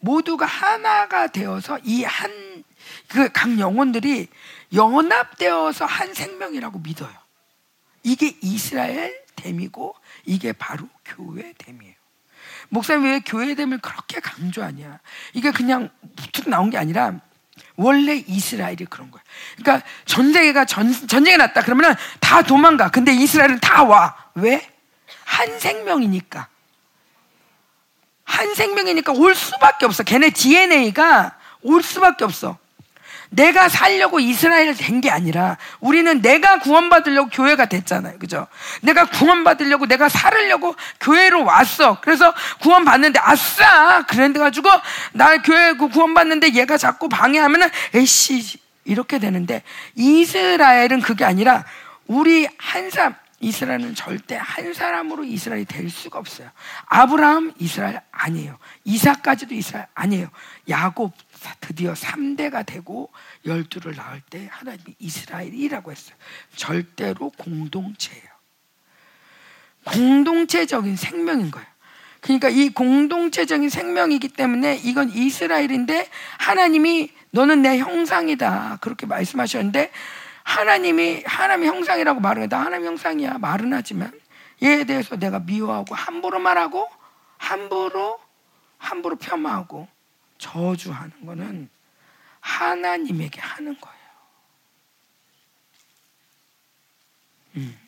모두가 0.00 0.44
하나가 0.46 1.26
되어서 1.28 1.78
이 1.84 2.04
한 2.04 2.30
그 3.08 3.28
각 3.32 3.58
영혼들이 3.58 4.28
연합되어서 4.74 5.84
한 5.84 6.14
생명이라고 6.14 6.78
믿어요. 6.78 7.12
이게 8.02 8.36
이스라엘 8.40 9.22
됨이고 9.36 9.94
이게 10.24 10.52
바로 10.52 10.88
교회 11.04 11.52
됨이에요. 11.58 11.94
목사님 12.68 13.04
왜 13.04 13.20
교회 13.20 13.54
됨을 13.54 13.78
그렇게 13.78 14.20
강조하냐? 14.20 15.00
이게 15.34 15.50
그냥 15.50 15.90
툭 16.32 16.48
나온 16.48 16.70
게 16.70 16.78
아니라 16.78 17.20
원래 17.76 18.16
이스라엘이 18.26 18.86
그런 18.88 19.10
거야. 19.10 19.22
그러니까 19.56 19.86
전쟁이가 20.06 20.64
전, 20.64 20.92
전쟁이 21.06 21.36
났다 21.36 21.62
그러면은 21.62 21.94
다 22.20 22.42
도망가. 22.42 22.90
근데 22.90 23.12
이스라엘은 23.12 23.60
다 23.60 23.84
와. 23.84 24.16
왜? 24.34 24.66
한 25.24 25.58
생명이니까. 25.58 26.48
한 28.24 28.54
생명이니까 28.54 29.12
올 29.12 29.34
수밖에 29.34 29.84
없어. 29.84 30.02
걔네 30.02 30.30
DNA가 30.30 31.38
올 31.62 31.82
수밖에 31.82 32.24
없어. 32.24 32.58
내가 33.32 33.68
살려고 33.68 34.20
이스라엘 34.20 34.74
된게 34.74 35.10
아니라 35.10 35.56
우리는 35.80 36.20
내가 36.20 36.58
구원받으려고 36.58 37.30
교회가 37.30 37.66
됐잖아요. 37.66 38.18
그죠? 38.18 38.46
내가 38.82 39.06
구원받으려고 39.06 39.86
내가 39.86 40.08
살으려고 40.08 40.76
교회로 41.00 41.44
왔어. 41.44 41.98
그래서 42.02 42.34
구원받는데 42.60 43.18
아싸! 43.22 44.04
그런데 44.06 44.38
가지고 44.38 44.68
나 45.12 45.38
교회 45.38 45.72
그 45.74 45.88
구원받는데 45.88 46.54
얘가 46.54 46.76
자꾸 46.76 47.08
방해하면은 47.08 47.68
에이씨 47.94 48.58
이렇게 48.84 49.18
되는데 49.18 49.62
이스라엘은 49.94 51.00
그게 51.00 51.24
아니라 51.24 51.64
우리 52.06 52.46
한 52.58 52.90
사람 52.90 53.14
이스라엘은 53.40 53.94
절대 53.94 54.38
한 54.40 54.72
사람으로 54.72 55.24
이스라엘이 55.24 55.64
될 55.64 55.90
수가 55.90 56.18
없어요. 56.18 56.48
아브라함 56.86 57.54
이스라엘 57.58 58.00
아니에요. 58.12 58.58
이삭까지도 58.84 59.54
이스라엘 59.54 59.86
아니에요. 59.94 60.28
야곱 60.68 61.12
드디어 61.60 61.92
3대가 61.92 62.64
되고 62.64 63.10
열두를 63.46 63.94
낳을 63.96 64.20
때 64.28 64.48
하나님이 64.50 64.94
이스라엘이라고 64.98 65.90
했어요. 65.90 66.16
절대로 66.54 67.30
공동체예요. 67.30 68.32
공동체적인 69.84 70.96
생명인 70.96 71.50
거예요. 71.50 71.66
그러니까 72.20 72.48
이 72.48 72.68
공동체적인 72.68 73.68
생명이기 73.68 74.28
때문에 74.28 74.76
이건 74.84 75.10
이스라엘인데 75.10 76.08
하나님이 76.38 77.10
너는 77.30 77.62
내 77.62 77.78
형상이다. 77.78 78.78
그렇게 78.80 79.06
말씀하셨는데 79.06 79.90
하나님이 80.44 81.24
하나님 81.26 81.66
형상이라고 81.66 82.20
말을 82.20 82.44
해. 82.44 82.46
나 82.48 82.60
하나님 82.64 82.86
형상이야. 82.86 83.38
말은 83.38 83.72
하지만 83.72 84.12
얘에 84.62 84.84
대해서 84.84 85.16
내가 85.16 85.40
미워하고 85.40 85.94
함부로 85.94 86.38
말하고 86.38 86.88
함부로 87.38 88.18
함부로 88.78 89.16
폄하하고 89.16 89.88
저주하는 90.42 91.24
거는 91.24 91.70
하나님에게 92.40 93.40
하는 93.40 93.78
거예요. 93.80 93.98
음. 97.56 97.78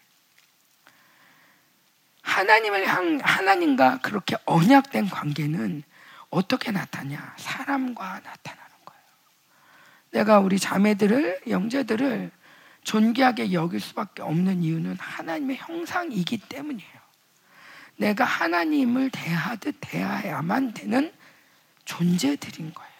하나님을 2.22 2.86
향 2.86 3.18
하나님과 3.22 3.98
그렇게 3.98 4.36
언약된 4.44 5.08
관계는 5.08 5.82
어떻게 6.30 6.70
나타냐? 6.70 7.34
사람과 7.38 8.20
나타나는 8.20 8.70
거예요. 8.84 9.02
내가 10.10 10.38
우리 10.38 10.58
자매들을 10.58 11.42
영재들을 11.48 12.30
존귀하게 12.84 13.52
여길 13.52 13.80
수밖에 13.80 14.22
없는 14.22 14.62
이유는 14.62 14.96
하나님의 14.98 15.56
형상이기 15.56 16.38
때문이에요. 16.48 17.04
내가 17.96 18.24
하나님을 18.24 19.10
대하듯 19.10 19.76
대해야만 19.80 20.74
되는 20.74 21.12
존재들인 21.84 22.72
거예요. 22.72 22.92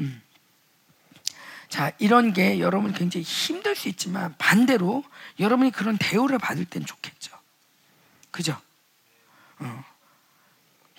음. 0.00 0.22
자, 1.68 1.92
이런 1.98 2.32
게 2.32 2.60
여러분 2.60 2.92
굉장히 2.92 3.24
힘들 3.24 3.74
수 3.74 3.88
있지만 3.88 4.34
반대로 4.38 5.04
여러분이 5.40 5.70
그런 5.72 5.96
대우를 5.98 6.38
받을 6.38 6.64
땐 6.64 6.84
좋겠죠. 6.84 7.36
그죠? 8.30 8.60
어. 9.58 9.84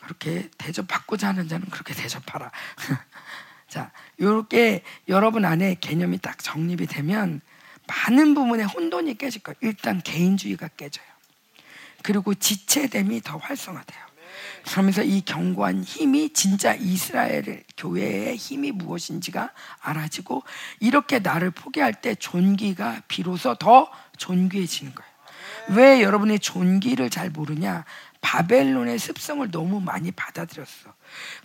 그렇게 0.02 0.50
대접받고자 0.58 1.30
하는 1.30 1.48
자는 1.48 1.68
그렇게 1.70 1.94
대접하라. 1.94 2.52
자, 3.68 3.92
이렇게 4.18 4.84
여러분 5.08 5.46
안에 5.46 5.76
개념이 5.76 6.20
딱 6.20 6.38
정립이 6.44 6.86
되면 6.86 7.42
많은 7.88 8.34
부분에 8.34 8.64
혼돈이 8.64 9.18
깨질 9.18 9.42
거예요. 9.42 9.58
일단 9.62 10.02
개인주의가 10.02 10.68
깨져요. 10.70 11.06
그리고 12.04 12.34
지체됨이 12.36 13.22
더 13.22 13.38
활성화돼요. 13.38 14.05
그러면서 14.72 15.04
이 15.04 15.22
견고한 15.22 15.84
힘이 15.84 16.34
진짜 16.34 16.74
이스라엘 16.74 17.64
교회의 17.78 18.36
힘이 18.36 18.72
무엇인지가 18.72 19.52
알아지고 19.80 20.44
이렇게 20.80 21.20
나를 21.20 21.52
포기할 21.52 21.94
때 21.94 22.16
존귀가 22.16 23.04
비로소 23.08 23.56
더 23.56 23.90
존귀해지는 24.18 24.96
거예요. 24.96 25.16
왜 25.70 26.02
여러분이 26.02 26.40
존귀를 26.40 27.10
잘 27.10 27.30
모르냐? 27.30 27.86
바벨론의 28.22 28.98
습성을 28.98 29.50
너무 29.52 29.80
많이 29.80 30.12
받아들였어. 30.12 30.94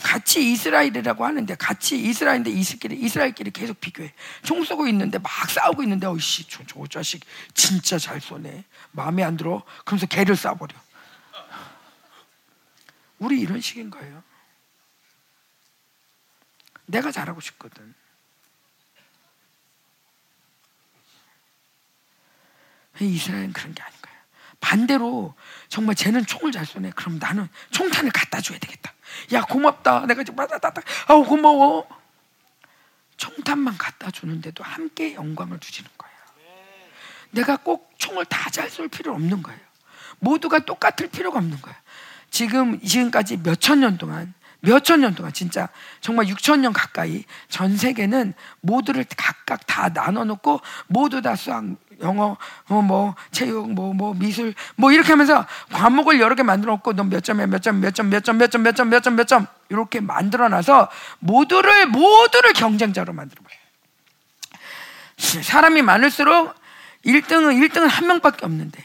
같이 0.02 0.50
이스라엘이라고 0.52 1.26
하는데 1.26 1.54
같이 1.56 2.00
이스라엘인데 2.02 2.50
이스라엘 2.50 2.98
이스라엘끼리 2.98 3.50
계속 3.50 3.80
비교해. 3.80 4.12
총 4.42 4.64
쏘고 4.64 4.86
있는데 4.88 5.18
막 5.18 5.30
싸우고 5.50 5.82
있는데 5.82 6.06
어이씨 6.06 6.48
저, 6.48 6.64
저 6.66 6.86
자식 6.86 7.22
진짜 7.52 7.98
잘 7.98 8.20
쏘네. 8.20 8.64
마음에 8.92 9.22
안 9.22 9.36
들어. 9.36 9.62
그러면서 9.84 10.06
개를 10.06 10.34
쏴버려. 10.34 10.72
우리 13.20 13.40
이런 13.40 13.60
식인 13.60 13.90
거예요. 13.90 14.22
내가 16.86 17.12
잘하고 17.12 17.40
싶거든. 17.40 17.94
이스라엘은 22.98 23.52
그런 23.52 23.72
게 23.74 23.82
아닌 23.82 23.98
거예요. 24.02 24.18
반대로 24.60 25.34
정말 25.68 25.94
쟤는 25.94 26.26
총을 26.26 26.52
잘 26.52 26.66
쏘네. 26.66 26.90
그럼 26.96 27.18
나는 27.18 27.48
총탄을 27.70 28.10
갖다 28.10 28.40
줘야 28.40 28.58
되겠다. 28.58 28.92
야 29.32 29.42
고맙다. 29.42 30.06
내가 30.06 30.22
지금 30.24 30.36
받았다. 30.36 30.72
아우 31.08 31.24
고마워. 31.24 31.88
총탄만 33.16 33.78
갖다 33.78 34.10
주는데도 34.10 34.64
함께 34.64 35.14
영광을 35.14 35.60
주시는 35.60 35.90
거예요. 35.96 36.16
내가 37.30 37.56
꼭 37.58 37.92
총을 37.98 38.24
다 38.26 38.50
잘 38.50 38.68
쏠 38.68 38.88
필요 38.88 39.14
없는 39.14 39.42
거예요. 39.42 39.60
모두가 40.18 40.58
똑같을 40.60 41.08
필요가 41.08 41.38
없는 41.38 41.60
거예요. 41.62 41.78
지금 42.30 42.80
지금까지 42.80 43.38
몇 43.42 43.56
천 43.60 43.80
년 43.80 43.98
동안 43.98 44.34
몇 44.60 44.82
천 44.84 45.00
년 45.00 45.14
동안 45.14 45.32
진짜 45.32 45.68
정말 46.00 46.26
6천 46.26 46.60
년 46.60 46.72
가까이 46.72 47.24
전 47.48 47.76
세계는 47.76 48.34
모두를 48.60 49.04
각각 49.16 49.66
다 49.66 49.88
나눠 49.88 50.24
놓고 50.24 50.60
모두 50.86 51.22
다 51.22 51.34
수학, 51.34 51.64
영어, 52.02 52.36
뭐, 52.68 52.82
뭐 52.82 53.14
체육, 53.30 53.72
뭐, 53.72 53.94
뭐 53.94 54.14
미술, 54.14 54.54
뭐 54.76 54.92
이렇게 54.92 55.08
하면서 55.10 55.46
과목을 55.72 56.20
여러 56.20 56.34
개 56.34 56.42
만들어 56.42 56.72
놓고 56.74 56.92
넌 56.92 57.08
몇 57.08 57.24
점에 57.24 57.46
몇 57.46 57.62
점, 57.62 57.80
몇 57.80 57.94
점, 57.94 58.10
몇 58.10 58.22
점, 58.22 58.36
몇 58.38 58.50
점, 58.50 58.62
몇 58.62 58.74
점, 58.74 58.88
몇 58.90 59.02
점, 59.02 59.16
몇 59.16 59.26
점 59.26 59.46
이렇게 59.70 60.00
만들어 60.00 60.48
놔서 60.50 60.90
모두를 61.20 61.86
모두를 61.86 62.52
경쟁자로 62.52 63.12
만들어 63.14 63.42
버려요. 63.42 63.60
사람이 65.42 65.82
많을수록 65.82 66.54
1등은 67.06 67.66
1등은 67.68 67.88
한 67.88 68.06
명밖에 68.06 68.44
없는데 68.44 68.82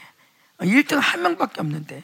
1등 0.60 0.98
한 1.00 1.22
명밖에 1.22 1.60
없는데 1.60 2.02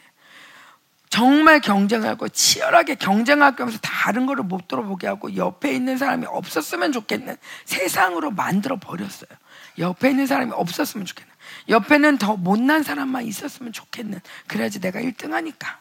정말 1.13 1.59
경쟁하고 1.59 2.27
치열하게 2.27 2.95
경쟁하기 2.95 3.61
위해서 3.61 3.77
다른 3.83 4.25
거를 4.25 4.43
못 4.43 4.67
들어보게 4.67 5.05
하고 5.05 5.35
옆에 5.35 5.71
있는 5.71 5.95
사람이 5.95 6.25
없었으면 6.25 6.91
좋겠는 6.91 7.37
세상으로 7.65 8.31
만들어 8.31 8.79
버렸어요. 8.79 9.29
옆에 9.77 10.09
있는 10.09 10.25
사람이 10.25 10.53
없었으면 10.53 11.05
좋겠는. 11.05 11.31
옆에는 11.69 12.17
더 12.17 12.35
못난 12.35 12.81
사람만 12.81 13.25
있었으면 13.25 13.73
좋겠는. 13.73 14.21
그래야지 14.47 14.79
내가 14.79 15.01
1등 15.01 15.33
하니까. 15.33 15.79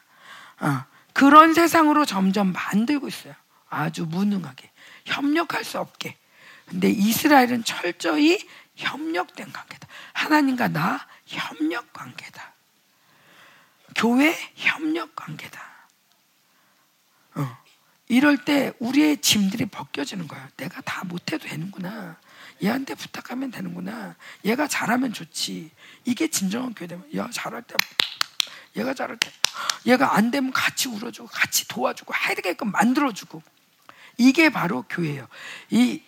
어, 0.60 0.84
그런 1.14 1.54
세상으로 1.54 2.04
점점 2.04 2.52
만들고 2.52 3.08
있어요. 3.08 3.32
아주 3.70 4.04
무능하게. 4.04 4.70
협력할 5.06 5.64
수 5.64 5.78
없게. 5.78 6.18
근데 6.66 6.90
이스라엘은 6.90 7.64
철저히 7.64 8.38
협력된 8.76 9.50
관계다. 9.50 9.88
하나님과 10.12 10.68
나 10.68 11.00
협력 11.24 11.90
관계다. 11.94 12.51
교회 13.94 14.36
협력 14.54 15.14
관계다. 15.16 15.60
어. 17.34 17.58
이럴 18.08 18.44
때 18.44 18.72
우리의 18.78 19.18
짐들이 19.20 19.66
벗겨지는 19.66 20.28
거야. 20.28 20.48
내가 20.56 20.80
다 20.82 21.04
못해도 21.04 21.48
되는구나. 21.48 22.18
얘한테 22.62 22.94
부탁하면 22.94 23.50
되는구나. 23.50 24.16
얘가 24.44 24.68
잘하면 24.68 25.12
좋지. 25.12 25.70
이게 26.04 26.28
진정한 26.28 26.74
교회되면, 26.74 27.16
야, 27.16 27.28
잘할 27.32 27.62
때, 27.62 27.74
얘가 28.76 28.94
잘할 28.94 29.16
때, 29.18 29.30
얘가 29.86 30.14
안 30.14 30.30
되면 30.30 30.52
같이 30.52 30.88
울어주고, 30.88 31.28
같이 31.28 31.66
도와주고, 31.68 32.12
되게끔 32.36 32.70
만들어주고. 32.70 33.42
이게 34.18 34.50
바로 34.50 34.82
교회예요. 34.82 35.26
이 35.70 36.02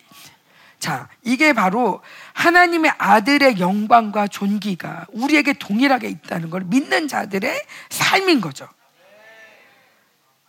자, 0.85 1.09
이게 1.23 1.51
바로 1.51 2.03
하나님의 2.33 2.93
아들의 2.99 3.59
영광과 3.59 4.27
존귀가 4.27 5.07
우리에게 5.13 5.53
동일하게 5.53 6.09
있다는 6.09 6.51
걸 6.51 6.61
믿는 6.63 7.07
자들의 7.07 7.59
삶인 7.89 8.39
거죠. 8.39 8.69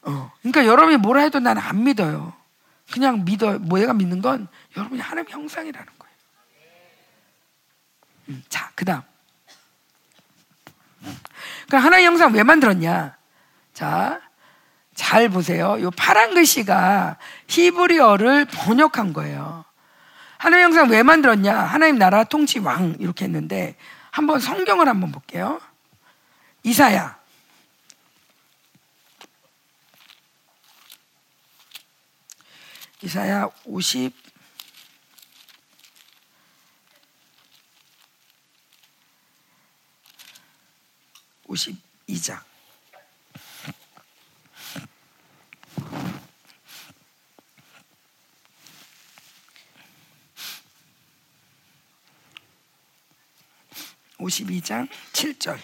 어, 0.02 0.30
그러니까 0.42 0.66
여러분이 0.66 0.98
뭐라 0.98 1.22
해도 1.22 1.40
나는 1.40 1.62
안 1.62 1.84
믿어요. 1.84 2.34
그냥 2.92 3.24
믿어. 3.24 3.58
뭐가 3.60 3.94
믿는 3.94 4.20
건 4.20 4.46
여러분이 4.76 5.00
하나님 5.00 5.30
형상이라는 5.30 5.86
거예요. 5.98 6.14
음, 8.28 8.44
자, 8.50 8.70
그 8.74 8.84
다음. 8.84 9.00
그 11.70 11.76
하나님 11.76 12.08
형상 12.08 12.34
왜 12.34 12.42
만들었냐? 12.42 13.16
자, 13.72 14.20
잘 14.94 15.30
보세요. 15.30 15.78
이 15.78 15.88
파란 15.96 16.34
글씨가 16.34 17.16
히브리어를 17.48 18.44
번역한 18.44 19.14
거예요. 19.14 19.65
하나님 20.38 20.64
영상 20.64 20.90
왜 20.90 21.02
만들었냐? 21.02 21.54
하나님 21.56 21.98
나라 21.98 22.24
통치 22.24 22.58
왕 22.58 22.96
이렇게 23.00 23.24
했는데 23.24 23.76
한번 24.10 24.40
성경을 24.40 24.88
한번 24.88 25.12
볼게요. 25.12 25.60
이사야 26.62 27.18
이사야 33.02 33.48
50 33.64 34.12
52장 41.46 42.45
52장 54.18 54.88
7절. 55.12 55.58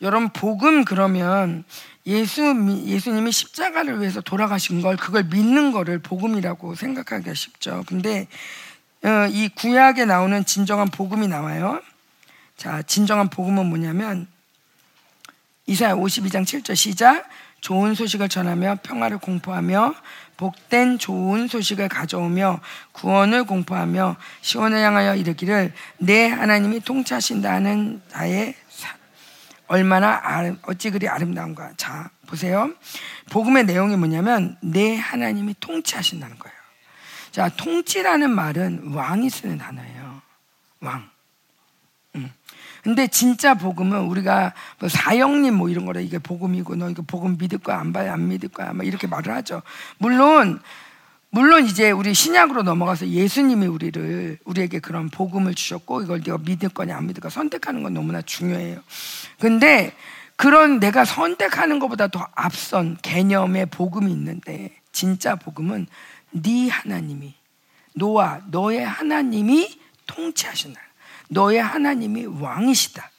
여러분 0.00 0.28
복음 0.28 0.84
그러면 0.84 1.64
예수 2.06 2.42
예수님이 2.86 3.32
십자가를 3.32 4.00
위해서 4.00 4.20
돌아가신 4.20 4.80
걸 4.80 4.96
그걸 4.96 5.24
믿는 5.24 5.72
거를 5.72 5.98
복음이라고 5.98 6.74
생각하기가 6.74 7.34
쉽죠. 7.34 7.84
근데 7.86 8.28
어, 9.04 9.26
이 9.30 9.48
구약에 9.48 10.04
나오는 10.04 10.44
진정한 10.44 10.88
복음이 10.88 11.28
나와요. 11.28 11.80
자, 12.56 12.82
진정한 12.82 13.28
복음은 13.28 13.66
뭐냐면 13.66 14.26
이사야 15.66 15.94
52장 15.94 16.44
7절 16.44 16.74
시작 16.74 17.28
좋은 17.60 17.94
소식을 17.94 18.28
전하며 18.28 18.78
평화를 18.82 19.18
공포하며 19.18 19.94
복된 20.36 20.98
좋은 20.98 21.48
소식을 21.48 21.88
가져오며 21.88 22.60
구원을 22.92 23.44
공포하며 23.44 24.16
시원을 24.40 24.78
향하여 24.78 25.16
이르기를 25.16 25.72
내 25.98 26.28
하나님이 26.28 26.80
통치하신다는 26.80 28.02
나의 28.12 28.54
얼마나 29.66 30.22
어찌 30.62 30.90
그리 30.90 31.08
아름다운가. 31.08 31.72
자, 31.76 32.10
보세요. 32.26 32.72
복음의 33.30 33.64
내용이 33.64 33.96
뭐냐면 33.96 34.56
내 34.62 34.96
하나님이 34.96 35.56
통치하신다는 35.60 36.38
거예요. 36.38 36.56
자, 37.30 37.48
통치라는 37.50 38.30
말은 38.30 38.94
왕이 38.94 39.28
쓰는 39.28 39.58
단어예요. 39.58 40.22
왕. 40.80 41.10
근데 42.82 43.06
진짜 43.06 43.54
복음은 43.54 44.02
우리가 44.06 44.54
뭐 44.78 44.88
사형님 44.88 45.54
뭐 45.54 45.68
이런 45.68 45.84
거라 45.86 46.00
이게 46.00 46.18
복음이고 46.18 46.76
너 46.76 46.90
이거 46.90 47.02
복음 47.06 47.36
믿을 47.38 47.58
거야 47.58 47.78
안 47.78 47.92
봐야 47.92 48.12
안 48.12 48.28
믿을 48.28 48.48
거야 48.48 48.72
막 48.72 48.86
이렇게 48.86 49.06
말을 49.06 49.34
하죠. 49.34 49.62
물론 49.98 50.60
물론 51.30 51.66
이제 51.66 51.90
우리 51.90 52.14
신약으로 52.14 52.62
넘어가서 52.62 53.08
예수님이 53.08 53.66
우리를 53.66 54.38
우리에게 54.44 54.78
그런 54.78 55.10
복음을 55.10 55.54
주셨고 55.54 56.02
이걸 56.02 56.22
네가 56.24 56.38
믿을 56.38 56.70
거냐 56.70 56.96
안 56.96 57.06
믿을 57.06 57.20
까 57.20 57.28
선택하는 57.28 57.82
건 57.82 57.94
너무나 57.94 58.22
중요해요. 58.22 58.80
근데 59.38 59.94
그런 60.36 60.78
내가 60.78 61.04
선택하는 61.04 61.80
것보다 61.80 62.08
더 62.08 62.26
앞선 62.34 62.96
개념의 63.02 63.66
복음이 63.66 64.10
있는데 64.12 64.72
진짜 64.92 65.34
복음은 65.34 65.86
네 66.30 66.68
하나님이 66.68 67.34
너와 67.94 68.42
너의 68.50 68.84
하나님이 68.86 69.78
통치하신다. 70.06 70.87
너의 71.28 71.62
하나님이 71.62 72.26
왕이시다. 72.26 73.10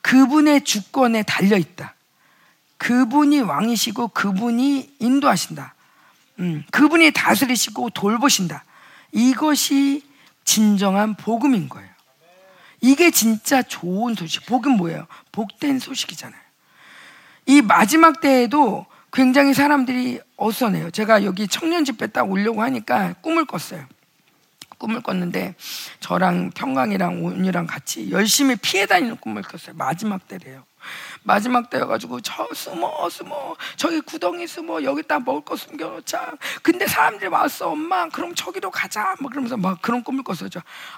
그분의 0.00 0.64
주권에 0.64 1.22
달려 1.22 1.56
있다. 1.56 1.94
그분이 2.78 3.40
왕이시고 3.40 4.08
그분이 4.08 4.96
인도하신다. 4.98 5.74
음, 6.40 6.64
그분이 6.70 7.12
다스리시고 7.12 7.90
돌보신다. 7.90 8.64
이것이 9.12 10.02
진정한 10.44 11.14
복음인 11.14 11.68
거예요. 11.68 11.88
이게 12.80 13.10
진짜 13.10 13.62
좋은 13.62 14.14
소식. 14.14 14.44
복은 14.44 14.72
뭐예요? 14.72 15.06
복된 15.32 15.78
소식이잖아요. 15.78 16.40
이 17.46 17.62
마지막 17.62 18.20
때에도 18.20 18.84
굉장히 19.12 19.54
사람들이 19.54 20.20
어선해요. 20.36 20.90
제가 20.90 21.24
여기 21.24 21.46
청년 21.48 21.84
집회 21.84 22.08
딱 22.08 22.30
오려고 22.30 22.62
하니까 22.62 23.14
꿈을 23.22 23.46
꿨어요. 23.46 23.86
꿈을 24.84 25.00
꿨는데 25.00 25.54
저랑 26.00 26.50
평강이랑 26.50 27.24
온이랑 27.24 27.66
같이 27.66 28.10
열심히 28.10 28.54
피해 28.56 28.84
다니는 28.84 29.16
꿈을 29.16 29.40
꿨어요. 29.40 29.74
마지막 29.76 30.28
때래요. 30.28 30.62
마지막 31.22 31.70
때여가지고 31.70 32.20
저 32.20 32.46
숨어 32.52 33.08
숨어 33.08 33.56
저기 33.76 34.02
구덩이 34.02 34.46
숨어 34.46 34.82
여기다 34.82 35.20
먹을 35.20 35.42
거 35.42 35.56
숨겨놓자. 35.56 36.34
근데 36.62 36.86
사람들이 36.86 37.30
왔어 37.30 37.70
엄마 37.70 38.06
그럼 38.10 38.34
저기로 38.34 38.70
가자. 38.70 39.16
뭐 39.20 39.30
그러면서 39.30 39.56
막 39.56 39.80
그런 39.80 40.04
꿈을 40.04 40.22
꿨어요. 40.22 40.50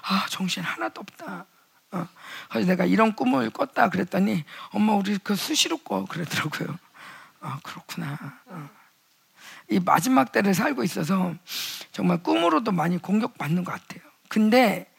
아 0.03 0.25
정신 0.29 0.63
하나도 0.63 0.99
없다. 0.99 1.45
어. 1.91 2.07
그래서 2.49 2.67
내가 2.67 2.83
이런 2.83 3.15
꿈을 3.15 3.49
꿨다 3.49 3.87
그랬더니 3.87 4.43
엄마 4.71 4.95
우리 4.95 5.17
그 5.17 5.37
수시로 5.37 5.77
꿔 5.77 6.03
그러더라고요. 6.03 6.77
아 7.39 7.59
그렇구나. 7.63 8.17
어. 8.47 8.69
이 9.69 9.79
마지막 9.79 10.31
때를 10.31 10.53
살고 10.53 10.83
있어서 10.83 11.35
정말 11.91 12.23
꿈으로도 12.23 12.71
많이 12.71 12.97
공격받는 12.97 13.63
것 13.63 13.71
같아요. 13.71 14.01
근데 14.29 14.89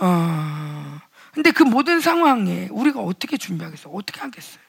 어 0.00 1.00
근데 1.32 1.50
그 1.50 1.62
모든 1.62 2.00
상황에 2.00 2.68
우리가 2.70 3.00
어떻게 3.00 3.36
준비하겠어요? 3.36 3.92
어떻게 3.92 4.20
하겠어요? 4.20 4.62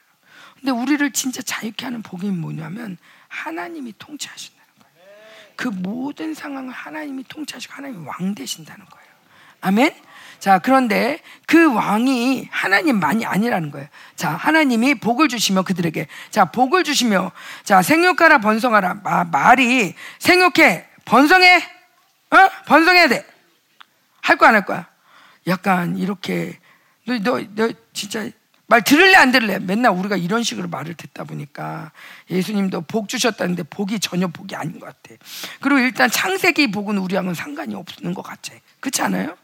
근데 0.54 0.72
우리를 0.72 1.10
진짜 1.12 1.42
자유케 1.42 1.84
하는 1.84 2.02
복이 2.02 2.30
뭐냐면 2.30 2.96
하나님이 3.28 3.94
통치하신다는 3.98 4.66
거예요. 4.80 5.08
그 5.54 5.68
모든 5.68 6.34
상황을 6.34 6.72
하나님이 6.72 7.24
통치하시고 7.24 7.74
하나님이 7.74 8.06
왕 8.06 8.34
되신다는 8.34 8.84
거예요. 8.86 9.06
아멘? 9.60 9.94
자, 10.38 10.58
그런데 10.58 11.20
그 11.46 11.72
왕이 11.72 12.48
하나님만이 12.50 13.24
아니라는 13.26 13.70
거예요. 13.70 13.88
자, 14.16 14.30
하나님이 14.30 14.96
복을 14.96 15.28
주시며 15.28 15.62
그들에게 15.62 16.06
자, 16.30 16.46
복을 16.46 16.84
주시며 16.84 17.32
자, 17.64 17.82
생육하라 17.82 18.38
번성하라. 18.38 19.00
마, 19.02 19.24
말이 19.24 19.94
생육해 20.18 20.86
번성해 21.04 21.56
어? 22.30 22.36
번성해야 22.66 23.08
돼. 23.08 23.26
할거안할 24.22 24.64
거야? 24.64 24.86
약간 25.46 25.96
이렇게 25.96 26.58
너, 27.06 27.18
너, 27.18 27.40
너 27.54 27.72
진짜 27.92 28.28
말 28.68 28.82
들을래 28.82 29.14
안 29.14 29.30
들을래? 29.30 29.60
맨날 29.60 29.92
우리가 29.92 30.16
이런 30.16 30.42
식으로 30.42 30.68
말을 30.68 30.94
듣다 30.94 31.22
보니까 31.22 31.92
예수님도 32.30 32.82
복 32.82 33.08
주셨다는데 33.08 33.62
복이 33.64 34.00
전혀 34.00 34.26
복이 34.26 34.56
아닌 34.56 34.80
것 34.80 34.86
같아. 34.86 35.14
그리고 35.60 35.78
일단 35.78 36.10
창세기 36.10 36.72
복은 36.72 36.98
우리하고는 36.98 37.34
상관이 37.34 37.76
없는 37.76 38.12
것 38.12 38.22
같아. 38.22 38.54
그렇지 38.80 39.02
않아요? 39.02 39.36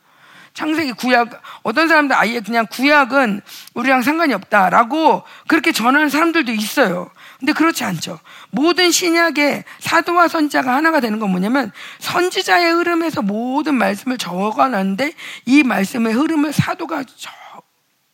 창세기 0.55 0.93
구약 0.93 1.41
어떤 1.63 1.89
사람들 1.89 2.15
아예 2.15 2.41
그냥 2.41 2.67
구약은 2.71 3.41
우리랑 3.75 4.03
상관이 4.03 4.35
없다라고 4.35 5.23
그렇게 5.47 5.73
전하는 5.73 6.09
사람들도 6.09 6.53
있어요. 6.53 7.11
근데 7.39 7.53
그렇지 7.53 7.83
않죠. 7.85 8.21
모든 8.51 8.91
신약의 8.91 9.65
사도와 9.81 10.29
선자가 10.29 10.75
하나가 10.75 11.01
되는 11.01 11.19
건 11.19 11.31
뭐냐면 11.31 11.73
선지자의 11.99 12.73
흐름에서 12.73 13.23
모든 13.23 13.75
말씀을 13.75 14.19
적어놨는데 14.19 15.13
이 15.47 15.63
말씀의 15.63 16.13
흐름을 16.13 16.53
사도가 16.53 17.05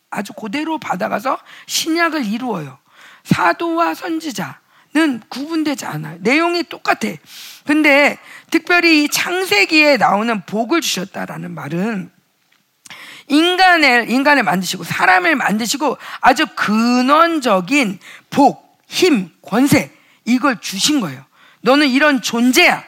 아주 0.09 0.33
그대로 0.33 0.79
받아가서 0.79 1.37
신약을 1.67 2.25
이루어요. 2.25 2.79
사도와 3.23 3.93
선지자는 3.93 5.21
구분되지 5.29 5.85
않아요. 5.85 6.17
내용이 6.21 6.63
똑같아. 6.63 7.09
근데 7.67 8.17
특별히 8.49 9.03
이 9.03 9.09
창세기에 9.09 9.97
나오는 9.97 10.41
복을 10.45 10.81
주셨다라는 10.81 11.53
말은 11.53 12.11
인간을 13.29 14.09
인간을 14.09 14.43
만드시고 14.43 14.83
사람을 14.83 15.35
만드시고 15.35 15.97
아주 16.19 16.45
근원적인 16.55 17.99
복, 18.29 18.79
힘, 18.87 19.31
권세 19.41 19.91
이걸 20.25 20.59
주신 20.59 20.99
거예요. 20.99 21.23
너는 21.61 21.87
이런 21.87 22.21
존재야. 22.21 22.83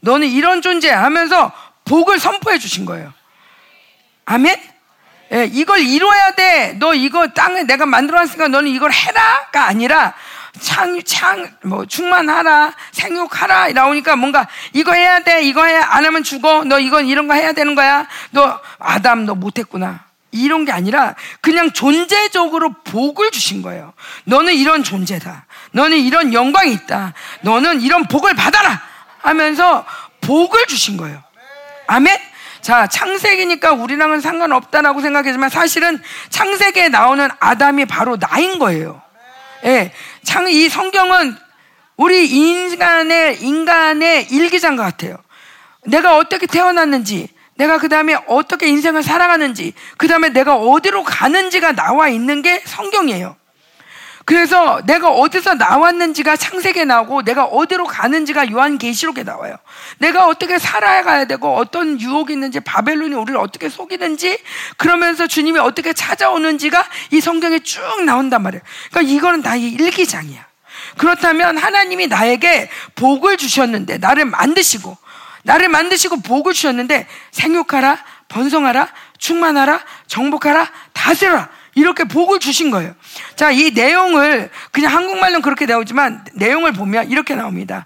너는 0.00 0.28
이런 0.28 0.62
존재야 0.62 1.02
하면서 1.02 1.52
복을 1.84 2.18
선포해 2.18 2.58
주신 2.58 2.84
거예요. 2.84 3.12
아멘? 4.26 4.56
예, 5.32 5.50
이걸 5.52 5.80
이루어야 5.80 6.32
돼. 6.32 6.76
너 6.78 6.94
이거 6.94 7.28
땅에 7.28 7.64
내가 7.64 7.86
만들어 7.86 8.20
놨으니까 8.20 8.48
너는 8.48 8.70
이걸 8.70 8.92
해라가 8.92 9.66
아니라 9.66 10.14
창, 10.60 11.02
창, 11.02 11.50
뭐, 11.62 11.86
충만하라, 11.86 12.74
생육하라, 12.92 13.72
나오니까 13.72 14.16
뭔가, 14.16 14.48
이거 14.72 14.92
해야 14.92 15.20
돼, 15.20 15.42
이거 15.42 15.64
해, 15.64 15.76
안 15.76 16.04
하면 16.04 16.22
죽어, 16.22 16.64
너 16.64 16.78
이건 16.78 17.06
이런 17.06 17.26
거 17.26 17.34
해야 17.34 17.52
되는 17.52 17.74
거야, 17.74 18.06
너, 18.30 18.60
아담, 18.78 19.26
너 19.26 19.34
못했구나. 19.34 20.04
이런 20.32 20.64
게 20.64 20.72
아니라, 20.72 21.14
그냥 21.40 21.72
존재적으로 21.72 22.74
복을 22.84 23.30
주신 23.30 23.62
거예요. 23.62 23.92
너는 24.24 24.54
이런 24.54 24.82
존재다. 24.82 25.46
너는 25.72 25.98
이런 25.98 26.32
영광이 26.32 26.72
있다. 26.72 27.14
너는 27.42 27.80
이런 27.80 28.04
복을 28.06 28.34
받아라! 28.34 28.80
하면서 29.20 29.84
복을 30.20 30.66
주신 30.66 30.96
거예요. 30.96 31.22
아멘? 31.86 32.16
자, 32.60 32.86
창세기니까 32.86 33.72
우리랑은 33.72 34.20
상관없다라고 34.20 35.00
생각하지만 35.00 35.50
사실은 35.50 36.02
창세기에 36.30 36.88
나오는 36.88 37.28
아담이 37.38 37.86
바로 37.86 38.18
나인 38.18 38.58
거예요. 38.58 39.05
예. 39.66 39.92
참, 40.22 40.48
이 40.48 40.68
성경은 40.68 41.36
우리 41.96 42.26
인간의, 42.28 43.42
인간의 43.42 44.28
일기장 44.30 44.76
같아요. 44.76 45.16
내가 45.84 46.16
어떻게 46.16 46.46
태어났는지, 46.46 47.28
내가 47.56 47.78
그 47.78 47.88
다음에 47.88 48.16
어떻게 48.26 48.68
인생을 48.68 49.02
살아가는지, 49.02 49.72
그 49.96 50.08
다음에 50.08 50.28
내가 50.28 50.56
어디로 50.56 51.04
가는지가 51.04 51.72
나와 51.72 52.08
있는 52.08 52.42
게 52.42 52.60
성경이에요. 52.64 53.36
그래서 54.26 54.82
내가 54.84 55.08
어디서 55.08 55.54
나왔는지가 55.54 56.34
창세기에 56.34 56.84
나오고 56.84 57.22
내가 57.22 57.44
어디로 57.44 57.84
가는지가 57.84 58.50
요한계시록에 58.50 59.22
나와요. 59.22 59.56
내가 59.98 60.26
어떻게 60.26 60.58
살아가야 60.58 61.26
되고 61.26 61.54
어떤 61.54 62.00
유혹이 62.00 62.32
있는지 62.32 62.58
바벨론이 62.58 63.14
우리를 63.14 63.38
어떻게 63.38 63.68
속이는지 63.68 64.36
그러면서 64.78 65.28
주님이 65.28 65.60
어떻게 65.60 65.92
찾아오는지가 65.92 66.84
이 67.12 67.20
성경에 67.20 67.60
쭉 67.60 67.80
나온단 68.04 68.42
말이에요. 68.42 68.62
그러니까 68.90 69.14
이거는 69.14 69.42
나의 69.42 69.62
일기장이야. 69.62 70.44
그렇다면 70.98 71.56
하나님이 71.56 72.08
나에게 72.08 72.68
복을 72.96 73.36
주셨는데 73.36 73.98
나를 73.98 74.24
만드시고 74.24 74.98
나를 75.44 75.68
만드시고 75.68 76.22
복을 76.22 76.52
주셨는데 76.52 77.06
생육하라 77.30 77.96
번성하라 78.26 78.88
충만하라 79.18 79.80
정복하라 80.08 80.68
다스려라 80.92 81.48
이렇게 81.76 82.04
복을 82.04 82.40
주신 82.40 82.70
거예요. 82.70 82.94
자, 83.36 83.50
이 83.50 83.70
내용을 83.70 84.50
그냥 84.72 84.92
한국말로는 84.94 85.42
그렇게 85.42 85.66
나오지만 85.66 86.24
내용을 86.32 86.72
보면 86.72 87.10
이렇게 87.10 87.34
나옵니다. 87.34 87.84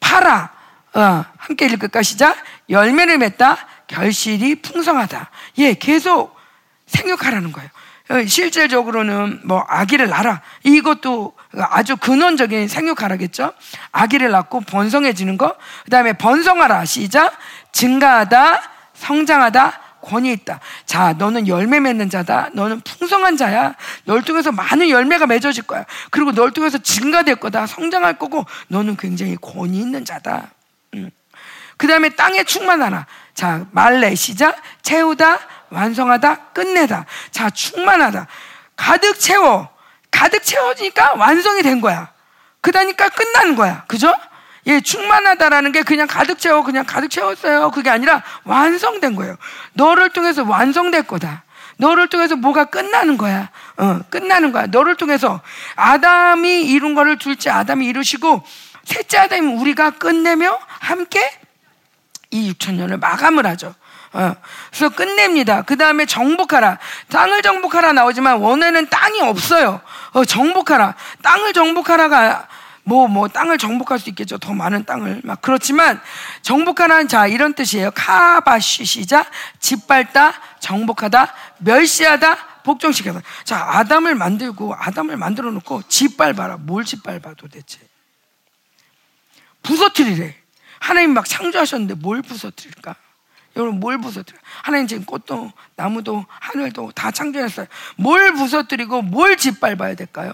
팔아. 0.00 0.50
어, 0.94 1.24
함께 1.36 1.66
읽을까 1.66 2.02
시작. 2.02 2.36
열매를 2.70 3.18
맺다. 3.18 3.58
결실이 3.88 4.62
풍성하다. 4.62 5.30
예, 5.58 5.74
계속 5.74 6.34
생육하라는 6.86 7.52
거예요. 7.52 7.68
어, 8.08 8.26
실질적으로는 8.26 9.42
뭐 9.44 9.66
아기를 9.68 10.08
낳아. 10.08 10.40
이것도 10.62 11.34
아주 11.70 11.98
근원적인 11.98 12.68
생육하라겠죠. 12.68 13.52
아기를 13.92 14.30
낳고 14.30 14.62
번성해지는 14.62 15.36
거. 15.36 15.54
그다음에 15.84 16.14
번성하라. 16.14 16.86
시작. 16.86 17.36
증가하다. 17.72 18.62
성장하다. 18.94 19.85
권위 20.06 20.32
있다. 20.32 20.60
자, 20.86 21.14
너는 21.14 21.48
열매 21.48 21.80
맺는 21.80 22.08
자다. 22.08 22.50
너는 22.52 22.80
풍성한 22.82 23.36
자야. 23.36 23.74
널 24.04 24.22
통해서 24.22 24.52
많은 24.52 24.88
열매가 24.88 25.26
맺어질 25.26 25.64
거야. 25.64 25.84
그리고 26.10 26.32
널 26.32 26.52
통해서 26.52 26.78
증가될 26.78 27.36
거다. 27.36 27.66
성장할 27.66 28.16
거고, 28.18 28.46
너는 28.68 28.96
굉장히 28.96 29.36
권위 29.36 29.78
있는 29.78 30.04
자다. 30.04 30.50
음. 30.94 31.10
그 31.76 31.88
다음에 31.88 32.10
땅에 32.10 32.44
충만하라. 32.44 33.06
자, 33.34 33.66
말레 33.72 34.14
시작. 34.14 34.56
채우다, 34.82 35.40
완성하다, 35.70 36.36
끝내다. 36.52 37.04
자, 37.32 37.50
충만하다. 37.50 38.28
가득 38.76 39.18
채워. 39.18 39.68
가득 40.10 40.42
채워지니까 40.44 41.14
완성이 41.16 41.62
된 41.62 41.80
거야. 41.80 42.12
그다니까 42.60 43.08
끝나는 43.08 43.56
거야. 43.56 43.84
그죠? 43.86 44.14
예, 44.66 44.80
충만하다라는 44.80 45.72
게 45.72 45.82
그냥 45.82 46.06
가득 46.06 46.38
채워, 46.38 46.62
그냥 46.62 46.84
가득 46.86 47.08
채웠어요. 47.08 47.70
그게 47.70 47.88
아니라 47.90 48.22
완성된 48.44 49.14
거예요. 49.14 49.36
너를 49.74 50.10
통해서 50.10 50.42
완성될 50.44 51.04
거다. 51.04 51.44
너를 51.78 52.08
통해서 52.08 52.36
뭐가 52.36 52.64
끝나는 52.66 53.16
거야. 53.16 53.50
어, 53.76 54.00
끝나는 54.10 54.50
거야. 54.50 54.66
너를 54.66 54.96
통해서 54.96 55.40
아담이 55.76 56.62
이룬 56.62 56.94
거를 56.94 57.18
둘째 57.18 57.50
아담이 57.50 57.86
이루시고 57.86 58.42
셋째 58.84 59.18
아담이 59.18 59.54
우리가 59.54 59.90
끝내며 59.90 60.58
함께 60.66 61.20
이 62.30 62.52
6천 62.52 62.74
년을 62.74 62.96
마감을 62.96 63.46
하죠. 63.46 63.74
어, 64.12 64.34
그래서 64.70 64.88
끝냅니다. 64.88 65.62
그 65.62 65.76
다음에 65.76 66.06
정복하라. 66.06 66.78
땅을 67.10 67.42
정복하라 67.42 67.92
나오지만 67.92 68.38
원에는 68.38 68.88
땅이 68.88 69.20
없어요. 69.20 69.80
어, 70.12 70.24
정복하라. 70.24 70.94
땅을 71.22 71.52
정복하라가 71.52 72.48
뭐, 72.88 73.08
뭐, 73.08 73.26
땅을 73.26 73.58
정복할 73.58 73.98
수 73.98 74.08
있겠죠. 74.10 74.38
더 74.38 74.54
많은 74.54 74.84
땅을. 74.84 75.22
막, 75.24 75.42
그렇지만, 75.42 76.00
정복하는 76.42 77.08
자, 77.08 77.26
이런 77.26 77.52
뜻이에요. 77.52 77.90
카바시, 77.94 78.84
시작. 78.84 79.28
짓밟다, 79.58 80.32
정복하다, 80.60 81.34
멸시하다, 81.58 82.36
복종시켜서 82.66 83.22
자 83.44 83.64
아담을 83.78 84.16
만들고 84.16 84.74
아담을 84.74 85.16
만들어 85.16 85.52
놓고 85.52 85.82
짓밟아라 85.86 86.56
뭘 86.58 86.84
짓밟아 86.84 87.34
도대체 87.34 87.78
부서뜨리래 89.62 90.34
하나님 90.80 91.14
막 91.14 91.26
창조하셨는데 91.26 91.94
뭘 91.94 92.22
부서뜨릴까 92.22 92.96
여러분 93.56 93.80
뭘 93.80 93.98
부서뜨려 93.98 94.36
하나님 94.62 94.88
지금 94.88 95.04
꽃도 95.04 95.52
나무도 95.76 96.26
하늘도 96.28 96.92
다 96.92 97.12
창조했어요 97.12 97.66
뭘 97.96 98.34
부서뜨리고 98.34 99.02
뭘 99.02 99.36
짓밟아야 99.36 99.94
될까요 99.94 100.32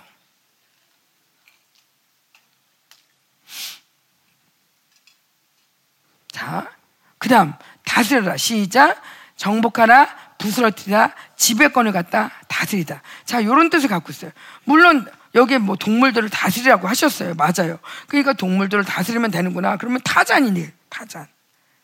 자 6.32 6.82
그 7.22 7.28
다음 7.28 7.54
다스려라 7.84 8.36
시작 8.36 9.00
정복하라 9.36 10.08
부스러뜨리다, 10.38 11.14
지배권을 11.36 11.92
갖다 11.92 12.32
다스리다. 12.48 13.00
자, 13.24 13.44
요런 13.44 13.70
뜻을 13.70 13.88
갖고 13.88 14.10
있어요. 14.10 14.32
물론 14.64 15.06
여기에 15.36 15.58
뭐 15.58 15.76
동물들을 15.76 16.28
다스리라고 16.30 16.88
하셨어요. 16.88 17.34
맞아요. 17.34 17.78
그러니까 18.08 18.32
동물들을 18.32 18.84
다스리면 18.84 19.30
되는구나. 19.30 19.76
그러면 19.76 20.00
타잔이네. 20.04 20.72
타잔. 20.88 21.28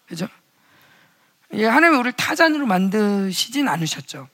그죠? 0.08 0.26
예, 1.54 1.66
하나님이 1.66 1.96
우리를 1.98 2.12
타잔으로 2.12 2.66
만드시진 2.66 3.68
않으셨죠. 3.68 4.28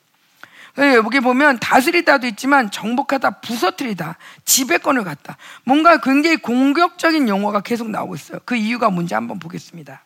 예, 0.79 0.95
여기 0.95 1.21
보면 1.21 1.59
다스리다도 1.61 2.27
있지만 2.27 2.71
정복하다, 2.71 3.41
부서뜨리다, 3.41 4.17
지배권을 4.45 5.05
갖다. 5.05 5.37
뭔가 5.65 5.99
굉장히 5.99 6.37
공격적인 6.37 7.29
용어가 7.29 7.61
계속 7.61 7.91
나오고 7.91 8.17
있어요. 8.17 8.41
그 8.45 8.57
이유가 8.57 8.91
뭔지 8.91 9.15
한번 9.15 9.39
보겠습니다. 9.39 10.03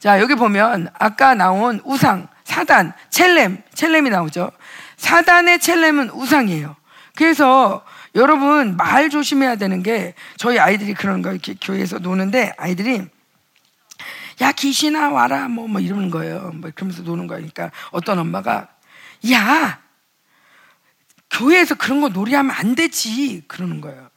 자, 0.00 0.20
여기 0.20 0.34
보면 0.34 0.88
아까 0.98 1.34
나온 1.34 1.80
우상, 1.84 2.28
사단, 2.44 2.92
첼렘, 3.10 3.62
첼렘이 3.74 4.10
나오죠. 4.10 4.50
사단의 4.96 5.60
첼렘은 5.60 6.10
우상이에요. 6.10 6.76
그래서 7.14 7.84
여러분 8.14 8.76
말 8.76 9.08
조심해야 9.10 9.56
되는 9.56 9.82
게 9.82 10.14
저희 10.36 10.58
아이들이 10.58 10.94
그런 10.94 11.22
거 11.22 11.32
이렇게 11.32 11.54
교회에서 11.60 11.98
노는데 11.98 12.52
아이들이 12.56 13.06
야 14.42 14.52
귀신아 14.52 15.10
와라 15.10 15.48
뭐, 15.48 15.66
뭐 15.66 15.80
이러는 15.80 16.10
거예요. 16.10 16.52
뭐 16.54 16.70
그러면서 16.74 17.02
노는 17.02 17.26
거니까 17.26 17.70
어떤 17.90 18.18
엄마가 18.18 18.68
야 19.32 19.82
교회에서 21.30 21.74
그런 21.74 22.00
거 22.00 22.08
놀이하면 22.08 22.54
안 22.54 22.74
되지 22.74 23.44
그러는 23.48 23.80
거예요. 23.80 24.10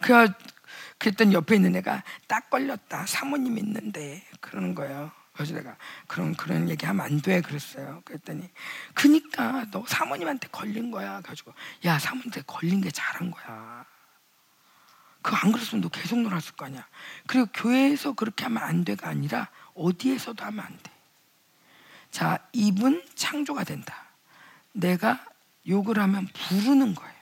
그 0.00 0.28
그랬더니 0.98 1.34
옆에 1.34 1.56
있는 1.56 1.76
애가 1.76 2.02
딱 2.26 2.50
걸렸다 2.50 3.06
사모님 3.06 3.58
있는데 3.58 4.26
그러는 4.40 4.74
거예요. 4.74 5.10
그래서 5.32 5.54
내가 5.54 5.76
그런 6.06 6.34
그런 6.34 6.68
얘기하면 6.70 7.04
안 7.04 7.20
돼 7.20 7.42
그랬어요. 7.42 8.02
그랬더니 8.04 8.50
그니까 8.94 9.66
너 9.70 9.84
사모님한테 9.86 10.48
걸린 10.48 10.90
거야. 10.90 11.20
가지고 11.20 11.52
야 11.84 11.98
사모님한테 11.98 12.42
걸린 12.46 12.80
게 12.80 12.90
잘한 12.90 13.30
거야. 13.30 13.84
그거 15.20 15.36
안 15.36 15.52
그랬으면 15.52 15.82
너 15.82 15.88
계속 15.88 16.20
놀았을 16.20 16.54
거 16.54 16.66
아니야. 16.66 16.86
그리고 17.26 17.46
교회에서 17.52 18.12
그렇게 18.12 18.44
하면 18.44 18.62
안 18.62 18.84
돼가 18.84 19.08
아니라 19.08 19.50
어디에서도 19.74 20.42
하면 20.44 20.64
안 20.64 20.78
돼. 20.82 20.90
자, 22.10 22.38
입은 22.52 23.04
창조가 23.14 23.64
된다. 23.64 24.05
내가 24.76 25.24
욕을 25.66 25.98
하면 25.98 26.28
부르는 26.28 26.94
거예요. 26.94 27.16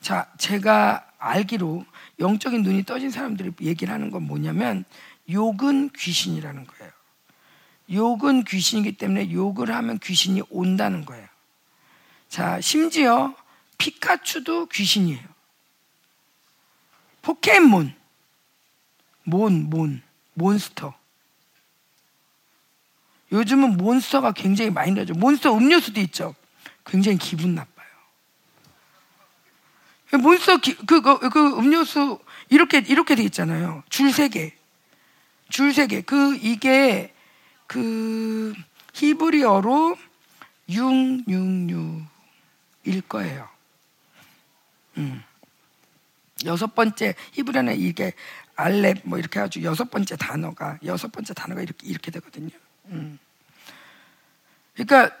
자, 0.00 0.30
제가 0.38 1.10
알기로 1.18 1.84
영적인 2.20 2.62
눈이 2.62 2.84
떠진 2.84 3.10
사람들이 3.10 3.52
얘기를 3.60 3.92
하는 3.92 4.10
건 4.10 4.22
뭐냐면 4.22 4.84
욕은 5.30 5.90
귀신이라는 5.90 6.66
거예요. 6.66 6.92
욕은 7.92 8.44
귀신이기 8.44 8.96
때문에 8.96 9.30
욕을 9.32 9.74
하면 9.74 9.98
귀신이 9.98 10.42
온다는 10.50 11.04
거예요. 11.04 11.26
자, 12.28 12.60
심지어 12.60 13.34
피카츄도 13.78 14.66
귀신이에요. 14.66 15.26
포켓몬, 17.22 17.94
몬, 19.24 19.68
몬, 19.68 20.02
몬스터. 20.34 20.94
요즘은 23.32 23.76
몬스터가 23.76 24.32
굉장히 24.32 24.70
많이 24.70 24.92
나죠. 24.92 25.14
몬스터 25.14 25.56
음료수도 25.56 26.00
있죠. 26.02 26.34
굉장히 26.84 27.18
기분 27.18 27.54
나빠요. 27.54 27.86
몬스터 30.12 30.58
기, 30.58 30.76
그, 30.76 31.00
그, 31.00 31.28
그 31.28 31.58
음료수 31.58 32.20
이렇게 32.48 32.78
이렇게 32.78 33.14
돼 33.16 33.24
있잖아요. 33.24 33.82
줄 33.88 34.10
세 34.12 34.28
개. 34.28 34.54
줄 35.48 35.72
세 35.72 35.86
개. 35.88 36.02
그 36.02 36.36
이게 36.36 37.12
그 37.66 38.54
히브리어로 38.94 39.96
666일 40.68 43.08
거예요. 43.08 43.48
음. 44.98 45.22
여섯 46.44 46.74
번째 46.74 47.14
히브리어는 47.32 47.78
이게 47.78 48.12
알렙 48.54 49.00
뭐 49.04 49.18
이렇게 49.18 49.40
해가지고 49.40 49.64
여섯 49.64 49.90
번째 49.90 50.16
단어가 50.16 50.78
여섯 50.84 51.10
번째 51.12 51.34
단어가 51.34 51.62
이렇게 51.62 51.86
이렇게 51.86 52.10
되거든요. 52.12 52.50
음. 52.88 53.18
그러니까 54.74 55.16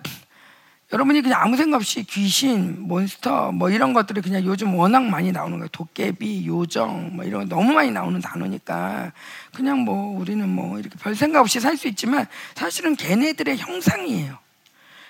여러분이 0.92 1.20
그냥 1.22 1.42
아무 1.42 1.56
생각 1.56 1.78
없이 1.78 2.04
귀신, 2.04 2.80
몬스터 2.86 3.50
뭐 3.52 3.70
이런 3.70 3.92
것들이 3.92 4.20
그냥 4.20 4.44
요즘 4.44 4.74
워낙 4.76 5.02
많이 5.02 5.32
나오는 5.32 5.58
거예요. 5.58 5.68
도깨비, 5.68 6.46
요정 6.46 7.16
뭐 7.16 7.24
이런 7.24 7.48
거 7.48 7.56
너무 7.56 7.72
많이 7.72 7.90
나오는 7.90 8.20
단어니까 8.20 9.12
그냥 9.52 9.80
뭐 9.80 10.16
우리는 10.18 10.48
뭐 10.48 10.78
이렇게 10.78 10.96
별 10.98 11.14
생각 11.16 11.40
없이 11.40 11.58
살 11.58 11.76
수 11.76 11.88
있지만 11.88 12.26
사실은 12.54 12.94
걔네들의 12.94 13.58
형상이에요. 13.58 14.38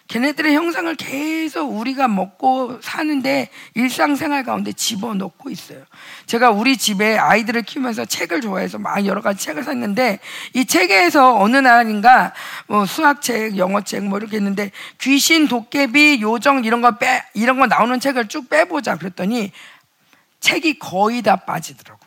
걔네들의 0.08 0.54
형상을 0.54 0.94
계속 0.94 1.66
우리가 1.66 2.06
먹고 2.06 2.80
사는데 2.80 3.50
일상생활 3.74 4.44
가운데 4.44 4.72
집어넣고 4.72 5.50
있어요. 5.50 5.84
제가 6.26 6.50
우리 6.50 6.76
집에 6.76 7.18
아이들을 7.18 7.62
키우면서 7.62 8.04
책을 8.04 8.40
좋아해서 8.40 8.78
막 8.78 9.04
여러 9.04 9.20
가지 9.20 9.44
책을 9.44 9.64
샀는데 9.64 10.20
이 10.54 10.64
책에서 10.64 11.38
어느 11.38 11.56
날인가 11.56 12.32
뭐 12.68 12.86
수학책, 12.86 13.58
영어책 13.58 14.04
뭐 14.04 14.18
이렇게 14.18 14.36
있는데 14.36 14.70
귀신, 15.00 15.48
도깨비, 15.48 16.20
요정 16.22 16.64
이런 16.64 16.80
거 16.80 16.98
빼, 16.98 17.24
이런 17.34 17.58
거 17.58 17.66
나오는 17.66 17.98
책을 17.98 18.28
쭉 18.28 18.48
빼보자 18.48 18.96
그랬더니 18.98 19.50
책이 20.38 20.78
거의 20.78 21.22
다 21.22 21.36
빠지더라고요. 21.36 22.06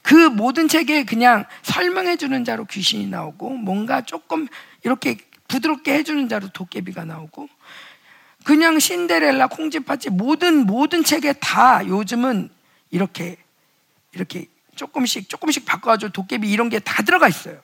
그 0.00 0.14
모든 0.14 0.68
책에 0.68 1.04
그냥 1.04 1.44
설명해 1.62 2.16
주는 2.16 2.44
자로 2.44 2.64
귀신이 2.64 3.06
나오고 3.06 3.50
뭔가 3.50 4.00
조금 4.00 4.48
이렇게 4.82 5.16
부드럽게 5.52 5.92
해주는 5.92 6.28
자로 6.30 6.48
도깨비가 6.48 7.04
나오고 7.04 7.48
그냥 8.44 8.78
신데렐라, 8.78 9.48
콩쥐팥쥐 9.48 10.10
모든 10.10 10.66
모든 10.66 11.04
책에 11.04 11.34
다 11.34 11.86
요즘은 11.86 12.48
이렇게 12.90 13.36
이렇게 14.12 14.46
조금씩 14.74 15.28
조금씩 15.28 15.66
바꿔가지고 15.66 16.12
도깨비 16.12 16.50
이런 16.50 16.70
게 16.70 16.80
다 16.80 17.02
들어가 17.02 17.28
있어요. 17.28 17.60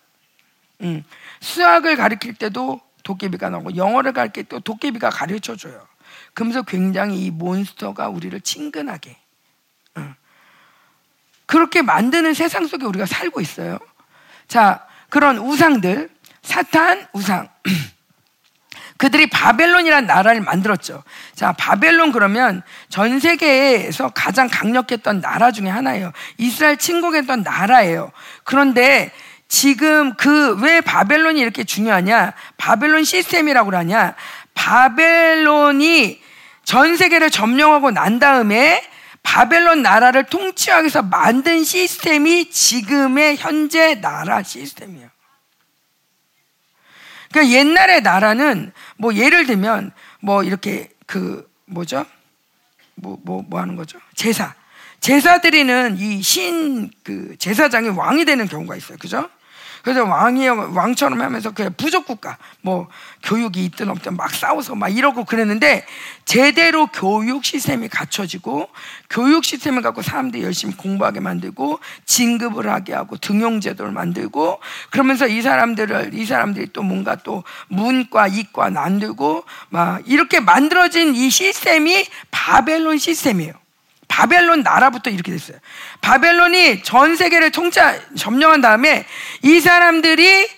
음. 0.82 1.02
수학을 1.40 1.97
가르칠 1.97 2.35
때도 2.35 2.81
도깨비가 3.02 3.48
나오고 3.48 3.77
영어를 3.77 4.12
가르칠 4.12 4.44
때도 4.44 4.60
도깨비가 4.60 5.10
가르쳐 5.10 5.56
줘요. 5.56 5.86
그러면서 6.35 6.62
굉장히 6.62 7.24
이 7.24 7.31
몬스터가 7.31 8.09
우리를 8.10 8.39
친근하게 8.43 9.16
음. 9.97 10.15
그렇게 11.47 11.81
만드는 11.82 12.35
세상 12.35 12.66
속에 12.66 12.85
우리가 12.85 13.06
살고 13.06 13.40
있어요. 13.40 13.78
자, 14.47 14.86
그런 15.09 15.39
우상들 15.39 16.10
사탄 16.49 17.07
우상. 17.12 17.49
그들이 18.97 19.29
바벨론이라는 19.29 20.09
나라를 20.09 20.41
만들었죠. 20.41 21.05
자, 21.35 21.53
바벨론 21.53 22.11
그러면 22.11 22.62
전 22.89 23.20
세계에서 23.20 24.09
가장 24.09 24.49
강력했던 24.51 25.20
나라 25.20 25.53
중에 25.53 25.69
하나예요. 25.69 26.12
이스라엘 26.39 26.79
침공했던 26.79 27.43
나라예요. 27.43 28.11
그런데 28.43 29.12
지금 29.47 30.15
그 30.15 30.59
왜 30.61 30.81
바벨론이 30.81 31.41
이렇게 31.41 31.62
중요하냐? 31.65 32.33
바벨론 32.57 33.05
시스템이라고 33.05 33.75
하냐? 33.77 34.15
바벨론이 34.55 36.20
전 36.65 36.97
세계를 36.97 37.31
점령하고 37.31 37.93
난 37.93 38.19
다음에 38.19 38.85
바벨론 39.23 39.83
나라를 39.83 40.25
통치하기 40.25 40.85
위해서 40.85 41.03
만든 41.03 41.62
시스템이 41.62 42.51
지금의 42.51 43.37
현재 43.37 44.01
나라 44.01 44.43
시스템이에요. 44.43 45.09
그러니까 47.30 47.55
옛날의 47.59 48.02
나라는 48.02 48.72
뭐 48.96 49.14
예를 49.14 49.46
들면 49.46 49.92
뭐 50.20 50.42
이렇게 50.42 50.88
그 51.06 51.48
뭐죠? 51.66 52.05
뭐, 52.94 53.18
뭐, 53.22 53.42
뭐 53.48 53.60
하는 53.60 53.76
거죠? 53.76 53.98
제사. 54.14 54.55
제사 55.00 55.40
드리는 55.40 55.96
이 55.98 56.20
신 56.22 56.90
그 57.05 57.36
제사장이 57.38 57.90
왕이 57.90 58.24
되는 58.24 58.46
경우가 58.48 58.76
있어요. 58.76 58.98
그죠? 58.98 59.28
그래서 59.82 60.05
왕이 60.05 60.48
왕처럼 60.48 61.20
하면서 61.20 61.50
그냥 61.52 61.74
부족 61.76 62.06
국가 62.06 62.36
뭐 62.60 62.88
교육이 63.22 63.64
있든 63.66 63.90
없든 63.90 64.16
막 64.16 64.34
싸워서 64.34 64.74
막 64.74 64.88
이러고 64.88 65.24
그랬는데 65.24 65.84
제대로 66.24 66.86
교육 66.86 67.44
시스템이 67.44 67.88
갖춰지고 67.88 68.68
교육 69.10 69.44
시스템을 69.44 69.82
갖고 69.82 70.02
사람들이 70.02 70.42
열심히 70.42 70.74
공부하게 70.76 71.20
만들고 71.20 71.80
진급을 72.05 72.68
하게 72.68 72.94
하고 72.94 73.16
등용 73.16 73.60
제도를 73.60 73.92
만들고 73.92 74.60
그러면서 74.90 75.26
이 75.26 75.42
사람들을 75.42 76.14
이 76.14 76.24
사람들이 76.24 76.68
또 76.72 76.82
뭔가 76.82 77.16
또 77.16 77.44
문과 77.68 78.26
이과 78.26 78.70
만들고 78.70 79.44
막 79.70 80.02
이렇게 80.06 80.40
만들어진 80.40 81.14
이 81.14 81.30
시스템이 81.30 82.06
바벨론 82.30 82.98
시스템이에요. 82.98 83.68
바벨론 84.19 84.62
나라부터 84.62 85.11
이렇게 85.11 85.31
됐어요. 85.31 85.59
바벨론이 86.01 86.82
전 86.82 87.15
세계를 87.15 87.53
통짜 87.53 88.01
점령한 88.16 88.61
다음에 88.61 89.07
이 89.45 89.61
사람들이 89.61 90.49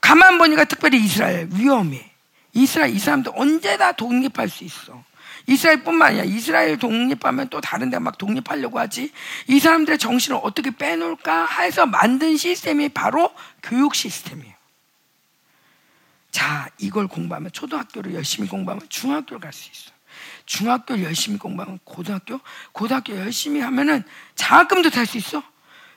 가만 0.00 0.36
보니까 0.36 0.64
특별히 0.64 0.98
이스라엘 0.98 1.48
위험해. 1.52 2.10
이스라엘 2.54 2.92
이 2.92 2.98
사람들 2.98 3.30
언제 3.36 3.76
다 3.76 3.92
독립할 3.92 4.48
수 4.48 4.64
있어. 4.64 5.04
이스라엘뿐만 5.46 6.08
아니라 6.08 6.24
이스라엘 6.24 6.76
독립하면 6.76 7.50
또 7.50 7.60
다른 7.60 7.88
데 7.88 8.00
막 8.00 8.18
독립하려고 8.18 8.80
하지. 8.80 9.12
이 9.46 9.60
사람들의 9.60 9.98
정신을 9.98 10.40
어떻게 10.42 10.72
빼놓을까 10.72 11.46
해서 11.46 11.86
만든 11.86 12.36
시스템이 12.36 12.88
바로 12.88 13.32
교육 13.62 13.94
시스템이에요. 13.94 14.54
자, 16.32 16.68
이걸 16.78 17.06
공부하면 17.06 17.52
초등학교를 17.52 18.12
열심히 18.14 18.48
공부하면 18.48 18.88
중학교를 18.88 19.40
갈 19.40 19.52
수 19.52 19.70
있어. 19.70 19.93
중학교 20.46 21.00
열심히 21.02 21.38
공부하면 21.38 21.78
고등학교, 21.84 22.40
고등학교 22.72 23.16
열심히 23.16 23.60
하면은 23.60 24.04
장학금도 24.34 24.90
탈 24.90 25.06
수 25.06 25.16
있어. 25.18 25.42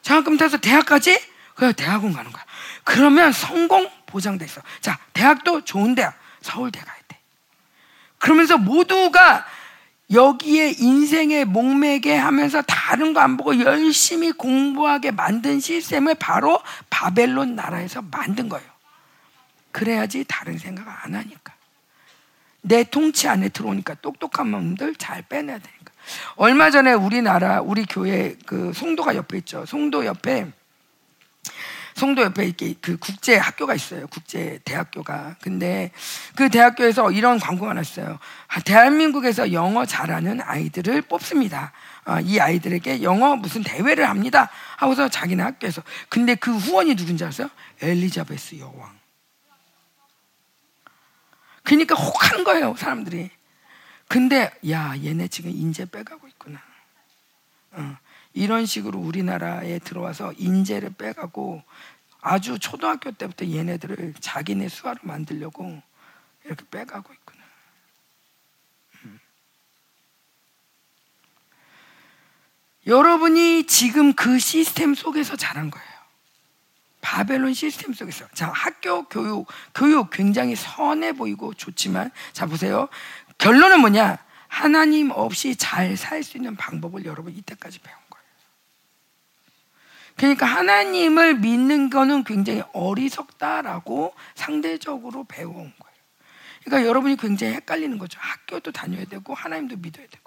장학금 0.02 0.38
타서 0.38 0.58
대학까지 0.58 1.20
그래 1.56 1.74
대학원 1.74 2.14
가는 2.14 2.32
거야. 2.32 2.46
그러면 2.84 3.32
성공 3.32 3.90
보장돼 4.06 4.46
있어. 4.46 4.62
자, 4.80 5.00
대학도 5.14 5.66
좋은 5.66 5.96
대학, 5.96 6.18
서울대 6.42 6.80
가야 6.80 6.96
돼. 7.08 7.20
그러면서 8.20 8.58
모두가 8.58 9.46
여기에 10.12 10.76
인생의 10.80 11.44
목매게 11.46 12.16
하면서 12.16 12.62
다른 12.62 13.14
거 13.14 13.20
안 13.20 13.36
보고 13.36 13.60
열심히 13.60 14.32
공부하게 14.32 15.12
만든 15.12 15.60
시스템을 15.60 16.16
바로 16.16 16.62
바벨론 16.90 17.56
나라에서 17.56 18.02
만든 18.04 18.48
거예요. 18.48 18.68
그래야지 19.74 20.24
다른 20.28 20.58
생각 20.58 20.88
안 21.04 21.14
하니까. 21.14 21.54
내 22.68 22.84
통치 22.84 23.28
안에 23.28 23.50
들어오니까 23.50 23.96
똑똑한 23.96 24.52
놈들 24.52 24.96
잘 24.96 25.22
빼내야 25.24 25.58
되니까. 25.58 25.94
얼마 26.36 26.70
전에 26.70 26.94
우리나라 26.94 27.62
우리 27.62 27.86
교회 27.86 28.36
그 28.46 28.72
송도가 28.74 29.16
옆에 29.16 29.38
있죠. 29.40 29.66
송도 29.66 30.06
옆에 30.06 30.48
송도 31.96 32.22
옆에 32.22 32.46
이렇게 32.46 32.76
그 32.80 32.98
국제 32.98 33.36
학교가 33.38 33.74
있어요. 33.74 34.06
국제 34.08 34.60
대학교가. 34.64 35.36
근데 35.42 35.92
그 36.36 36.48
대학교에서 36.50 37.12
이런 37.12 37.40
광고가 37.40 37.74
났어요. 37.74 38.20
대한민국에서 38.66 39.52
영어 39.52 39.84
잘하는 39.84 40.40
아이들을 40.42 41.02
뽑습니다. 41.04 41.72
아, 42.06 42.22
이 42.22 42.40
아이들에게 42.40 43.02
영어 43.02 43.36
무슨 43.36 43.64
대회를 43.64 44.08
합니다. 44.08 44.50
하고서 44.78 45.10
자기네 45.10 45.42
학교에서. 45.42 45.82
근데 46.08 46.36
그 46.36 46.56
후원이 46.56 46.96
누군지 46.96 47.26
아세요? 47.26 47.50
엘리자베스 47.82 48.60
여왕. 48.60 48.98
그러니까 51.68 51.96
혹한 51.96 52.46
거예요, 52.46 52.78
사람들이. 52.78 53.30
근데 54.08 54.58
야, 54.70 54.96
얘네 55.04 55.28
지금 55.28 55.52
인재 55.52 55.84
빼가고 55.84 56.26
있구나. 56.30 56.62
어, 57.72 57.98
이런 58.34 58.66
식으로 58.66 58.98
우리나라에 58.98 59.80
들어와서 59.80 60.32
인재를 60.38 60.92
빼가고 60.92 61.62
아주 62.22 62.58
초등학교 62.58 63.12
때부터 63.12 63.46
얘네들을 63.48 64.14
자기네 64.22 64.70
수하로 64.70 65.00
만들려고 65.04 65.82
이렇게 66.46 66.64
빼가고 66.72 67.12
있구나. 67.12 67.44
음. 69.04 69.20
여러분이 72.86 73.68
지금 73.68 74.14
그 74.14 74.40
시스템 74.40 74.96
속에서 74.96 75.36
자란 75.36 75.70
거예요. 75.70 75.97
바벨론 77.08 77.54
시스템 77.54 77.94
속에서 77.94 78.28
자 78.34 78.52
학교 78.54 79.04
교육 79.04 79.48
교육 79.74 80.10
굉장히 80.10 80.58
선해 80.58 81.14
보이고 81.14 81.54
좋지만 81.54 82.12
자 82.34 82.46
보세요 82.46 82.90
결론은 83.38 83.80
뭐냐 83.80 84.18
하나님 84.50 85.12
없이 85.12 85.56
잘 85.56 85.96
살 85.96 86.22
수 86.22 86.36
있는 86.36 86.58
방법을 86.58 87.06
여러분 87.06 87.34
이때까지 87.34 87.80
배운 87.80 87.98
거예요. 88.10 88.26
그러니까 90.18 90.46
하나님을 90.48 91.36
믿는 91.36 91.90
거는 91.90 92.26
굉장히 92.26 92.64
어리석다라고 92.74 94.14
상대적으로 94.36 95.24
배워온 95.24 95.56
거예요. 95.80 95.98
그러니까 96.66 96.90
여러분이 96.90 97.16
굉장히 97.16 97.54
헷갈리는 97.54 97.98
거죠. 97.98 98.20
학교도 98.22 98.74
다녀야 98.74 99.06
되고 99.06 99.34
하나님도 99.34 99.78
믿어야 99.78 100.08
되고. 100.08 100.27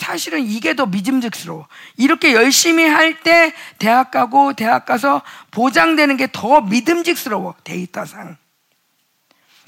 사실은 0.00 0.40
이게 0.46 0.74
더 0.74 0.86
믿음직스러워. 0.86 1.68
이렇게 1.98 2.32
열심히 2.32 2.84
할 2.86 3.20
때 3.22 3.52
대학 3.78 4.10
가고 4.10 4.54
대학 4.54 4.86
가서 4.86 5.20
보장되는 5.50 6.16
게 6.16 6.26
더 6.32 6.62
믿음직스러워. 6.62 7.54
데이터상. 7.64 8.36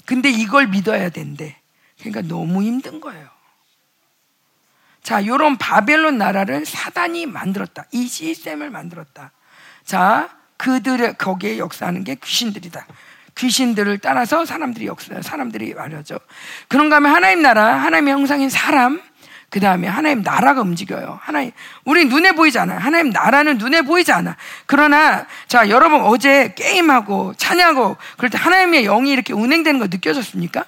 근데 0.05 0.29
이걸 0.31 0.67
믿어야 0.67 1.09
된대. 1.09 1.55
그러니까 1.99 2.21
너무 2.21 2.63
힘든 2.63 2.99
거예요. 2.99 3.29
자, 5.03 5.25
요런 5.25 5.57
바벨론 5.57 6.17
나라를 6.17 6.65
사단이 6.65 7.25
만들었다. 7.27 7.85
이 7.91 8.07
시스템을 8.07 8.69
만들었다. 8.71 9.31
자, 9.85 10.29
그들의 10.57 11.17
거기에 11.17 11.57
역사하는 11.59 12.03
게 12.03 12.15
귀신들이다. 12.15 12.87
귀신들을 13.35 13.99
따라서 13.99 14.45
사람들이 14.45 14.87
역사, 14.87 15.21
사람들이 15.21 15.73
말하죠. 15.73 16.17
그런가 16.69 16.95
하면 16.97 17.13
하나님 17.13 17.41
나라, 17.41 17.75
하나님의 17.81 18.13
형상인 18.13 18.49
사람, 18.49 19.01
그 19.53 19.59
다음에 19.59 19.87
하나님 19.87 20.23
나라가 20.23 20.61
움직여요. 20.61 21.19
하나님, 21.21 21.51
우리 21.85 22.05
눈에 22.05 22.31
보이지 22.31 22.57
않아요. 22.57 22.79
하나님 22.79 23.11
나라는 23.11 23.59
눈에 23.59 23.83
보이지 23.83 24.11
않아. 24.11 24.35
그러나, 24.65 25.27
자, 25.47 25.69
여러분 25.69 26.01
어제 26.01 26.55
게임하고 26.55 27.35
찬양하고 27.37 27.95
그럴 28.17 28.31
때 28.31 28.39
하나님의 28.39 28.85
영이 28.85 29.11
이렇게 29.11 29.31
운행되는 29.31 29.79
거 29.79 29.85
느껴졌습니까? 29.91 30.65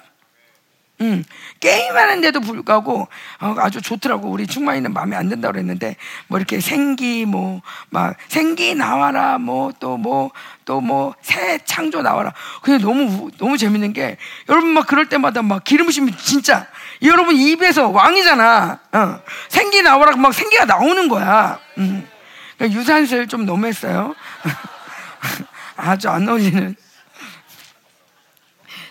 음, 1.00 1.24
게임하는데도 1.60 2.40
불구하고 2.40 3.08
어, 3.40 3.54
아주 3.58 3.82
좋더라고. 3.82 4.30
우리 4.30 4.46
충만이는 4.46 4.92
마음에 4.94 5.16
안 5.16 5.28
든다고 5.28 5.52
그랬는데 5.52 5.96
뭐 6.28 6.38
이렇게 6.38 6.60
생기 6.60 7.26
뭐 7.26 7.60
막 7.90 8.16
생기 8.28 8.74
나와라 8.74 9.38
뭐 9.38 9.72
또 9.72 9.98
뭐 9.98 10.30
또 10.64 10.80
뭐 10.80 11.12
새 11.20 11.58
창조 11.64 12.00
나와라. 12.02 12.32
그냥 12.62 12.80
너무 12.80 13.30
너무 13.36 13.58
재밌는 13.58 13.92
게 13.92 14.16
여러분 14.48 14.70
막 14.70 14.86
그럴 14.86 15.08
때마다 15.08 15.42
막 15.42 15.64
기름부심이 15.64 16.16
진짜 16.16 16.66
여러분 17.02 17.36
입에서 17.36 17.88
왕이잖아. 17.88 18.78
어. 18.92 19.20
생기 19.48 19.82
나와라 19.82 20.16
막 20.16 20.32
생기가 20.32 20.64
나오는 20.64 21.08
거야. 21.08 21.58
음. 21.78 22.08
그러니까 22.56 22.78
유산슬 22.80 23.26
좀 23.28 23.44
너무했어요. 23.44 24.14
아주 25.76 26.08
안 26.08 26.26
어울리는. 26.28 26.74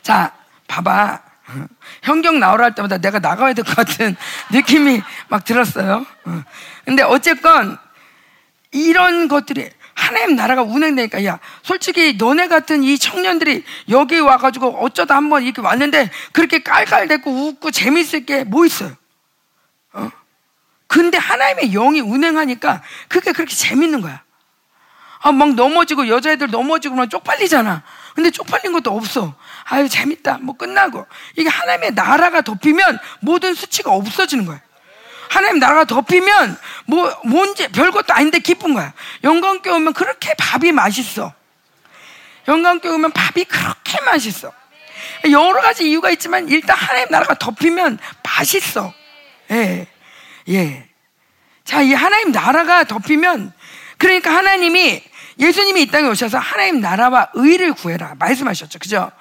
자, 0.03 0.33
봐봐. 0.67 1.21
현경 2.03 2.39
나오라 2.39 2.65
할 2.65 2.75
때마다 2.75 2.97
내가 2.97 3.19
나가야 3.19 3.53
될 3.53 3.63
것 3.65 3.75
같은 3.75 4.15
느낌이 4.51 5.01
막 5.27 5.43
들었어요. 5.45 6.05
어. 6.25 6.43
근데 6.85 7.01
어쨌건 7.03 7.77
이런 8.71 9.27
것들이 9.27 9.69
하나님 10.05 10.35
나라가 10.35 10.61
운행되니까 10.61 11.25
야 11.25 11.39
솔직히 11.63 12.15
너네 12.17 12.47
같은 12.47 12.83
이 12.83 12.97
청년들이 12.97 13.63
여기 13.89 14.19
와가지고 14.19 14.77
어쩌다 14.83 15.15
한번 15.15 15.43
이렇게 15.43 15.61
왔는데 15.61 16.11
그렇게 16.31 16.61
깔깔대고 16.61 17.31
웃고 17.31 17.71
재밌을 17.71 18.25
게 18.25 18.43
뭐 18.43 18.65
있어요? 18.65 18.95
어? 19.93 20.11
근데 20.87 21.17
하나님의 21.17 21.71
영이 21.71 21.99
운행하니까 22.01 22.83
그게 23.07 23.31
그렇게 23.31 23.55
재밌는 23.55 24.01
거야. 24.01 24.23
아, 25.21 25.31
막 25.31 25.55
넘어지고 25.55 26.07
여자애들 26.07 26.51
넘어지고 26.51 26.95
막 26.95 27.09
쪽팔리잖아. 27.09 27.81
근데 28.13 28.29
쪽팔린 28.29 28.71
것도 28.73 28.95
없어. 28.95 29.35
아유 29.63 29.89
재밌다. 29.89 30.37
뭐 30.41 30.55
끝나고 30.55 31.05
이게 31.35 31.49
하나님의 31.49 31.95
나라가 31.95 32.41
덮이면 32.41 32.99
모든 33.21 33.55
수치가 33.55 33.91
없어지는 33.91 34.45
거야. 34.45 34.61
하나님 35.29 35.59
나라가 35.59 35.85
덮이면 35.85 36.57
뭐 36.85 37.21
뭔지 37.25 37.67
별것도 37.69 38.13
아닌데 38.13 38.39
기쁜 38.39 38.73
거야. 38.73 38.93
영광께 39.23 39.69
오면 39.69 39.93
그렇게 39.93 40.33
밥이 40.37 40.71
맛있어. 40.71 41.33
영광께 42.47 42.87
오면 42.89 43.11
밥이 43.11 43.45
그렇게 43.45 44.01
맛있어. 44.01 44.51
여러 45.31 45.61
가지 45.61 45.89
이유가 45.89 46.09
있지만 46.11 46.47
일단 46.49 46.77
하나님 46.77 47.07
나라가 47.09 47.33
덮이면 47.35 47.97
맛있어. 48.23 48.93
예. 49.51 49.87
예. 50.49 50.89
자, 51.63 51.81
이 51.81 51.93
하나님 51.93 52.31
나라가 52.31 52.83
덮이면 52.83 53.51
그러니까 53.97 54.35
하나님이 54.35 55.03
예수님이 55.39 55.83
이 55.83 55.87
땅에 55.87 56.07
오셔서 56.07 56.37
하나님 56.37 56.79
나라와 56.79 57.29
의를 57.33 57.73
구해라 57.73 58.15
말씀하셨죠. 58.19 58.79
그죠? 58.79 59.11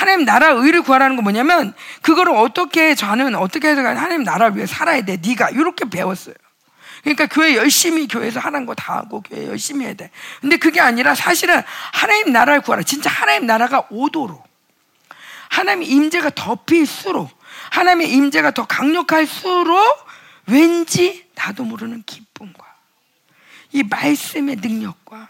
하나님 0.00 0.24
나라 0.24 0.48
의를 0.52 0.80
구하라는 0.80 1.16
건 1.16 1.24
뭐냐면 1.24 1.74
그거를 2.00 2.32
어떻게 2.34 2.94
저는 2.94 3.34
어떻게 3.34 3.68
해서 3.68 3.82
하나님 3.82 4.22
나라를 4.22 4.56
위해 4.56 4.64
살아야 4.64 5.02
돼. 5.02 5.18
네가 5.18 5.50
이렇게 5.50 5.84
배웠어요. 5.90 6.34
그러니까 7.02 7.26
교회 7.26 7.54
열심히 7.54 8.08
교회에서 8.08 8.40
하는 8.40 8.64
거 8.64 8.74
다 8.74 8.96
하고 8.96 9.20
교회 9.20 9.46
열심히 9.46 9.84
해야 9.84 9.92
돼. 9.92 10.10
근데 10.40 10.56
그게 10.56 10.80
아니라 10.80 11.14
사실은 11.14 11.62
하나님 11.92 12.32
나라를 12.32 12.62
구하라. 12.62 12.82
진짜 12.82 13.10
하나님 13.10 13.44
나라가 13.44 13.86
오도록 13.90 14.42
하나님의 15.50 15.88
임재가 15.88 16.30
덮일수록 16.34 17.30
하나님의 17.70 18.10
임재가 18.10 18.52
더 18.52 18.64
강력할수록 18.66 20.06
왠지 20.46 21.26
나도 21.34 21.64
모르는 21.64 22.04
기쁨과 22.06 22.64
이 23.72 23.82
말씀의 23.82 24.56
능력과 24.56 25.28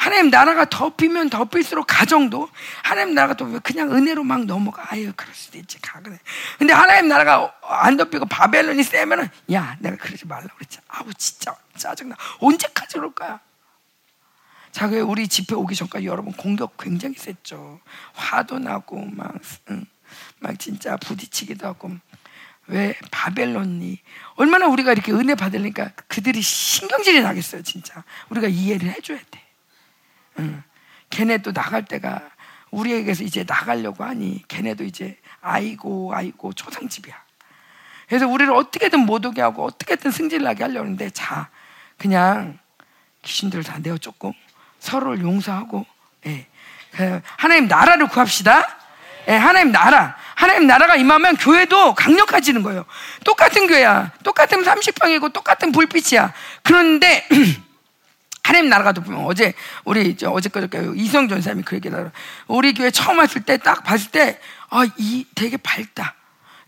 하나님 0.00 0.30
나라가 0.30 0.64
덮이면 0.64 1.28
덮일수록 1.28 1.84
가정도 1.86 2.48
하나님 2.82 3.14
나라가 3.14 3.34
또 3.34 3.60
그냥 3.62 3.92
은혜로 3.92 4.24
막 4.24 4.46
넘어가. 4.46 4.86
아유, 4.88 5.12
그럴 5.14 5.34
수도 5.34 5.58
있지. 5.58 5.78
가그네. 5.78 6.18
근데 6.58 6.72
하나님 6.72 7.08
나라가 7.08 7.54
안 7.62 7.98
덮이고 7.98 8.24
바벨론이 8.24 8.82
세면은 8.82 9.28
야, 9.52 9.76
내가 9.78 9.96
그러지 9.96 10.26
말라고 10.26 10.54
그랬지. 10.54 10.78
아우, 10.88 11.12
진짜 11.12 11.54
짜증나. 11.76 12.16
언제까지 12.38 12.94
그럴 12.94 13.12
거야? 13.12 13.40
자, 14.72 14.88
그 14.88 15.00
우리 15.00 15.28
집회 15.28 15.54
오기 15.54 15.74
전까지 15.74 16.06
여러분 16.06 16.32
공격 16.32 16.78
굉장히 16.78 17.16
셌죠. 17.18 17.78
화도 18.14 18.58
나고 18.58 19.04
막, 19.04 19.34
응, 19.68 19.84
막 20.38 20.58
진짜 20.58 20.96
부딪히기도 20.96 21.66
하고. 21.66 21.90
왜 22.68 22.96
바벨론이 23.10 23.98
얼마나 24.36 24.66
우리가 24.66 24.92
이렇게 24.92 25.12
은혜 25.12 25.34
받으니까 25.34 25.90
그들이 26.08 26.40
신경질이 26.40 27.20
나겠어요, 27.20 27.62
진짜. 27.64 28.02
우리가 28.30 28.48
이해를 28.48 28.88
해줘야 28.92 29.18
돼. 29.30 29.39
응. 30.38 30.62
걔네도 31.10 31.52
나갈 31.52 31.84
때가 31.84 32.22
우리에게서 32.70 33.24
이제 33.24 33.44
나가려고 33.46 34.04
하니 34.04 34.42
걔네도 34.48 34.84
이제 34.84 35.18
아이고 35.40 36.12
아이고 36.14 36.52
초상집이야. 36.52 37.14
그래서 38.08 38.26
우리를 38.26 38.52
어떻게든 38.52 39.00
못 39.00 39.24
오게 39.24 39.40
하고 39.40 39.64
어떻게든 39.64 40.10
승질나게 40.10 40.64
하려고 40.64 40.84
하는데 40.84 41.10
자 41.10 41.48
그냥 41.98 42.58
귀신들을 43.22 43.64
다 43.64 43.78
내어 43.78 43.98
쫓고 43.98 44.34
서로를 44.78 45.20
용서하고 45.20 45.84
예. 46.26 46.46
그 46.92 47.20
하나님 47.36 47.68
나라를 47.68 48.08
구합시다. 48.08 48.76
예, 49.28 49.36
하나님 49.36 49.70
나라. 49.70 50.16
하나님 50.34 50.66
나라가 50.66 50.96
임하면 50.96 51.36
교회도 51.36 51.94
강력해지는 51.94 52.62
거예요. 52.62 52.84
똑같은 53.24 53.66
교회야. 53.66 54.12
똑같은 54.24 54.62
30평이고 54.62 55.32
똑같은 55.32 55.70
불빛이야. 55.70 56.32
그런데 56.62 57.28
하나님 58.50 58.68
나라가 58.68 58.92
덮으면 58.92 59.24
어제 59.26 59.54
우리 59.84 60.16
어제 60.26 60.48
그저께 60.48 60.90
이성 60.96 61.28
전사님이 61.28 61.62
그 61.62 61.76
얘기를 61.76 62.10
우리 62.48 62.74
교회 62.74 62.90
처음 62.90 63.18
왔을 63.18 63.42
때 63.44 63.56
딱 63.58 63.84
봤을 63.84 64.10
때 64.10 64.40
아 64.70 64.84
이 64.98 65.24
되게 65.36 65.56
밝다. 65.56 66.16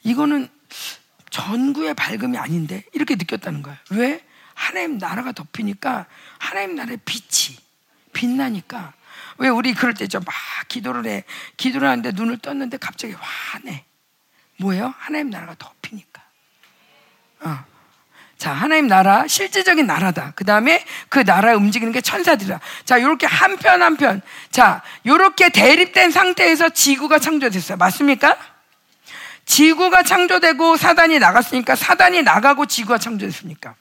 이거는 0.04 0.48
전구의 1.30 1.94
밝음이 1.94 2.38
아닌데 2.38 2.84
이렇게 2.92 3.16
느꼈다는 3.16 3.62
거예요. 3.62 3.76
왜? 3.90 4.24
하나님 4.54 4.98
나라가 4.98 5.32
덮이니까 5.32 6.06
하나님 6.38 6.76
나라의 6.76 6.98
빛이 7.04 7.58
빛나니까 8.12 8.92
왜 9.38 9.48
우리 9.48 9.74
그럴 9.74 9.92
때죠 9.94 10.20
막 10.20 10.32
기도를 10.68 11.04
해 11.06 11.24
기도를 11.56 11.88
하는데 11.88 12.12
눈을 12.12 12.38
떴는데 12.38 12.76
갑자기 12.76 13.14
화내 13.18 13.84
뭐예요? 14.58 14.94
하나님 14.98 15.30
나라가 15.30 15.56
덮이니까 15.58 16.22
어. 17.40 17.64
자, 18.42 18.50
하나님 18.52 18.88
나라, 18.88 19.24
실제적인 19.28 19.86
나라다. 19.86 20.32
그 20.34 20.44
다음에 20.44 20.84
그 21.08 21.24
나라 21.24 21.54
움직이는 21.54 21.92
게 21.92 22.00
천사들이다. 22.00 22.58
자, 22.84 23.00
요렇게 23.00 23.24
한 23.24 23.56
편 23.56 23.80
한 23.80 23.96
편. 23.96 24.20
자, 24.50 24.82
요렇게 25.06 25.50
대립된 25.50 26.10
상태에서 26.10 26.70
지구가 26.70 27.20
창조됐어요. 27.20 27.78
맞습니까? 27.78 28.36
지구가 29.46 30.02
창조되고 30.02 30.76
사단이 30.76 31.20
나갔으니까 31.20 31.76
사단이 31.76 32.22
나가고 32.22 32.66
지구가 32.66 32.98
창조됐습니까? 32.98 33.76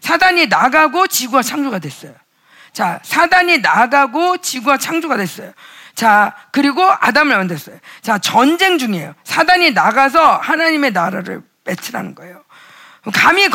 사단이 0.00 0.46
나가고 0.46 1.08
지구가 1.08 1.42
창조가 1.42 1.80
됐어요. 1.80 2.14
자, 2.72 3.00
사단이 3.02 3.58
나가고 3.58 4.36
지구가 4.36 4.76
창조가 4.78 5.16
됐어요. 5.16 5.52
자, 5.96 6.36
그리고 6.52 6.84
아담을 6.88 7.36
만들었어요. 7.36 7.80
자, 8.02 8.18
전쟁 8.18 8.78
중이에요. 8.78 9.16
사단이 9.24 9.72
나가서 9.72 10.36
하나님의 10.36 10.92
나라를 10.92 11.42
맺으라는 11.64 12.14
거예요. 12.14 12.45
감히 13.12 13.48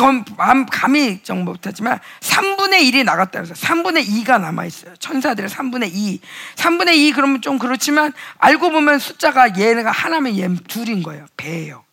감히 0.70 1.22
정보 1.22 1.52
못하지만 1.52 1.98
3분의 2.20 2.90
1이 2.90 3.04
나갔다 3.04 3.42
그래서 3.42 3.54
3분의 3.54 4.06
2가 4.06 4.40
남아 4.40 4.64
있어요. 4.64 4.96
천사들의 4.96 5.50
3분의 5.50 5.90
2. 5.92 6.20
3분의 6.56 6.96
2 6.96 7.12
그러면 7.12 7.42
좀 7.42 7.58
그렇지만 7.58 8.12
알고 8.38 8.70
보면 8.70 8.98
숫자가 8.98 9.58
얘네가 9.58 9.90
하나면 9.90 10.36
얘 10.38 10.48
둘인 10.68 11.02
거예요. 11.02 11.26
배예요. 11.36 11.84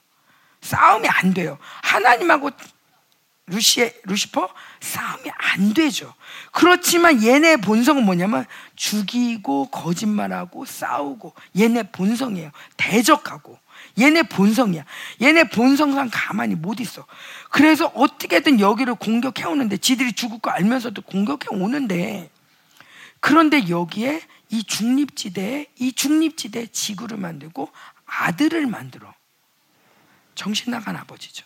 싸움이 0.62 1.08
안 1.08 1.34
돼요. 1.34 1.58
하나님하고 1.82 2.52
루시 3.48 3.92
루시퍼 4.04 4.48
싸움이 4.80 5.30
안 5.36 5.74
되죠. 5.74 6.14
그렇지만 6.52 7.24
얘네 7.24 7.58
본성은 7.58 8.06
뭐냐면 8.06 8.46
죽이고 8.76 9.70
거짓말하고 9.70 10.66
싸우고 10.66 11.34
얘네 11.58 11.92
본성이에요. 11.92 12.52
대적하고 12.78 13.58
얘네 14.00 14.24
본성이야. 14.24 14.84
얘네 15.22 15.50
본성상 15.50 16.10
가만히 16.12 16.56
못 16.56 16.80
있어. 16.80 17.06
그래서 17.50 17.88
어떻게든 17.88 18.60
여기를 18.60 18.96
공격해 18.96 19.46
오는데 19.46 19.78
지들이 19.78 20.14
죽을 20.14 20.40
거 20.40 20.52
알면서도 20.52 21.02
공격해 21.02 21.48
오는데 21.50 22.30
그런데 23.20 23.68
여기에 23.70 24.22
이 24.50 24.64
중립지대에 24.64 25.68
이 25.78 25.94
중립지대에 25.94 26.68
지구를 26.68 27.18
만들고 27.18 27.72
아들을 28.06 28.66
만들어. 28.68 29.14
정신 30.36 30.72
나간 30.72 30.96
아버지죠. 30.96 31.46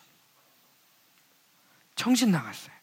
정신 1.96 2.32
나갔어요. 2.32 2.74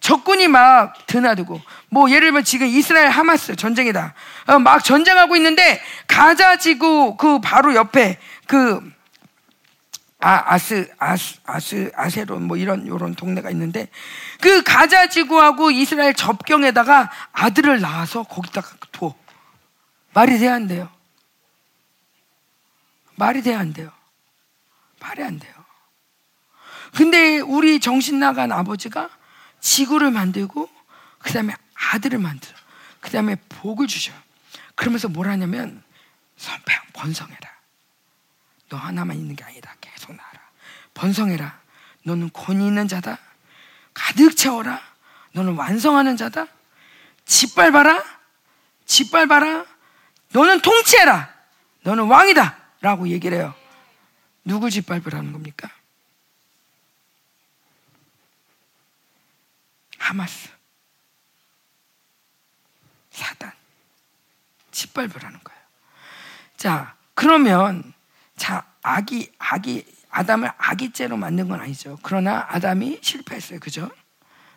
적군이 0.00 0.46
막 0.48 1.06
드나들고 1.06 1.60
뭐 1.90 2.08
예를 2.10 2.28
들면 2.28 2.44
지금 2.44 2.66
이스라엘 2.66 3.10
하마스 3.10 3.56
전쟁이다. 3.56 4.14
어, 4.46 4.58
막 4.58 4.84
전쟁하고 4.84 5.36
있는데 5.36 5.82
가자 6.06 6.56
지구 6.56 7.16
그 7.16 7.40
바로 7.40 7.74
옆에 7.74 8.18
그 8.46 8.80
아, 10.20 10.54
아스, 10.54 10.92
아스, 10.98 11.38
아스, 11.44 11.92
아세론 11.94 12.42
뭐 12.42 12.56
이런, 12.56 12.86
요런 12.86 13.14
동네가 13.14 13.50
있는데 13.50 13.88
그 14.40 14.62
가자 14.62 15.08
지구하고 15.08 15.70
이스라엘 15.70 16.12
접경에다가 16.14 17.10
아들을 17.32 17.80
낳아서 17.80 18.24
거기다가 18.24 18.76
둬. 18.90 19.14
말이 20.12 20.38
돼야 20.38 20.54
안 20.54 20.66
돼요. 20.66 20.90
말이 23.14 23.42
돼야 23.42 23.60
안 23.60 23.72
돼요. 23.72 23.92
말이 25.00 25.22
안 25.22 25.38
돼요. 25.38 25.54
근데 26.96 27.38
우리 27.38 27.78
정신 27.78 28.18
나간 28.18 28.50
아버지가 28.50 29.10
지구를 29.60 30.10
만들고 30.10 30.68
그 31.18 31.32
다음에 31.32 31.54
아들을 31.92 32.18
만들어. 32.18 32.56
그 33.00 33.10
다음에 33.10 33.36
복을 33.48 33.86
주셔. 33.86 34.12
그러면서 34.74 35.08
뭘 35.08 35.28
하냐면 35.28 35.82
선평 36.36 36.76
번성해라. 36.92 37.48
너 38.68 38.76
하나만 38.76 39.16
있는 39.16 39.36
게 39.36 39.44
아니다. 39.44 39.77
번성해라. 40.98 41.60
너는 42.02 42.30
권위 42.32 42.66
있는 42.66 42.88
자다. 42.88 43.18
가득 43.94 44.36
채워라. 44.36 44.82
너는 45.32 45.54
완성하는 45.54 46.16
자다. 46.16 46.46
짓밟아라. 47.24 48.04
짓밟아라. 48.84 49.64
너는 50.32 50.60
통치해라. 50.60 51.32
너는 51.82 52.04
왕이다. 52.06 52.58
라고 52.80 53.08
얘기를 53.08 53.38
해요. 53.38 53.54
누굴 54.44 54.70
짓밟으라는 54.70 55.32
겁니까? 55.32 55.70
하마스. 59.98 60.48
사단. 63.10 63.52
짓밟으라는 64.72 65.40
거예요. 65.44 65.60
자, 66.56 66.96
그러면, 67.14 67.92
자, 68.36 68.64
아기, 68.82 69.32
아기, 69.38 69.84
아담을 70.10 70.50
아기죄로 70.56 71.16
만든 71.16 71.48
건 71.48 71.60
아니죠. 71.60 71.98
그러나 72.02 72.46
아담이 72.48 72.98
실패했어요. 73.02 73.60
그죠? 73.60 73.90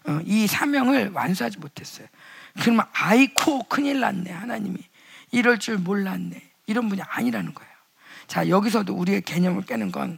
어, 0.07 0.19
이 0.25 0.47
사명을 0.47 1.11
완수하지 1.11 1.59
못했어요. 1.59 2.07
그러면 2.61 2.85
아이코 2.93 3.63
큰일 3.63 3.99
났네. 3.99 4.31
하나님이. 4.31 4.77
이럴 5.31 5.59
줄 5.59 5.77
몰랐네. 5.77 6.41
이런 6.67 6.89
분이 6.89 7.01
아니라는 7.01 7.53
거예요. 7.53 7.71
자, 8.27 8.47
여기서도 8.49 8.93
우리의 8.93 9.21
개념을 9.21 9.63
깨는 9.65 9.91
건 9.91 10.17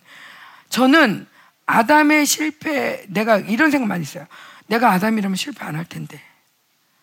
저는 0.70 1.28
아담의 1.66 2.26
실패, 2.26 3.06
내가 3.10 3.38
이런 3.38 3.72
생각 3.72 3.88
많이 3.88 4.02
했어요. 4.02 4.26
내가 4.68 4.92
아담이라면 4.92 5.36
실패 5.36 5.64
안 5.66 5.76
할 5.76 5.86
텐데. 5.86 6.22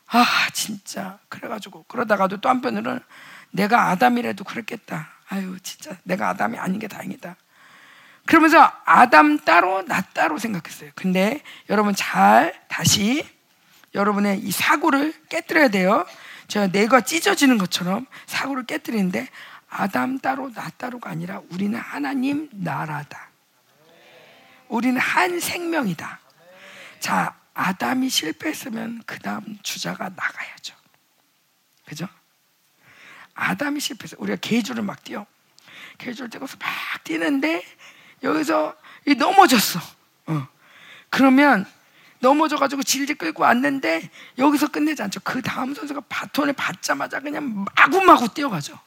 아, 0.08 0.24
진짜. 0.52 1.18
그래 1.28 1.48
가지고. 1.48 1.84
그러다가도 1.84 2.40
또 2.40 2.48
한편으로는 2.48 3.00
내가 3.52 3.88
아담이라도 3.90 4.44
그랬겠다. 4.44 5.08
아유, 5.28 5.56
진짜. 5.62 5.96
내가 6.02 6.30
아담이 6.30 6.58
아닌 6.58 6.78
게 6.80 6.88
다행이다. 6.88 7.36
그러면서 8.30 8.72
아담 8.84 9.40
따로, 9.40 9.84
나 9.86 10.02
따로 10.02 10.38
생각했어요. 10.38 10.92
근데 10.94 11.42
여러분 11.68 11.96
잘 11.96 12.54
다시 12.68 13.28
여러분의 13.92 14.38
이 14.38 14.52
사고를 14.52 15.12
깨뜨려야 15.28 15.66
돼요. 15.66 16.06
저 16.46 16.68
뇌가 16.68 17.00
찢어지는 17.00 17.58
것처럼 17.58 18.06
사고를 18.26 18.66
깨뜨리는데 18.66 19.28
아담 19.68 20.20
따로 20.20 20.52
나 20.52 20.70
따로가 20.70 21.10
아니라 21.10 21.42
우리는 21.50 21.76
하나님 21.76 22.48
나라다. 22.52 23.30
우리는 24.68 25.00
한 25.00 25.40
생명이다. 25.40 26.20
자, 27.00 27.36
아담이 27.54 28.08
실패했으면 28.08 29.02
그 29.06 29.18
다음 29.18 29.58
주자가 29.64 30.08
나가야죠. 30.08 30.76
그죠? 31.84 32.06
아담이 33.34 33.80
실패해서 33.80 34.14
우리가 34.20 34.38
계주를 34.40 34.84
막 34.84 35.02
뛰어. 35.02 35.26
계주를 35.98 36.30
뛰고서 36.30 36.56
막 36.60 36.70
뛰는데 37.02 37.64
여기서 38.22 38.74
넘어졌어. 39.16 39.80
어. 40.26 40.48
그러면 41.08 41.66
넘어져가지고 42.20 42.82
질질 42.82 43.16
끌고 43.16 43.42
왔는데 43.42 44.10
여기서 44.38 44.68
끝내지 44.68 45.02
않죠. 45.02 45.20
그 45.24 45.42
다음 45.42 45.74
선수가 45.74 46.02
바톤을 46.08 46.52
받자마자 46.52 47.20
그냥 47.20 47.64
마구마구 47.74 48.32
뛰어가죠. 48.32 48.78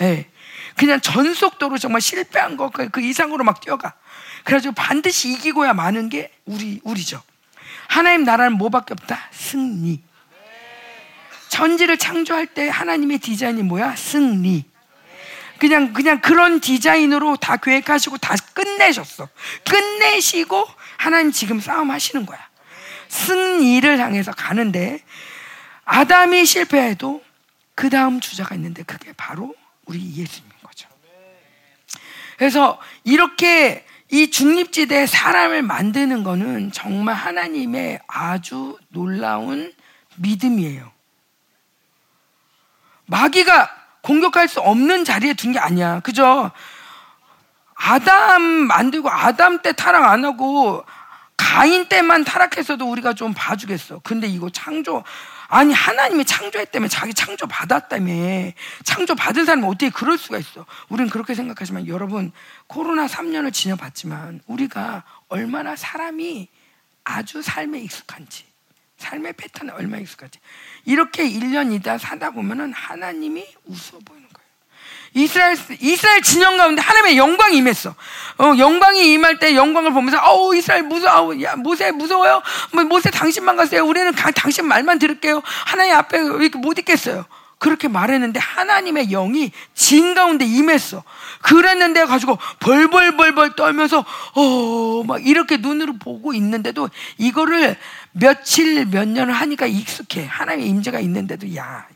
예. 0.00 0.04
네. 0.04 0.30
그냥 0.76 1.00
전속도로 1.00 1.78
정말 1.78 2.00
실패한 2.00 2.56
거그 2.56 2.88
그 2.88 3.00
이상으로 3.00 3.44
막 3.44 3.60
뛰어가. 3.60 3.94
그래가지고 4.44 4.74
반드시 4.74 5.32
이기고야 5.32 5.74
마는 5.74 6.08
게 6.08 6.32
우리 6.46 6.80
우리죠. 6.82 7.22
하나님 7.88 8.24
나라는 8.24 8.56
뭐밖에 8.56 8.94
없다? 8.94 9.28
승리. 9.32 10.02
천지를 11.48 11.98
창조할 11.98 12.46
때 12.46 12.68
하나님의 12.68 13.18
디자인이 13.18 13.62
뭐야? 13.62 13.94
승리. 13.96 14.64
그냥 15.62 15.92
그냥 15.92 16.20
그런 16.20 16.58
디자인으로 16.58 17.36
다 17.36 17.56
계획하시고 17.56 18.18
다 18.18 18.34
끝내셨어. 18.52 19.28
끝내시고 19.64 20.66
하나님 20.96 21.30
지금 21.30 21.60
싸움하시는 21.60 22.26
거야. 22.26 22.40
승리를 23.06 24.00
향해서 24.00 24.32
가는데 24.32 24.98
아담이 25.84 26.46
실패해도 26.46 27.22
그 27.76 27.90
다음 27.90 28.18
주자가 28.18 28.56
있는데 28.56 28.82
그게 28.82 29.12
바로 29.12 29.54
우리 29.84 30.00
예수님인 30.00 30.52
거죠. 30.64 30.88
그래서 32.38 32.80
이렇게 33.04 33.86
이 34.10 34.32
중립지대에 34.32 35.06
사람을 35.06 35.62
만드는 35.62 36.24
거는 36.24 36.72
정말 36.72 37.14
하나님의 37.14 38.00
아주 38.08 38.76
놀라운 38.88 39.72
믿음이에요. 40.16 40.90
마귀가 43.06 43.81
공격할 44.02 44.48
수 44.48 44.60
없는 44.60 45.04
자리에 45.04 45.34
둔 45.34 45.52
게 45.52 45.58
아니야. 45.58 46.00
그죠? 46.00 46.50
아담 47.74 48.42
만들고 48.42 49.10
아담 49.10 49.60
때 49.62 49.72
타락 49.72 50.04
안 50.04 50.24
하고 50.24 50.84
가인 51.36 51.86
때만 51.86 52.24
타락했어도 52.24 52.88
우리가 52.88 53.14
좀 53.14 53.34
봐주겠어. 53.34 54.00
근데 54.04 54.26
이거 54.28 54.48
창조, 54.50 55.02
아니, 55.48 55.74
하나님이 55.74 56.24
창조했다며, 56.24 56.88
자기 56.88 57.12
창조 57.12 57.46
받았다며. 57.46 58.52
창조 58.84 59.14
받은 59.14 59.44
사람이 59.44 59.66
어떻게 59.66 59.90
그럴 59.90 60.16
수가 60.16 60.38
있어. 60.38 60.64
우리는 60.88 61.10
그렇게 61.10 61.34
생각하지만 61.34 61.88
여러분, 61.88 62.32
코로나 62.68 63.06
3년을 63.06 63.52
지녀봤지만 63.52 64.40
우리가 64.46 65.02
얼마나 65.28 65.74
사람이 65.74 66.48
아주 67.04 67.42
삶에 67.42 67.80
익숙한지, 67.80 68.44
삶의 69.02 69.34
패턴에 69.34 69.72
얼마나 69.72 70.00
익숙한지. 70.02 70.38
이렇게 70.84 71.28
1년이다 71.28 71.98
사다 71.98 72.30
보면은 72.30 72.72
하나님이 72.72 73.46
우스워 73.66 74.00
보이는 74.04 74.26
거예요. 74.32 74.42
이스라엘, 75.14 75.56
이스라엘 75.80 76.22
진영 76.22 76.56
가운데 76.56 76.80
하나님의 76.80 77.18
영광이 77.18 77.56
임했어. 77.58 77.94
어, 78.38 78.52
영광이 78.56 79.12
임할 79.12 79.38
때 79.38 79.54
영광을 79.54 79.92
보면서, 79.92 80.18
어우, 80.18 80.54
이스라엘 80.56 80.84
무서워. 80.84 81.40
야, 81.42 81.56
모세 81.56 81.90
무서워요? 81.90 82.42
뭐, 82.72 82.84
모세 82.84 83.10
당신만 83.10 83.56
가세요. 83.56 83.84
우리는 83.84 84.10
가, 84.12 84.30
당신 84.30 84.66
말만 84.66 84.98
들을게요. 84.98 85.42
하나님 85.44 85.94
앞에 85.96 86.18
이렇게 86.18 86.58
못 86.58 86.78
있겠어요. 86.78 87.26
그렇게 87.62 87.86
말했는데 87.86 88.40
하나님의 88.40 89.06
영이 89.10 89.52
진 89.72 90.16
가운데 90.16 90.44
임했어. 90.44 91.04
그랬는데 91.42 92.06
가지고 92.06 92.36
벌벌벌벌 92.58 93.54
떨면서 93.54 94.04
어 94.34 95.04
막 95.04 95.24
이렇게 95.24 95.58
눈으로 95.58 95.94
보고 95.98 96.34
있는데도 96.34 96.88
이거를 97.18 97.76
며칠 98.12 98.86
몇 98.86 99.08
년을 99.08 99.32
하니까 99.32 99.66
익숙해. 99.66 100.24
하나님의 100.26 100.68
임재가 100.70 100.98
있는데도 101.00 101.54
야 101.54 101.88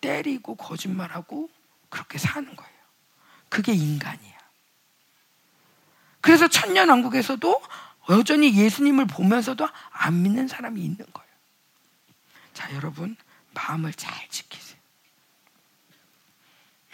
때리고 0.00 0.56
거짓말하고 0.56 1.48
그렇게 1.88 2.18
사는 2.18 2.44
거예요. 2.44 2.72
그게 3.48 3.72
인간이야. 3.72 4.36
그래서 6.20 6.48
천년 6.48 6.88
왕국에서도 6.88 7.62
여전히 8.10 8.56
예수님을 8.56 9.06
보면서도 9.06 9.68
안 9.92 10.22
믿는 10.22 10.48
사람이 10.48 10.80
있는 10.80 10.98
거예요. 11.12 11.30
자, 12.52 12.72
여러분, 12.74 13.16
마음을 13.56 13.92
잘 13.94 14.12
지키세요. 14.28 14.76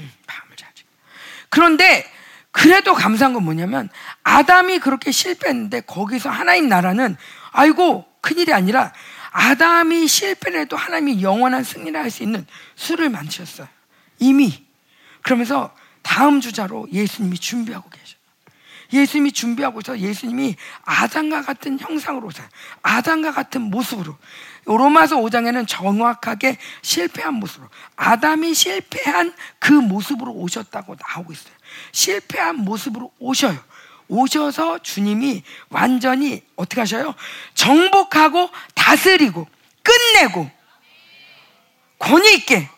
음, 0.00 0.12
마음을 0.26 0.56
잘 0.56 0.72
지키. 0.74 0.88
그런데 1.48 2.10
그래도 2.52 2.94
감사한 2.94 3.34
건 3.34 3.44
뭐냐면 3.44 3.88
아담이 4.22 4.78
그렇게 4.78 5.10
실패했는데 5.10 5.82
거기서 5.82 6.30
하나님 6.30 6.68
나라는 6.68 7.16
아이고 7.50 8.06
큰일이 8.20 8.52
아니라 8.52 8.92
아담이 9.32 10.06
실패를 10.06 10.60
해도 10.60 10.76
하나님이 10.76 11.22
영원한 11.22 11.64
승리를 11.64 11.98
할 11.98 12.10
수 12.10 12.22
있는 12.22 12.46
수를 12.76 13.08
만드셨어요. 13.08 13.66
이미. 14.18 14.64
그러면서 15.22 15.74
다음 16.02 16.40
주자로 16.40 16.88
예수님이 16.92 17.38
준비하고 17.38 17.88
계셔요. 17.88 18.16
예수님이 18.92 19.32
준비하고 19.32 19.80
있어 19.80 19.98
예수님이 19.98 20.56
아담과 20.84 21.42
같은 21.42 21.78
형상으로 21.80 22.26
오세요. 22.26 22.46
아담과 22.82 23.32
같은 23.32 23.62
모습으로. 23.62 24.18
로마서 24.64 25.16
5장에는 25.16 25.66
정확하게 25.66 26.56
실패한 26.82 27.34
모습으로. 27.34 27.68
아담이 27.96 28.54
실패한 28.54 29.34
그 29.58 29.72
모습으로 29.72 30.32
오셨다고 30.32 30.96
나오고 31.08 31.32
있어요. 31.32 31.54
실패한 31.92 32.56
모습으로 32.58 33.12
오셔요. 33.18 33.58
오셔서 34.08 34.80
주님이 34.80 35.42
완전히 35.70 36.42
어떻게 36.54 36.80
하셔요? 36.80 37.14
정복하고 37.54 38.50
다스리고 38.74 39.48
끝내고 39.82 40.50
권위 41.98 42.34
있게 42.34 42.68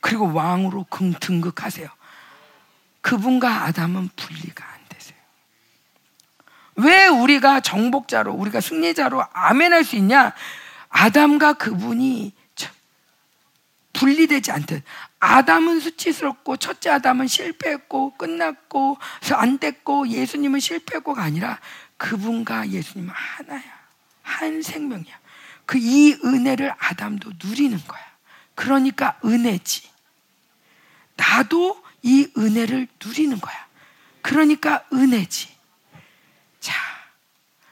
그리고 0.00 0.32
왕으로 0.32 0.86
등극하세요. 1.20 1.88
그분과 3.00 3.64
아담은 3.64 4.10
분리가. 4.14 4.75
왜 6.76 7.06
우리가 7.06 7.60
정복자로 7.60 8.32
우리가 8.32 8.60
승리자로 8.60 9.24
아멘할 9.32 9.84
수 9.84 9.96
있냐? 9.96 10.32
아담과 10.88 11.54
그분이 11.54 12.32
분리되지 13.92 14.52
않듯 14.52 14.82
아담은 15.20 15.80
수치스럽고 15.80 16.58
첫째 16.58 16.90
아담은 16.90 17.26
실패했고 17.26 18.16
끝났고 18.18 18.98
안 19.32 19.58
됐고 19.58 20.08
예수님은 20.08 20.60
실패했고가 20.60 21.22
아니라 21.22 21.58
그분과 21.96 22.68
예수님은 22.68 23.12
하나야. 23.14 23.62
한 24.22 24.60
생명이야. 24.60 25.18
그 25.64 25.78
이 25.78 26.16
은혜를 26.24 26.72
아담도 26.78 27.32
누리는 27.42 27.78
거야. 27.86 28.00
그러니까 28.54 29.18
은혜지. 29.24 29.90
나도 31.16 31.82
이 32.02 32.28
은혜를 32.36 32.86
누리는 33.04 33.40
거야. 33.40 33.66
그러니까 34.22 34.84
은혜지. 34.92 35.55
자, 36.66 36.74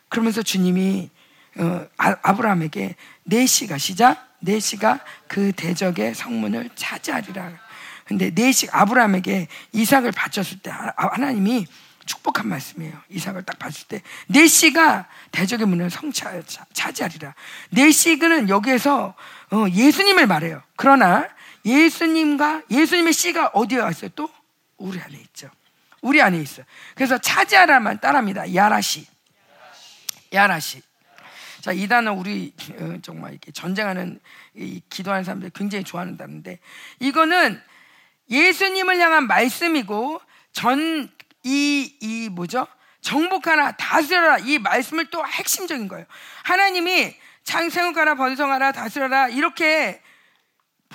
그러면서 0.08 0.40
주님이 0.40 1.10
어, 1.58 1.84
아, 1.96 2.34
브라함에게 2.36 2.94
네시가 3.24 3.76
시작 3.76 4.36
네시가 4.38 5.00
그 5.26 5.50
대적의 5.50 6.14
성문을 6.14 6.70
차지하리라. 6.76 7.58
근데 8.04 8.30
네시 8.30 8.68
아브라함에게 8.70 9.48
이삭을 9.72 10.12
바쳤을 10.12 10.60
때 10.60 10.70
하나님이 10.70 11.66
축복한 12.06 12.46
말씀이에요. 12.48 12.92
이삭을 13.08 13.42
딱 13.42 13.58
봤을 13.58 13.88
때 13.88 14.00
네시가 14.28 15.08
대적의 15.32 15.66
문을 15.66 15.90
성차 15.90 16.40
차지하리라. 16.72 17.34
네시그는 17.70 18.48
여기에서 18.48 19.14
어, 19.50 19.66
예수님을 19.72 20.28
말해요. 20.28 20.62
그러나 20.76 21.28
예수님과 21.64 22.62
예수님의 22.70 23.12
씨가 23.12 23.48
어디에 23.54 23.78
왔어요? 23.78 24.10
또 24.14 24.28
우리 24.76 25.00
안에 25.00 25.16
있죠. 25.18 25.50
우리 26.04 26.20
안에 26.22 26.38
있어. 26.38 26.62
그래서 26.94 27.18
차지하라만 27.18 28.00
따라합니다. 28.00 28.54
야라시. 28.54 29.06
야라시. 30.32 30.82
자, 31.60 31.72
이 31.72 31.88
단어 31.88 32.12
우리 32.12 32.52
어, 32.78 32.98
정말 33.02 33.32
이렇게 33.32 33.50
전쟁하는 33.52 34.20
기도하는 34.90 35.24
사람들 35.24 35.50
굉장히 35.54 35.82
좋아한다는데 35.84 36.58
이거는 37.00 37.60
예수님을 38.30 38.98
향한 39.00 39.26
말씀이고 39.26 40.20
전 40.52 41.10
이 41.46 41.98
이 42.00 42.30
뭐죠? 42.30 42.66
정복하라 43.02 43.72
다스려라 43.72 44.38
이 44.38 44.58
말씀을 44.58 45.10
또 45.10 45.26
핵심적인 45.26 45.88
거예요. 45.88 46.06
하나님이 46.42 47.14
창생하라 47.42 48.14
번성하라 48.14 48.72
다스려라 48.72 49.28
이렇게 49.28 50.00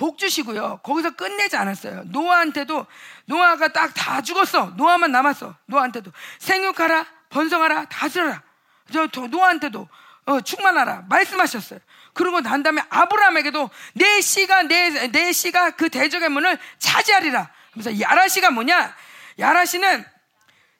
복 0.00 0.16
주시고요. 0.16 0.80
거기서 0.82 1.10
끝내지 1.10 1.58
않았어요. 1.58 2.04
노아한테도 2.06 2.86
노아가 3.26 3.68
딱 3.68 3.92
다 3.92 4.22
죽었어. 4.22 4.72
노아만 4.78 5.12
남았어. 5.12 5.54
노아한테도 5.66 6.10
생육하라 6.38 7.04
번성하라 7.28 7.84
다스려라. 7.84 8.42
저 8.90 9.26
노아한테도 9.26 9.86
어, 10.24 10.40
충만하라 10.40 11.04
말씀하셨어요. 11.10 11.80
그리고 12.14 12.40
난 12.40 12.62
다음에 12.62 12.82
아브라함에게도 12.88 13.68
내 13.92 14.22
씨가 14.22 14.62
내, 14.62 15.08
내 15.08 15.32
씨가 15.32 15.72
그 15.72 15.90
대적의 15.90 16.30
문을 16.30 16.58
차지하리라. 16.78 17.50
그래서 17.74 18.00
야라시가 18.00 18.50
뭐냐? 18.52 18.96
야라시는 19.38 20.06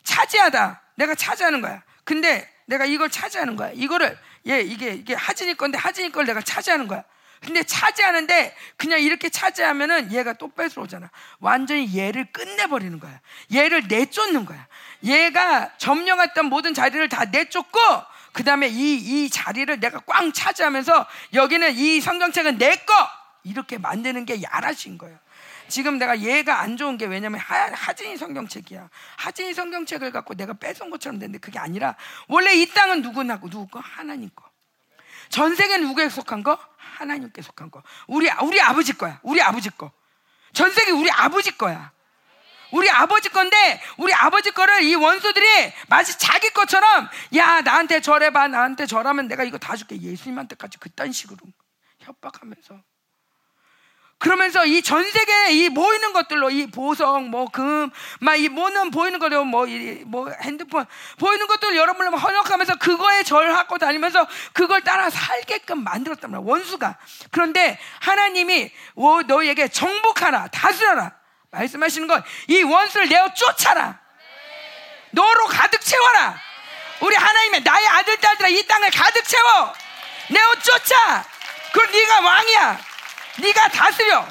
차지하다. 0.03 0.81
내가 0.95 1.15
차지하는 1.15 1.61
거야. 1.61 1.83
근데 2.05 2.51
내가 2.65 2.87
이걸 2.87 3.11
차지하는 3.11 3.57
거야. 3.57 3.71
이거를 3.75 4.19
예 4.47 4.63
이게 4.63 4.93
이게 4.95 5.13
하진이 5.13 5.59
건데 5.59 5.77
하진이 5.77 6.11
걸 6.11 6.25
내가 6.25 6.41
차지하는 6.41 6.89
거야. 6.89 7.05
근데 7.41 7.63
차지하는데 7.63 8.55
그냥 8.77 9.01
이렇게 9.01 9.31
차지하면은 9.31 10.13
얘가 10.13 10.35
또 10.35 10.49
뺏어오잖아. 10.49 11.11
완전히 11.41 11.97
얘를 11.97 12.27
끝내버리는 12.33 13.01
거야. 13.01 13.21
얘를 13.55 13.85
내쫓는 13.89 14.45
거야. 14.45 14.67
얘가 15.05 15.75
점령했던 15.79 16.47
모든 16.47 16.75
자리를 16.75 17.09
다 17.09 17.25
내쫓고 17.25 17.79
그 18.33 18.45
다음에 18.45 18.69
이, 18.69 18.97
이 18.97 19.31
자리를 19.31 19.81
내가 19.81 20.01
꽝 20.01 20.33
차지하면서 20.33 21.07
여기는 21.33 21.75
이 21.75 22.01
성경책은 22.01 22.59
내 22.59 22.77
거! 22.77 22.95
이렇게 23.43 23.79
만드는 23.79 24.27
게 24.27 24.43
야라신 24.43 24.99
거예요. 24.99 25.19
지금 25.69 25.99
내가 25.99 26.21
얘가 26.21 26.61
안 26.61 26.77
좋은 26.77 26.99
게 26.99 27.07
왜냐면 27.07 27.41
하, 27.41 27.93
진이 27.95 28.19
성경책이야. 28.19 28.91
하진이 29.17 29.55
성경책을 29.55 30.11
갖고 30.11 30.35
내가 30.35 30.53
뺏은 30.53 30.91
것처럼 30.91 31.19
되는데 31.19 31.39
그게 31.39 31.59
아니라 31.59 31.97
원래 32.29 32.53
이 32.55 32.69
땅은 32.69 33.01
누구나고 33.03 33.49
누구 33.49 33.67
거? 33.69 33.81
하나님 33.81 34.29
거. 34.35 34.45
전 35.31 35.55
세계 35.55 35.79
누구에 35.79 36.09
속한 36.09 36.43
거? 36.43 36.59
하나님께 37.01 37.41
속한 37.43 37.71
거. 37.71 37.83
우리 38.07 38.31
우리 38.43 38.61
아버지 38.61 38.93
거야. 38.93 39.19
우리 39.23 39.41
아버지 39.41 39.71
거. 39.71 39.91
전 40.53 40.71
세계 40.71 40.93
우리 40.93 41.11
아버지 41.11 41.57
거야. 41.57 41.93
우리 42.73 42.89
아버지 42.89 43.29
건데 43.31 43.81
우리 43.97 44.13
아버지 44.15 44.53
거를 44.53 44.83
이 44.83 44.95
원수들이 44.95 45.73
마치 45.89 46.17
자기 46.19 46.51
것처럼 46.51 47.09
야 47.35 47.63
나한테 47.63 48.01
절해봐 48.01 48.47
나한테 48.49 48.87
절하면 48.87 49.27
내가 49.27 49.43
이거 49.43 49.59
다 49.59 49.75
줄게 49.75 50.01
예수님한테까지 50.01 50.79
그딴 50.79 51.11
식으로 51.11 51.39
협박하면서 51.99 52.81
그러면서 54.21 54.65
이 54.67 54.83
전 54.83 55.03
세계 55.11 55.51
이 55.53 55.69
모이는 55.69 56.13
것들로 56.13 56.51
이 56.51 56.67
보석 56.67 57.25
뭐 57.25 57.47
금 57.47 57.91
막이 58.21 58.49
뭐는 58.51 58.91
보이는 58.93 59.19
거로 59.19 59.45
뭐뭐 59.45 59.67
뭐 60.07 60.31
핸드폰 60.43 60.87
보이는 61.19 61.47
것들 61.49 61.77
여러분을 61.77 62.17
헌역하면서 62.17 62.77
그거에 62.77 63.23
절하고 63.25 63.79
다니면서 63.79 64.27
그걸 64.53 64.83
따라 64.83 65.11
살게끔 65.11 65.83
만들었단 65.83 66.31
말이야 66.31 66.47
원수가 66.47 66.97
그런데 67.33 67.79
하나님이 68.01 68.71
너에게 69.27 69.67
정복하라 69.69 70.49
다스려라 70.49 71.13
말씀하시는 71.51 72.07
건 72.07 72.23
이 72.49 72.63
원수를 72.63 73.09
내어 73.09 73.33
쫓아라. 73.35 73.99
너로 75.13 75.47
가득 75.47 75.81
채워라. 75.81 76.37
우리 77.01 77.17
하나님의 77.17 77.63
나의 77.63 77.89
아들 77.89 78.17
딸들아 78.19 78.49
이 78.49 78.63
땅을 78.67 78.91
가득 78.91 79.25
채워. 79.25 79.75
내어 80.29 80.55
쫓아. 80.63 81.25
그럼 81.73 81.91
네가 81.91 82.21
왕이야. 82.21 82.90
네가 83.41 83.69
다스려. 83.69 84.27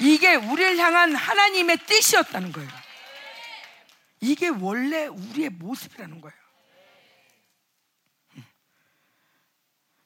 이게 0.00 0.34
우리를 0.34 0.76
향한 0.78 1.14
하나님의 1.14 1.78
뜻이었다는 1.86 2.52
거예요. 2.52 2.70
이게 4.20 4.48
원래 4.48 5.06
우리의 5.06 5.50
모습이라는 5.50 6.20
거예요. 6.20 6.36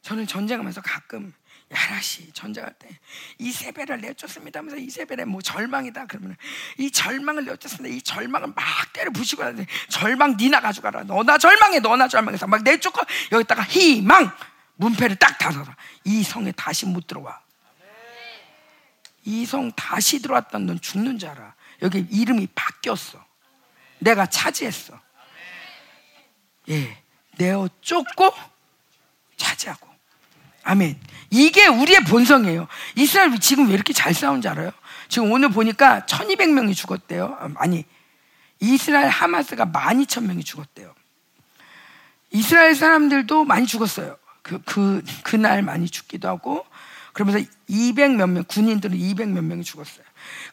저는 0.02 0.26
전쟁하면서 0.26 0.80
가끔 0.82 1.34
야라시 1.70 2.32
전쟁할 2.32 2.72
때 2.78 2.88
이 3.38 3.52
세배를 3.52 4.00
내쫓습니다 4.00 4.58
하면서 4.60 4.76
이세벨의 4.76 5.26
뭐 5.26 5.40
절망이다 5.40 6.06
그러면 6.06 6.36
이 6.78 6.90
절망을 6.90 7.44
내쫓습니다 7.44 7.94
이 7.94 8.00
절망을 8.00 8.48
막 8.48 8.64
때려 8.92 9.10
부시고 9.10 9.42
하는데 9.42 9.66
절망 9.88 10.36
니나 10.36 10.60
가져가라 10.60 11.04
너나 11.04 11.38
절망해 11.38 11.80
너나 11.80 12.08
절망해서 12.08 12.46
막 12.46 12.62
내쫓고 12.62 13.00
여기다가 13.32 13.62
희망 13.64 14.30
문패를 14.76 15.16
딱 15.16 15.38
닫아라 15.38 15.76
이 16.04 16.22
성에 16.22 16.52
다시 16.52 16.86
못 16.86 17.06
들어와 17.06 17.40
이 19.28 19.44
성 19.44 19.70
다시 19.72 20.20
들어왔던 20.22 20.66
넌 20.66 20.80
죽는 20.80 21.18
줄 21.18 21.28
알아 21.28 21.54
여기 21.82 22.06
이름이 22.10 22.48
바뀌었어 22.54 23.24
내가 23.98 24.26
차지했어 24.26 24.98
예 26.70 27.02
내어 27.36 27.68
쫓고 27.80 28.32
차지하고 29.36 29.88
아멘. 30.68 31.00
이게 31.30 31.66
우리의 31.66 32.00
본성이에요. 32.04 32.68
이스라엘 32.94 33.38
지금 33.38 33.68
왜 33.68 33.74
이렇게 33.74 33.94
잘 33.94 34.12
싸운지 34.12 34.48
알아요? 34.48 34.70
지금 35.08 35.32
오늘 35.32 35.48
보니까 35.48 36.04
1200명이 36.04 36.76
죽었대요. 36.76 37.38
아, 37.40 37.48
아니, 37.56 37.86
이스라엘 38.60 39.08
하마스가 39.08 39.64
12,000명이 39.64 40.44
죽었대요. 40.44 40.94
이스라엘 42.32 42.74
사람들도 42.74 43.44
많이 43.44 43.66
죽었어요. 43.66 44.18
그, 44.42 44.60
그, 44.66 45.02
그날 45.22 45.62
많이 45.62 45.88
죽기도 45.88 46.28
하고, 46.28 46.66
그러면서 47.18 47.44
200 47.66 48.12
몇 48.12 48.28
명, 48.28 48.44
군인들은 48.44 48.96
200 48.96 49.30
몇 49.30 49.42
명이 49.42 49.64
죽었어요. 49.64 50.04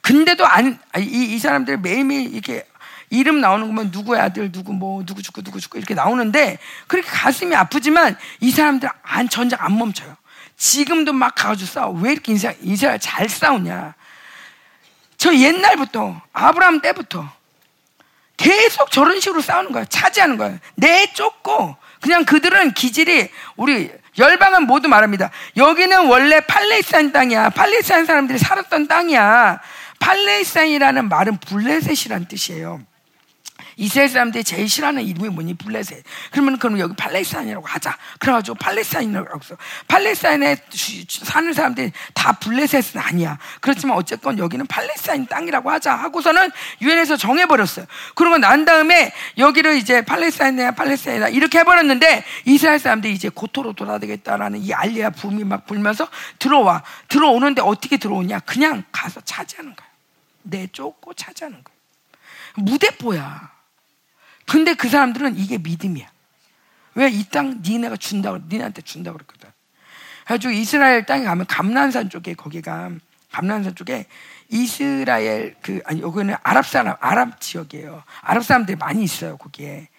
근데도 0.02 0.48
안, 0.48 0.80
이, 0.98 1.36
이 1.36 1.38
사람들 1.38 1.78
매일매일 1.78 2.34
이렇게 2.34 2.66
이름 3.12 3.40
나오는 3.40 3.68
거면 3.68 3.92
누구의 3.92 4.20
아들, 4.20 4.52
누구 4.52 4.74
뭐, 4.74 5.06
누구 5.06 5.22
죽고, 5.22 5.44
누구 5.44 5.60
죽고 5.60 5.78
이렇게 5.78 5.94
나오는데 5.94 6.58
그렇게 6.88 7.08
가슴이 7.08 7.56
아프지만 7.56 8.18
이 8.40 8.50
사람들 8.50 8.90
안, 9.04 9.30
전쟁 9.30 9.60
안 9.62 9.78
멈춰요. 9.78 10.18
지금도 10.58 11.14
막 11.14 11.36
가가지고 11.36 11.70
싸워. 11.70 12.00
왜 12.02 12.14
이렇게 12.14 12.34
이스라엘, 12.34 12.58
이스라엘 12.64 13.00
잘 13.00 13.30
싸우냐. 13.30 13.94
저 15.18 15.36
옛날부터, 15.36 16.20
아브라함 16.34 16.82
때부터 16.82 17.32
계속 18.38 18.90
저런 18.90 19.20
식으로 19.20 19.42
싸우는 19.42 19.72
거야. 19.72 19.86
차지하는 19.86 20.38
거야. 20.38 20.58
내쫓고 20.74 21.78
그냥 22.02 22.26
그들은 22.26 22.74
기질이 22.74 23.30
우리 23.56 23.92
열방은 24.18 24.64
모두 24.64 24.88
말합니다. 24.88 25.30
여기는 25.58 26.08
원래 26.08 26.40
팔레스타인 26.42 27.12
땅이야. 27.12 27.50
팔레스타인 27.50 28.06
사람들이 28.06 28.40
살았던 28.40 28.88
땅이야. 28.88 29.60
팔레스타인이라는 30.00 31.10
말은 31.10 31.38
블레셋이란 31.38 32.28
뜻이에요. 32.28 32.82
이스라엘 33.78 34.10
사람들이 34.10 34.44
제일 34.44 34.70
싫어하는 34.70 35.04
이름이 35.04 35.30
뭐니? 35.30 35.56
블레셋. 35.56 36.04
그러면 36.32 36.58
그럼 36.58 36.80
여기 36.80 36.96
팔레스타인이라고 36.96 37.66
하자. 37.66 37.98
그래가지고 38.20 38.56
팔레스타인이라고 38.56 39.40
써. 39.44 39.58
팔레스타인에 39.88 40.58
사는 41.08 41.54
사람들이 41.54 41.92
다 42.14 42.34
블레셋은 42.34 43.02
아니야. 43.02 43.38
그렇지만 43.62 43.98
어쨌건 43.98 44.38
여기는 44.38 44.66
팔레스타인 44.68 45.26
땅이라고 45.28 45.70
하자 45.72 45.94
하고서는 45.94 46.52
유엔에서 46.82 47.18
정해버렸어요. 47.18 47.86
그러고 48.16 48.38
난 48.38 48.66
다음에 48.66 49.12
여기를 49.38 49.76
이제 49.78 50.04
팔레스타인이야 50.04 50.72
팔레스타인이다 50.72 51.30
이렇게 51.30 51.60
해버렸는데 51.60 52.24
이스라엘 52.46 52.80
사람들이 52.80 53.14
이제 53.14 53.30
고토로 53.30 53.74
돌아되겠다라는 53.74 54.60
이 54.60 54.74
알리아 54.74 55.10
붐이 55.10 55.44
막 55.44 55.66
불면서 55.66 56.08
들어와. 56.40 56.84
들어오는데 57.08 57.62
어떻게 57.62 57.98
들어오냐? 57.98 58.40
그냥 58.40 58.84
가서 58.92 59.22
차지하는 59.22 59.76
거야. 59.76 59.88
내쫓고 60.44 61.14
차지하는 61.14 61.64
거야. 61.64 61.76
무대뽀야. 62.56 63.55
근데 64.48 64.74
그 64.74 64.90
사람들은 64.90 65.38
이게 65.38 65.58
믿음이야. 65.58 66.08
왜 66.96 67.10
이 67.12 67.26
땅 67.30 67.62
니네가 67.66 67.98
준다고 67.98 68.40
니네한테 68.48 68.82
준다고 68.82 69.18
그랬거든. 69.18 69.50
그래가지고 70.26 70.54
이스라엘 70.54 71.06
땅에 71.06 71.26
가면 71.26 71.46
감난산 71.48 72.10
쪽에 72.10 72.34
거기가 72.36 72.92
감난산 73.32 73.76
쪽에 73.76 74.06
이스라엘 74.50 75.56
그 75.62 75.82
아니 75.86 76.02
여기는 76.02 76.36
아랍 76.44 76.66
사람 76.66 76.96
아랍 77.02 77.42
지역이에요. 77.42 78.04
아랍 78.22 78.46
사람들이 78.46 78.78
많이 78.78 79.04
있어요 79.04 79.38
거기에. 79.38 79.90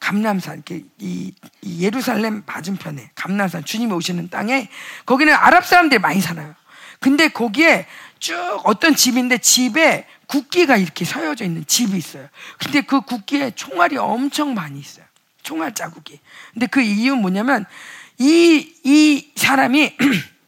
감남산, 0.00 0.62
이, 1.00 1.34
이 1.60 1.84
예루살렘 1.84 2.44
맞은편에 2.46 3.10
감남산 3.16 3.64
주님이 3.64 3.92
오시는 3.92 4.30
땅에 4.30 4.70
거기는 5.04 5.34
아랍 5.34 5.66
사람들이 5.66 6.00
많이 6.00 6.20
살아요. 6.20 6.54
근데 7.00 7.26
거기에 7.28 7.84
쭉 8.18 8.34
어떤 8.64 8.94
집인데 8.94 9.38
집에 9.38 10.06
국기가 10.26 10.76
이렇게 10.76 11.04
서여져 11.04 11.44
있는 11.44 11.64
집이 11.66 11.96
있어요. 11.96 12.28
근데 12.58 12.80
그 12.82 13.00
국기에 13.00 13.52
총알이 13.52 13.96
엄청 13.96 14.54
많이 14.54 14.78
있어요. 14.78 15.04
총알 15.42 15.74
자국이. 15.74 16.20
근데 16.52 16.66
그 16.66 16.80
이유는 16.80 17.22
뭐냐면 17.22 17.64
이, 18.18 18.74
이 18.84 19.32
사람이 19.36 19.96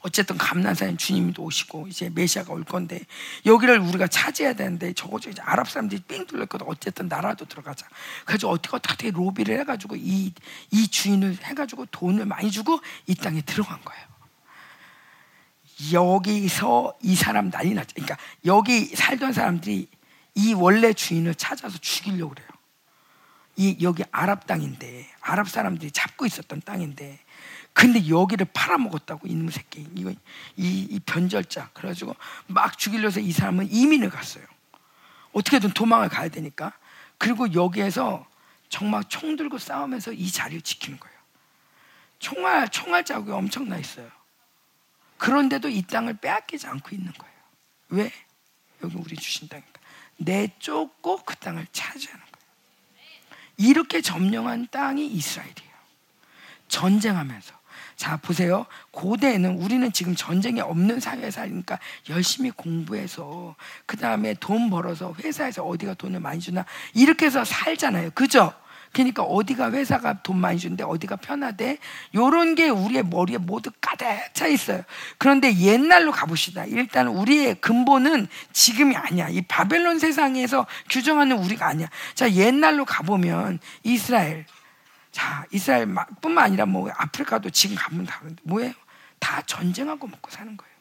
어쨌든 0.00 0.38
감난사님 0.38 0.96
주님도 0.96 1.42
오시고 1.42 1.88
이제 1.88 2.10
메시아가 2.14 2.52
올 2.52 2.64
건데 2.64 3.00
여기를 3.44 3.80
우리가 3.80 4.06
차지해야 4.06 4.52
되는데 4.54 4.92
저거 4.92 5.18
이제 5.18 5.32
아랍 5.42 5.68
사람들이 5.68 6.02
삥 6.06 6.26
둘렀거든 6.26 6.66
어쨌든 6.68 7.08
나라도 7.08 7.44
들어가자. 7.46 7.86
그래서 8.24 8.48
어떻게 8.48 8.76
어떻게 8.76 9.10
로비를 9.10 9.58
해가지고 9.60 9.96
이, 9.96 10.32
이 10.70 10.88
주인을 10.88 11.38
해가지고 11.42 11.86
돈을 11.86 12.26
많이 12.26 12.50
주고 12.50 12.80
이 13.06 13.14
땅에 13.14 13.40
들어간 13.42 13.78
거예요. 13.84 14.07
여기서 15.92 16.94
이 17.02 17.14
사람 17.14 17.50
난리 17.50 17.74
났죠. 17.74 17.94
그러니까 17.94 18.16
여기 18.44 18.84
살던 18.86 19.32
사람들이 19.32 19.88
이 20.34 20.54
원래 20.54 20.92
주인을 20.92 21.34
찾아서 21.34 21.78
죽이려고 21.78 22.34
그래요. 22.34 22.48
이 23.56 23.76
여기 23.82 24.04
아랍 24.12 24.46
땅인데 24.46 25.08
아랍 25.20 25.48
사람들이 25.48 25.90
잡고 25.90 26.26
있었던 26.26 26.62
땅인데 26.64 27.18
근데 27.72 28.08
여기를 28.08 28.46
팔아먹었다고 28.52 29.26
이놈 29.26 29.50
새끼 29.50 29.86
이거 29.94 30.10
이, 30.56 30.86
이 30.90 31.00
변절자 31.00 31.70
그래가지고 31.74 32.14
막 32.46 32.78
죽이려서 32.78 33.20
이 33.20 33.32
사람은 33.32 33.70
이민을 33.70 34.10
갔어요. 34.10 34.44
어떻게든 35.32 35.70
도망을 35.70 36.08
가야 36.08 36.28
되니까 36.28 36.72
그리고 37.18 37.52
여기에서 37.52 38.26
정말 38.68 39.02
총 39.08 39.36
들고 39.36 39.58
싸우면서 39.58 40.12
이 40.12 40.30
자리를 40.30 40.62
지키는 40.62 40.98
거예요. 40.98 41.18
총알 42.18 42.68
총알 42.68 43.04
자국이 43.04 43.32
엄청나 43.32 43.78
있어요. 43.78 44.08
그런데도 45.18 45.68
이 45.68 45.82
땅을 45.82 46.14
빼앗기지 46.18 46.66
않고 46.66 46.90
있는 46.94 47.12
거예요. 47.12 47.34
왜? 47.90 48.12
여기 48.82 48.96
우리 48.96 49.16
주신 49.16 49.48
땅이니까. 49.48 49.80
내쫓고 50.18 51.24
그 51.24 51.36
땅을 51.36 51.66
차지하는 51.72 52.24
거예요. 52.24 52.38
이렇게 53.56 54.00
점령한 54.00 54.68
땅이 54.70 55.06
이스라엘이에요. 55.06 55.78
전쟁하면서. 56.68 57.58
자, 57.96 58.16
보세요. 58.16 58.66
고대에는 58.92 59.60
우리는 59.60 59.92
지금 59.92 60.14
전쟁이 60.14 60.60
없는 60.60 61.00
사회에 61.00 61.32
사니까 61.32 61.80
열심히 62.08 62.50
공부해서 62.52 63.56
그 63.86 63.96
다음에 63.96 64.34
돈 64.34 64.70
벌어서 64.70 65.14
회사에서 65.14 65.64
어디가 65.64 65.94
돈을 65.94 66.20
많이 66.20 66.40
주나 66.40 66.64
이렇게 66.94 67.26
해서 67.26 67.44
살잖아요. 67.44 68.12
그죠? 68.12 68.52
그러니까 68.92 69.22
어디가 69.22 69.70
회사가 69.72 70.22
돈 70.22 70.38
많이 70.38 70.58
주는데 70.58 70.84
어디가 70.84 71.16
편하대? 71.16 71.78
요런 72.14 72.54
게 72.54 72.68
우리의 72.68 73.04
머리에 73.04 73.38
모두 73.38 73.70
가득 73.80 74.06
차 74.32 74.46
있어요. 74.46 74.82
그런데 75.18 75.54
옛날로 75.58 76.10
가봅시다. 76.12 76.64
일단 76.64 77.08
우리의 77.08 77.60
근본은 77.60 78.28
지금이 78.52 78.96
아니야. 78.96 79.28
이 79.28 79.42
바벨론 79.42 79.98
세상에서 79.98 80.66
규정하는 80.90 81.38
우리가 81.38 81.66
아니야. 81.66 81.88
자, 82.14 82.30
옛날로 82.32 82.84
가보면 82.84 83.58
이스라엘. 83.82 84.46
자, 85.10 85.44
이스라엘 85.50 85.88
뿐만 86.20 86.44
아니라 86.44 86.66
뭐 86.66 86.90
아프리카도 86.96 87.50
지금 87.50 87.76
가면 87.76 88.06
다 88.06 88.20
뭐예요? 88.44 88.72
다 89.18 89.42
전쟁하고 89.42 90.06
먹고 90.06 90.30
사는 90.30 90.56
거예요. 90.56 90.72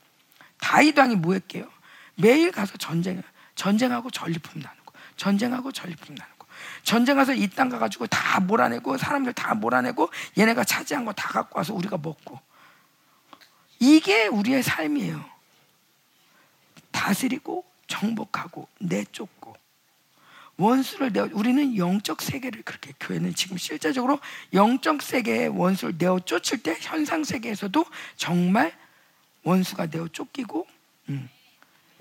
다이도 0.60 1.02
왕이 1.02 1.16
뭐 1.16 1.34
했게요? 1.34 1.68
매일 2.16 2.52
가서 2.52 2.78
전쟁, 2.78 3.22
전쟁하고 3.56 4.10
전리품 4.12 4.62
나누고, 4.62 4.94
전쟁하고 5.16 5.72
전리품 5.72 6.16
나누고. 6.16 6.37
전쟁 6.88 7.18
가서 7.18 7.34
이 7.34 7.50
땅 7.50 7.68
가가지고 7.68 8.08
다 8.08 8.40
몰아내고 8.40 8.98
사람들 8.98 9.34
다 9.34 9.54
몰아내고 9.54 10.10
얘네가 10.38 10.64
차지한 10.64 11.04
거 11.04 11.12
다 11.12 11.28
갖고 11.28 11.60
와서 11.60 11.74
우리가 11.74 11.98
먹고 11.98 12.40
이게 13.80 14.28
우리의 14.28 14.64
삶이에요. 14.64 15.24
다스리고 16.92 17.66
정복하고 17.88 18.70
내쫓고 18.80 19.56
원수를 20.56 21.12
내어 21.12 21.28
우리는 21.34 21.76
영적 21.76 22.22
세계를 22.22 22.64
그렇게 22.64 22.94
교회는 23.02 23.36
지금 23.36 23.58
실제적으로 23.58 24.20
영적 24.54 25.02
세계의 25.02 25.50
원수를 25.50 25.96
내어 25.98 26.20
쫓을 26.22 26.64
때 26.64 26.78
현상 26.80 27.26
세계에서도 27.26 27.86
정말 28.16 28.74
원수가 29.44 29.88
내어 29.88 30.08
쫓기고 30.08 30.66
음, 31.10 31.30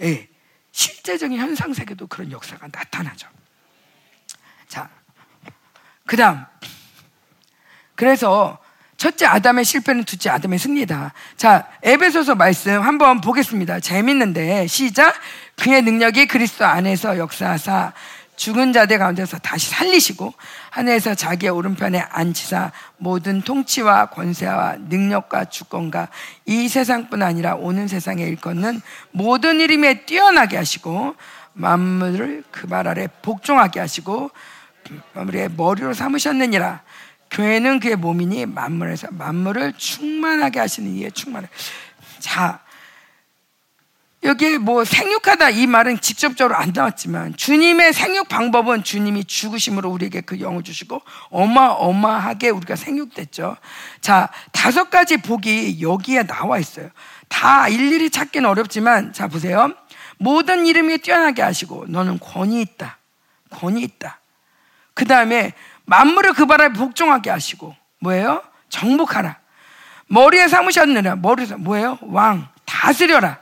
예, 0.00 0.28
실제적인 0.70 1.38
현상 1.38 1.74
세계도 1.74 2.06
그런 2.06 2.30
역사가 2.30 2.68
나타나죠. 2.68 3.28
자, 4.68 4.88
그 6.05 6.16
다음. 6.16 6.44
그래서 7.94 8.59
첫째 8.97 9.26
아담의 9.26 9.64
실패는 9.64 10.05
둘째 10.05 10.30
아담의 10.30 10.59
승리다. 10.59 11.12
자, 11.36 11.68
에베소서 11.82 12.34
말씀 12.34 12.80
한번 12.82 13.20
보겠습니다. 13.20 13.80
재밌는데 13.80 14.66
시작. 14.66 15.14
그의 15.56 15.82
능력이 15.82 16.26
그리스도 16.26 16.64
안에서 16.64 17.18
역사하사 17.18 17.93
죽은 18.36 18.74
자들 18.74 18.98
가운데서 18.98 19.38
다시 19.38 19.70
살리시고 19.70 20.34
하늘에서 20.70 21.14
자기의 21.14 21.51
오른편에 21.51 22.01
앉히사 22.01 22.70
모든 22.98 23.40
통치와 23.40 24.06
권세와 24.06 24.76
능력과 24.88 25.47
주권과 25.47 26.09
이 26.44 26.68
세상뿐 26.68 27.22
아니라 27.22 27.55
오는 27.55 27.88
세상에 27.88 28.24
일컫는 28.24 28.82
모든 29.12 29.60
이름에 29.60 30.05
뛰어나게 30.05 30.59
하시고 30.59 31.16
만물을 31.55 32.44
그 32.51 32.66
말 32.66 32.86
아래 32.86 33.09
복종하게 33.22 33.80
하시고 33.80 34.30
우리의 35.14 35.50
머리로 35.56 35.94
삼으셨느니라. 35.94 36.82
교회는 37.30 37.80
그의 37.80 37.96
몸이니 37.96 38.46
만물에서 38.46 39.08
만물을 39.10 39.74
충만하게 39.76 40.60
하시는 40.60 40.94
이에 40.94 41.10
충만해. 41.10 41.48
자, 42.20 42.60
여기 44.22 44.58
뭐 44.58 44.84
생육하다 44.84 45.50
이 45.50 45.66
말은 45.66 46.00
직접적으로 46.00 46.56
안 46.56 46.72
나왔지만 46.74 47.36
주님의 47.36 47.92
생육 47.92 48.28
방법은 48.28 48.82
주님이 48.82 49.24
죽으심으로 49.24 49.88
우리에게 49.90 50.22
그 50.22 50.40
영을 50.40 50.64
주시고 50.64 51.00
어마어마하게 51.30 52.50
우리가 52.50 52.74
생육됐죠. 52.74 53.56
자, 54.00 54.28
다섯 54.50 54.90
가지 54.90 55.18
복이 55.18 55.80
여기에 55.80 56.24
나와 56.24 56.58
있어요. 56.58 56.90
다 57.28 57.68
일일이 57.68 58.10
찾기는 58.10 58.48
어렵지만 58.48 59.12
자 59.12 59.28
보세요. 59.28 59.72
모든 60.18 60.66
이름이 60.66 60.98
뛰어나게 60.98 61.42
하시고 61.42 61.86
너는 61.88 62.18
권위 62.18 62.62
있다. 62.62 62.98
권위 63.50 63.82
있다. 63.82 64.18
그 64.97 65.05
다음에 65.05 65.52
만물을 65.85 66.32
그 66.32 66.47
바람에 66.47 66.73
복종하게 66.73 67.28
하시고 67.28 67.77
뭐예요? 68.01 68.43
정복하라. 68.70 69.39
머리에 70.06 70.48
삼으셨느라 70.48 71.16
머리에서 71.16 71.59
뭐예요? 71.59 71.98
왕 72.01 72.48
다스려라. 72.64 73.39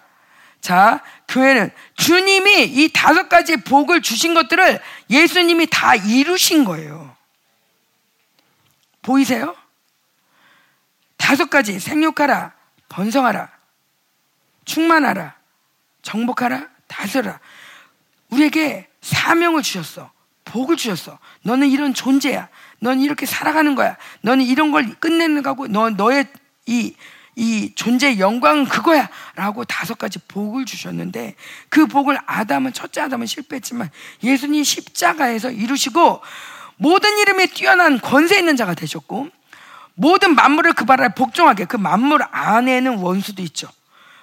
자, 0.61 1.01
교회는 1.29 1.71
주님이 1.95 2.65
이 2.65 2.91
다섯 2.93 3.29
가지 3.29 3.57
복을 3.57 4.03
주신 4.03 4.35
것들을 4.35 4.81
예수님이 5.09 5.69
다 5.71 5.95
이루신 5.95 6.65
거예요. 6.65 7.15
보이세요? 9.03 9.55
다섯 11.17 11.49
가지 11.49 11.79
생육하라, 11.79 12.53
번성하라, 12.89 13.49
충만하라, 14.65 15.37
정복하라, 16.03 16.67
다스려라. 16.89 17.39
우리에게 18.31 18.89
사명을 19.03 19.63
주셨어. 19.63 20.11
복을 20.45 20.77
주셨어. 20.77 21.19
너는 21.45 21.69
이런 21.69 21.95
존재야. 21.95 22.49
너는 22.81 23.01
이렇게 23.01 23.27
살아가는 23.27 23.75
거야. 23.75 23.97
너는 24.23 24.45
이런 24.45 24.73
걸 24.73 24.95
끝내는 24.95 25.43
거고, 25.43 25.69
너, 25.69 25.91
너의 25.91 26.27
이, 26.67 26.95
이 27.37 27.73
존재의 27.75 28.19
영광은 28.19 28.67
그거야. 28.67 29.09
라고 29.37 29.65
다섯 29.65 29.97
가지 29.97 30.19
복을 30.19 30.65
주셨는데, 30.65 31.37
그 31.69 31.87
복을 31.87 32.19
아담은, 32.27 32.73
첫째 32.73 33.03
아담은 33.03 33.27
실패했지만, 33.27 33.91
예수님 34.23 34.65
십자가에서 34.65 35.51
이루시고, 35.51 36.21
모든 36.77 37.19
이름에 37.19 37.47
뛰어난 37.47 38.01
권세 38.01 38.39
있는 38.39 38.57
자가 38.57 38.75
되셨고, 38.75 39.29
모든 39.95 40.35
만물을 40.35 40.73
그 40.73 40.85
발에 40.85 41.11
복종하게, 41.15 41.67
그 41.67 41.77
만물 41.77 42.23
안에는 42.31 42.99
원수도 42.99 43.43
있죠. 43.43 43.69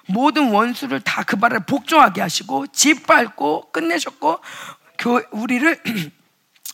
모든 0.06 0.50
원수를 0.50 1.00
다 1.00 1.22
그 1.22 1.36
발에 1.36 1.60
복종하게 1.60 2.20
하시고, 2.20 2.66
짓밟고, 2.68 3.70
끝내셨고, 3.70 4.40
우리를 5.32 5.80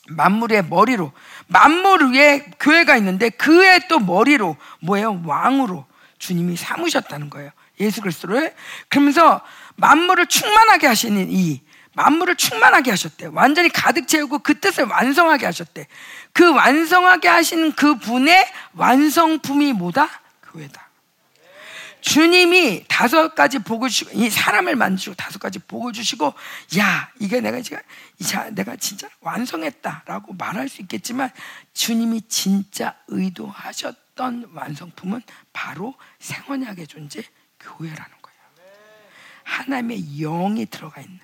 만물의 0.08 0.64
머리로 0.64 1.12
만물 1.46 2.12
위에 2.12 2.50
교회가 2.58 2.96
있는데 2.96 3.30
그의 3.30 3.88
또 3.88 3.98
머리로 3.98 4.56
뭐예요? 4.80 5.22
왕으로 5.24 5.86
주님이 6.18 6.56
삼으셨다는 6.56 7.30
거예요. 7.30 7.50
예수 7.80 8.00
그리스도를 8.00 8.54
그러면서 8.88 9.40
만물을 9.76 10.26
충만하게 10.26 10.86
하시는 10.86 11.30
이 11.30 11.62
만물을 11.94 12.36
충만하게 12.36 12.90
하셨대. 12.90 13.26
완전히 13.32 13.68
가득 13.68 14.06
채우고 14.06 14.40
그 14.40 14.60
뜻을 14.60 14.84
완성하게 14.84 15.46
하셨대. 15.46 15.86
그 16.32 16.52
완성하게 16.52 17.28
하시는 17.28 17.72
그 17.72 17.98
분의 17.98 18.46
완성품이 18.74 19.72
뭐다? 19.72 20.08
교회다. 20.52 20.87
주님이 22.00 22.84
다섯 22.88 23.34
가지 23.34 23.58
복을 23.58 23.88
주시고 23.88 24.10
이 24.14 24.30
사람을 24.30 24.76
만드시고 24.76 25.14
다섯 25.14 25.38
가지 25.38 25.58
복을 25.58 25.92
주시고 25.92 26.32
야 26.78 27.10
이게 27.18 27.40
내가 27.40 27.60
지금 27.60 27.78
자 28.24 28.50
내가 28.50 28.76
진짜 28.76 29.08
완성했다라고 29.20 30.34
말할 30.34 30.68
수 30.68 30.82
있겠지만 30.82 31.30
주님이 31.74 32.22
진짜 32.28 32.96
의도하셨던 33.08 34.50
완성품은 34.52 35.22
바로 35.52 35.94
생원약의 36.18 36.86
존재 36.86 37.22
교회라는 37.60 38.16
거예요. 38.22 38.38
하나님의 39.44 40.18
영이 40.18 40.66
들어가 40.66 41.00
있는. 41.00 41.18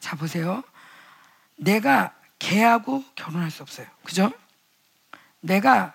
자 0.00 0.16
보세요. 0.16 0.62
내가 1.56 2.14
개하고 2.38 3.04
결혼할 3.14 3.50
수 3.50 3.62
없어요. 3.62 3.86
그죠? 4.04 4.30
내가 5.40 5.94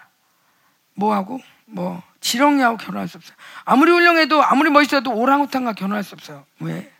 뭐하고 0.93 1.39
뭐 1.71 2.03
지렁이하고 2.19 2.77
결혼할 2.77 3.07
수 3.07 3.17
없어요. 3.17 3.35
아무리 3.65 3.91
훌륭해도 3.91 4.43
아무리 4.43 4.69
멋있어도 4.69 5.13
오랑우탄과 5.13 5.73
결혼할 5.73 6.03
수 6.03 6.15
없어요. 6.15 6.45
왜? 6.59 6.91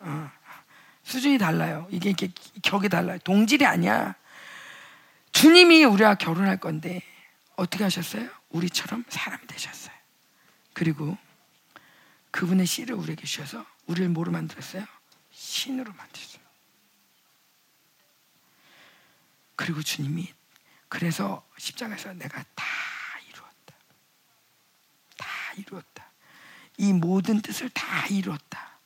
어. 0.00 0.30
수준이 1.04 1.38
달라요. 1.38 1.86
이게 1.90 2.10
이렇게 2.10 2.30
격이 2.62 2.88
달라요. 2.88 3.18
동질이 3.18 3.66
아니야. 3.66 4.14
주님이 5.32 5.84
우리와 5.84 6.14
결혼할 6.14 6.58
건데 6.58 7.02
어떻게 7.56 7.84
하셨어요? 7.84 8.28
우리처럼 8.50 9.04
사람이 9.08 9.46
되셨어요. 9.46 9.94
그리고 10.72 11.16
그분의 12.30 12.66
씨를 12.66 12.96
우리에게 12.96 13.26
주셔서 13.26 13.64
우리를 13.86 14.08
뭐로 14.08 14.32
만들었어요? 14.32 14.84
신으로 15.30 15.92
만드셨어요. 15.92 16.42
그리고 19.56 19.82
주님이 19.82 20.32
그래서 20.88 21.46
십자가에서 21.58 22.12
내가 22.14 22.42
다 22.54 22.64
이루었다. 25.56 26.10
이 26.78 26.92
모든 26.92 27.40
뜻을 27.40 27.70
다 27.70 28.06
이루었다. 28.08 28.78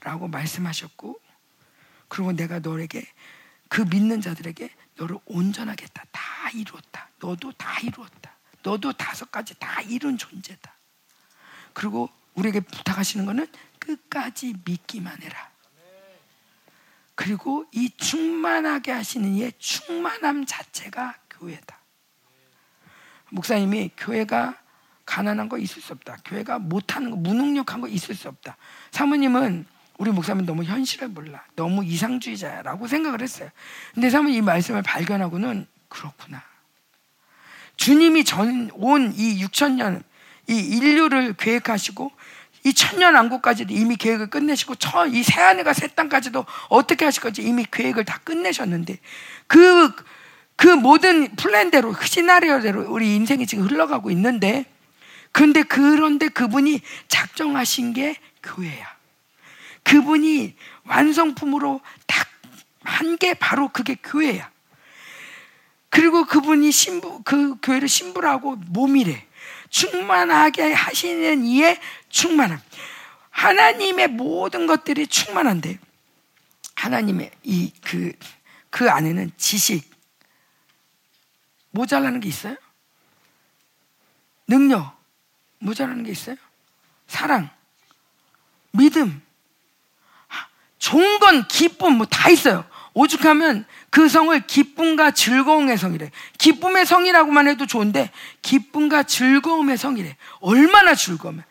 라고 0.00 0.28
말씀하셨고, 0.28 1.20
그리고 2.08 2.32
내가 2.32 2.58
너에게 2.58 3.06
그 3.68 3.82
믿는 3.82 4.20
자들에게 4.20 4.70
너를 4.96 5.18
온전하겠다. 5.26 6.04
다다 6.46 6.50
이루었다. 6.50 7.08
너도 7.18 7.52
다 7.52 7.80
이루었다. 7.80 8.36
너도 8.62 8.92
다섯 8.92 9.30
가지 9.30 9.54
다 9.58 9.80
이룬 9.82 10.16
존재다. 10.18 10.74
그리고 11.72 12.08
우리에게 12.34 12.60
부탁하시는 12.60 13.26
것은 13.26 13.46
끝까지 13.78 14.54
믿기만 14.64 15.22
해라. 15.22 15.50
그리고 17.14 17.64
이 17.72 17.90
충만하게 17.96 18.92
하시는 18.92 19.34
이의 19.34 19.52
충만함 19.58 20.46
자체가 20.46 21.18
교회다. 21.30 21.78
목사님이 23.30 23.90
교회가 23.96 24.60
가난한 25.06 25.48
거 25.48 25.56
있을 25.58 25.80
수 25.80 25.92
없다. 25.92 26.18
교회가 26.24 26.58
못하는 26.58 27.10
거, 27.10 27.16
무능력한 27.16 27.80
거 27.80 27.88
있을 27.88 28.14
수 28.14 28.28
없다. 28.28 28.56
사모님은 28.90 29.64
우리 29.98 30.10
목사님 30.10 30.44
너무 30.44 30.64
현실을 30.64 31.08
몰라. 31.08 31.42
너무 31.54 31.84
이상주의자라고 31.84 32.86
생각을 32.86 33.22
했어요. 33.22 33.48
근데 33.94 34.10
사모님 34.10 34.36
이 34.38 34.42
말씀을 34.42 34.82
발견하고는 34.82 35.66
그렇구나. 35.88 36.42
주님이 37.76 38.24
전 38.24 38.70
온 38.74 39.12
이 39.16 39.42
6천 39.44 39.72
년, 39.76 40.02
이 40.48 40.54
인류를 40.58 41.34
계획하시고 41.34 42.10
이 42.64 42.74
천년 42.74 43.14
왕국까지도 43.14 43.72
이미 43.72 43.96
계획을 43.96 44.28
끝내시고 44.28 44.74
이 45.12 45.22
새 45.22 45.40
하늘과 45.40 45.72
새 45.72 45.86
땅까지도 45.88 46.44
어떻게 46.68 47.04
하실 47.04 47.22
건지 47.22 47.42
이미 47.42 47.64
계획을 47.70 48.04
다 48.04 48.18
끝내셨는데 48.24 48.98
그, 49.46 49.92
그 50.56 50.66
모든 50.68 51.34
플랜대로 51.36 51.94
시나리오대로 52.02 52.90
우리 52.92 53.14
인생이 53.14 53.46
지금 53.46 53.64
흘러가고 53.66 54.10
있는데 54.10 54.64
그런데 55.36 55.62
그런데 55.62 56.28
그분이 56.28 56.80
작정하신 57.08 57.92
게 57.92 58.16
교회야. 58.42 58.96
그분이 59.82 60.56
완성품으로 60.84 61.82
딱 62.06 62.26
한 62.86 63.18
게 63.18 63.34
바로 63.34 63.68
그게 63.68 63.94
교회야. 63.96 64.50
그리고 65.90 66.24
그분이 66.24 66.70
신부 66.70 67.22
그 67.24 67.56
교회를 67.60 67.88
신부라고 67.88 68.56
몸이래. 68.56 69.26
충만하게 69.68 70.72
하시는 70.72 71.44
이의 71.44 71.80
충만함. 72.08 72.60
하나님의 73.30 74.08
모든 74.08 74.66
것들이 74.66 75.06
충만한데 75.06 75.78
하나님의 76.76 77.30
이 77.42 77.72
그그 77.82 78.12
그 78.70 78.90
안에는 78.90 79.32
지식 79.36 79.90
모자라는 81.70 82.20
게 82.20 82.28
있어요? 82.28 82.56
능력 84.46 84.95
모자라는 85.58 86.04
게 86.04 86.12
있어요? 86.12 86.36
사랑, 87.06 87.50
믿음, 88.72 89.22
좋은 90.78 91.18
건 91.18 91.48
기쁨 91.48 91.94
뭐 91.94 92.06
다 92.06 92.30
있어요. 92.30 92.64
오죽하면 92.94 93.66
그 93.90 94.08
성을 94.08 94.38
기쁨과 94.46 95.10
즐거움의 95.10 95.76
성이래. 95.76 96.10
기쁨의 96.38 96.86
성이라고만 96.86 97.48
해도 97.48 97.66
좋은데 97.66 98.10
기쁨과 98.42 99.02
즐거움의 99.02 99.76
성이래. 99.76 100.16
얼마나 100.40 100.94
즐거우면. 100.94 101.44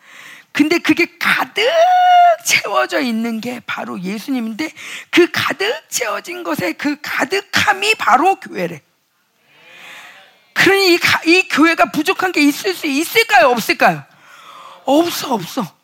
근데 0.52 0.78
그게 0.78 1.18
가득 1.18 1.64
채워져 2.44 3.00
있는 3.00 3.40
게 3.40 3.60
바로 3.66 4.00
예수님인데 4.00 4.72
그 5.10 5.30
가득 5.30 5.84
채워진 5.88 6.42
것에 6.42 6.72
그 6.72 6.96
가득함이 7.00 7.94
바로 7.96 8.36
교회래. 8.36 8.80
그러니 10.56 10.94
이, 10.94 10.98
이 11.26 11.48
교회가 11.48 11.90
부족한 11.92 12.32
게 12.32 12.40
있을 12.40 12.74
수 12.74 12.86
있을까요? 12.86 13.50
없을까요? 13.50 14.02
없어, 14.84 15.34
없어. 15.34 15.76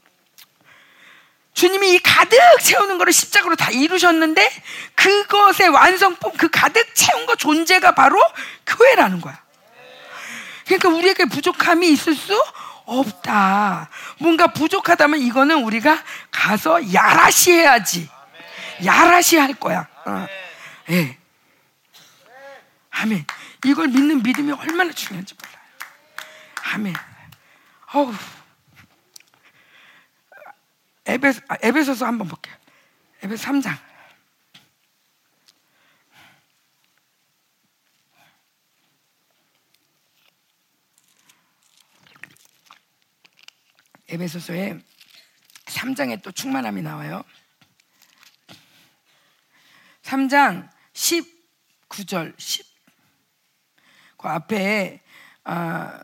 주님이 1.53 1.95
이 1.95 1.99
가득 1.99 2.39
채우는 2.63 2.97
것을 2.97 3.13
십자가로 3.13 3.57
다 3.57 3.71
이루셨는데 3.71 4.51
그것의 4.95 5.69
완성품, 5.69 6.33
그 6.39 6.49
가득 6.49 6.95
채운 6.95 7.27
것 7.27 7.39
존재가 7.39 7.95
바로 7.95 8.19
교회라는 8.67 9.21
거야. 9.21 9.39
그러니까 10.65 10.89
우리에게 10.89 11.27
부족함이 11.27 11.89
있을 11.91 12.15
수 12.15 12.43
없다. 12.87 13.91
뭔가 14.19 14.49
부족하다면 14.49 15.21
이거는 15.21 15.63
우리가 15.65 16.03
가서 16.31 16.95
야라시 16.95 17.53
해야지. 17.53 18.09
야라시 18.85 19.37
할 19.37 19.53
거야. 19.55 19.87
어. 20.07 20.27
예. 20.91 21.19
아멘. 22.91 23.27
이걸 23.65 23.89
믿는 23.89 24.23
믿음이 24.23 24.53
얼마나 24.53 24.93
중요한지 24.93 25.35
몰라요. 25.35 25.57
아멘. 26.75 26.95
어우. 27.95 28.13
에베, 31.05 31.29
아, 31.49 31.57
에베소서 31.63 32.07
한번 32.07 32.29
볼게요. 32.29 32.57
에베소 33.23 33.45
3장. 33.45 33.79
에베소서에 44.09 44.79
3장에 45.67 46.23
또 46.23 46.31
충만함이 46.33 46.83
나와요. 46.83 47.25
3장 50.03 50.69
19절 50.93 52.39
10. 52.39 52.72
그 54.23 54.29
앞에 54.29 55.01
아, 55.45 56.01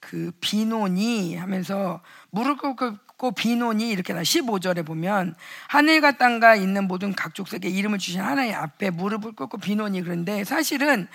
그 0.00 0.32
비논이 0.40 1.36
하면서 1.36 2.00
무릎 2.30 2.60
꿇고 2.60 3.32
비논이 3.32 3.90
이렇게 3.90 4.14
나 4.14 4.22
15절에 4.22 4.84
보면 4.84 5.34
하늘과 5.68 6.12
땅과 6.12 6.56
있는 6.56 6.88
모든 6.88 7.14
각 7.14 7.34
족속에 7.34 7.68
이름을 7.68 7.98
주신 7.98 8.22
하나님 8.22 8.54
앞에 8.54 8.90
무릎을 8.90 9.32
꿇고 9.32 9.58
비논이 9.58 10.02
그런데 10.02 10.44
사실은 10.44 11.06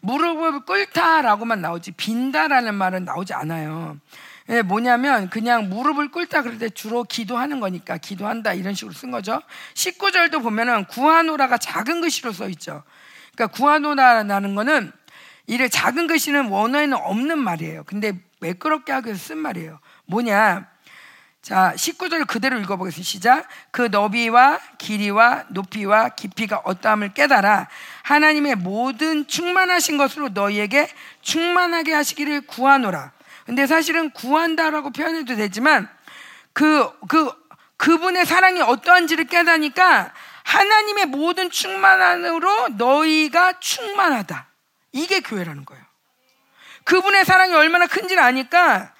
무릎을 0.00 0.64
꿇다라고만 0.64 1.60
나오지 1.60 1.92
빈다라는 1.92 2.74
말은 2.74 3.04
나오지 3.04 3.32
않아요. 3.34 3.96
예, 4.48 4.62
뭐냐면 4.62 5.30
그냥 5.30 5.68
무릎을 5.68 6.10
꿇다 6.10 6.42
그럴 6.42 6.58
때 6.58 6.68
주로 6.68 7.04
기도하는 7.04 7.60
거니까 7.60 7.96
기도한다 7.98 8.54
이런 8.54 8.74
식으로 8.74 8.92
쓴 8.92 9.10
거죠. 9.10 9.40
19절도 9.74 10.42
보면은 10.42 10.84
구하노라가 10.86 11.58
작은 11.58 12.00
글씨로 12.00 12.32
써 12.32 12.48
있죠. 12.50 12.82
그러니까 13.34 13.56
구하노라라는 13.56 14.54
거는 14.54 14.92
이를 15.46 15.70
작은 15.70 16.06
글씨는 16.06 16.48
원어에는 16.48 16.96
없는 16.96 17.38
말이에요. 17.38 17.84
근데 17.84 18.12
매끄럽게 18.40 18.92
하기 18.92 19.06
위해서 19.06 19.28
쓴 19.28 19.38
말이에요. 19.38 19.78
뭐냐? 20.06 20.66
자, 21.46 21.72
19절 21.76 22.26
그대로 22.26 22.58
읽어보겠습니다. 22.58 23.08
시작. 23.08 23.48
그 23.70 23.82
너비와 23.82 24.58
길이와 24.78 25.44
높이와 25.50 26.08
깊이가 26.08 26.62
어떠함을 26.64 27.14
깨달아 27.14 27.68
하나님의 28.02 28.56
모든 28.56 29.28
충만하신 29.28 29.96
것으로 29.96 30.30
너희에게 30.30 30.88
충만하게 31.22 31.92
하시기를 31.92 32.40
구하노라. 32.48 33.12
근데 33.44 33.68
사실은 33.68 34.10
구한다라고 34.10 34.90
표현해도 34.90 35.36
되지만 35.36 35.88
그, 36.52 36.90
그, 37.06 37.30
그분의 37.76 38.26
사랑이 38.26 38.60
어떠한지를 38.60 39.26
깨닫니까 39.26 40.12
하나님의 40.42 41.06
모든 41.06 41.48
충만함으로 41.50 42.70
너희가 42.70 43.60
충만하다. 43.60 44.46
이게 44.92 45.20
교회라는 45.20 45.64
거예요. 45.64 45.84
그분의 46.84 47.24
사랑이 47.24 47.52
얼마나 47.54 47.86
큰지를 47.86 48.22
아니까 48.22 48.94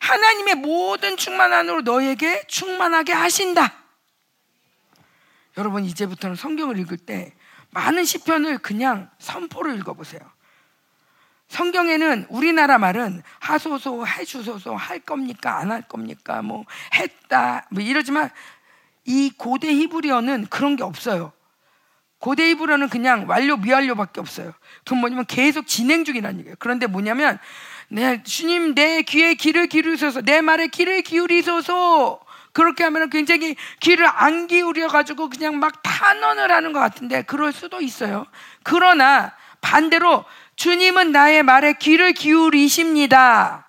하나님의 0.00 0.56
모든 0.56 1.16
충만함으로 1.16 1.82
너에게 1.82 2.46
충만하게 2.46 3.12
하신다. 3.12 3.74
여러분 5.56 5.84
이제부터는 5.84 6.36
성경을 6.36 6.78
읽을 6.80 6.98
때 6.98 7.34
많은 7.70 8.04
시편을 8.04 8.58
그냥 8.58 9.10
선포를 9.18 9.76
읽어보세요. 9.78 10.20
성경에는 11.48 12.26
우리나라 12.28 12.78
말은 12.78 13.22
하소서, 13.38 14.04
해주소서, 14.04 14.74
할 14.74 14.98
겁니까, 14.98 15.58
안 15.58 15.70
할 15.70 15.82
겁니까, 15.82 16.42
뭐 16.42 16.64
했다, 16.94 17.66
뭐 17.70 17.82
이러지만 17.82 18.30
이 19.04 19.30
고대 19.36 19.72
히브리어는 19.72 20.46
그런 20.48 20.76
게 20.76 20.82
없어요. 20.82 21.32
고대 22.18 22.48
히브리어는 22.50 22.88
그냥 22.88 23.26
완료, 23.28 23.56
미완료밖에 23.56 24.20
없어요. 24.20 24.52
그건 24.84 25.00
뭐냐면 25.00 25.26
계속 25.26 25.66
진행 25.66 26.04
중이라는 26.04 26.40
얘기예요. 26.40 26.56
그런데 26.58 26.86
뭐냐면 26.86 27.38
네, 27.88 28.22
주님 28.22 28.74
내 28.74 29.02
귀에 29.02 29.34
귀를 29.34 29.68
기울이소서, 29.68 30.22
내 30.22 30.40
말에 30.40 30.66
귀를 30.68 31.02
기울이소서. 31.02 32.20
그렇게 32.52 32.84
하면 32.84 33.10
굉장히 33.10 33.54
귀를 33.80 34.06
안 34.06 34.46
기울여 34.46 34.88
가지고 34.88 35.28
그냥 35.28 35.58
막 35.58 35.82
탄원을 35.82 36.50
하는 36.50 36.72
것 36.72 36.80
같은데 36.80 37.20
그럴 37.22 37.52
수도 37.52 37.82
있어요. 37.82 38.24
그러나 38.62 39.34
반대로 39.60 40.24
주님은 40.56 41.12
나의 41.12 41.42
말에 41.42 41.74
귀를 41.74 42.14
기울이십니다. 42.14 43.68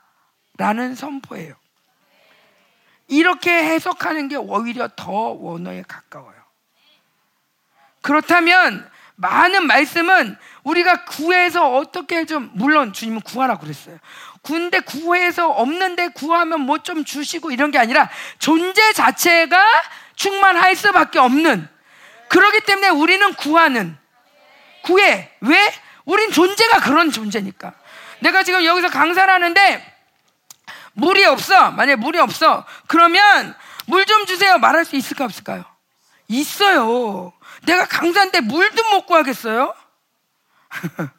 라는 0.57 0.95
선포예요. 0.95 1.55
이렇게 3.09 3.51
해석하는 3.51 4.29
게 4.29 4.37
오히려 4.37 4.87
더 4.95 5.11
원어에 5.11 5.83
가까워요. 5.85 6.36
그렇다면 8.07 8.89
많은 9.15 9.67
말씀은 9.67 10.37
우리가 10.63 11.03
구해서 11.03 11.75
어떻게 11.75 12.25
좀 12.25 12.49
물론 12.53 12.93
주님은 12.93 13.19
구하라고 13.19 13.59
그랬어요. 13.59 13.97
군데 14.41 14.79
구해서 14.79 15.49
없는데 15.49 16.09
구하면 16.09 16.61
뭐 16.61 16.77
좀 16.77 17.03
주시고 17.03 17.51
이런 17.51 17.69
게 17.69 17.79
아니라 17.79 18.09
존재 18.39 18.93
자체가 18.93 19.61
충만할 20.15 20.77
수밖에 20.77 21.19
없는 21.19 21.67
그렇기 22.29 22.61
때문에 22.61 22.87
우리는 22.89 23.33
구하는 23.33 23.97
구해 24.83 25.29
왜 25.41 25.73
우린 26.05 26.31
존재가 26.31 26.79
그런 26.79 27.11
존재니까. 27.11 27.73
내가 28.21 28.43
지금 28.43 28.63
여기서 28.63 28.87
강사를 28.87 29.31
하는데 29.33 29.97
물이 30.93 31.25
없어. 31.25 31.71
만약에 31.71 31.97
물이 31.97 32.19
없어. 32.19 32.65
그러면 32.87 33.53
물 33.85 34.05
좀 34.05 34.25
주세요. 34.25 34.57
말할 34.59 34.85
수 34.85 34.95
있을까 34.95 35.25
없을까요? 35.25 35.65
있어요. 36.29 37.33
내가 37.65 37.85
강사인데 37.85 38.41
물도 38.41 38.89
못 38.91 39.05
구하겠어요? 39.05 39.73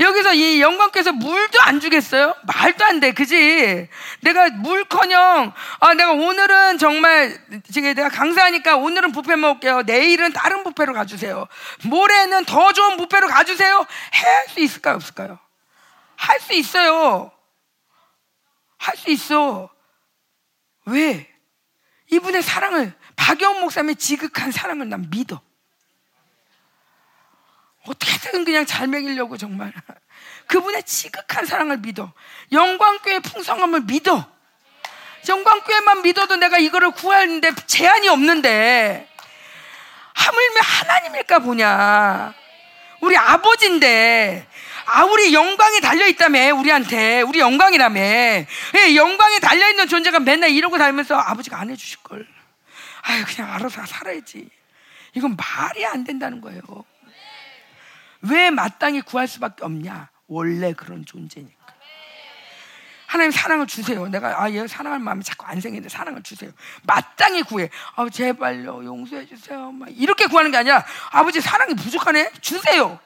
여기서 0.00 0.34
이 0.34 0.60
영광께서 0.60 1.12
물도 1.12 1.60
안 1.60 1.78
주겠어요? 1.78 2.34
말도 2.42 2.84
안 2.84 2.98
돼, 2.98 3.12
그지? 3.12 3.88
내가 4.22 4.50
물커녕, 4.50 5.52
아, 5.80 5.94
내가 5.94 6.12
오늘은 6.12 6.78
정말, 6.78 7.40
지금 7.70 7.94
내가 7.94 8.08
강사하니까 8.08 8.76
오늘은 8.76 9.12
부페 9.12 9.36
먹을게요. 9.36 9.82
내일은 9.82 10.32
다른 10.32 10.64
부페로 10.64 10.94
가주세요. 10.94 11.46
모레는 11.84 12.44
더 12.44 12.72
좋은 12.72 12.96
부페로 12.96 13.28
가주세요. 13.28 13.86
할 14.10 14.48
수 14.48 14.60
있을까요? 14.60 14.96
없을까요? 14.96 15.38
할 16.16 16.40
수 16.40 16.52
있어요. 16.54 17.30
할 18.78 18.96
수 18.96 19.10
있어. 19.10 19.70
왜? 20.86 21.30
이분의 22.10 22.42
사랑을, 22.42 22.94
박영 23.16 23.60
목사님의 23.60 23.96
지극한 23.96 24.52
사랑을 24.52 24.88
난 24.88 25.08
믿어. 25.10 25.40
어떻게든 27.86 28.44
그냥 28.44 28.66
잘 28.66 28.86
먹이려고 28.86 29.36
정말. 29.36 29.72
그분의 30.48 30.84
지극한 30.84 31.46
사랑을 31.46 31.78
믿어. 31.78 32.12
영광교회 32.52 33.20
풍성함을 33.20 33.82
믿어. 33.82 34.26
영광교회만 35.28 36.02
믿어도 36.02 36.36
내가 36.36 36.58
이거를 36.58 36.90
구하는데 36.90 37.54
제한이 37.66 38.08
없는데. 38.08 39.08
하물며 40.14 40.60
하나님일까 40.60 41.38
보냐. 41.40 42.34
우리 43.00 43.16
아버지인데. 43.16 44.46
아, 44.86 45.04
우리 45.04 45.32
영광이 45.32 45.80
달려있다며, 45.80 46.54
우리한테. 46.54 47.22
우리 47.22 47.40
영광이라며. 47.40 48.00
예, 48.00 48.46
영광이 48.94 49.40
달려있는 49.40 49.88
존재가 49.88 50.20
맨날 50.20 50.50
이러고 50.50 50.76
다니면서 50.78 51.16
아버지가 51.16 51.58
안 51.58 51.70
해주실걸. 51.70 52.33
아유, 53.06 53.24
그냥 53.26 53.52
알아서 53.52 53.84
살아야지. 53.86 54.48
이건 55.14 55.36
말이 55.36 55.86
안 55.86 56.04
된다는 56.04 56.40
거예요. 56.40 56.62
왜 58.22 58.50
마땅히 58.50 59.02
구할 59.02 59.28
수밖에 59.28 59.64
없냐? 59.64 60.08
원래 60.26 60.72
그런 60.72 61.04
존재니까. 61.04 61.64
하나님 63.06 63.30
사랑을 63.30 63.66
주세요. 63.68 64.08
내가 64.08 64.42
아 64.42 64.50
얘 64.50 64.66
사랑할 64.66 64.98
마음이 64.98 65.22
자꾸 65.22 65.46
안 65.46 65.60
생기는데 65.60 65.88
사랑을 65.88 66.22
주세요. 66.22 66.50
마땅히 66.82 67.42
구해. 67.42 67.70
아 67.94 68.08
제발요 68.08 68.84
용서해 68.84 69.26
주세요. 69.26 69.70
막 69.70 69.88
이렇게 69.92 70.26
구하는 70.26 70.50
게 70.50 70.56
아니라 70.56 70.84
아버지 71.10 71.40
사랑이 71.40 71.74
부족하네. 71.74 72.32
주세요. 72.40 72.98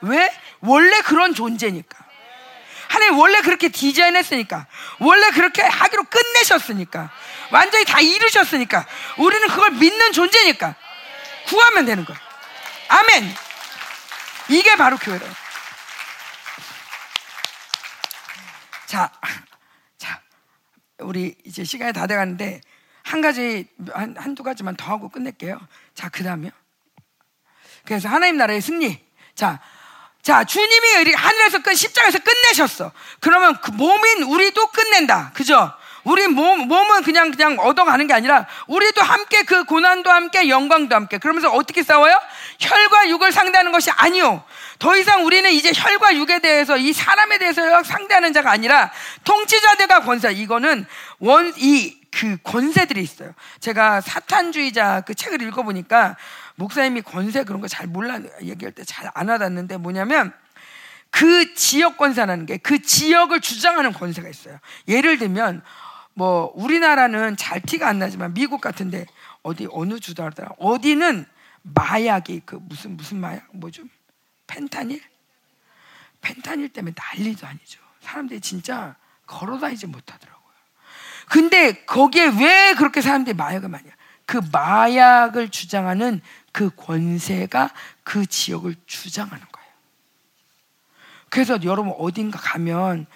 왜? 0.00 0.32
원래 0.60 1.00
그런 1.02 1.34
존재니까. 1.34 1.98
하나님 2.88 3.18
원래 3.18 3.42
그렇게 3.42 3.68
디자인했으니까. 3.68 4.66
원래 4.98 5.30
그렇게 5.30 5.62
하기로 5.62 6.04
끝내셨으니까. 6.04 7.10
완전히 7.50 7.84
다 7.84 8.00
이루셨으니까. 8.00 8.86
우리는 9.18 9.48
그걸 9.48 9.70
믿는 9.72 10.12
존재니까. 10.12 10.74
구하면 11.46 11.84
되는 11.84 12.04
거야. 12.04 12.18
아멘. 12.88 13.34
이게 14.48 14.76
바로 14.76 14.96
교회다. 14.96 15.26
자, 18.86 19.10
자, 19.98 20.20
우리 20.98 21.36
이제 21.44 21.64
시간이 21.64 21.92
다 21.92 22.06
돼가는데 22.06 22.60
한 23.04 23.20
가지 23.20 23.68
한 23.92 24.16
한두 24.16 24.42
가지만 24.42 24.76
더 24.76 24.92
하고 24.92 25.08
끝낼게요. 25.08 25.60
자, 25.94 26.08
그 26.08 26.24
다음에요. 26.24 26.50
그래서 27.84 28.08
하나님 28.08 28.36
나라의 28.36 28.60
승리. 28.60 29.04
자, 29.34 29.60
자, 30.22 30.44
주님이 30.44 31.12
하늘에서 31.14 31.62
끝 31.62 31.74
십자가에서 31.74 32.18
끝내셨어. 32.18 32.92
그러면 33.20 33.60
그 33.60 33.70
몸인 33.70 34.24
우리도 34.24 34.66
끝낸다. 34.68 35.32
그죠? 35.32 35.72
우리 36.04 36.26
몸, 36.28 36.68
몸은 36.68 37.02
그냥, 37.02 37.30
그냥 37.30 37.58
얻어가는 37.58 38.06
게 38.06 38.14
아니라, 38.14 38.46
우리도 38.66 39.02
함께 39.02 39.42
그 39.42 39.64
고난도 39.64 40.10
함께 40.10 40.48
영광도 40.48 40.94
함께. 40.94 41.18
그러면서 41.18 41.50
어떻게 41.50 41.82
싸워요? 41.82 42.18
혈과 42.58 43.08
육을 43.08 43.32
상대하는 43.32 43.72
것이 43.72 43.90
아니요. 43.90 44.42
더 44.78 44.96
이상 44.96 45.24
우리는 45.26 45.50
이제 45.50 45.72
혈과 45.74 46.16
육에 46.16 46.38
대해서 46.40 46.76
이 46.76 46.92
사람에 46.92 47.38
대해서 47.38 47.82
상대하는 47.82 48.32
자가 48.32 48.50
아니라 48.50 48.90
통치자들과 49.24 50.00
권세. 50.00 50.32
이거는 50.32 50.86
원, 51.18 51.52
이, 51.56 51.98
그 52.10 52.38
권세들이 52.42 53.00
있어요. 53.02 53.32
제가 53.60 54.00
사탄주의자 54.00 55.02
그 55.02 55.14
책을 55.14 55.42
읽어보니까 55.42 56.16
목사님이 56.56 57.02
권세 57.02 57.44
그런 57.44 57.60
거 57.60 57.68
잘 57.68 57.86
몰라 57.86 58.18
얘기할 58.42 58.72
때 58.72 58.82
잘 58.84 59.08
안 59.14 59.28
와닿는데 59.28 59.76
뭐냐면 59.76 60.32
그 61.10 61.54
지역 61.54 61.96
권세라는 61.96 62.46
게 62.46 62.58
그 62.58 62.82
지역을 62.82 63.40
주장하는 63.40 63.92
권세가 63.92 64.28
있어요. 64.28 64.58
예를 64.88 65.18
들면 65.18 65.62
뭐 66.20 66.52
우리나라는 66.54 67.38
잘 67.38 67.62
티가 67.62 67.88
안 67.88 67.98
나지만 67.98 68.34
미국 68.34 68.60
같은데 68.60 69.06
어디 69.42 69.66
어느 69.70 69.98
주도 69.98 70.22
하더라 70.22 70.50
어디는 70.58 71.24
마약이 71.62 72.42
그 72.44 72.56
무슨 72.60 72.98
무슨 72.98 73.16
마약? 73.16 73.48
뭐죠 73.54 73.84
펜타닐? 74.46 75.00
펜타닐 76.20 76.68
때문에 76.68 76.94
난리도 76.94 77.46
아니죠. 77.46 77.80
사람들이 78.02 78.42
진짜 78.42 78.96
걸어다니지 79.26 79.86
못하더라고요. 79.86 80.52
근데 81.30 81.86
거기에 81.86 82.26
왜 82.26 82.74
그렇게 82.74 83.00
사람들이 83.00 83.34
마약을 83.34 83.70
많이 83.70 83.84
그 84.26 84.42
마약을 84.52 85.48
주장하는 85.48 86.20
그 86.52 86.68
권세가 86.76 87.70
그 88.04 88.26
지역을 88.26 88.76
주장하는 88.84 89.38
거예요. 89.50 89.70
그래서 91.30 91.58
여러분 91.62 91.94
어딘가 91.96 92.38
가면 92.38 93.06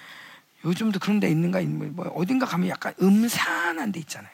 요즘도 0.64 0.98
그런 0.98 1.20
데 1.20 1.28
있는가 1.28 1.60
있는 1.60 1.94
뭐 1.94 2.06
어딘가 2.08 2.46
가면 2.46 2.68
약간 2.68 2.94
음산한 3.00 3.92
데 3.92 4.00
있잖아요. 4.00 4.32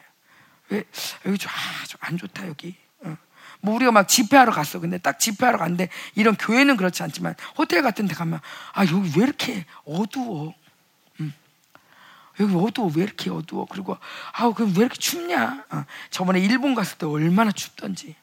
왜 0.69 0.83
여기 1.25 1.37
좀안 1.37 1.53
아, 1.99 2.17
좋다 2.17 2.47
여기. 2.47 2.75
어. 3.03 3.17
뭐 3.61 3.75
우리가 3.75 3.91
막 3.91 4.07
집회하러 4.07 4.51
갔어. 4.51 4.79
근데 4.79 4.97
딱 4.97 5.19
집회하러 5.19 5.57
갔는데 5.57 5.89
이런 6.15 6.35
교회는 6.35 6.77
그렇지 6.77 7.03
않지만 7.03 7.35
호텔 7.57 7.81
같은 7.81 8.07
데 8.07 8.15
가면 8.15 8.39
아 8.73 8.85
여기 8.85 9.11
왜 9.17 9.25
이렇게 9.25 9.65
어두워? 9.83 10.53
음. 11.19 11.33
여기 12.39 12.55
어두워 12.55 12.91
왜 12.95 13.03
이렇게 13.03 13.29
어두워? 13.29 13.65
그리고 13.69 13.97
아우 14.31 14.53
그왜 14.53 14.71
이렇게 14.77 14.95
춥냐? 14.95 15.65
어. 15.69 15.85
저번에 16.09 16.39
일본 16.39 16.75
갔을 16.75 16.97
때 16.97 17.05
얼마나 17.05 17.51
춥던지. 17.51 18.15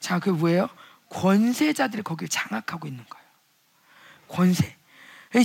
자, 0.00 0.18
그 0.18 0.30
뭐예요? 0.30 0.68
권세자들이 1.10 2.02
거기를 2.02 2.28
장악하고 2.28 2.88
있는 2.88 3.04
거예요. 3.08 3.26
권세. 4.26 4.76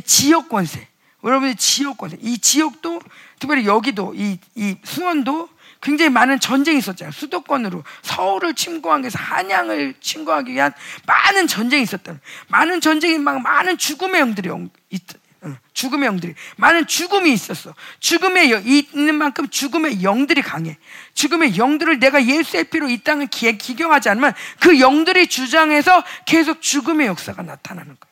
지역 0.04 0.50
권세. 0.50 0.88
여러분의 1.24 1.56
지역 1.56 1.98
권세. 1.98 2.18
이 2.22 2.38
지역도 2.38 3.02
특별히 3.40 3.66
여기도 3.66 4.14
이, 4.16 4.40
이 4.56 4.78
수원도 4.84 5.50
굉장히 5.82 6.10
많은 6.10 6.40
전쟁이 6.40 6.80
있었잖아요. 6.80 7.12
수도권으로 7.12 7.84
서울을 8.02 8.56
침공하기 8.56 9.04
위해서 9.04 9.20
한양을 9.20 9.96
침공하기 10.00 10.54
위한 10.54 10.74
많은 11.06 11.48
전쟁이 11.48 11.84
있었다. 11.84 12.16
많은 12.48 12.82
전쟁이 12.82 13.18
막 13.18 13.42
많은 13.42 13.78
죽음의 13.78 14.22
영들이 14.22 14.50
있, 14.90 15.02
어, 15.42 15.56
죽음의 15.74 16.08
영들이 16.08 16.34
많은 16.58 16.88
죽음이 16.88 17.32
있었어. 17.32 17.74
죽음의 18.00 18.52
영, 18.52 18.64
있는 18.66 19.16
만큼 19.16 19.48
죽음의 19.50 20.04
영들이 20.04 20.42
강해. 20.42 20.78
죽음의 21.14 21.58
영들을 21.58 22.00
내가 22.00 22.26
예수의 22.26 22.66
피로 22.66 22.90
이 22.90 22.98
땅을 22.98 23.28
기, 23.28 23.56
기경하지 23.58 24.10
않으면 24.10 24.34
그 24.60 24.80
영들이 24.80 25.28
주장해서 25.28 26.04
계속 26.26 26.62
죽음의 26.62 27.08
역사가 27.08 27.44
나타나는 27.44 27.98
거야. 28.00 28.07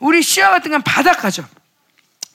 우리 0.00 0.22
시야 0.22 0.50
같은 0.50 0.70
건 0.70 0.82
바닷가죠. 0.82 1.46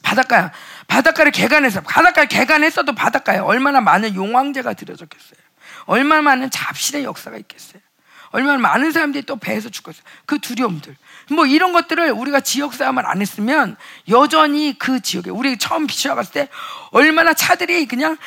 바닷가야. 0.02 0.52
바닷가를 0.88 1.32
개간해서, 1.32 1.82
바닷가를 1.82 2.30
개간했어도 2.30 2.94
바닷가에 2.94 3.40
얼마나 3.40 3.82
많은 3.82 4.16
용왕제가 4.16 4.74
들여졌겠어요. 4.74 5.40
얼마나 5.86 6.22
많은 6.22 6.52
잡신의 6.52 7.04
역사가 7.04 7.38
있겠어요. 7.38 7.82
얼마나 8.30 8.60
많은 8.60 8.92
사람들이 8.92 9.26
또 9.26 9.38
배에서 9.38 9.70
죽었어요. 9.70 10.04
그 10.26 10.40
두려움들. 10.40 10.96
뭐 11.32 11.46
이런 11.46 11.74
것들을 11.74 12.12
우리가 12.12 12.42
지역 12.42 12.74
싸움을 12.74 13.06
안 13.06 13.22
했으면 13.22 13.78
여전히 14.10 14.78
그 14.78 15.00
지역에, 15.00 15.32
우리 15.32 15.58
처음 15.58 15.88
비추어 15.88 16.16
갔을 16.16 16.32
때 16.34 16.50
얼마나 16.92 17.34
차들이 17.34 17.88
그냥 17.88 18.18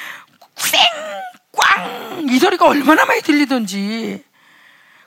쌩! 0.57 0.81
꽝! 1.52 2.26
이 2.28 2.39
소리가 2.39 2.67
얼마나 2.67 3.05
많이 3.05 3.20
들리던지 3.20 4.25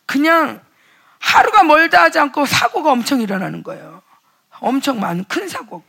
그냥 0.05 0.61
하루가 1.19 1.63
멀다 1.63 2.03
하지 2.03 2.19
않고 2.19 2.45
사고가 2.45 2.91
엄청 2.91 3.21
일어나는 3.21 3.63
거예요. 3.63 4.00
엄청 4.61 4.99
많은 4.99 5.25
큰 5.25 5.49
사고. 5.49 5.83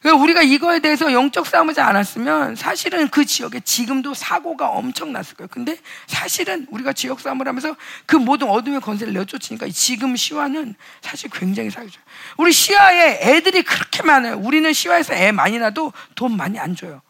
그러니까 0.00 0.22
우리가 0.22 0.42
이거에 0.42 0.78
대해서 0.78 1.12
영적 1.12 1.46
싸움을 1.46 1.70
하지 1.70 1.80
않았으면 1.80 2.54
사실은 2.54 3.08
그 3.08 3.24
지역에 3.24 3.60
지금도 3.60 4.14
사고가 4.14 4.68
엄청 4.68 5.12
났을 5.12 5.36
거예요. 5.36 5.48
근데 5.50 5.78
사실은 6.06 6.66
우리가 6.70 6.92
지역 6.92 7.20
싸움을 7.20 7.48
하면서 7.48 7.76
그 8.04 8.16
모든 8.16 8.48
어둠의 8.48 8.80
권세를 8.80 9.12
내쫓으니까 9.14 9.68
지금 9.68 10.14
시화는 10.14 10.74
사실 11.00 11.30
굉장히 11.30 11.70
사기죠. 11.70 12.00
우리 12.36 12.52
시화에 12.52 13.18
애들이 13.22 13.62
그렇게 13.62 14.02
많아요. 14.02 14.36
우리는 14.36 14.72
시화에서 14.72 15.14
애 15.14 15.32
많이 15.32 15.58
낳도 15.58 15.92
돈 16.14 16.36
많이 16.36 16.58
안 16.58 16.76
줘요. 16.76 17.02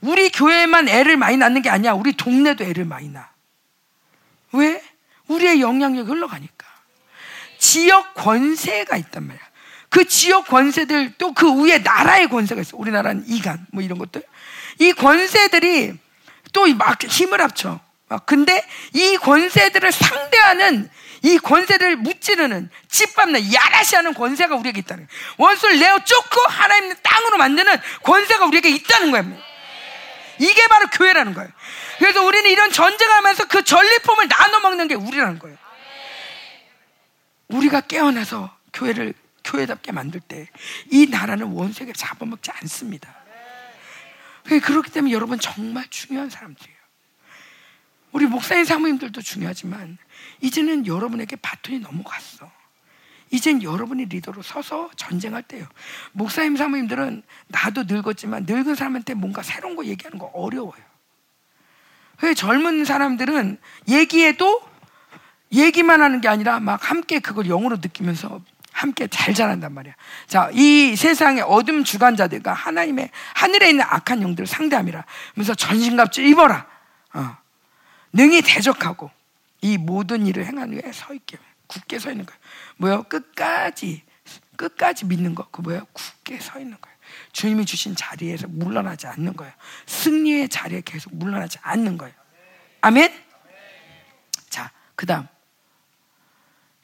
우리 0.00 0.30
교회만 0.30 0.88
애를 0.88 1.16
많이 1.16 1.36
낳는 1.36 1.62
게 1.62 1.70
아니야. 1.70 1.92
우리 1.92 2.12
동네도 2.12 2.64
애를 2.64 2.84
많이 2.84 3.08
낳아. 3.08 3.28
왜? 4.52 4.82
우리의 5.28 5.60
영향력이 5.60 6.10
흘러가니까. 6.10 6.66
지역 7.58 8.14
권세가 8.14 8.96
있단 8.96 9.28
말이야. 9.28 9.51
그 9.92 10.06
지역 10.08 10.46
권세들 10.48 11.12
또 11.18 11.32
그 11.34 11.62
위에 11.62 11.78
나라의 11.78 12.28
권세가 12.28 12.62
있어. 12.62 12.76
우리나라는 12.78 13.24
이간 13.26 13.66
뭐 13.72 13.82
이런 13.82 13.98
것들. 13.98 14.22
이 14.78 14.92
권세들이 14.94 15.98
또 16.52 16.66
막 16.74 17.02
힘을 17.04 17.40
합쳐. 17.42 17.78
근데 18.26 18.66
이 18.94 19.16
권세들을 19.18 19.92
상대하는 19.92 20.88
이 21.22 21.38
권세를 21.38 21.96
무찌르는 21.96 22.70
짓밟는 22.88 23.52
야라시하는 23.52 24.14
권세가 24.14 24.56
우리에게 24.56 24.80
있다는 24.80 25.06
거예요. 25.06 25.20
원수를 25.38 25.78
내어 25.78 25.98
쫓고 26.04 26.40
하나님의 26.48 26.96
땅으로 27.02 27.36
만드는 27.36 27.76
권세가 28.02 28.46
우리에게 28.46 28.70
있다는 28.70 29.10
거예요. 29.10 29.36
이게 30.38 30.66
바로 30.68 30.86
교회라는 30.88 31.34
거예요. 31.34 31.50
그래서 31.98 32.22
우리는 32.24 32.50
이런 32.50 32.72
전쟁하면서 32.72 33.44
그 33.46 33.62
전리품을 33.62 34.28
나눠 34.28 34.60
먹는 34.60 34.88
게 34.88 34.94
우리라는 34.94 35.38
거예요. 35.38 35.56
우리가 37.48 37.82
깨어나서 37.82 38.54
교회를 38.72 39.14
교회답게 39.44 39.92
만들 39.92 40.20
때 40.20 40.48
이 40.90 41.06
나라는 41.06 41.48
원수에게 41.48 41.92
잡아먹지 41.92 42.50
않습니다. 42.50 43.14
그렇기 44.44 44.90
때문에 44.90 45.12
여러분 45.14 45.38
정말 45.38 45.86
중요한 45.88 46.28
사람들이에요. 46.28 46.76
우리 48.12 48.26
목사님 48.26 48.64
사모님들도 48.64 49.22
중요하지만 49.22 49.96
이제는 50.40 50.86
여러분에게 50.86 51.36
바톤이 51.36 51.78
넘어갔어. 51.78 52.50
이젠 53.30 53.62
여러분이 53.62 54.06
리더로 54.06 54.42
서서 54.42 54.90
전쟁할 54.96 55.42
때요. 55.42 55.66
목사님 56.12 56.56
사모님들은 56.56 57.22
나도 57.48 57.84
늙었지만 57.84 58.44
늙은 58.46 58.74
사람한테 58.74 59.14
뭔가 59.14 59.42
새로운 59.42 59.76
거 59.76 59.86
얘기하는 59.86 60.18
거 60.18 60.26
어려워요. 60.26 60.82
그 62.18 62.34
젊은 62.34 62.84
사람들은 62.84 63.58
얘기해도 63.88 64.62
얘기만 65.52 66.02
하는 66.02 66.20
게 66.20 66.28
아니라 66.28 66.60
막 66.60 66.90
함께 66.90 67.20
그걸 67.20 67.46
영으로 67.46 67.76
느끼면서 67.76 68.42
함께 68.72 69.06
잘 69.06 69.34
자란단 69.34 69.72
말이야. 69.72 69.94
자, 70.26 70.50
이 70.52 70.96
세상의 70.96 71.42
어둠 71.42 71.84
주관자들과 71.84 72.52
하나님의 72.52 73.10
하늘에 73.34 73.70
있는 73.70 73.84
악한 73.88 74.22
영들을 74.22 74.46
상대함이라. 74.46 75.04
그래서 75.34 75.54
전신갑주 75.54 76.22
입어라. 76.22 76.66
어. 77.14 77.36
능히 78.12 78.42
대적하고 78.42 79.10
이 79.60 79.78
모든 79.78 80.26
일을 80.26 80.46
행하는 80.46 80.74
위에 80.74 80.92
서 80.92 81.14
있게 81.14 81.38
굳게 81.66 81.98
서 81.98 82.10
있는 82.10 82.26
거예요. 82.26 82.40
뭐요? 82.76 83.02
끝까지 83.04 84.02
끝까지 84.56 85.06
믿는 85.06 85.34
거. 85.34 85.46
그 85.50 85.60
뭐예요? 85.60 85.86
굳게 85.92 86.38
서 86.40 86.58
있는 86.58 86.76
거예요. 86.80 86.96
주님이 87.32 87.64
주신 87.64 87.94
자리에서 87.96 88.46
물러나지 88.48 89.06
않는 89.06 89.34
거예요. 89.36 89.52
승리의 89.86 90.48
자리에 90.48 90.82
계속 90.84 91.14
물러나지 91.14 91.58
않는 91.62 91.98
거예요. 91.98 92.14
아멘. 92.80 93.12
자, 94.50 94.70
그다음 94.94 95.26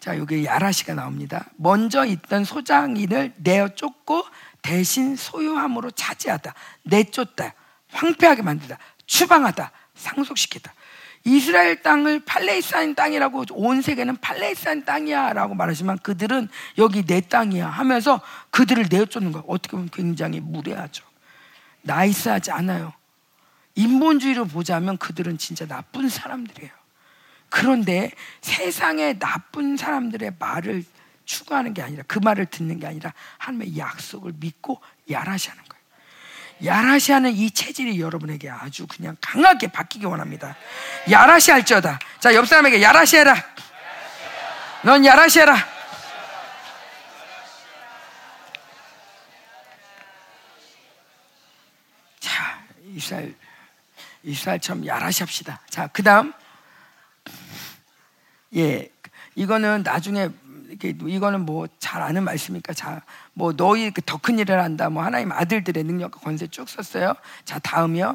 자, 0.00 0.16
여기 0.16 0.44
야라시가 0.44 0.94
나옵니다. 0.94 1.46
먼저 1.56 2.04
있던 2.04 2.44
소장인을 2.44 3.34
내어 3.36 3.68
쫓고 3.68 4.24
대신 4.62 5.16
소유함으로 5.16 5.90
차지하다, 5.90 6.54
내쫓다, 6.84 7.54
황폐하게 7.90 8.42
만들다, 8.42 8.78
추방하다, 9.06 9.72
상속시키다. 9.94 10.72
이스라엘 11.24 11.82
땅을 11.82 12.20
팔레스타인 12.20 12.94
땅이라고 12.94 13.44
온 13.52 13.82
세계는 13.82 14.16
팔레스타인 14.18 14.84
땅이야라고 14.84 15.54
말하지만 15.54 15.98
그들은 15.98 16.48
여기 16.78 17.02
내 17.02 17.20
땅이야 17.20 17.68
하면서 17.68 18.20
그들을 18.50 18.86
내쫓는 18.88 19.32
거 19.32 19.44
어떻게 19.46 19.72
보면 19.72 19.90
굉장히 19.92 20.40
무례하죠. 20.40 21.04
나이스하지 21.82 22.50
않아요. 22.52 22.92
인본주의로 23.74 24.46
보자면 24.46 24.96
그들은 24.96 25.38
진짜 25.38 25.66
나쁜 25.66 26.08
사람들이에요. 26.08 26.70
그런데 27.50 28.10
세상의 28.40 29.18
나쁜 29.18 29.76
사람들의 29.76 30.32
말을 30.38 30.84
추구하는 31.24 31.74
게 31.74 31.82
아니라 31.82 32.02
그 32.06 32.18
말을 32.18 32.46
듣는 32.46 32.80
게 32.80 32.86
아니라 32.86 33.12
하나님의 33.38 33.78
약속을 33.78 34.34
믿고 34.36 34.80
야라시하는 35.10 35.62
거예요. 35.62 35.78
야라시하는 36.64 37.32
이 37.32 37.50
체질이 37.50 38.00
여러분에게 38.00 38.50
아주 38.50 38.86
그냥 38.86 39.16
강하게 39.20 39.68
바뀌기 39.68 40.06
원합니다. 40.06 40.56
야라시 41.10 41.50
할지어다. 41.50 41.98
자, 42.18 42.34
옆 42.34 42.46
사람에게 42.46 42.82
야라시 42.82 43.18
해라. 43.18 43.34
넌 44.82 45.04
야라시 45.04 45.40
해라. 45.40 45.56
자, 52.20 52.62
이스라엘, 52.94 53.36
이스라엘처럼 54.22 54.86
야라시 54.86 55.22
합시다. 55.22 55.60
자, 55.68 55.86
그 55.88 56.02
다음. 56.02 56.32
예, 58.56 58.90
이거는 59.34 59.82
나중에 59.82 60.30
이거는 60.80 61.46
뭐 61.46 61.66
잘 61.88 62.02
아는 62.02 62.22
말씀이니까 62.24 62.74
자, 62.74 63.02
뭐 63.32 63.54
너희 63.56 63.90
그 63.90 64.02
더큰 64.02 64.38
일을 64.38 64.62
한다. 64.62 64.90
뭐 64.90 65.02
하나님 65.02 65.32
아들들의 65.32 65.82
능력과 65.84 66.20
권세 66.20 66.46
쭉 66.46 66.68
썼어요. 66.68 67.14
자, 67.46 67.58
다음이요. 67.58 68.14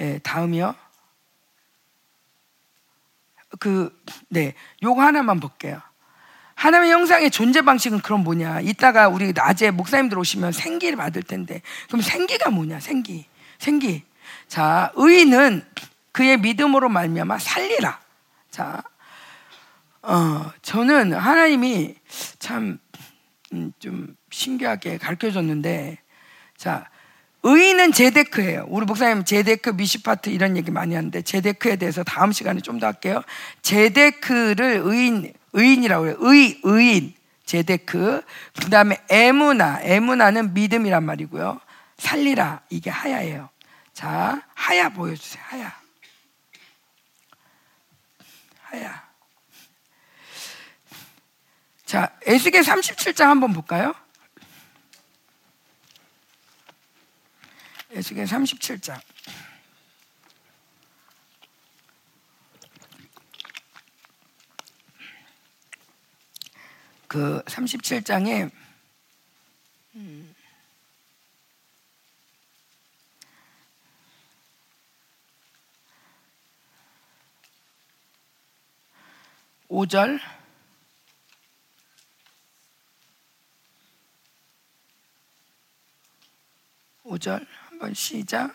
예, 0.00 0.18
다음이요. 0.22 0.74
그, 3.60 3.94
네, 4.28 4.54
요거 4.82 5.02
하나만 5.02 5.38
볼게요. 5.38 5.80
하나님의 6.54 6.92
형상의 6.92 7.30
존재 7.30 7.62
방식은 7.62 8.00
그럼 8.00 8.24
뭐냐? 8.24 8.60
이따가 8.60 9.08
우리 9.08 9.32
낮에 9.32 9.70
목사님들 9.70 10.18
오시면 10.18 10.52
생기를 10.52 10.96
받을 10.96 11.22
텐데, 11.22 11.60
그럼 11.88 12.00
생기가 12.00 12.50
뭐냐? 12.50 12.80
생기, 12.80 13.26
생기. 13.58 14.02
자, 14.48 14.90
의인은 14.94 15.64
그의 16.12 16.38
믿음으로 16.38 16.88
말미암아 16.88 17.38
살리라. 17.38 18.00
자, 18.54 18.84
어, 20.00 20.52
저는 20.62 21.12
하나님이 21.12 21.96
참좀 22.38 22.78
음, 23.52 24.16
신기하게 24.30 24.98
가르쳐 24.98 25.32
줬는데, 25.32 25.98
자, 26.56 26.88
의인은 27.42 27.90
제데크예요. 27.90 28.66
우리 28.68 28.86
목사님 28.86 29.24
제데크 29.24 29.70
미시파트 29.70 30.30
이런 30.30 30.56
얘기 30.56 30.70
많이 30.70 30.94
하는데 30.94 31.20
제데크에 31.20 31.74
대해서 31.74 32.04
다음 32.04 32.30
시간에 32.30 32.60
좀 32.60 32.78
더 32.78 32.86
할게요. 32.86 33.22
제데크를 33.62 34.82
의인 34.84 35.32
의인이라고 35.52 36.06
해요. 36.06 36.16
의 36.20 36.60
의인 36.62 37.12
제데크. 37.46 38.22
그다음에 38.62 38.98
에무나 39.10 39.80
에무나는 39.82 40.54
믿음이란 40.54 41.02
말이고요. 41.02 41.58
살리라 41.98 42.60
이게 42.70 42.88
하야예요. 42.88 43.48
자 43.92 44.42
하야 44.54 44.90
보여주세요. 44.90 45.42
하야. 45.48 45.83
하야. 48.74 49.14
자, 51.86 52.18
에스겔 52.26 52.62
37장 52.62 53.26
한번 53.26 53.52
볼까요? 53.52 53.94
에스겔 57.92 58.24
37장. 58.24 59.00
그 67.06 67.44
37장에 67.44 68.50
음, 69.94 70.33
5절 79.74 80.20
5절 87.04 87.44
한번 87.68 87.92
시작. 87.92 88.54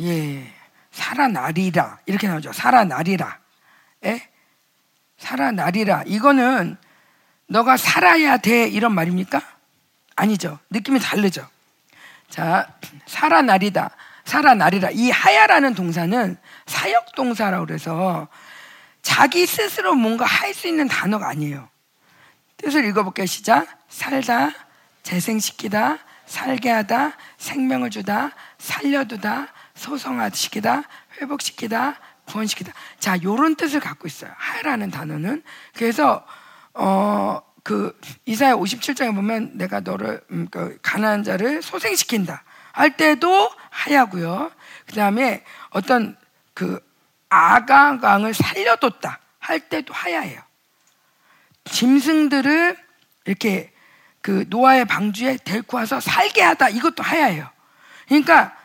예, 0.00 0.52
살아나리라 0.90 2.00
이렇게 2.04 2.28
나오죠. 2.28 2.52
살아나리라. 2.52 3.40
예? 4.04 4.30
살아나리라. 5.16 6.02
이거는 6.06 6.76
너가 7.48 7.78
살아야 7.78 8.36
돼 8.36 8.68
이런 8.68 8.94
말입니까? 8.94 9.40
아니죠. 10.16 10.58
느낌이 10.68 11.00
다르죠. 11.00 11.48
자, 12.28 12.66
살아나리다. 13.06 13.90
살아나리라. 14.24 14.90
이 14.90 15.10
하야라는 15.10 15.74
동사는 15.74 16.36
사역 16.66 17.14
동사라고 17.14 17.66
그래서 17.66 18.28
자기 19.02 19.46
스스로 19.46 19.94
뭔가 19.94 20.24
할 20.24 20.52
수 20.52 20.66
있는 20.66 20.88
단어가 20.88 21.28
아니에요. 21.28 21.68
뜻을 22.56 22.84
읽어볼게요. 22.86 23.26
시작. 23.26 23.68
살다, 23.88 24.50
재생시키다, 25.02 25.98
살게 26.26 26.70
하다, 26.70 27.12
생명을 27.38 27.90
주다, 27.90 28.30
살려두다, 28.58 29.48
소성화시키다, 29.74 30.82
회복시키다, 31.20 31.94
구원시키다. 32.26 32.72
자, 32.98 33.16
요런 33.22 33.54
뜻을 33.56 33.80
갖고 33.80 34.08
있어요. 34.08 34.32
하야라는 34.36 34.90
단어는. 34.90 35.42
그래서, 35.74 36.26
어, 36.74 37.40
그 37.66 37.98
이사야 38.26 38.54
57장에 38.54 39.12
보면 39.12 39.58
내가 39.58 39.80
너를 39.80 40.20
음, 40.30 40.46
그 40.52 40.78
가난한 40.82 41.24
자를 41.24 41.62
소생시킨다 41.62 42.44
할 42.70 42.96
때도 42.96 43.50
하야고요. 43.70 44.52
그 44.86 44.94
다음에 44.94 45.42
어떤 45.70 46.16
그 46.54 46.78
아가강을 47.28 48.34
살려뒀다 48.34 49.18
할 49.40 49.58
때도 49.58 49.92
하야예요. 49.92 50.40
짐승들을 51.64 52.76
이렇게 53.24 53.72
그 54.20 54.44
노아의 54.48 54.84
방주에 54.84 55.38
데리고 55.42 55.78
와서 55.78 55.98
살게 55.98 56.42
하다 56.42 56.68
이것도 56.68 57.02
하야예요. 57.02 57.50
그러니까 58.06 58.56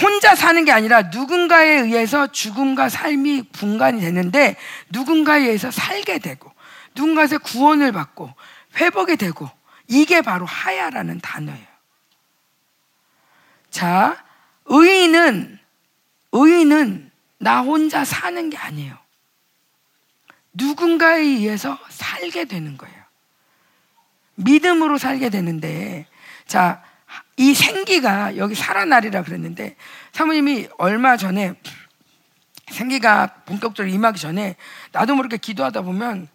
혼자 0.00 0.34
사는 0.34 0.64
게 0.64 0.72
아니라 0.72 1.02
누군가에 1.02 1.80
의해서 1.80 2.28
죽음과 2.28 2.88
삶이 2.88 3.50
분간이 3.52 4.00
되는데 4.00 4.56
누군가에 4.88 5.40
의해서 5.40 5.70
살게 5.70 6.18
되고 6.20 6.50
누군가에서 6.98 7.38
구원을 7.38 7.92
받고 7.92 8.34
회복이 8.76 9.16
되고 9.16 9.48
이게 9.86 10.20
바로 10.20 10.44
하야라는 10.44 11.20
단어예요. 11.20 11.66
자, 13.70 14.24
의인은 14.66 15.58
의인은 16.32 17.10
나 17.38 17.60
혼자 17.60 18.04
사는 18.04 18.50
게 18.50 18.56
아니에요. 18.56 18.98
누군가에 20.52 21.20
의해서 21.20 21.78
살게 21.88 22.46
되는 22.46 22.76
거예요. 22.76 22.96
믿음으로 24.34 24.98
살게 24.98 25.30
되는데, 25.30 26.06
자, 26.46 26.82
이 27.36 27.54
생기가 27.54 28.36
여기 28.36 28.54
살아나리라 28.54 29.22
그랬는데, 29.22 29.76
사모님이 30.12 30.68
얼마 30.78 31.16
전에 31.16 31.54
생기가 32.70 33.28
본격적으로 33.46 33.92
임하기 33.92 34.20
전에 34.20 34.56
나도 34.92 35.14
모르게 35.14 35.36
기도하다 35.38 35.82
보면 35.82 36.28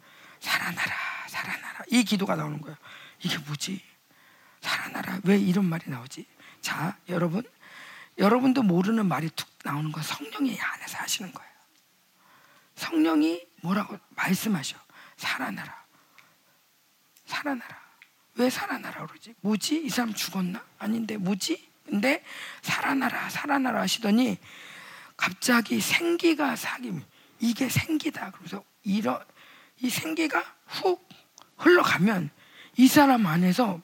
살아나라, 0.43 0.93
살아나라. 1.29 1.85
이 1.89 2.03
기도가 2.03 2.35
나오는 2.35 2.59
거예요. 2.59 2.75
이게 3.21 3.37
뭐지? 3.37 3.81
살아나라. 4.59 5.19
왜 5.23 5.37
이런 5.37 5.65
말이 5.65 5.89
나오지? 5.89 6.25
자, 6.61 6.97
여러분. 7.07 7.43
여러분도 8.17 8.61
모르는 8.61 9.07
말이 9.07 9.29
툭 9.29 9.47
나오는 9.63 9.91
건 9.91 10.03
성령이 10.03 10.59
안에서 10.59 10.97
하시는 10.97 11.31
거예요. 11.31 11.51
성령이 12.75 13.41
뭐라고 13.61 13.97
말씀하셔? 14.09 14.77
살아나라. 15.15 15.83
살아나라. 17.25 17.81
왜 18.35 18.49
살아나라 18.49 19.07
그러지? 19.07 19.35
뭐지? 19.41 19.85
이 19.85 19.89
사람 19.89 20.13
죽었나? 20.13 20.63
아닌데 20.77 21.17
뭐지? 21.17 21.71
근데 21.85 22.23
살아나라, 22.61 23.29
살아나라 23.29 23.81
하시더니 23.81 24.37
갑자기 25.15 25.79
생기가 25.79 26.55
사김. 26.55 27.01
이게 27.39 27.69
생기다. 27.69 28.31
그래서 28.31 28.63
이런 28.83 29.23
이 29.83 29.89
생기가 29.89 30.43
훅 30.65 31.07
흘러가면 31.57 32.31
이 32.77 32.87
사람 32.87 33.27
안에서 33.27 33.79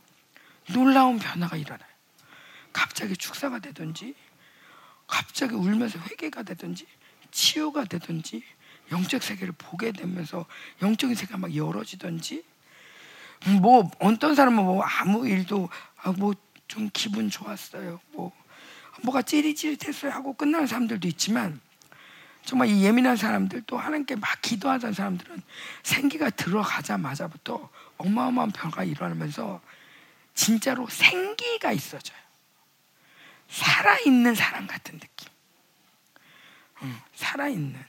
놀라운 0.73 1.19
변화가 1.19 1.57
일어나요. 1.57 1.89
갑자기 2.73 3.15
축사가 3.15 3.59
되든지, 3.59 4.15
갑자기 5.05 5.53
울면서 5.53 5.99
회개가 5.99 6.41
되든지, 6.43 6.87
치유가 7.29 7.85
되든지, 7.85 8.43
영적 8.91 9.21
세계를 9.21 9.53
보게 9.57 9.91
되면서 9.91 10.47
영적인 10.81 11.15
세계가 11.15 11.37
막 11.37 11.55
열어지든지, 11.55 12.43
뭐 13.61 13.91
어떤 13.99 14.33
사람은 14.33 14.63
뭐 14.63 14.81
아무 14.83 15.27
일도 15.27 15.69
아, 16.01 16.11
뭐 16.13 16.33
좀 16.69 16.89
기분 16.93 17.29
좋았어요. 17.29 17.99
뭐 18.11 18.31
뭐가 19.03 19.23
찌릿찌릿했어요 19.23 20.11
하고 20.11 20.33
끝나는 20.33 20.67
사람들도 20.67 21.07
있지만 21.09 21.59
정말 22.49 22.67
이 22.69 22.83
예민한 22.83 23.15
사람들 23.15 23.61
또 23.67 23.77
하나님께 23.77 24.15
막 24.15 24.41
기도하던 24.41 24.93
사람들은 24.93 25.39
생기가 25.83 26.31
들어가자마자부터 26.31 27.69
어마어마한 27.97 28.51
변화가 28.53 28.85
일어나면서 28.85 29.61
진짜로 30.33 30.87
생기가 30.89 31.71
있어져요. 31.71 32.17
살아있는 33.49 34.33
사람 34.33 34.65
같은 34.65 34.99
느낌. 34.99 35.29
응, 36.81 36.99
살아있는. 37.13 37.85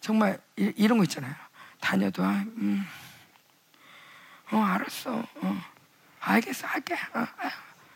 정말 0.00 0.40
이, 0.56 0.86
런거 0.86 1.02
있잖아요. 1.02 1.34
다녀도, 1.80 2.22
아, 2.22 2.44
음, 2.46 2.86
어, 4.52 4.56
알았어. 4.58 5.16
어, 5.18 5.62
알겠어, 6.20 6.68
할게. 6.68 6.94
어, 6.94 7.18
어. 7.18 7.50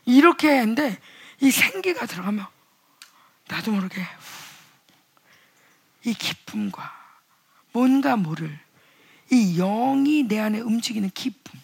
이렇게 0.07 0.49
했는데 0.49 1.00
이 1.41 1.52
생기가 1.52 2.05
들어가면 2.05 2.44
나도 3.47 3.70
모르게 3.70 4.05
이 6.07 6.15
기쁨과 6.15 6.93
뭔가 7.73 8.17
모를 8.17 8.57
이 9.31 9.57
영이 9.57 10.23
내 10.28 10.39
안에 10.39 10.60
움직이는 10.60 11.10
기쁨. 11.10 11.60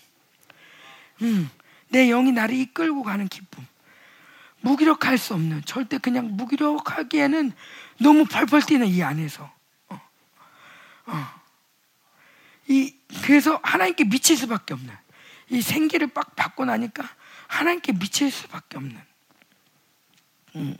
음, 1.22 1.48
내 1.88 2.08
영이 2.08 2.32
나를 2.32 2.56
이끌고 2.56 3.04
가는 3.04 3.28
기쁨. 3.28 3.64
무기력할 4.60 5.16
수 5.16 5.34
없는 5.34 5.62
절대 5.64 5.98
그냥 5.98 6.36
무기력하기에는 6.36 7.52
너무 7.98 8.24
펄펄 8.24 8.62
뛰는 8.62 8.88
이 8.88 9.02
안에서 9.02 9.52
어. 9.88 10.00
어. 11.06 11.40
이 12.66 12.94
그래서 13.22 13.60
하나님께 13.62 14.04
미칠 14.04 14.36
수밖에 14.36 14.74
없는 14.74 14.92
이 15.50 15.62
생기를 15.62 16.08
빡 16.08 16.34
받고 16.34 16.64
나니까 16.64 17.08
하나님께 17.46 17.92
미칠 17.92 18.30
수밖에 18.30 18.76
없는 18.78 19.00
음. 20.56 20.76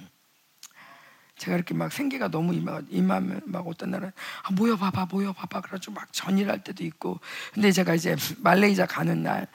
제가 1.43 1.57
이렇게 1.57 1.75
막 1.75 1.93
생기가 1.93 2.29
너무 2.29 2.55
임하, 2.55 2.81
임하면 2.89 3.41
막 3.47 3.67
어떤 3.67 3.91
날은 3.91 4.13
아, 4.45 4.53
모여봐봐 4.53 5.09
모여봐봐 5.11 5.61
그래가지고 5.61 5.95
막 5.95 6.13
전일할 6.13 6.63
때도 6.63 6.85
있고. 6.85 7.19
근데 7.53 7.73
제가 7.73 7.95
이제 7.95 8.15
말레이시아 8.39 8.87
가는 8.87 9.25
날 9.25 9.49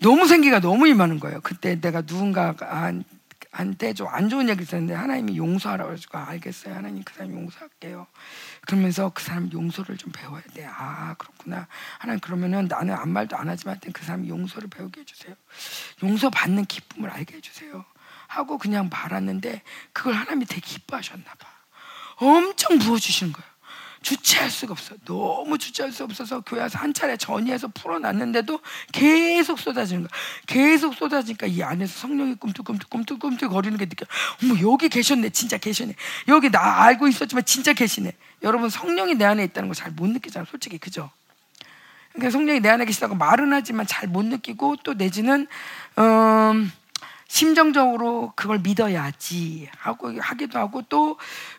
너무 0.00 0.26
생기가 0.26 0.58
너무 0.58 0.88
임하는 0.88 1.20
거예요. 1.20 1.40
그때 1.42 1.80
내가 1.80 2.00
누군가가 2.00 2.92
한테 3.52 3.94
좀 3.94 4.08
안 4.10 4.28
좋은 4.28 4.48
얘기 4.48 4.62
있었는데 4.64 4.94
하나님이 4.94 5.36
용서하라고 5.36 5.90
해가지고 5.92 6.18
아, 6.18 6.28
알겠어요. 6.30 6.74
하나님 6.74 7.04
그 7.04 7.14
사람 7.14 7.32
용서할게요. 7.32 8.08
그러면서 8.66 9.10
그 9.14 9.22
사람 9.22 9.48
용서를 9.52 9.96
좀 9.96 10.10
배워야 10.12 10.42
돼아 10.54 11.14
그렇구나. 11.18 11.68
하나님 12.00 12.18
그러면은 12.18 12.66
나는 12.66 12.94
아무 12.94 13.12
말도 13.12 13.36
안 13.36 13.48
하지만 13.48 13.78
그 13.92 14.04
사람 14.04 14.26
용서를 14.26 14.68
배우게 14.68 15.02
해주세요. 15.02 15.36
용서 16.02 16.30
받는 16.30 16.64
기쁨을 16.64 17.10
알게 17.10 17.36
해주세요 17.36 17.84
하고 18.36 18.58
그냥 18.58 18.88
말았는데 18.90 19.62
그걸 19.92 20.14
하나님이 20.14 20.46
되게 20.46 20.60
기뻐하셨나 20.60 21.24
봐 21.24 21.48
엄청 22.16 22.78
부어주시는 22.78 23.32
거예요 23.32 23.56
주체할 24.06 24.50
수가 24.52 24.70
없어. 24.70 24.94
너무 25.04 25.58
주체할 25.58 25.90
수 25.90 26.04
없어서 26.04 26.40
교회에서 26.42 26.78
한 26.78 26.94
차례 26.94 27.16
전이해서 27.16 27.66
풀어놨는데도 27.68 28.60
계속 28.92 29.58
쏟아지는 29.58 30.02
거야. 30.02 30.10
계속 30.46 30.94
쏟아지니까 30.94 31.48
이 31.48 31.60
안에서 31.60 31.98
성령이 32.02 32.36
꿈틀꿈틀 32.36 32.88
꿈틀꿈틀 32.88 33.48
거리는 33.48 33.76
게 33.76 33.86
느껴. 33.86 34.06
어머 34.44 34.54
여기 34.60 34.88
계셨네. 34.88 35.30
진짜 35.30 35.58
계셨네. 35.58 35.96
여기 36.28 36.50
나 36.50 36.84
알고 36.84 37.08
있었지만 37.08 37.44
진짜 37.46 37.72
계시네. 37.72 38.12
여러분 38.44 38.70
성령이 38.70 39.16
내 39.16 39.24
안에 39.24 39.42
있다는 39.42 39.68
거잘못 39.70 40.08
느끼잖아. 40.10 40.46
솔직히 40.48 40.78
그죠? 40.78 41.10
그러니까 42.12 42.30
성령이 42.30 42.60
내 42.60 42.68
안에 42.68 42.84
계시다고 42.84 43.16
말은 43.16 43.52
하지만 43.52 43.88
잘 43.88 44.08
못 44.08 44.24
느끼고 44.24 44.76
또 44.84 44.94
내지는 44.94 45.48
음, 45.98 46.72
심정적으로 47.28 48.32
그걸 48.36 48.58
믿어야지 48.60 49.68
하고 49.78 50.12
하기도 50.18 50.58
하고 50.58 50.82
또 50.88 51.18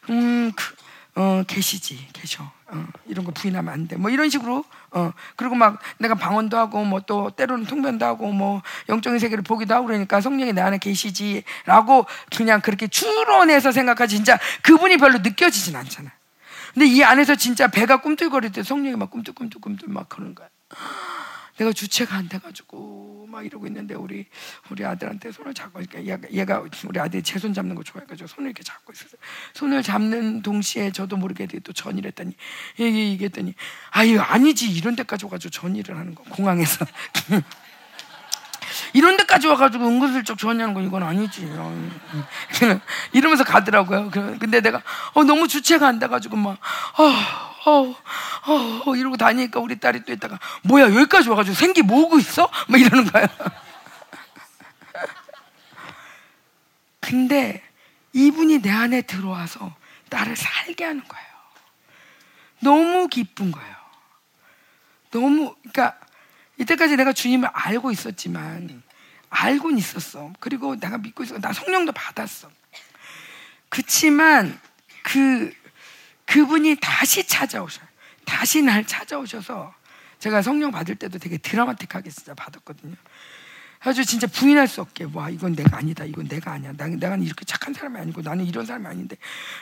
음, 0.10 0.52
그, 0.56 1.22
어, 1.22 1.44
계시지, 1.48 2.08
계셔. 2.14 2.44
어, 2.68 2.86
이런 3.06 3.26
거 3.26 3.32
부인하면 3.32 3.74
안 3.74 3.88
돼. 3.88 3.96
뭐 3.96 4.12
이런 4.12 4.30
식으로, 4.30 4.64
어, 4.92 5.12
그리고 5.36 5.56
막 5.56 5.80
내가 5.98 6.16
방언도 6.16 6.58
하고, 6.58 6.84
뭐 6.84 7.00
또 7.08 7.32
때로는 7.32 7.66
통변도 7.66 8.06
하고, 8.06 8.32
뭐 8.32 8.62
영적인 8.90 9.18
세계를 9.20 9.44
보기도 9.44 9.74
하고 9.74 9.88
그러니까 9.88 10.22
성령이 10.22 10.54
내 10.54 10.62
안에 10.62 10.78
계시지라고 10.78 12.06
그냥 12.36 12.62
그렇게 12.62 12.88
추론해서 12.88 13.72
생각하지, 13.72 14.16
진짜 14.18 14.38
그분이 14.62 14.98
별로 14.98 15.18
느껴지진 15.20 15.76
않잖아. 15.76 16.12
근데 16.74 16.86
이 16.86 17.04
안에서 17.04 17.36
진짜 17.36 17.68
배가 17.68 17.98
꿈틀거릴 18.02 18.52
때 18.52 18.62
성령이 18.62 18.98
막 18.98 19.10
꿈틀꿈틀꿈틀 19.10 19.88
막 19.90 20.10
그러는 20.10 20.36
거야. 20.36 20.48
내가 21.58 21.74
주체가 21.74 22.16
안 22.16 22.30
돼가지고 22.30 23.17
막 23.28 23.46
이러고 23.46 23.68
있는데 23.68 23.94
우리 23.96 24.26
우리 24.70 24.86
아들한테 24.86 25.32
손을 25.32 25.54
잡고 25.54 25.80
이렇게 25.80 26.04
얘가, 26.06 26.28
얘가 26.32 26.64
우리 26.86 27.00
아들이 27.00 27.22
제 27.24 27.38
손 27.38 27.54
잡는 27.54 27.76
거 27.76 27.84
좋아해가지고 27.84 28.28
손을 28.28 28.50
이렇게 28.50 28.64
잡고 28.64 28.92
있었어요. 28.94 29.20
손을 29.54 29.84
잡는 29.84 30.42
동시에 30.42 30.92
저도 30.92 31.18
모르게 31.18 31.46
또 31.64 31.72
전일했더니 31.72 32.36
얘기 32.80 33.00
얘기했더니 33.12 33.54
아유 33.92 34.20
아니지 34.20 34.72
이런 34.72 34.96
데까지 34.96 35.26
와가지고 35.26 35.52
전일을 35.52 35.96
하는 35.98 36.16
거 36.16 36.24
공항에서 36.24 36.86
이런 38.94 39.18
데까지 39.18 39.48
와가지고 39.48 39.86
은근슬쩍 39.88 40.38
전이하는 40.38 40.74
거 40.74 40.82
이건 40.82 41.04
아니지. 41.04 41.48
어, 41.52 41.90
이러면서 43.14 43.44
가더라고요. 43.44 44.10
근데 44.12 44.62
내가 44.62 44.82
어, 45.14 45.24
너무 45.24 45.48
주체가 45.48 45.88
안 45.88 46.00
돼가지고 46.00 46.38
막 46.38 46.54
어, 46.98 47.47
어, 47.66 47.96
어, 48.86 48.96
이러고 48.96 49.18
다니니까 49.18 49.60
우리 49.60 49.80
딸이 49.80 50.06
또 50.06 50.14
있다가 50.14 50.40
뭐야 50.64 50.86
여기까지 50.86 51.30
와가지고 51.30 51.56
생기 51.56 51.82
모으고 51.82 52.20
있어? 52.20 52.50
막 52.68 52.80
이러는 52.80 53.06
거야. 53.12 53.28
근데 57.02 57.64
이분이 58.14 58.62
내 58.62 58.70
안에 58.72 59.02
들어와서 59.02 59.76
나를 60.10 60.36
살게 60.36 60.84
하는 60.86 61.04
거예요. 61.08 61.28
너무 62.60 63.08
기쁜 63.08 63.52
거예요. 63.52 63.76
너무 65.12 65.56
그러니까 65.72 66.00
이때까지 66.58 66.96
내가 66.96 67.14
주님을 67.14 67.50
알고 67.54 67.92
있었지만 67.92 68.82
알고는 69.30 69.78
있었어. 69.78 70.34
그리고 70.40 70.76
내가 70.80 70.98
믿고 70.98 71.24
있어. 71.24 71.40
나 71.40 71.54
성령도 71.54 71.92
받았어. 71.92 72.50
그치만 73.70 74.60
그 75.04 75.54
그분이 76.28 76.78
다시 76.82 77.26
찾아오셔요. 77.26 77.86
다시 78.26 78.62
날 78.62 78.86
찾아오셔서 78.86 79.74
제가 80.20 80.42
성령 80.42 80.72
받을 80.72 80.96
때도 80.96 81.20
되게 81.20 81.38
드라마틱하게 81.38 82.10
진짜 82.10 82.34
받았거든요. 82.34 82.96
아주 83.80 84.04
진짜 84.04 84.26
부인할 84.26 84.68
수 84.68 84.82
없게 84.82 85.06
와 85.14 85.30
이건 85.30 85.56
내가 85.56 85.78
아니다 85.78 86.04
이건 86.04 86.28
내가 86.28 86.52
아니야. 86.52 86.74
나, 86.76 86.88
내가 86.88 87.16
이렇게 87.16 87.46
착한 87.46 87.74
사람이 87.76 87.98
아니고 88.00 88.22
나는 88.22 88.46
이런 88.46 88.66
사람이 88.66 88.88
아닌데 88.88 89.16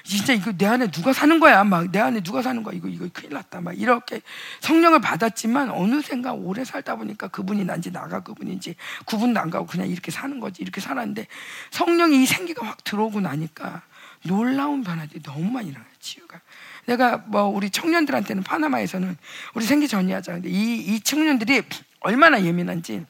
진짜 0.04 0.32
이거 0.34 0.54
내 0.54 0.66
안에 0.66 0.88
누가 0.90 1.12
사는 1.12 1.38
거야? 1.40 1.64
막 1.66 1.92
내 1.92 2.00
안에 2.00 2.22
누가 2.22 2.42
사는 2.42 2.64
거야? 2.64 2.74
이거 2.76 2.88
이거 2.88 3.08
큰일 3.14 3.34
났다. 3.34 3.60
막 3.62 3.78
이렇게 3.78 4.22
성령을 4.62 5.02
받았지만 5.02 5.70
어느샌가 5.70 6.32
오래 6.34 6.64
살다 6.64 6.96
보니까 6.96 7.28
그분이 7.28 7.66
난지 7.66 7.92
나가 7.92 8.22
그분인지 8.22 8.76
구분도 9.06 9.40
안 9.40 9.50
가고 9.50 9.66
그냥 9.68 9.90
이렇게 9.90 10.12
사는 10.12 10.40
거지 10.40 10.62
이렇게 10.62 10.80
살았는데 10.80 11.28
성령이 11.72 12.24
이 12.24 12.26
생기가 12.26 12.66
확 12.66 12.84
들어오고 12.86 13.20
나니까 13.20 13.84
놀라운 14.24 14.84
변화들이 14.84 15.22
너무 15.24 15.52
많이 15.52 15.70
일어나요 15.70 15.90
치유가 16.00 16.40
내가 16.86 17.18
뭐 17.18 17.44
우리 17.44 17.70
청년들한테는 17.70 18.44
파나마에서는 18.44 19.18
우리 19.54 19.66
생기 19.66 19.88
전이하자 19.88 20.34
근데 20.34 20.50
이, 20.50 20.76
이 20.78 21.00
청년들이 21.00 21.64
얼마나 22.02 22.44
예민한지 22.44 23.06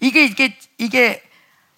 이게 0.00 0.24
이게 0.24 0.58
이게 0.78 1.22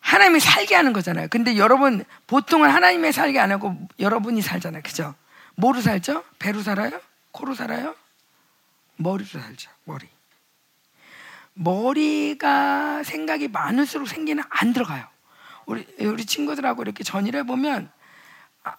하나님이 0.00 0.40
살게 0.40 0.74
하는 0.74 0.92
거잖아요. 0.92 1.28
근데 1.28 1.56
여러분 1.56 2.04
보통은 2.26 2.70
하나님의 2.70 3.12
살게 3.12 3.38
안 3.38 3.52
하고 3.52 3.76
여러분이 3.98 4.40
살잖아요. 4.42 4.82
그죠? 4.82 5.14
뭐로 5.56 5.80
살죠? 5.80 6.24
배로 6.38 6.62
살아요? 6.62 7.00
코로 7.32 7.54
살아요? 7.54 7.94
머리로 8.96 9.28
살죠. 9.28 9.70
머리. 9.84 10.06
머리가 11.54 13.02
생각이 13.02 13.48
많을수록 13.48 14.08
생기는 14.08 14.42
안 14.48 14.72
들어가요. 14.72 15.06
우리 15.66 15.86
우리 16.00 16.24
친구들하고 16.24 16.82
이렇게 16.82 17.04
전일해 17.04 17.42
보면 17.42 17.90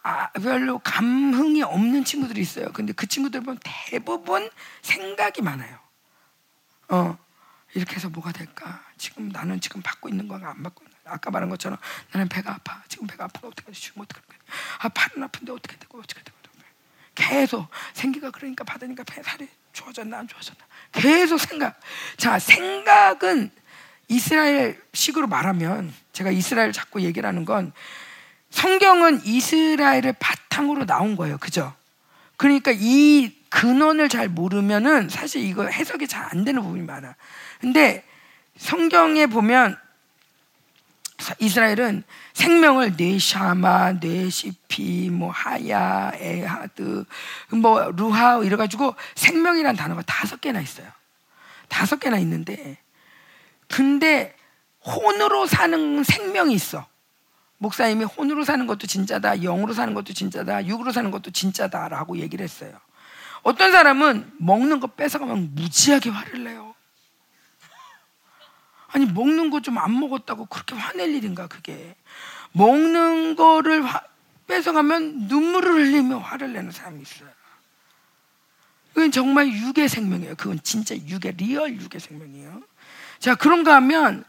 아, 0.03 0.23
아, 0.23 0.29
별로 0.33 0.79
감흥이 0.79 1.63
없는 1.63 2.03
친구들이 2.03 2.41
있어요. 2.41 2.71
근데 2.73 2.93
그 2.93 3.07
친구들 3.07 3.41
보면 3.41 3.59
대부분 3.63 4.49
생각이 4.81 5.41
많아요. 5.41 5.79
어. 6.89 7.17
이렇게 7.75 7.95
해서 7.97 8.09
뭐가 8.09 8.31
될까? 8.31 8.83
지금 8.97 9.29
나는 9.29 9.61
지금 9.61 9.81
받고 9.83 10.09
있는 10.09 10.27
거가 10.27 10.49
안 10.49 10.63
받고 10.63 10.83
있는 10.83 10.97
거야. 11.03 11.13
아까 11.13 11.29
말한 11.29 11.49
것처럼 11.49 11.77
나는 12.11 12.27
배가 12.27 12.53
아파. 12.53 12.81
지금 12.87 13.05
배가 13.05 13.25
아픈데 13.25 13.47
어떻게 13.47 13.67
하지? 13.67 13.79
지금 13.79 14.01
어떻게 14.01 14.19
할까? 14.19 14.43
아 14.79 14.89
팔은 14.89 15.23
아픈데 15.23 15.51
어떻게 15.51 15.77
되고 15.77 15.99
어떻게 15.99 16.23
되고 16.23 16.39
계속 17.19 17.67
생기가 17.93 18.31
그러니까 18.31 18.63
받으니까 18.63 19.03
배 19.03 19.21
살이 19.21 19.47
좋아졌나 19.73 20.19
안 20.19 20.27
좋아졌나 20.27 20.59
계속 20.93 21.37
생각. 21.37 21.79
자 22.17 22.39
생각은 22.39 23.51
이스라엘 24.07 24.81
식으로 24.93 25.27
말하면 25.27 25.93
제가 26.13 26.31
이스라엘 26.31 26.71
자꾸 26.71 27.01
얘기를 27.01 27.27
하는 27.27 27.43
건 27.43 27.73
성경은 28.49 29.21
이스라엘을 29.25 30.13
바탕으로 30.19 30.85
나온 30.85 31.15
거예요. 31.15 31.37
그죠? 31.37 31.73
그러니까 32.37 32.71
이 32.73 33.33
근원을 33.49 34.09
잘 34.09 34.29
모르면은 34.29 35.09
사실 35.09 35.43
이거 35.43 35.65
해석이 35.65 36.07
잘 36.07 36.29
안 36.31 36.43
되는 36.45 36.61
부분이 36.61 36.83
많아. 36.83 37.15
근데 37.59 38.05
성경에 38.57 39.25
보면 39.25 39.77
이스라엘은 41.39 42.03
생명을 42.33 42.93
네샤마, 42.97 43.99
네시피, 43.99 45.09
뭐 45.09 45.31
하야, 45.31 46.11
에하드, 46.15 47.05
뭐 47.49 47.91
루하 47.91 48.41
이래 48.43 48.55
가지고 48.55 48.95
생명이란 49.15 49.75
단어가 49.75 50.01
다섯 50.03 50.39
개나 50.39 50.61
있어요. 50.61 50.87
다섯 51.67 51.99
개나 51.99 52.17
있는데, 52.19 52.77
근데 53.67 54.35
혼으로 54.85 55.45
사는 55.45 56.03
생명이 56.03 56.53
있어. 56.53 56.87
목사님이 57.59 58.05
혼으로 58.05 58.43
사는 58.43 58.65
것도 58.67 58.87
진짜다, 58.87 59.35
영으로 59.41 59.73
사는 59.73 59.93
것도 59.93 60.13
진짜다, 60.13 60.65
육으로 60.65 60.91
사는 60.91 61.11
것도 61.11 61.31
진짜다라고 61.31 62.17
얘기를 62.17 62.43
했어요. 62.43 62.73
어떤 63.43 63.71
사람은 63.71 64.33
먹는 64.39 64.79
거 64.79 64.87
뺏어가면 64.87 65.55
무지하게 65.55 66.09
화를 66.09 66.43
내요. 66.43 66.73
아니 68.91 69.05
먹는 69.05 69.49
거 69.51 69.59
좀 69.61 69.77
안 69.77 69.99
먹었다고 69.99 70.45
그렇게 70.45 70.75
화낼 70.75 71.13
일인가 71.13 71.47
그게 71.47 71.95
먹는 72.53 73.35
거를 73.35 73.85
화, 73.85 74.01
뺏어가면 74.47 75.27
눈물을 75.27 75.71
흘리며 75.71 76.17
화를 76.17 76.53
내는 76.53 76.71
사람이 76.71 77.01
있어요. 77.01 77.29
그건 78.93 79.11
정말 79.11 79.47
육의 79.47 79.87
생명이에요. 79.87 80.35
그건 80.35 80.59
진짜 80.63 80.95
육의 80.95 81.33
real 81.37 81.75
육의 81.75 81.99
생명이에요. 81.99 82.63
자 83.19 83.35
그런가 83.35 83.75
하면 83.75 84.23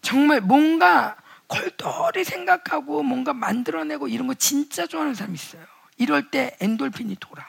정말 0.00 0.40
뭔가 0.40 1.16
골똘히 1.46 2.24
생각하고 2.24 3.02
뭔가 3.02 3.32
만들어내고 3.32 4.08
이런 4.08 4.26
거 4.26 4.34
진짜 4.34 4.86
좋아하는 4.86 5.14
사람이 5.14 5.34
있어요. 5.34 5.64
이럴 5.96 6.30
때 6.30 6.56
엔돌핀이 6.60 7.16
돌아. 7.20 7.46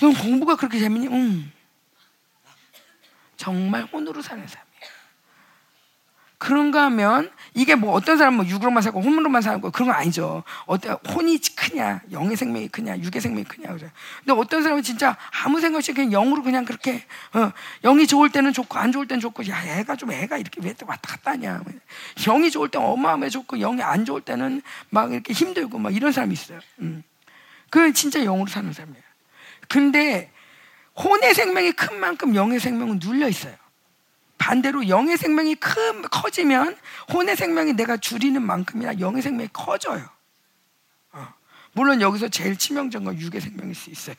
넌 0.00 0.14
공부가 0.14 0.56
그렇게 0.56 0.78
재밌니? 0.78 1.08
응. 1.08 1.52
정말 3.36 3.84
혼으로 3.84 4.22
사는 4.22 4.46
사람. 4.46 4.69
그런가 6.40 6.84
하면 6.84 7.30
이게 7.52 7.74
뭐 7.74 7.92
어떤 7.92 8.16
사람은 8.16 8.38
뭐 8.38 8.46
육으로만 8.46 8.82
살고 8.82 9.02
혼으로만 9.02 9.60
거 9.60 9.70
그런 9.70 9.88
거 9.88 9.94
아니죠. 9.94 10.42
어떤 10.64 10.96
혼이 11.06 11.38
크냐, 11.54 12.00
영의 12.12 12.34
생명이 12.34 12.68
크냐, 12.68 12.96
육의 12.96 13.20
생명이 13.20 13.44
크냐 13.44 13.68
그래. 13.74 13.90
근데 14.24 14.40
어떤 14.40 14.62
사람은 14.62 14.82
진짜 14.82 15.18
아무 15.44 15.60
생각 15.60 15.78
없이 15.78 15.92
그냥 15.92 16.10
영으로 16.10 16.42
그냥 16.42 16.64
그렇게 16.64 17.04
어, 17.34 17.52
영이 17.82 18.06
좋을 18.06 18.30
때는 18.30 18.54
좋고 18.54 18.78
안 18.78 18.90
좋을 18.90 19.06
때는 19.06 19.20
좋고 19.20 19.48
야 19.48 19.62
애가 19.66 19.96
좀 19.96 20.12
애가 20.12 20.38
이렇게 20.38 20.62
왜 20.62 20.74
왔다 20.86 21.10
갔다 21.10 21.32
하냐. 21.32 21.62
영이 22.24 22.50
좋을 22.50 22.70
때는 22.70 22.86
어마어마해 22.86 23.28
좋고 23.28 23.58
영이 23.58 23.82
안 23.82 24.06
좋을 24.06 24.22
때는 24.22 24.62
막 24.88 25.12
이렇게 25.12 25.34
힘들고 25.34 25.78
막 25.78 25.94
이런 25.94 26.10
사람이 26.10 26.32
있어요. 26.32 26.60
음. 26.78 27.02
그건 27.68 27.92
진짜 27.92 28.18
영으로 28.24 28.46
사는 28.46 28.72
사람이에요. 28.72 29.02
근데 29.68 30.32
혼의 30.96 31.34
생명이 31.34 31.72
큰 31.72 32.00
만큼 32.00 32.34
영의 32.34 32.60
생명은 32.60 32.98
눌려 33.02 33.28
있어요. 33.28 33.59
반대로 34.40 34.88
영의 34.88 35.16
생명이 35.18 35.54
큰, 35.56 36.02
커지면 36.02 36.76
혼의 37.12 37.36
생명이 37.36 37.74
내가 37.74 37.98
줄이는 37.98 38.40
만큼이나 38.42 38.98
영의 38.98 39.20
생명이 39.20 39.50
커져요. 39.52 40.08
어. 41.12 41.28
물론 41.72 42.00
여기서 42.00 42.28
제일 42.28 42.56
치명적인 42.56 43.04
건 43.04 43.20
육의 43.20 43.42
생명일 43.42 43.74
수 43.74 43.90
있어요. 43.90 44.16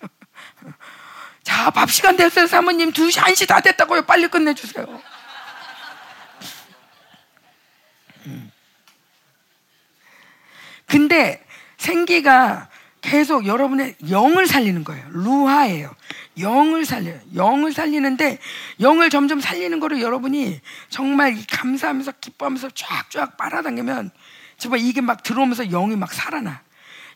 자, 1.41 1.71
밥 1.71 1.89
시간 1.89 2.15
됐어요, 2.17 2.45
사모님. 2.45 2.91
2시, 2.91 3.19
1시 3.19 3.47
다 3.47 3.61
됐다고요. 3.61 4.03
빨리 4.03 4.27
끝내주세요. 4.27 4.85
음. 8.27 8.51
근데 10.85 11.43
생기가 11.77 12.69
계속 13.01 13.47
여러분의 13.47 13.95
영을 14.11 14.45
살리는 14.45 14.83
거예요. 14.83 15.03
루하예요. 15.09 15.95
영을 16.41 16.85
살려요. 16.85 17.19
영을 17.35 17.73
살리는데 17.73 18.39
영을 18.79 19.09
점점 19.09 19.39
살리는 19.39 19.79
거를 19.79 20.01
여러분이 20.01 20.59
정말 20.89 21.37
감사하면서 21.49 22.13
기뻐하면서 22.21 22.69
쫙쫙 22.71 23.37
빨아당기면 23.37 24.11
정말 24.57 24.79
이게 24.81 25.01
막 25.01 25.23
들어오면서 25.23 25.65
영이 25.65 25.95
막 25.95 26.11
살아나. 26.13 26.63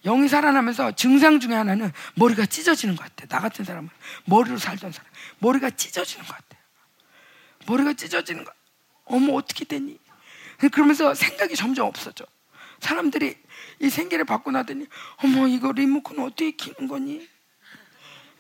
영이 0.04 0.28
살아나면서 0.28 0.92
증상 0.92 1.40
중에 1.40 1.54
하나는 1.54 1.92
머리가 2.16 2.45
찢어지는 2.45 2.95
것 2.95 3.04
같아. 3.04 3.26
나 3.28 3.42
같은 3.42 3.66
사람은 3.66 3.90
머리로 4.26 4.58
살던 4.58 4.92
사람 4.92 5.10
머리가 5.40 5.72
찢어지는 5.72 6.26
것 6.26 6.36
같아요. 6.36 6.62
머리가 7.68 7.94
찢어지는 7.94 8.44
거. 8.44 8.52
어머 9.06 9.34
어떻게 9.34 9.66
됐니? 9.66 10.00
그러면서 10.72 11.14
생각이 11.14 11.56
점점 11.56 11.88
없어져. 11.88 12.26
사람들이 12.80 13.36
이 13.80 13.90
생기를 13.90 14.26
받고 14.26 14.52
나더니 14.52 14.86
어머 15.18 15.48
이거 15.48 15.72
리모컨 15.72 16.20
어떻게 16.20 16.52
키는 16.52 16.88
거니? 16.88 17.28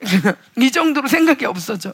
이 0.57 0.71
정도로 0.71 1.07
생각이 1.07 1.45
없어져. 1.45 1.93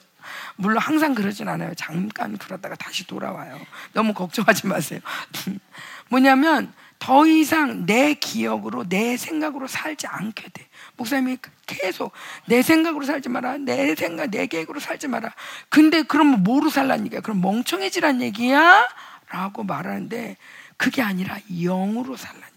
물론 0.56 0.80
항상 0.80 1.16
그러진 1.16 1.48
않아요. 1.48 1.74
잠깐 1.76 2.38
그러다가 2.38 2.76
다시 2.76 3.08
돌아와요. 3.08 3.60
너무 3.94 4.14
걱정하지 4.14 4.68
마세요. 4.68 5.00
뭐냐면 6.10 6.74
더 7.00 7.26
이상 7.26 7.88
내 7.88 8.14
기억으로 8.14 8.88
내 8.88 9.18
생각으로 9.18 9.68
살지 9.68 10.06
않게 10.06 10.50
돼. 10.50 10.68
목사님이 10.98 11.38
계속 11.66 12.12
내 12.46 12.62
생각으로 12.62 13.06
살지 13.06 13.30
마라. 13.30 13.58
내 13.58 13.96
생각, 13.96 14.30
내 14.30 14.46
계획으로 14.46 14.80
살지 14.80 15.08
마라. 15.08 15.34
근데 15.70 16.04
그럼 16.04 16.44
뭐로 16.44 16.70
얘기야? 17.06 17.22
그럼 17.22 17.42
멍청해지란 17.42 18.22
얘기야? 18.22 18.88
라고 19.32 19.64
말하는데 19.64 20.38
그게 20.78 21.02
아니라 21.02 21.40
영으로 21.50 22.16
살란 22.18 22.51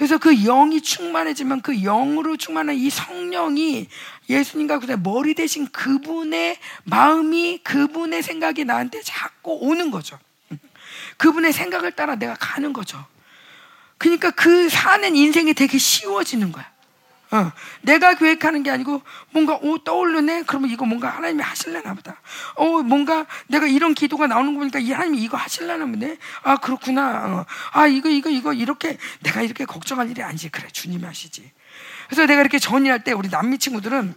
그래서 0.00 0.16
그 0.16 0.34
영이 0.34 0.80
충만해지면 0.80 1.60
그 1.60 1.82
영으로 1.82 2.38
충만한 2.38 2.74
이 2.74 2.88
성령이 2.88 3.86
예수님과 4.30 4.78
그대 4.78 4.96
머리 4.96 5.34
대신 5.34 5.68
그분의 5.70 6.56
마음이 6.84 7.58
그분의 7.62 8.22
생각이 8.22 8.64
나한테 8.64 9.02
자꾸 9.02 9.58
오는 9.60 9.90
거죠. 9.90 10.18
그분의 11.18 11.52
생각을 11.52 11.92
따라 11.92 12.14
내가 12.14 12.34
가는 12.40 12.72
거죠. 12.72 13.04
그러니까 13.98 14.30
그 14.30 14.70
사는 14.70 15.14
인생이 15.14 15.52
되게 15.52 15.76
쉬워지는 15.76 16.50
거야. 16.50 16.66
어, 17.32 17.52
내가 17.82 18.14
계획하는 18.14 18.62
게 18.62 18.70
아니고 18.70 19.02
뭔가 19.30 19.56
오 19.62 19.78
떠오르네. 19.78 20.44
그러면 20.46 20.70
이거 20.70 20.84
뭔가 20.84 21.08
하나님이 21.10 21.42
하실려나 21.42 21.94
보다. 21.94 22.20
어 22.56 22.82
뭔가 22.82 23.26
내가 23.46 23.66
이런 23.66 23.94
기도가 23.94 24.26
나오는 24.26 24.54
거 24.54 24.60
보니까 24.60 24.78
이 24.78 24.90
하나님이 24.92 25.22
이거 25.22 25.36
하실려나 25.36 25.86
보네. 25.86 26.16
아 26.42 26.56
그렇구나. 26.56 27.26
어, 27.26 27.46
아 27.72 27.86
이거 27.86 28.08
이거 28.08 28.30
이거 28.30 28.52
이렇게 28.52 28.98
내가 29.20 29.42
이렇게 29.42 29.64
걱정할 29.64 30.10
일이 30.10 30.22
아니지. 30.22 30.48
그래 30.48 30.68
주님이 30.72 31.04
하시지. 31.04 31.50
그래서 32.06 32.26
내가 32.26 32.40
이렇게 32.40 32.58
전이할 32.58 33.04
때 33.04 33.12
우리 33.12 33.28
남미 33.28 33.58
친구들은 33.58 34.14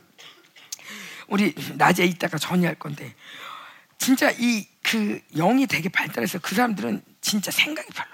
우리 1.28 1.56
낮에 1.76 2.06
있다가 2.06 2.38
전이할 2.38 2.76
건데 2.76 3.16
진짜 3.98 4.32
이 4.32 4.74
그 4.84 5.20
영이 5.36 5.66
되게 5.66 5.90
발달해서 5.90 6.40
그 6.40 6.54
사람들은 6.54 7.02
진짜 7.22 7.50
생각이 7.50 7.88
별로. 7.94 8.10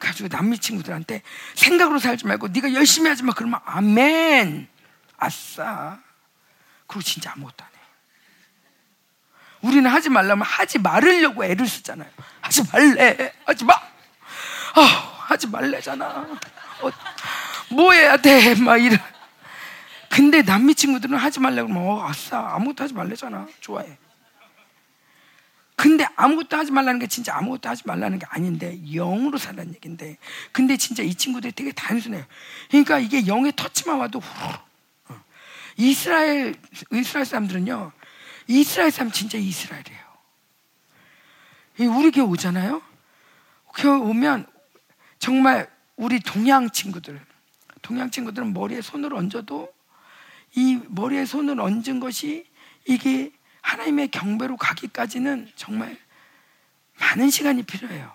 가지고 0.00 0.28
남미 0.28 0.58
친구들한테 0.58 1.22
생각으로 1.54 2.00
살지 2.00 2.26
말고 2.26 2.48
네가 2.48 2.72
열심히 2.72 3.08
하지 3.08 3.22
마 3.22 3.32
그러면 3.32 3.60
아멘 3.64 4.68
아싸 5.16 6.00
그리고 6.86 7.02
진짜 7.02 7.32
아무것도 7.32 7.62
안 7.62 7.70
해. 7.70 7.78
우리는 9.60 9.88
하지 9.88 10.08
말라면 10.08 10.44
하지 10.44 10.78
말으려고 10.78 11.44
애를 11.44 11.68
쓰잖아요. 11.68 12.10
하지 12.40 12.62
말래 12.72 13.32
하지 13.44 13.64
마. 13.64 13.74
아 13.74 14.82
하지 15.26 15.46
말래잖아. 15.46 16.06
어, 16.06 16.90
뭐 17.68 17.92
해야 17.92 18.16
돼? 18.16 18.54
막 18.56 18.78
이런. 18.78 18.98
근데 20.08 20.42
남미 20.42 20.74
친구들은 20.74 21.16
하지 21.16 21.38
말라고 21.38 21.68
그러면 21.68 21.88
어, 21.88 22.08
아싸 22.08 22.54
아무것도 22.54 22.82
하지 22.82 22.94
말래잖아. 22.94 23.46
좋아해. 23.60 23.96
근데 25.80 26.06
아무것도 26.14 26.58
하지 26.58 26.72
말라는 26.72 27.00
게 27.00 27.06
진짜 27.06 27.34
아무것도 27.38 27.70
하지 27.70 27.84
말라는 27.86 28.18
게 28.18 28.26
아닌데 28.28 28.78
영으로 28.92 29.38
살라는 29.38 29.72
얘기인데 29.76 30.18
근데 30.52 30.76
진짜 30.76 31.02
이 31.02 31.14
친구들이 31.14 31.54
되게 31.54 31.72
단순해요. 31.72 32.22
그러니까 32.68 32.98
이게 32.98 33.26
영의 33.26 33.54
터치만 33.56 33.98
와도 33.98 34.18
후루. 34.18 34.58
어. 35.08 35.24
이스라엘 35.78 36.54
이스라엘 36.92 37.24
사람들은요. 37.24 37.92
이스라엘 38.48 38.90
사람 38.90 39.10
진짜 39.10 39.38
이스라엘이에요. 39.38 40.00
우리 41.98 42.10
교회 42.10 42.26
오잖아요. 42.26 42.82
교회 43.76 43.96
오면 43.96 44.46
정말 45.18 45.66
우리 45.96 46.20
동양 46.20 46.68
친구들 46.68 47.18
동양 47.80 48.10
친구들은 48.10 48.52
머리에 48.52 48.82
손을 48.82 49.14
얹어도 49.14 49.72
이 50.56 50.78
머리에 50.88 51.24
손을 51.24 51.58
얹은 51.58 52.00
것이 52.00 52.44
이게 52.84 53.32
하나님의 53.62 54.08
경배로 54.08 54.56
가기까지는 54.56 55.50
정말 55.56 55.98
많은 56.98 57.30
시간이 57.30 57.62
필요해요. 57.62 58.12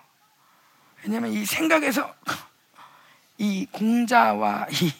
왜냐하면 1.02 1.32
이 1.32 1.44
생각에서 1.44 2.14
이 3.38 3.66
공자와 3.70 4.66
이 4.70 4.92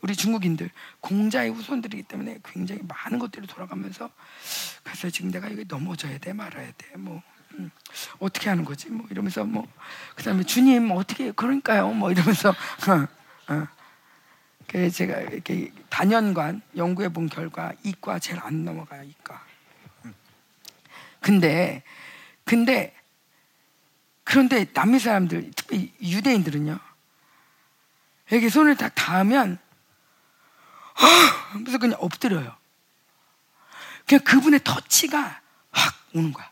우리 0.00 0.14
중국인들 0.14 0.70
공자의 1.00 1.50
후손들이기 1.50 2.04
때문에 2.04 2.38
굉장히 2.44 2.82
많은 2.86 3.18
것들이 3.18 3.46
돌아가면서 3.46 4.10
그래서 4.82 5.10
지금 5.10 5.30
내가 5.30 5.48
이게 5.48 5.64
넘어져야 5.66 6.18
돼 6.18 6.32
말아야 6.32 6.70
돼뭐 6.76 7.22
음, 7.54 7.70
어떻게 8.20 8.48
하는 8.48 8.64
거지 8.64 8.90
뭐 8.90 9.06
이러면서 9.10 9.44
뭐 9.44 9.66
그다음에 10.14 10.44
주님 10.44 10.90
어떻게 10.92 11.32
그러니까요 11.32 11.90
뭐 11.90 12.12
이러면서 12.12 12.50
어, 13.50 13.52
어. 13.52 13.68
그 14.68 14.90
제가 14.90 15.20
이렇게 15.20 15.72
단연관 15.88 16.62
연구해 16.76 17.08
본 17.08 17.28
결과 17.28 17.72
이과 17.82 18.18
제일 18.18 18.38
안 18.40 18.64
넘어가요 18.64 19.02
이과 19.02 19.47
근데 21.20 21.82
근데 22.44 22.94
그런데 24.24 24.66
남미 24.72 24.98
사람들 24.98 25.50
특히 25.56 25.92
유대인들은요. 26.02 26.78
여기 28.32 28.50
손을 28.50 28.76
딱 28.76 28.94
닿으면 28.94 29.58
그래서 31.52 31.78
그냥 31.78 31.98
엎드려요. 32.00 32.54
그냥 34.06 34.24
그분의 34.24 34.60
터치가 34.64 35.40
확 35.70 35.94
오는 36.14 36.32
거야. 36.32 36.50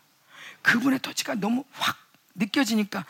그분의 0.61 0.99
터치가 1.01 1.35
너무 1.35 1.65
확 1.73 1.97
느껴지니까 2.35 3.05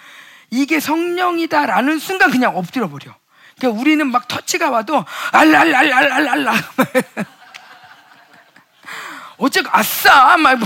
이게 0.49 0.79
성령이다라는 0.79 1.99
순간 1.99 2.31
그냥 2.31 2.55
엎드려 2.57 2.89
버려. 2.89 3.15
그러니까 3.57 3.81
우리는 3.81 4.05
막 4.09 4.27
터치가 4.27 4.69
와도 4.69 5.03
알랄랄랄랄랄라 5.31 6.53
어째고 9.37 9.69
아싸 9.71 10.37
막 10.37 10.59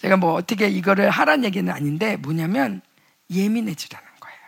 제가 0.00 0.16
뭐 0.16 0.34
어떻게 0.34 0.68
이거를 0.68 1.10
하란 1.10 1.44
얘기는 1.44 1.70
아닌데 1.72 2.16
뭐냐면 2.16 2.80
예민해지라는 3.30 4.06
거예요. 4.20 4.38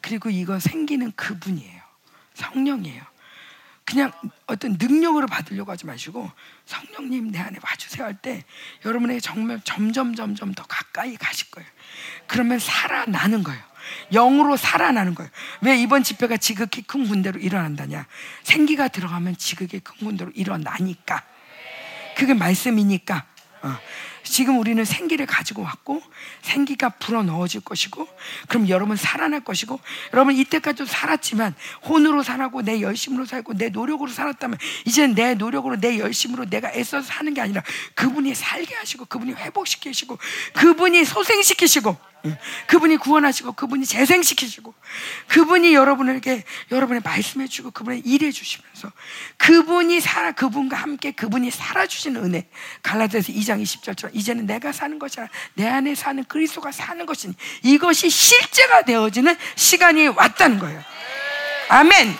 그리고 0.00 0.30
이거 0.30 0.58
생기는 0.58 1.12
그분이에요. 1.12 1.82
성령이에요. 2.34 3.02
그냥 3.84 4.10
어떤 4.46 4.76
능력으로 4.80 5.28
받으려고 5.28 5.70
하지 5.70 5.86
마시고 5.86 6.28
성령님 6.64 7.30
내 7.30 7.38
안에 7.38 7.58
와주세요 7.62 8.04
할 8.04 8.16
때 8.20 8.42
여러분에게 8.84 9.20
정말 9.20 9.60
점점 9.62 10.16
점점 10.16 10.52
더 10.54 10.64
가까이 10.64 11.16
가실 11.16 11.50
거예요. 11.52 11.68
그러면 12.26 12.58
살아나는 12.58 13.44
거예요. 13.44 13.62
영으로 14.12 14.56
살아나는 14.56 15.14
거예요. 15.14 15.30
왜 15.60 15.78
이번 15.78 16.02
집회가 16.02 16.36
지극히 16.36 16.82
큰 16.82 17.06
군대로 17.06 17.38
일어난다냐? 17.38 18.06
생기가 18.42 18.88
들어가면 18.88 19.36
지극히 19.36 19.78
큰 19.78 19.94
군대로 19.98 20.32
일어나니까. 20.34 21.22
그게 22.16 22.34
말씀이니까. 22.34 23.24
어. 23.62 23.78
지금 24.26 24.58
우리는 24.58 24.84
생기를 24.84 25.24
가지고 25.26 25.62
왔고 25.62 26.02
생기가 26.42 26.90
불어 26.90 27.22
넣어질 27.22 27.60
것이고 27.60 28.06
그럼 28.48 28.68
여러분 28.68 28.96
살아날 28.96 29.40
것이고 29.40 29.80
여러분 30.12 30.34
이때까지도 30.34 30.86
살았지만 30.86 31.54
혼으로 31.84 32.22
살았고 32.22 32.62
내 32.62 32.80
열심으로 32.80 33.24
살고 33.24 33.54
내 33.54 33.68
노력으로 33.68 34.10
살았다면 34.10 34.58
이제는 34.84 35.14
내 35.14 35.34
노력으로 35.34 35.76
내 35.80 35.98
열심으로 35.98 36.50
내가 36.50 36.72
애써서 36.72 37.06
사는 37.06 37.32
게 37.32 37.40
아니라 37.40 37.62
그분이 37.94 38.34
살게 38.34 38.74
하시고 38.74 39.06
그분이 39.06 39.32
회복시키시고 39.32 40.18
그분이 40.54 41.04
소생시키시고 41.04 41.96
그분이 42.66 42.96
구원하시고 42.96 43.52
그분이 43.52 43.86
재생시키시고 43.86 44.74
그분이 45.28 45.74
여러분에게 45.74 46.44
여러분의 46.70 47.02
말씀해 47.04 47.46
주고 47.46 47.70
그분의 47.70 48.02
일해 48.04 48.30
주시면서 48.30 48.90
그분이 49.36 50.00
살아 50.00 50.32
그분과 50.32 50.76
함께 50.76 51.12
그분이 51.12 51.50
살아 51.50 51.86
주시는 51.86 52.24
은혜. 52.24 52.48
갈라디아서 52.82 53.32
2장 53.32 53.62
20절처럼 53.62 54.14
이제는 54.16 54.46
내가 54.46 54.72
사는 54.72 54.98
것이 54.98 55.20
아니라 55.20 55.32
내 55.54 55.68
안에 55.68 55.94
사는 55.94 56.24
그리스도가 56.24 56.72
사는 56.72 57.04
것이니 57.04 57.34
이것이 57.62 58.08
실제가 58.08 58.82
되어지는 58.82 59.36
시간이 59.56 60.08
왔다는 60.08 60.58
거예요. 60.58 60.82
아멘. 61.68 62.16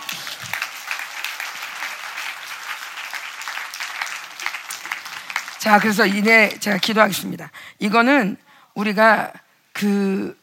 자, 5.58 5.78
그래서 5.80 6.06
이내 6.06 6.50
제가 6.58 6.76
기도하겠습니다. 6.76 7.50
이거는 7.78 8.36
우리가 8.74 9.32
그, 9.72 10.38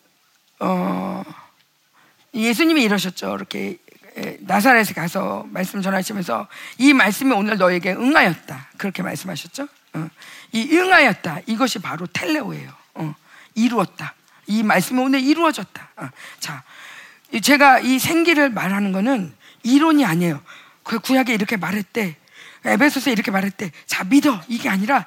어, 0.59 1.23
예수님이 2.33 2.81
이러셨죠. 2.81 3.35
이렇게 3.35 3.77
나사렛에 4.39 4.93
가서 4.93 5.45
말씀 5.49 5.83
전하시면서 5.83 6.47
이 6.79 6.93
말씀이 6.93 7.31
오늘 7.31 7.57
너에게 7.57 7.93
응하였다. 7.93 8.69
그렇게 8.77 9.03
말씀하셨죠. 9.03 9.67
어. 9.93 10.09
이 10.51 10.69
응하였다. 10.71 11.41
이것이 11.45 11.79
바로 11.79 12.07
텔레오예요. 12.07 12.71
어. 12.95 13.15
이루었다. 13.55 14.15
이 14.47 14.63
말씀이 14.63 14.99
오늘 14.99 15.21
이루어졌다. 15.21 15.89
어. 15.97 16.09
자, 16.39 16.63
제가 17.41 17.79
이 17.79 17.99
생기를 17.99 18.49
말하는 18.49 18.91
거는 18.91 19.33
이론이 19.63 20.05
아니에요. 20.05 20.41
그 20.83 20.99
구약에 20.99 21.33
이렇게 21.33 21.57
말했대. 21.57 22.15
에베소서에 22.65 23.13
이렇게 23.13 23.31
말했대. 23.31 23.71
자, 23.85 24.03
믿어. 24.03 24.41
이게 24.47 24.69
아니라 24.69 25.05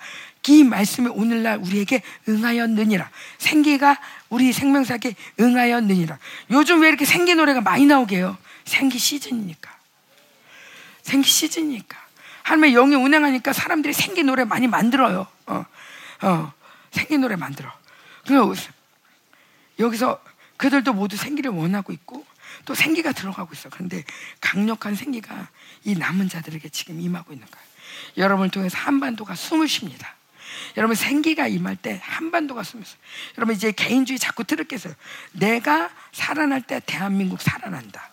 이 0.49 0.63
말씀이 0.63 1.09
오늘날 1.09 1.59
우리에게 1.59 2.03
응하였느니라. 2.29 3.11
생기가 3.39 3.99
우리 4.29 4.53
생명사에 4.53 4.99
응하였느니라. 5.41 6.19
요즘 6.51 6.83
왜 6.83 6.89
이렇게 6.89 7.05
생기 7.05 7.35
노래가 7.35 7.61
많이 7.61 7.85
나오게 7.87 8.17
해요? 8.17 8.37
생기 8.65 8.99
시즌이니까. 8.99 9.75
생기 11.03 11.29
시즌이니까. 11.29 12.06
하나님의 12.47 12.75
영이 12.75 12.95
운행하니까 12.95 13.53
사람들이 13.53 13.93
생기 13.93 14.23
노래 14.23 14.45
많이 14.45 14.69
만들어요. 14.69 15.27
어, 15.47 15.65
어, 16.23 16.53
생기 16.93 17.19
노래 17.19 17.35
만들어. 17.35 17.73
그러 18.25 18.55
여기서 19.81 20.23
그들도 20.57 20.93
모두 20.93 21.17
생기를 21.17 21.51
원하고 21.51 21.93
있고 21.93 22.25
또 22.65 22.75
생기가 22.77 23.11
들어가고 23.11 23.53
있어. 23.53 23.69
그런데 23.69 24.05
강력한 24.41 24.95
생기가 24.95 25.49
이 25.83 25.97
남은 25.97 26.29
자들에게 26.29 26.69
지금 26.69 27.01
임하고 27.01 27.33
있는 27.33 27.49
거예요. 27.51 27.67
여러분을 28.17 28.51
통해서 28.51 28.79
한반도가 28.79 29.35
숨을 29.35 29.67
쉽니다. 29.67 30.15
여러분 30.77 30.95
생기가 30.95 31.49
임할 31.49 31.75
때 31.75 32.01
한반도가 32.01 32.63
숨었어요. 32.63 32.97
여러분 33.39 33.57
이제 33.57 33.73
개인주의 33.73 34.21
자꾸 34.21 34.45
들을게요. 34.45 34.79
내가 35.33 35.91
살아날 36.13 36.63
때 36.63 36.81
대한민국 36.87 37.43
살아난다. 37.43 38.09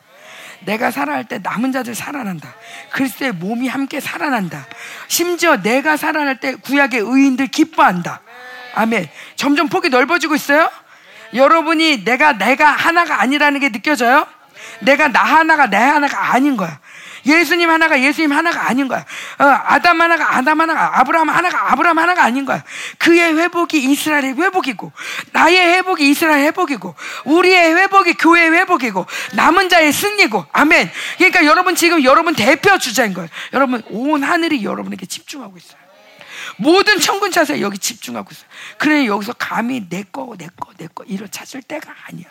내가 0.66 0.92
살아날 0.92 1.26
때 1.26 1.40
남은 1.40 1.72
자들 1.72 1.96
살아난다. 1.96 2.54
그리스도의 2.92 3.34
몸이 3.34 3.68
함께 3.68 4.00
살아난다. 4.00 4.66
심지어 5.08 5.62
내가 5.62 5.98
살아날 5.98 6.40
때 6.40 6.56
구약의 6.56 7.00
의인들 7.02 7.48
기뻐한다. 7.48 8.22
아멘. 8.76 9.10
점점 9.36 9.70
폭이 9.70 9.90
넓어지고 9.90 10.36
있어요. 10.36 10.70
여러분이 11.34 12.04
내가 12.04 12.34
내가 12.34 12.68
하나가 12.68 13.22
아니라는 13.22 13.60
게 13.60 13.72
느껴져요? 13.72 14.28
내가 14.80 15.08
나 15.08 15.24
하나가 15.24 15.68
내 15.68 15.78
하나가 15.78 16.34
아닌 16.34 16.58
거야. 16.58 16.80
예수님 17.26 17.70
하나가 17.70 18.02
예수님 18.02 18.32
하나가 18.32 18.68
아닌 18.70 18.88
거야. 18.88 19.00
어, 19.40 19.44
아담 19.44 20.02
하나가 20.02 20.38
아담 20.38 20.60
하나가 20.62 21.00
아브라함 21.00 21.30
하나가 21.30 21.72
아브라함 21.72 21.98
하나가 22.00 22.24
아닌 22.24 22.46
거야. 22.46 22.64
그의 22.98 23.38
회복이 23.38 23.84
이스라엘의 23.92 24.34
회복이고 24.34 24.92
나의 25.32 25.58
회복이 25.58 26.10
이스라엘 26.10 26.46
회복이고 26.48 26.96
우리의 27.26 27.76
회복이 27.76 28.14
교회의 28.16 28.52
회복이고 28.52 29.06
남은 29.36 29.70
자의 29.70 29.92
승리고 29.92 30.46
아멘. 30.52 30.92
그러니까 31.18 31.46
여러분 31.46 31.76
지금 31.76 32.04
여러분 32.04 32.36
대표 32.36 32.78
주자인 32.78 33.14
거예요. 33.14 33.30
여러분 33.54 33.82
온 33.90 34.24
하늘이 34.24 34.64
여러분에게 34.64 35.06
집중하고 35.06 35.58
있어요. 35.58 35.84
모든 36.58 37.00
천군 37.00 37.32
차세 37.32 37.62
여기 37.62 37.78
집중하고 37.78 38.30
있어요. 38.32 38.46
그래 38.78 39.06
여기서 39.08 39.34
감히 39.34 39.88
내 39.90 40.04
거, 40.04 40.36
내 40.38 40.48
거, 40.60 40.72
내 40.78 40.88
거 40.94 41.04
이런 41.06 41.30
찾을 41.32 41.62
때가 41.64 41.94
아니야. 42.10 42.26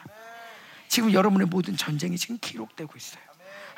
지금 0.88 1.12
여러분의 1.12 1.46
모든 1.48 1.76
전쟁이 1.76 2.18
지금 2.18 2.38
기록되고 2.40 2.92
있어요. 2.96 3.22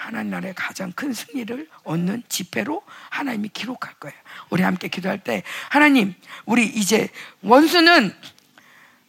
하나님 0.04 0.32
나라의 0.32 0.54
가장 0.54 0.92
큰 0.92 1.14
승리를 1.14 1.66
얻는 1.84 2.24
집회로 2.28 2.82
하나님이 3.08 3.48
기록할 3.48 3.94
거예요. 3.94 4.14
우리 4.50 4.62
함께 4.62 4.88
기도할 4.88 5.24
때 5.24 5.42
하나님 5.70 6.14
우리 6.44 6.66
이제 6.66 7.08
원수는 7.40 8.14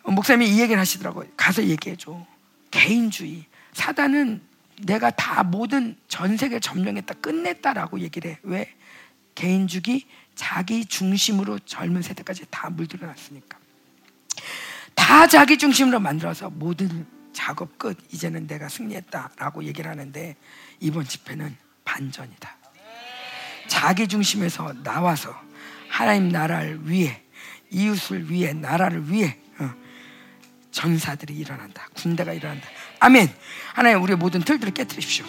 목사님이 0.03 0.55
이 0.55 0.61
얘기를 0.61 0.79
하시더라고요. 0.79 1.27
가서 1.35 1.65
얘기해 1.65 1.97
줘. 1.97 2.25
개인주의. 2.71 3.45
사단은 3.73 4.41
내가 4.83 5.09
다 5.09 5.43
모든 5.43 5.97
전 6.07 6.37
세계 6.37 6.61
점령했다 6.61 7.15
끝냈다라고 7.15 7.99
얘기를 7.99 8.31
해. 8.31 8.39
왜? 8.43 8.73
개인주의 9.35 10.05
자기 10.33 10.85
중심으로 10.85 11.59
젊은 11.59 12.03
세대까지 12.03 12.45
다 12.49 12.69
물들어 12.69 13.05
놨으니까. 13.07 13.57
다 14.95 15.27
자기 15.27 15.57
중심으로 15.57 15.99
만들어서 15.99 16.49
모든 16.49 17.05
작업 17.33 17.77
끝. 17.77 17.97
이제는 18.13 18.47
내가 18.47 18.69
승리했다라고 18.69 19.65
얘기를 19.65 19.91
하는데 19.91 20.37
이번 20.79 21.05
집회는 21.05 21.55
반전이다. 21.83 22.55
자기 23.67 24.07
중심에서 24.07 24.73
나와서 24.83 25.35
하나님 25.89 26.29
나라를 26.29 26.79
위해 26.89 27.21
이웃을 27.71 28.29
위해 28.29 28.53
나라를 28.53 29.11
위해 29.11 29.37
어, 29.59 29.69
전사들이 30.71 31.33
일어난다. 31.33 31.87
군대가 31.95 32.33
일어난다. 32.33 32.67
아멘. 32.99 33.33
하나님 33.73 34.01
우리의 34.03 34.17
모든 34.17 34.41
틀들을 34.41 34.73
깨뜨리십시오. 34.73 35.25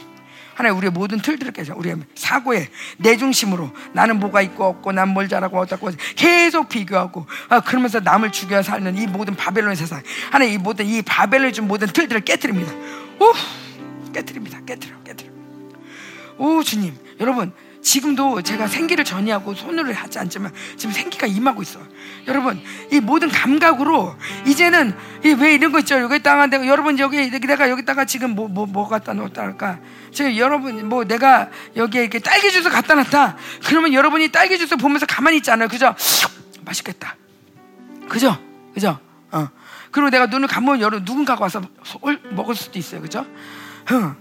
하나님 0.55 0.79
우리의 0.79 0.91
모든 0.91 1.19
틀들을 1.19 1.53
깨져 1.53 1.75
우리의 1.77 1.97
사고에 2.15 2.69
내 2.97 3.19
중심으로 3.19 3.75
나는 3.93 4.19
뭐가 4.19 4.41
있고 4.41 4.65
없고 4.65 4.93
난 4.93 5.11
뭘 5.11 5.29
잘하고 5.29 5.59
어떻고 5.59 5.91
계속 6.17 6.71
비교하고 6.71 7.27
아, 7.51 7.61
그러면서 7.61 8.01
남을 8.01 8.33
죽여 8.33 8.63
살는 8.63 8.97
이 8.97 9.07
모든 9.07 9.37
바벨론의 9.37 9.77
세상 9.77 10.03
하나님 10.31 10.55
이 10.55 10.59
모든 10.59 10.87
이 10.87 11.03
바벨론의 11.03 11.53
준 11.53 11.69
모든 11.69 11.89
틀들을 11.89 12.23
깨뜨립니다. 12.23 12.73
오 13.21 13.33
깨뜨립니다. 14.15 14.61
깨뜨려 14.65 15.03
깨뜨려. 15.03 15.26
오 16.39 16.63
주님 16.63 16.97
여러분 17.21 17.53
지금도 17.87 18.43
제가 18.43 18.67
생기를 18.67 19.05
전이하고 19.05 19.55
손으로 19.55 19.95
하지 19.95 20.19
않지만 20.19 20.53
지금 20.77 20.93
생기가 20.93 21.29
임하고 21.29 21.63
있어. 21.63 21.79
여러분 22.27 22.61
이 22.91 22.99
모든 22.99 23.29
감각으로 23.29 24.17
이제는 24.45 24.93
왜 25.39 25.55
이런 25.55 25.71
거 25.71 25.79
있죠? 25.79 26.01
여기다가 26.01 26.49
내가 26.49 26.67
여러분 26.67 26.99
여기 26.99 27.31
내가 27.31 27.71
여기다가 27.71 28.05
지금 28.05 28.31
뭐 28.35 28.49
뭐뭐 28.49 28.67
뭐 28.73 28.89
갖다 28.89 29.13
놓았다 29.13 29.41
할까? 29.41 29.79
지금 30.13 30.37
여러분 30.37 30.89
뭐 30.89 31.05
내가 31.05 31.49
여기에 31.77 32.01
이렇게 32.03 32.19
딸기 32.19 32.51
주스 32.51 32.69
갖다 32.69 32.97
놨다. 32.97 33.37
그러면 33.65 33.95
여러분이 33.95 34.33
딸기 34.33 34.59
주스 34.59 34.77
보면서 34.77 35.07
가만히 35.07 35.37
있잖아요. 35.37 35.69
그죠? 35.69 35.95
맛있겠다. 36.67 37.15
그죠? 38.09 38.37
그죠? 38.75 38.99
어. 39.31 39.49
그리고 39.93 40.11
내가 40.11 40.27
눈을 40.27 40.49
감으면 40.49 40.81
여러분 40.81 41.05
누군가가 41.05 41.45
와서 41.45 41.63
먹을 42.31 42.57
수도 42.57 42.81
있어요. 42.81 43.01
그죠? 43.01 43.21
어. 43.93 44.17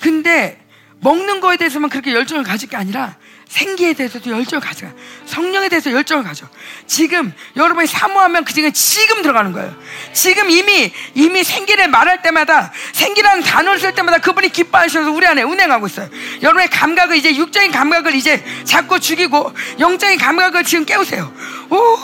근데 0.00 0.58
먹는 1.00 1.40
거에 1.40 1.56
대해서만 1.56 1.88
그렇게 1.90 2.12
열정을 2.12 2.44
가질 2.44 2.68
게 2.68 2.76
아니라 2.76 3.16
생기에 3.48 3.94
대해서도 3.94 4.30
열정을 4.30 4.60
가져. 4.64 4.86
성령에 5.26 5.68
대해서 5.68 5.90
열정을 5.90 6.22
가져. 6.22 6.46
지금 6.86 7.32
여러분이 7.56 7.88
사모하면 7.88 8.44
그 8.44 8.52
지금 8.52 8.70
지금 8.72 9.22
들어가는 9.22 9.52
거예요. 9.52 9.74
지금 10.12 10.50
이미 10.50 10.92
이미 11.14 11.42
생기를 11.42 11.88
말할 11.88 12.22
때마다 12.22 12.70
생기라는 12.92 13.42
단어를 13.42 13.80
쓸 13.80 13.92
때마다 13.94 14.18
그분이 14.18 14.50
기뻐하셔서 14.50 15.10
우리 15.10 15.26
안에 15.26 15.42
운행하고 15.42 15.88
있어요. 15.88 16.08
여러분의 16.42 16.70
감각을 16.70 17.16
이제 17.16 17.34
육적인 17.34 17.72
감각을 17.72 18.14
이제 18.14 18.44
자꾸 18.64 19.00
죽이고 19.00 19.52
영적인 19.80 20.16
감각을 20.18 20.62
지금 20.62 20.84
깨우세요. 20.84 21.34
오, 21.70 21.98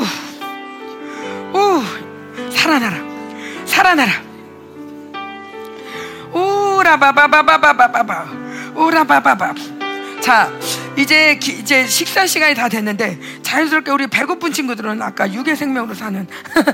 오, 1.56 1.82
살아나라, 2.50 2.98
살아나라. 3.66 4.12
오라바바바바바바바. 6.32 7.06
오라바바바. 8.76 9.54
자, 10.20 10.50
이제 10.96 11.36
기, 11.36 11.52
이제 11.52 11.86
식사 11.86 12.26
시간이 12.26 12.54
다 12.54 12.68
됐는데 12.68 13.18
자연스럽게 13.42 13.90
우리 13.90 14.06
배고픈 14.06 14.52
친구들은 14.52 15.00
아까 15.02 15.32
유괴 15.32 15.54
생명으로 15.54 15.94
사는 15.94 16.26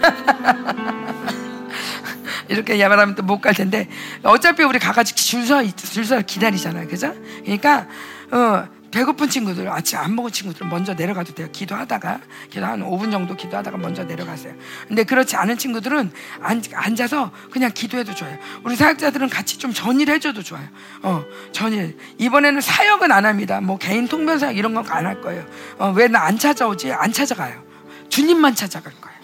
이렇게 2.48 2.78
야말하면 2.80 3.14
또 3.14 3.22
못 3.24 3.40
갈 3.40 3.54
텐데 3.54 3.88
어차피 4.22 4.62
우리 4.62 4.78
가가지고 4.78 5.16
줄서 5.16 5.62
줄서 5.76 6.22
기다리잖아요, 6.22 6.88
그죠? 6.88 7.14
그러니까 7.44 7.86
어, 8.30 8.64
배고픈 8.92 9.28
친구들, 9.28 9.68
아침 9.70 9.98
안 9.98 10.14
먹은 10.14 10.30
친구들 10.30 10.66
먼저 10.66 10.94
내려가도 10.94 11.34
돼요. 11.34 11.48
기도하다가, 11.50 12.20
기도 12.50 12.64
한 12.66 12.80
5분 12.80 13.10
정도 13.10 13.34
기도하다가 13.34 13.78
먼저 13.78 14.04
내려가세요. 14.04 14.54
근데 14.86 15.02
그렇지 15.04 15.34
않은 15.36 15.56
친구들은 15.58 16.12
앉 16.40 16.62
아서 17.00 17.32
그냥 17.50 17.70
기도해도 17.74 18.14
좋아요. 18.14 18.38
우리 18.64 18.76
사역자들은 18.76 19.28
같이 19.30 19.58
좀 19.58 19.72
전일 19.72 20.10
해줘도 20.10 20.42
좋아요. 20.42 20.68
어, 21.02 21.24
전일. 21.52 21.96
이번에는 22.18 22.60
사역은 22.60 23.10
안 23.10 23.24
합니다. 23.26 23.60
뭐 23.60 23.78
개인 23.78 24.06
통변 24.06 24.38
사역 24.38 24.56
이런 24.56 24.74
건 24.74 24.84
안 24.90 25.06
할 25.06 25.20
거예요. 25.22 25.44
어, 25.78 25.90
왜 25.96 26.06
나 26.08 26.20
안 26.26 26.38
찾아오지? 26.38 26.92
안 26.92 27.12
찾아가요. 27.12 27.62
주님만 28.10 28.54
찾아갈 28.54 28.92
거예요. 28.92 29.16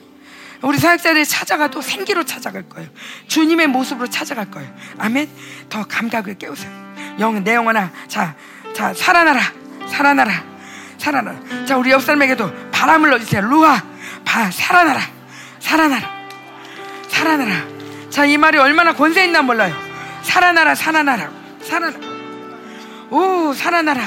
우리 0.63 0.79
사역자들이 0.79 1.25
찾아가도 1.27 1.83
생기로 1.83 2.25
찾아갈 2.25 2.69
거예요. 2.69 2.89
주님의 3.29 3.67
모습으로 3.69 4.09
찾아갈 4.09 4.51
거예요. 4.51 4.75
아멘. 4.99 5.29
더 5.69 5.85
감각을 5.85 6.39
깨우세요. 6.39 6.73
영, 7.21 7.45
내 7.45 7.55
영혼아, 7.55 7.93
자, 8.09 8.35
자, 8.75 8.93
살아나라. 8.95 9.41
살아나라. 9.89 10.33
살아나라. 10.99 11.39
자, 11.67 11.77
우리 11.77 11.91
옆 11.91 12.03
사람에게도 12.03 12.71
바람을 12.71 13.11
넣어주세요. 13.11 13.43
루아, 13.43 13.83
바, 14.25 14.51
살아나라. 14.51 15.01
살아나라. 15.59 16.09
살아나라. 17.09 17.53
자, 18.11 18.25
이 18.25 18.37
말이 18.37 18.59
얼마나 18.59 18.93
권세 18.93 19.25
있나 19.25 19.43
몰라요. 19.43 19.75
살아나라, 20.23 20.75
살아나라. 20.75 21.31
살아나. 21.63 21.97
오, 23.11 23.53
살아나라. 23.55 24.03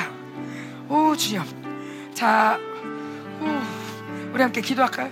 오, 0.87 1.15
주여. 1.15 1.43
자, 2.13 2.57
오, 3.41 3.61
우리 4.33 4.41
함께 4.41 4.61
기도할까요? 4.61 5.11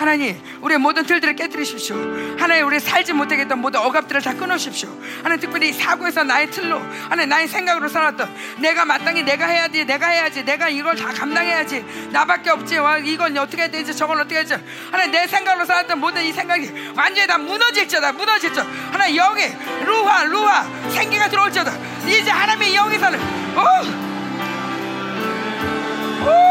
하나님, 0.00 0.40
우리의 0.62 0.78
모든 0.78 1.04
틀들을 1.04 1.36
깨뜨리십시오. 1.36 1.94
하나님, 2.38 2.66
우리 2.66 2.80
살지 2.80 3.12
못하게 3.12 3.42
했던 3.42 3.60
모든 3.60 3.80
억압들을 3.80 4.22
다 4.22 4.32
끊으십시오. 4.32 4.88
하나님, 5.18 5.40
특별히 5.40 5.74
사고에서 5.74 6.24
나의 6.24 6.50
틀로, 6.50 6.80
하나님, 7.10 7.28
나의 7.28 7.46
생각으로 7.46 7.86
살았던 7.86 8.34
내가 8.60 8.86
마땅히 8.86 9.22
내가 9.22 9.44
해야지, 9.44 9.84
내가 9.84 10.08
해야지, 10.08 10.42
내가 10.42 10.70
이걸 10.70 10.96
다 10.96 11.08
감당해야지, 11.08 11.84
나밖에 12.12 12.48
없지, 12.48 12.78
와, 12.78 12.96
이건 12.96 13.36
어떻게 13.36 13.60
해야 13.60 13.70
되지, 13.70 13.94
저건 13.94 14.20
어떻게 14.20 14.36
해야 14.36 14.44
되지. 14.44 14.64
하나님, 14.90 15.12
내 15.12 15.26
생각으로 15.26 15.66
살았던 15.66 16.00
모든 16.00 16.22
이 16.24 16.32
생각이 16.32 16.92
완전히 16.96 17.26
다 17.26 17.36
무너질지어다, 17.36 18.12
무너질지어. 18.12 18.64
하나님, 18.92 19.16
영이, 19.16 19.52
루하, 19.84 20.24
루하, 20.24 20.64
생기가 20.88 21.28
들어올지어다. 21.28 21.72
이제 22.08 22.30
하나님의 22.30 22.74
영에서는, 22.74 23.20
오! 23.54 23.60
오! 26.26 26.49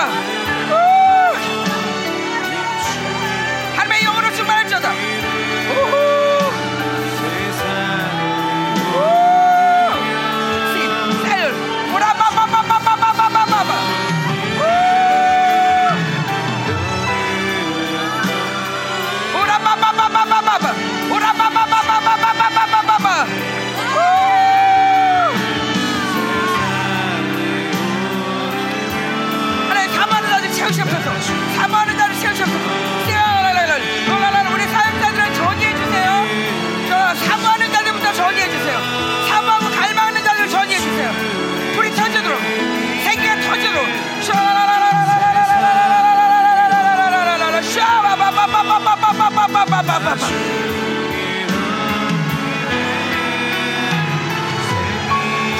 하 0.00 0.29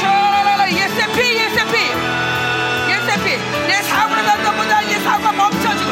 저라라라 0.00 0.70
예세피 0.70 1.36
예세피. 1.38 1.74
예세피. 2.90 3.38
내 3.66 3.82
사고를 3.82 4.24
갖다 4.24 4.52
보자. 4.52 4.82
이제 4.82 5.00
사고가 5.00 5.32
멈춰지고. 5.32 5.90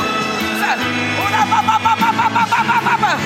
자 0.60 0.76
오라 0.76 1.44
빠빠빠빠빠빠빠빠빠 1.47 3.16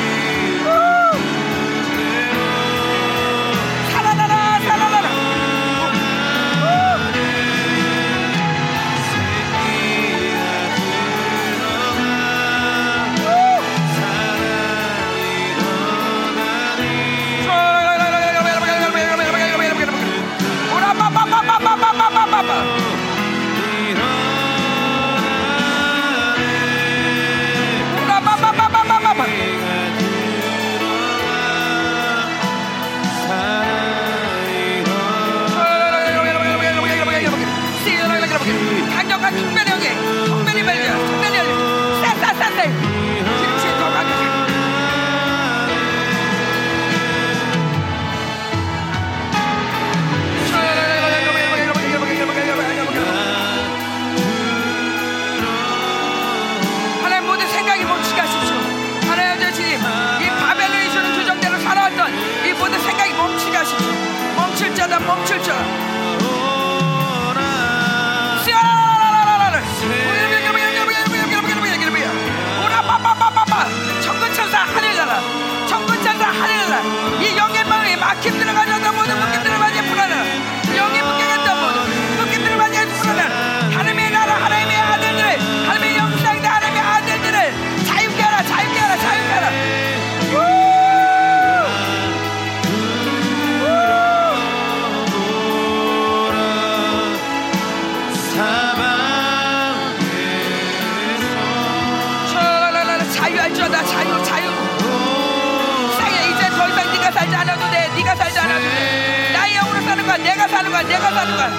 사는 111.14 111.36
거야. 111.36 111.50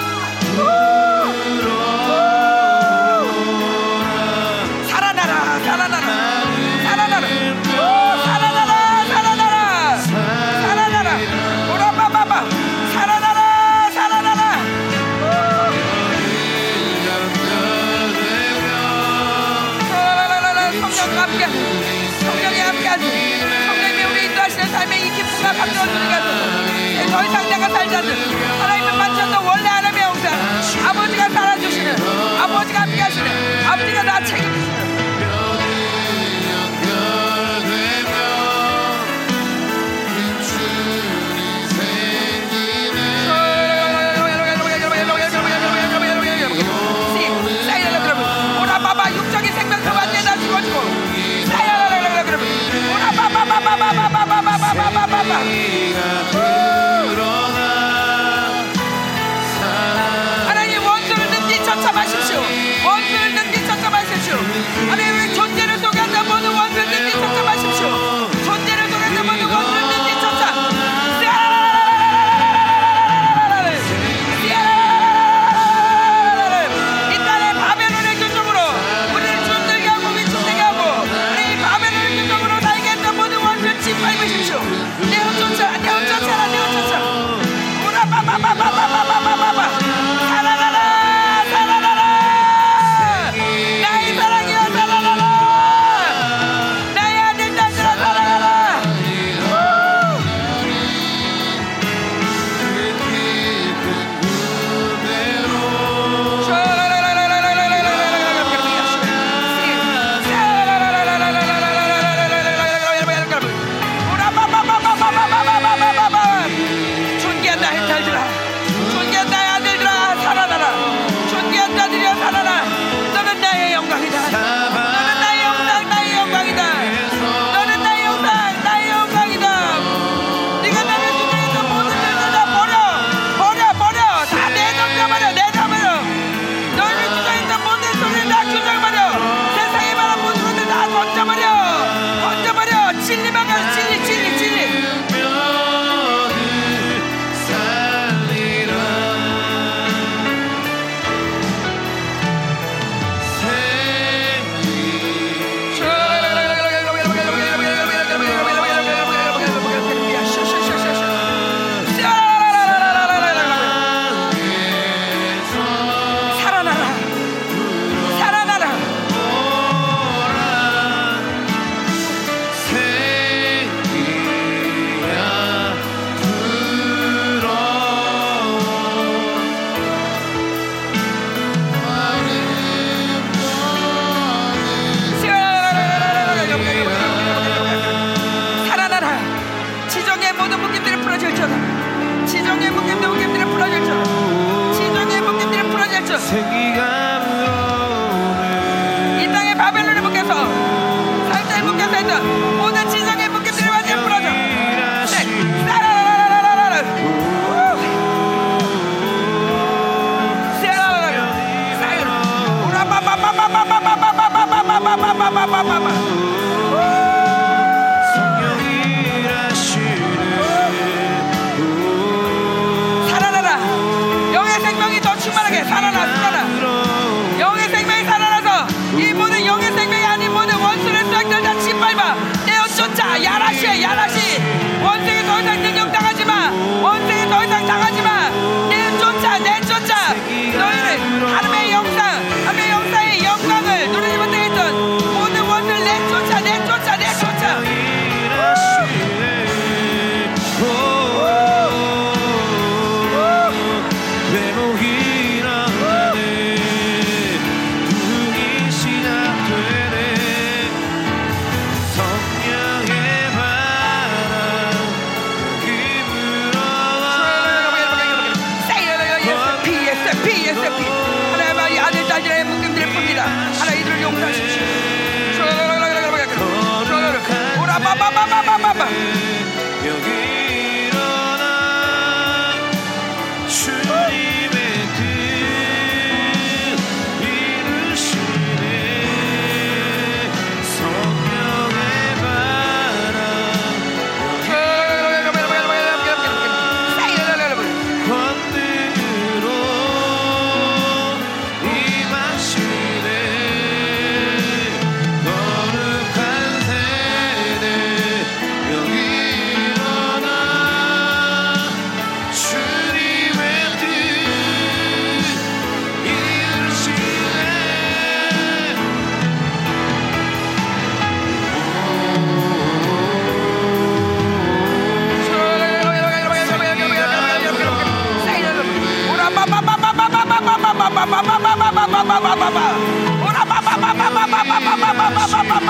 살아나라 4.88 5.58
살아나라. 5.60 6.06
살아나라. 6.84 7.26
오, 7.26 8.24
살아나라 8.24 8.72
살아나라. 9.06 9.98
살아나라. 10.62 11.08
오라바바바 11.72 12.32
살아나라 12.92 13.90
살아나라. 13.90 14.42
더 27.10 27.22
이상 27.24 27.48
내가 27.48 27.68
살지 27.68 27.94
않는 27.96 28.10
하나님을 28.60 28.93
만졌던 29.24 29.46
원래 29.46 29.68
하나님의 29.68 30.02
영상 30.02 30.34
아버지가 30.88 31.28
살아주시는 31.30 31.96
아버지가 32.40 32.82
함께 32.82 33.00
하시는 33.00 33.66
아버지가 33.66 34.02
나 34.02 34.24
책임 34.24 34.63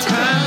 time. 0.00 0.37